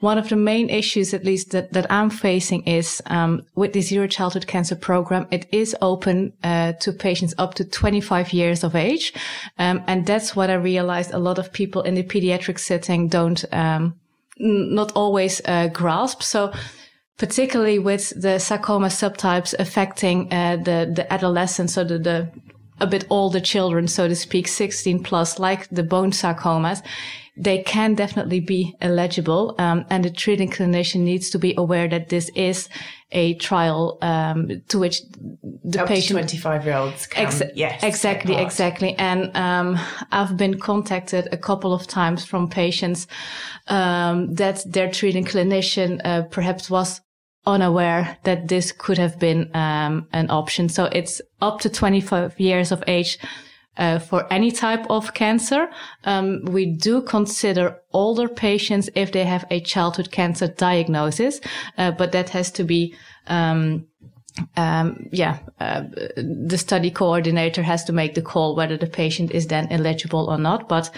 one 0.00 0.18
of 0.18 0.28
the 0.28 0.34
main 0.34 0.68
issues, 0.68 1.14
at 1.14 1.24
least 1.24 1.52
that, 1.52 1.72
that 1.74 1.86
I'm 1.92 2.10
facing 2.10 2.64
is, 2.64 3.00
um, 3.06 3.42
with 3.54 3.72
the 3.72 3.80
zero 3.80 4.08
childhood 4.08 4.48
cancer 4.48 4.74
program, 4.74 5.28
it 5.30 5.46
is 5.52 5.76
open, 5.80 6.32
uh, 6.42 6.72
to 6.80 6.92
patients 6.92 7.34
up 7.38 7.54
to 7.54 7.64
25 7.64 8.32
years 8.32 8.64
of 8.64 8.74
age. 8.74 9.14
Um, 9.58 9.80
and 9.86 10.06
that's 10.06 10.34
what 10.34 10.50
I 10.50 10.54
realized 10.54 11.12
a 11.12 11.20
lot 11.20 11.38
of 11.38 11.52
people 11.52 11.82
in 11.82 11.94
the 11.94 12.02
pediatric 12.02 12.58
setting 12.58 13.06
don't, 13.06 13.44
um, 13.52 13.94
not 14.36 14.90
always, 14.96 15.40
uh, 15.44 15.68
grasp. 15.68 16.20
So, 16.24 16.52
particularly 17.16 17.78
with 17.78 18.12
the 18.20 18.40
sarcoma 18.40 18.88
subtypes 18.88 19.54
affecting 19.58 20.30
uh, 20.32 20.56
the 20.56 20.92
the 20.94 21.10
adolescents, 21.10 21.72
so 21.72 21.82
the, 21.82 21.98
the 21.98 22.28
a 22.80 22.86
bit 22.86 23.06
older 23.10 23.40
children, 23.40 23.88
so 23.88 24.08
to 24.08 24.14
speak, 24.14 24.48
16 24.48 25.02
plus, 25.02 25.38
like 25.38 25.68
the 25.70 25.82
bone 25.82 26.10
sarcomas, 26.10 26.82
they 27.36 27.62
can 27.62 27.94
definitely 27.94 28.40
be 28.40 28.74
eligible. 28.80 29.54
Um, 29.58 29.84
and 29.90 30.04
the 30.04 30.10
treating 30.10 30.50
clinician 30.50 31.00
needs 31.00 31.30
to 31.30 31.38
be 31.38 31.54
aware 31.56 31.88
that 31.88 32.08
this 32.08 32.30
is 32.30 32.68
a 33.12 33.34
trial, 33.34 33.98
um, 34.02 34.62
to 34.68 34.78
which 34.78 35.02
the 35.64 35.82
Up 35.82 35.88
patient, 35.88 36.28
25 36.28 36.64
year 36.64 36.76
olds 36.76 37.06
can, 37.06 37.26
ex- 37.26 37.42
yes, 37.54 37.82
exactly, 37.82 38.34
exactly. 38.34 38.94
And, 38.98 39.34
um, 39.36 39.78
I've 40.10 40.36
been 40.36 40.58
contacted 40.58 41.28
a 41.30 41.36
couple 41.36 41.72
of 41.72 41.86
times 41.86 42.24
from 42.24 42.48
patients, 42.48 43.06
um, 43.68 44.34
that 44.34 44.64
their 44.66 44.90
treating 44.90 45.24
clinician, 45.24 46.00
uh, 46.04 46.22
perhaps 46.22 46.68
was 46.68 47.00
unaware 47.46 48.18
that 48.24 48.48
this 48.48 48.72
could 48.72 48.98
have 48.98 49.18
been 49.18 49.50
um, 49.54 50.08
an 50.12 50.30
option. 50.30 50.68
So 50.68 50.84
it's 50.86 51.20
up 51.40 51.60
to 51.60 51.70
25 51.70 52.38
years 52.40 52.72
of 52.72 52.82
age 52.86 53.18
uh, 53.76 53.98
for 53.98 54.30
any 54.32 54.50
type 54.50 54.86
of 54.88 55.14
cancer. 55.14 55.68
Um, 56.04 56.44
we 56.46 56.66
do 56.66 57.02
consider 57.02 57.78
older 57.92 58.28
patients 58.28 58.88
if 58.94 59.12
they 59.12 59.24
have 59.24 59.44
a 59.50 59.60
childhood 59.60 60.10
cancer 60.10 60.48
diagnosis, 60.48 61.40
uh, 61.78 61.90
but 61.90 62.12
that 62.12 62.30
has 62.30 62.50
to 62.52 62.64
be 62.64 62.94
um, 63.26 63.86
um, 64.56 65.08
yeah, 65.12 65.38
uh, 65.60 65.82
the 66.16 66.58
study 66.58 66.90
coordinator 66.90 67.62
has 67.62 67.84
to 67.84 67.92
make 67.92 68.14
the 68.14 68.22
call 68.22 68.54
whether 68.54 68.76
the 68.76 68.86
patient 68.86 69.30
is 69.30 69.46
then 69.46 69.66
eligible 69.70 70.28
or 70.28 70.38
not. 70.38 70.68
But 70.68 70.90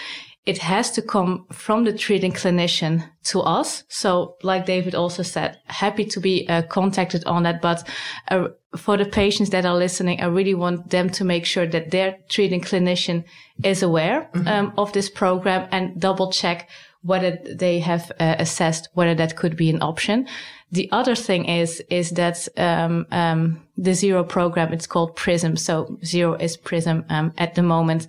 it 0.49 0.57
has 0.57 0.91
to 0.91 1.03
come 1.03 1.45
from 1.53 1.85
the 1.85 1.93
treating 1.93 2.33
clinician 2.33 3.05
to 3.23 3.41
us. 3.43 3.85
So 3.89 4.37
like 4.43 4.65
David 4.65 4.95
also 4.95 5.23
said, 5.23 5.59
happy 5.66 6.07
to 6.07 6.20
be 6.20 6.49
uh, 6.49 6.62
contacted 6.62 7.23
on 7.27 7.43
that. 7.43 7.61
But 7.61 7.87
uh, 8.29 8.49
for 8.75 8.97
the 8.97 9.05
patients 9.05 9.51
that 9.51 9.66
are 9.66 9.77
listening, 9.77 10.23
I 10.23 10.25
really 10.25 10.55
want 10.55 10.89
them 10.89 11.11
to 11.11 11.25
make 11.25 11.45
sure 11.45 11.66
that 11.66 11.91
their 11.91 12.16
treating 12.31 12.62
clinician 12.62 13.25
is 13.62 13.83
aware 13.83 14.31
mm-hmm. 14.33 14.49
um, 14.49 14.73
of 14.79 14.95
this 14.95 15.11
program 15.11 15.69
and 15.70 16.01
double 16.01 16.33
check 16.33 16.70
whether 17.03 17.39
they 17.45 17.79
have 17.81 18.11
uh, 18.19 18.37
assessed 18.39 18.89
whether 18.95 19.15
that 19.15 19.37
could 19.37 19.55
be 19.55 19.69
an 19.69 19.83
option. 19.83 20.27
The 20.73 20.89
other 20.93 21.15
thing 21.15 21.45
is, 21.45 21.83
is 21.91 22.11
that, 22.12 22.49
um, 22.57 23.07
um, 23.11 23.62
the 23.77 23.95
zero 23.95 24.25
program, 24.25 24.73
it's 24.73 24.87
called 24.87 25.15
PRISM. 25.15 25.57
So 25.57 25.99
zero 26.05 26.35
is 26.35 26.57
PRISM, 26.57 27.05
um, 27.11 27.33
at 27.37 27.55
the 27.55 27.62
moment 27.62 28.07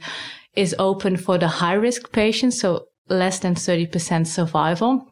is 0.56 0.76
open 0.80 1.18
for 1.18 1.38
the 1.38 1.48
high 1.48 1.74
risk 1.74 2.12
patients, 2.12 2.60
so 2.60 2.88
less 3.08 3.40
than 3.40 3.56
30% 3.56 4.28
survival. 4.28 5.06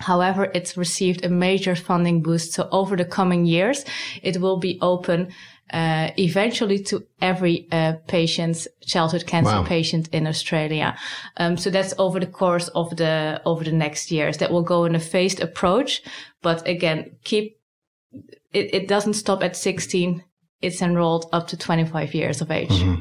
However, 0.00 0.50
it's 0.54 0.76
received 0.76 1.24
a 1.24 1.28
major 1.28 1.76
funding 1.76 2.20
boost. 2.22 2.52
So 2.52 2.68
over 2.72 2.96
the 2.96 3.04
coming 3.04 3.46
years, 3.46 3.84
it 4.22 4.40
will 4.40 4.58
be 4.58 4.78
open 4.82 5.32
uh, 5.72 6.10
eventually 6.18 6.78
to 6.78 7.04
every 7.22 7.68
uh, 7.72 7.94
patient's 8.06 8.68
childhood 8.84 9.26
cancer 9.26 9.52
wow. 9.52 9.64
patient 9.64 10.08
in 10.08 10.26
Australia. 10.26 10.96
Um, 11.36 11.56
so 11.56 11.70
that's 11.70 11.94
over 11.98 12.20
the 12.20 12.26
course 12.26 12.68
of 12.68 12.96
the 12.96 13.40
over 13.44 13.64
the 13.64 13.72
next 13.72 14.10
years. 14.10 14.38
That 14.38 14.50
will 14.50 14.62
go 14.62 14.84
in 14.84 14.94
a 14.94 15.00
phased 15.00 15.40
approach, 15.40 16.02
but 16.42 16.66
again, 16.68 17.16
keep 17.24 17.56
it. 18.52 18.74
It 18.74 18.88
doesn't 18.88 19.14
stop 19.14 19.42
at 19.42 19.56
16. 19.56 20.22
It's 20.60 20.82
enrolled 20.82 21.26
up 21.32 21.46
to 21.48 21.56
25 21.56 22.14
years 22.14 22.40
of 22.40 22.50
age. 22.50 22.70
Mm-hmm. 22.70 23.00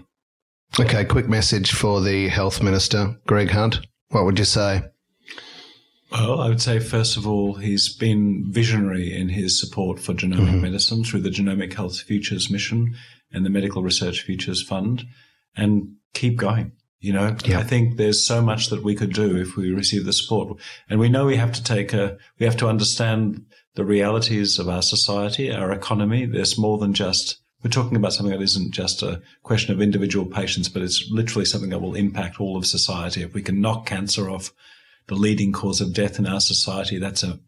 Okay, 0.79 1.05
quick 1.05 1.29
message 1.29 1.71
for 1.71 2.01
the 2.01 2.29
health 2.29 2.63
minister, 2.63 3.15
Greg 3.27 3.51
Hunt. 3.51 3.85
What 4.09 4.25
would 4.25 4.39
you 4.39 4.45
say? 4.45 4.81
Well, 6.11 6.41
I 6.41 6.49
would 6.49 6.63
say, 6.63 6.79
first 6.79 7.15
of 7.15 7.27
all, 7.27 7.53
he's 7.53 7.95
been 7.95 8.51
visionary 8.51 9.15
in 9.15 9.29
his 9.29 9.59
support 9.59 9.99
for 9.99 10.13
genomic 10.13 10.47
mm-hmm. 10.47 10.61
medicine 10.61 11.03
through 11.03 11.21
the 11.21 11.29
Genomic 11.29 11.73
Health 11.73 11.99
Futures 11.99 12.49
Mission 12.49 12.95
and 13.31 13.45
the 13.45 13.51
Medical 13.51 13.83
Research 13.83 14.21
Futures 14.21 14.63
Fund, 14.63 15.05
and 15.55 15.93
keep 16.15 16.37
going. 16.37 16.71
You 16.99 17.13
know, 17.13 17.35
yeah. 17.45 17.59
I 17.59 17.63
think 17.63 17.97
there's 17.97 18.25
so 18.25 18.41
much 18.41 18.69
that 18.69 18.83
we 18.83 18.95
could 18.95 19.13
do 19.13 19.37
if 19.37 19.55
we 19.55 19.71
receive 19.71 20.05
the 20.05 20.13
support. 20.13 20.59
And 20.89 20.99
we 20.99 21.09
know 21.09 21.25
we 21.25 21.35
have 21.35 21.51
to 21.53 21.63
take 21.63 21.93
a, 21.93 22.17
we 22.39 22.47
have 22.47 22.57
to 22.57 22.67
understand 22.67 23.45
the 23.75 23.85
realities 23.85 24.57
of 24.57 24.69
our 24.69 24.81
society, 24.81 25.51
our 25.51 25.71
economy. 25.71 26.25
There's 26.25 26.57
more 26.57 26.79
than 26.79 26.93
just 26.93 27.42
we're 27.63 27.69
talking 27.69 27.95
about 27.95 28.13
something 28.13 28.35
that 28.37 28.43
isn't 28.43 28.71
just 28.71 29.01
a 29.01 29.21
question 29.43 29.73
of 29.73 29.81
individual 29.81 30.25
patients, 30.25 30.67
but 30.67 30.81
it's 30.81 31.09
literally 31.09 31.45
something 31.45 31.69
that 31.69 31.81
will 31.81 31.95
impact 31.95 32.39
all 32.39 32.57
of 32.57 32.65
society. 32.65 33.23
If 33.23 33.33
we 33.33 33.41
can 33.41 33.61
knock 33.61 33.85
cancer 33.85 34.29
off 34.29 34.51
the 35.07 35.15
leading 35.15 35.53
cause 35.53 35.79
of 35.79 35.93
death 35.93 36.19
in 36.19 36.27
our 36.27 36.41
society, 36.41 36.97
that's 36.97 37.23
a, 37.23 37.39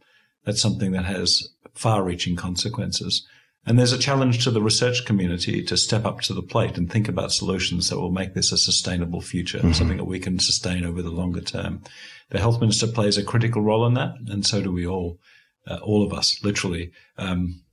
that's 0.45 0.61
something 0.61 0.93
that 0.93 1.05
has 1.05 1.49
far 1.73 2.03
reaching 2.03 2.35
consequences. 2.35 3.27
And 3.65 3.79
there's 3.79 3.93
a 3.93 3.97
challenge 3.97 4.43
to 4.43 4.51
the 4.51 4.61
research 4.61 5.05
community 5.05 5.63
to 5.63 5.75
step 5.75 6.05
up 6.05 6.21
to 6.21 6.33
the 6.33 6.43
plate 6.43 6.77
and 6.77 6.89
think 6.89 7.09
about 7.09 7.31
solutions 7.31 7.89
that 7.89 7.99
will 7.99 8.11
make 8.11 8.35
this 8.35 8.51
a 8.51 8.57
sustainable 8.57 9.21
future, 9.21 9.57
mm-hmm. 9.57 9.71
something 9.71 9.97
that 9.97 10.05
we 10.05 10.19
can 10.19 10.39
sustain 10.39 10.85
over 10.85 11.01
the 11.01 11.09
longer 11.09 11.41
term. 11.41 11.81
The 12.29 12.39
health 12.39 12.61
minister 12.61 12.87
plays 12.87 13.17
a 13.17 13.23
critical 13.23 13.61
role 13.61 13.85
in 13.85 13.95
that, 13.95 14.15
and 14.27 14.45
so 14.45 14.61
do 14.61 14.71
we 14.71 14.85
all, 14.85 15.19
uh, 15.67 15.77
all 15.77 16.05
of 16.05 16.13
us, 16.13 16.43
literally. 16.43 16.91
Um, 17.17 17.64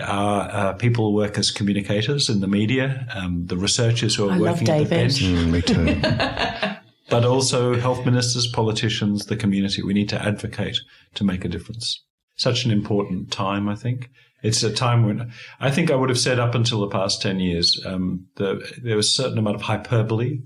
our, 0.00 0.50
uh, 0.50 0.72
people 0.74 1.12
work 1.12 1.38
as 1.38 1.50
communicators 1.50 2.28
in 2.28 2.40
the 2.40 2.48
media, 2.48 3.06
um, 3.14 3.46
the 3.46 3.56
researchers 3.56 4.14
who 4.14 4.28
are 4.28 4.32
I 4.32 4.38
working 4.38 4.68
at 4.68 4.84
the 4.84 4.88
bench. 4.88 5.22
Mm, 5.22 5.50
me 5.50 5.62
too. 5.62 6.78
but 7.10 7.24
also 7.24 7.78
health 7.78 8.04
ministers, 8.06 8.46
politicians, 8.46 9.26
the 9.26 9.36
community. 9.36 9.82
We 9.82 9.92
need 9.92 10.08
to 10.08 10.22
advocate 10.22 10.78
to 11.14 11.24
make 11.24 11.44
a 11.44 11.48
difference. 11.48 12.02
Such 12.36 12.64
an 12.64 12.70
important 12.70 13.30
time, 13.30 13.68
I 13.68 13.74
think. 13.74 14.08
It's 14.42 14.62
a 14.62 14.72
time 14.72 15.04
when 15.04 15.30
I 15.60 15.70
think 15.70 15.90
I 15.90 15.94
would 15.94 16.08
have 16.08 16.18
said 16.18 16.38
up 16.38 16.54
until 16.54 16.80
the 16.80 16.88
past 16.88 17.22
10 17.22 17.38
years, 17.38 17.80
um, 17.84 18.26
the, 18.36 18.66
there 18.82 18.96
was 18.96 19.08
a 19.08 19.22
certain 19.22 19.38
amount 19.38 19.56
of 19.56 19.62
hyperbole 19.62 20.40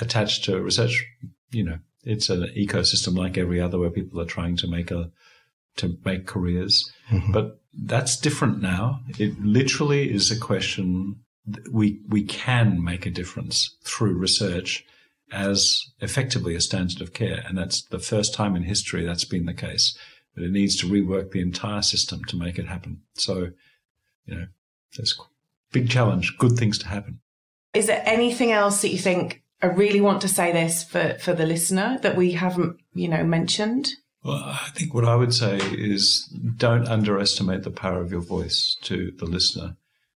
attached 0.00 0.44
to 0.44 0.60
research. 0.60 1.04
You 1.50 1.64
know, 1.64 1.78
it's 2.04 2.30
an 2.30 2.50
ecosystem 2.56 3.16
like 3.16 3.36
every 3.36 3.60
other 3.60 3.78
where 3.78 3.90
people 3.90 4.20
are 4.20 4.24
trying 4.24 4.56
to 4.56 4.66
make 4.66 4.90
a, 4.90 5.10
to 5.76 5.96
make 6.04 6.26
careers. 6.26 6.90
Mm-hmm. 7.10 7.32
But 7.32 7.60
that's 7.80 8.16
different 8.16 8.60
now. 8.60 9.00
It 9.18 9.40
literally 9.40 10.12
is 10.12 10.30
a 10.30 10.38
question 10.38 11.16
we 11.70 12.00
we 12.08 12.22
can 12.22 12.82
make 12.82 13.06
a 13.06 13.10
difference 13.10 13.76
through 13.84 14.18
research 14.18 14.84
as 15.30 15.86
effectively 16.00 16.54
a 16.54 16.60
standard 16.60 17.00
of 17.00 17.12
care, 17.12 17.42
and 17.46 17.56
that's 17.56 17.82
the 17.82 17.98
first 17.98 18.34
time 18.34 18.56
in 18.56 18.62
history 18.62 19.04
that's 19.04 19.24
been 19.24 19.46
the 19.46 19.54
case. 19.54 19.96
But 20.34 20.44
it 20.44 20.52
needs 20.52 20.76
to 20.76 20.86
rework 20.86 21.30
the 21.30 21.40
entire 21.40 21.82
system 21.82 22.24
to 22.26 22.36
make 22.36 22.58
it 22.58 22.68
happen. 22.68 23.02
So, 23.14 23.50
you 24.24 24.34
know, 24.34 24.46
there's 24.96 25.18
big 25.72 25.90
challenge, 25.90 26.36
good 26.38 26.52
things 26.52 26.78
to 26.78 26.88
happen. 26.88 27.20
Is 27.74 27.86
there 27.86 28.02
anything 28.04 28.52
else 28.52 28.82
that 28.82 28.90
you 28.90 28.98
think 28.98 29.42
I 29.60 29.66
really 29.66 30.00
want 30.00 30.20
to 30.22 30.28
say 30.28 30.52
this 30.52 30.82
for 30.82 31.16
for 31.20 31.34
the 31.34 31.46
listener 31.46 31.98
that 32.02 32.16
we 32.16 32.32
haven't, 32.32 32.76
you 32.94 33.08
know, 33.08 33.24
mentioned? 33.24 33.90
Well, 34.24 34.42
I 34.44 34.70
think 34.74 34.94
what 34.94 35.04
I 35.04 35.14
would 35.14 35.32
say 35.32 35.58
is 35.58 36.26
don't 36.56 36.88
underestimate 36.88 37.62
the 37.62 37.70
power 37.70 38.00
of 38.00 38.10
your 38.10 38.20
voice 38.20 38.76
to 38.82 39.12
the 39.18 39.26
listener. 39.26 39.76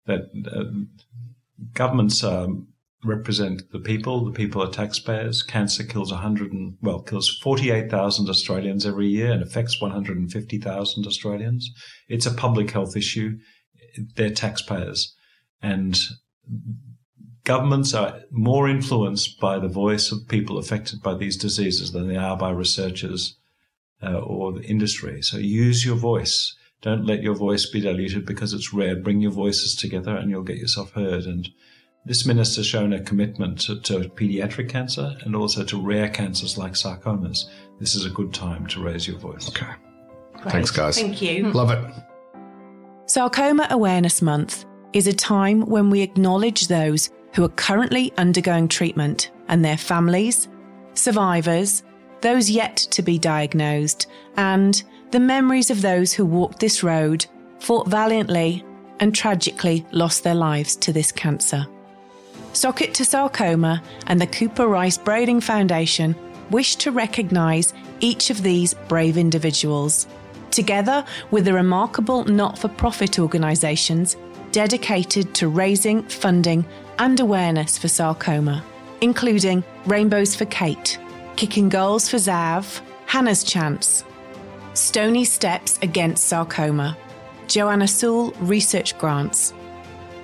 That 0.06 0.30
uh, 0.50 0.64
governments 1.74 2.22
um, 2.22 2.68
represent 3.04 3.70
the 3.72 3.80
people. 3.80 4.24
The 4.24 4.32
people 4.32 4.62
are 4.62 4.70
taxpayers. 4.70 5.42
Cancer 5.42 5.82
kills 5.82 6.12
100 6.12 6.52
and, 6.52 6.76
well, 6.80 7.00
kills 7.00 7.28
48,000 7.42 8.28
Australians 8.28 8.86
every 8.86 9.08
year 9.08 9.32
and 9.32 9.42
affects 9.42 9.80
150,000 9.80 11.06
Australians. 11.06 11.70
It's 12.08 12.26
a 12.26 12.34
public 12.34 12.70
health 12.70 12.96
issue. 12.96 13.38
They're 14.14 14.30
taxpayers. 14.30 15.14
And 15.60 15.98
governments 17.44 17.94
are 17.94 18.20
more 18.30 18.68
influenced 18.68 19.40
by 19.40 19.58
the 19.58 19.68
voice 19.68 20.12
of 20.12 20.28
people 20.28 20.56
affected 20.56 21.02
by 21.02 21.14
these 21.14 21.36
diseases 21.36 21.92
than 21.92 22.08
they 22.08 22.16
are 22.16 22.36
by 22.36 22.50
researchers 22.50 23.36
uh, 24.02 24.18
or 24.18 24.52
the 24.52 24.62
industry. 24.62 25.22
So 25.22 25.38
use 25.38 25.84
your 25.84 25.96
voice. 25.96 26.54
Don't 26.80 27.04
let 27.04 27.22
your 27.22 27.34
voice 27.34 27.66
be 27.66 27.80
diluted 27.80 28.24
because 28.24 28.52
it's 28.52 28.72
rare. 28.72 28.96
Bring 28.96 29.20
your 29.20 29.32
voices 29.32 29.74
together 29.74 30.16
and 30.16 30.30
you'll 30.30 30.42
get 30.42 30.58
yourself 30.58 30.92
heard. 30.92 31.24
And 31.24 31.48
this 32.04 32.24
minister's 32.24 32.66
shown 32.66 32.92
a 32.92 33.00
commitment 33.00 33.60
to, 33.62 33.80
to 33.80 34.00
pediatric 34.10 34.68
cancer 34.68 35.16
and 35.22 35.34
also 35.34 35.64
to 35.64 35.80
rare 35.80 36.08
cancers 36.08 36.56
like 36.56 36.72
sarcomas. 36.72 37.46
This 37.80 37.94
is 37.94 38.06
a 38.06 38.10
good 38.10 38.32
time 38.32 38.66
to 38.68 38.82
raise 38.82 39.08
your 39.08 39.18
voice. 39.18 39.48
Okay. 39.48 39.66
Great. 40.34 40.52
Thanks, 40.52 40.70
guys. 40.70 40.96
Thank 41.00 41.20
you. 41.20 41.50
Love 41.52 41.70
it. 41.70 41.84
Sarcoma 43.06 43.66
Awareness 43.70 44.22
Month 44.22 44.64
is 44.92 45.06
a 45.06 45.12
time 45.12 45.62
when 45.62 45.90
we 45.90 46.00
acknowledge 46.02 46.68
those 46.68 47.10
who 47.34 47.44
are 47.44 47.48
currently 47.50 48.12
undergoing 48.16 48.68
treatment 48.68 49.30
and 49.48 49.64
their 49.64 49.76
families, 49.76 50.48
survivors, 50.94 51.82
those 52.20 52.50
yet 52.50 52.76
to 52.76 53.02
be 53.02 53.18
diagnosed, 53.18 54.06
and 54.36 54.82
the 55.10 55.20
memories 55.20 55.70
of 55.70 55.82
those 55.82 56.12
who 56.12 56.24
walked 56.24 56.60
this 56.60 56.82
road, 56.82 57.26
fought 57.60 57.88
valiantly, 57.88 58.64
and 59.00 59.14
tragically 59.14 59.86
lost 59.92 60.24
their 60.24 60.34
lives 60.34 60.76
to 60.76 60.92
this 60.92 61.12
cancer. 61.12 61.66
Sock 62.52 62.82
it 62.82 62.94
to 62.94 63.04
Sarcoma 63.04 63.82
and 64.06 64.20
the 64.20 64.26
Cooper 64.26 64.66
Rice 64.66 64.98
Brading 64.98 65.40
Foundation 65.40 66.16
wish 66.50 66.76
to 66.76 66.90
recognise 66.90 67.74
each 68.00 68.30
of 68.30 68.42
these 68.42 68.74
brave 68.88 69.16
individuals, 69.16 70.06
together 70.50 71.04
with 71.30 71.44
the 71.44 71.52
remarkable 71.52 72.24
not 72.24 72.58
for 72.58 72.68
profit 72.68 73.18
organisations 73.18 74.16
dedicated 74.50 75.34
to 75.34 75.48
raising, 75.48 76.02
funding, 76.04 76.64
and 76.98 77.20
awareness 77.20 77.78
for 77.78 77.88
sarcoma, 77.88 78.64
including 79.00 79.62
Rainbows 79.86 80.34
for 80.34 80.46
Kate, 80.46 80.98
Kicking 81.38 81.68
Goals 81.68 82.08
for 82.08 82.16
Zav, 82.16 82.80
Hannah's 83.06 83.44
Chance, 83.44 84.02
Stony 84.74 85.24
Steps 85.24 85.78
Against 85.82 86.26
Sarcoma, 86.26 86.98
Joanna 87.46 87.86
Sewell 87.86 88.32
Research 88.40 88.98
Grants, 88.98 89.54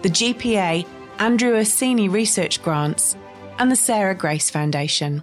the 0.02 0.08
GPA 0.08 0.84
Andrew 1.20 1.54
Orsini 1.54 2.08
Research 2.08 2.60
Grants, 2.64 3.16
and 3.60 3.70
the 3.70 3.76
Sarah 3.76 4.16
Grace 4.16 4.50
Foundation. 4.50 5.22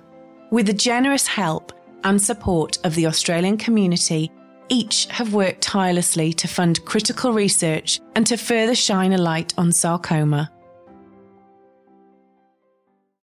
With 0.50 0.68
the 0.68 0.74
generous 0.74 1.28
help 1.28 1.74
and 2.06 2.22
support 2.22 2.78
of 2.86 2.96
the 2.96 3.08
Australian 3.08 3.58
community, 3.58 4.32
each 4.70 5.08
have 5.08 5.34
worked 5.34 5.60
tirelessly 5.60 6.32
to 6.32 6.48
fund 6.48 6.86
critical 6.86 7.34
research 7.34 8.00
and 8.16 8.26
to 8.28 8.38
further 8.38 8.76
shine 8.76 9.12
a 9.12 9.18
light 9.18 9.54
on 9.58 9.74
sarcoma 9.74 10.50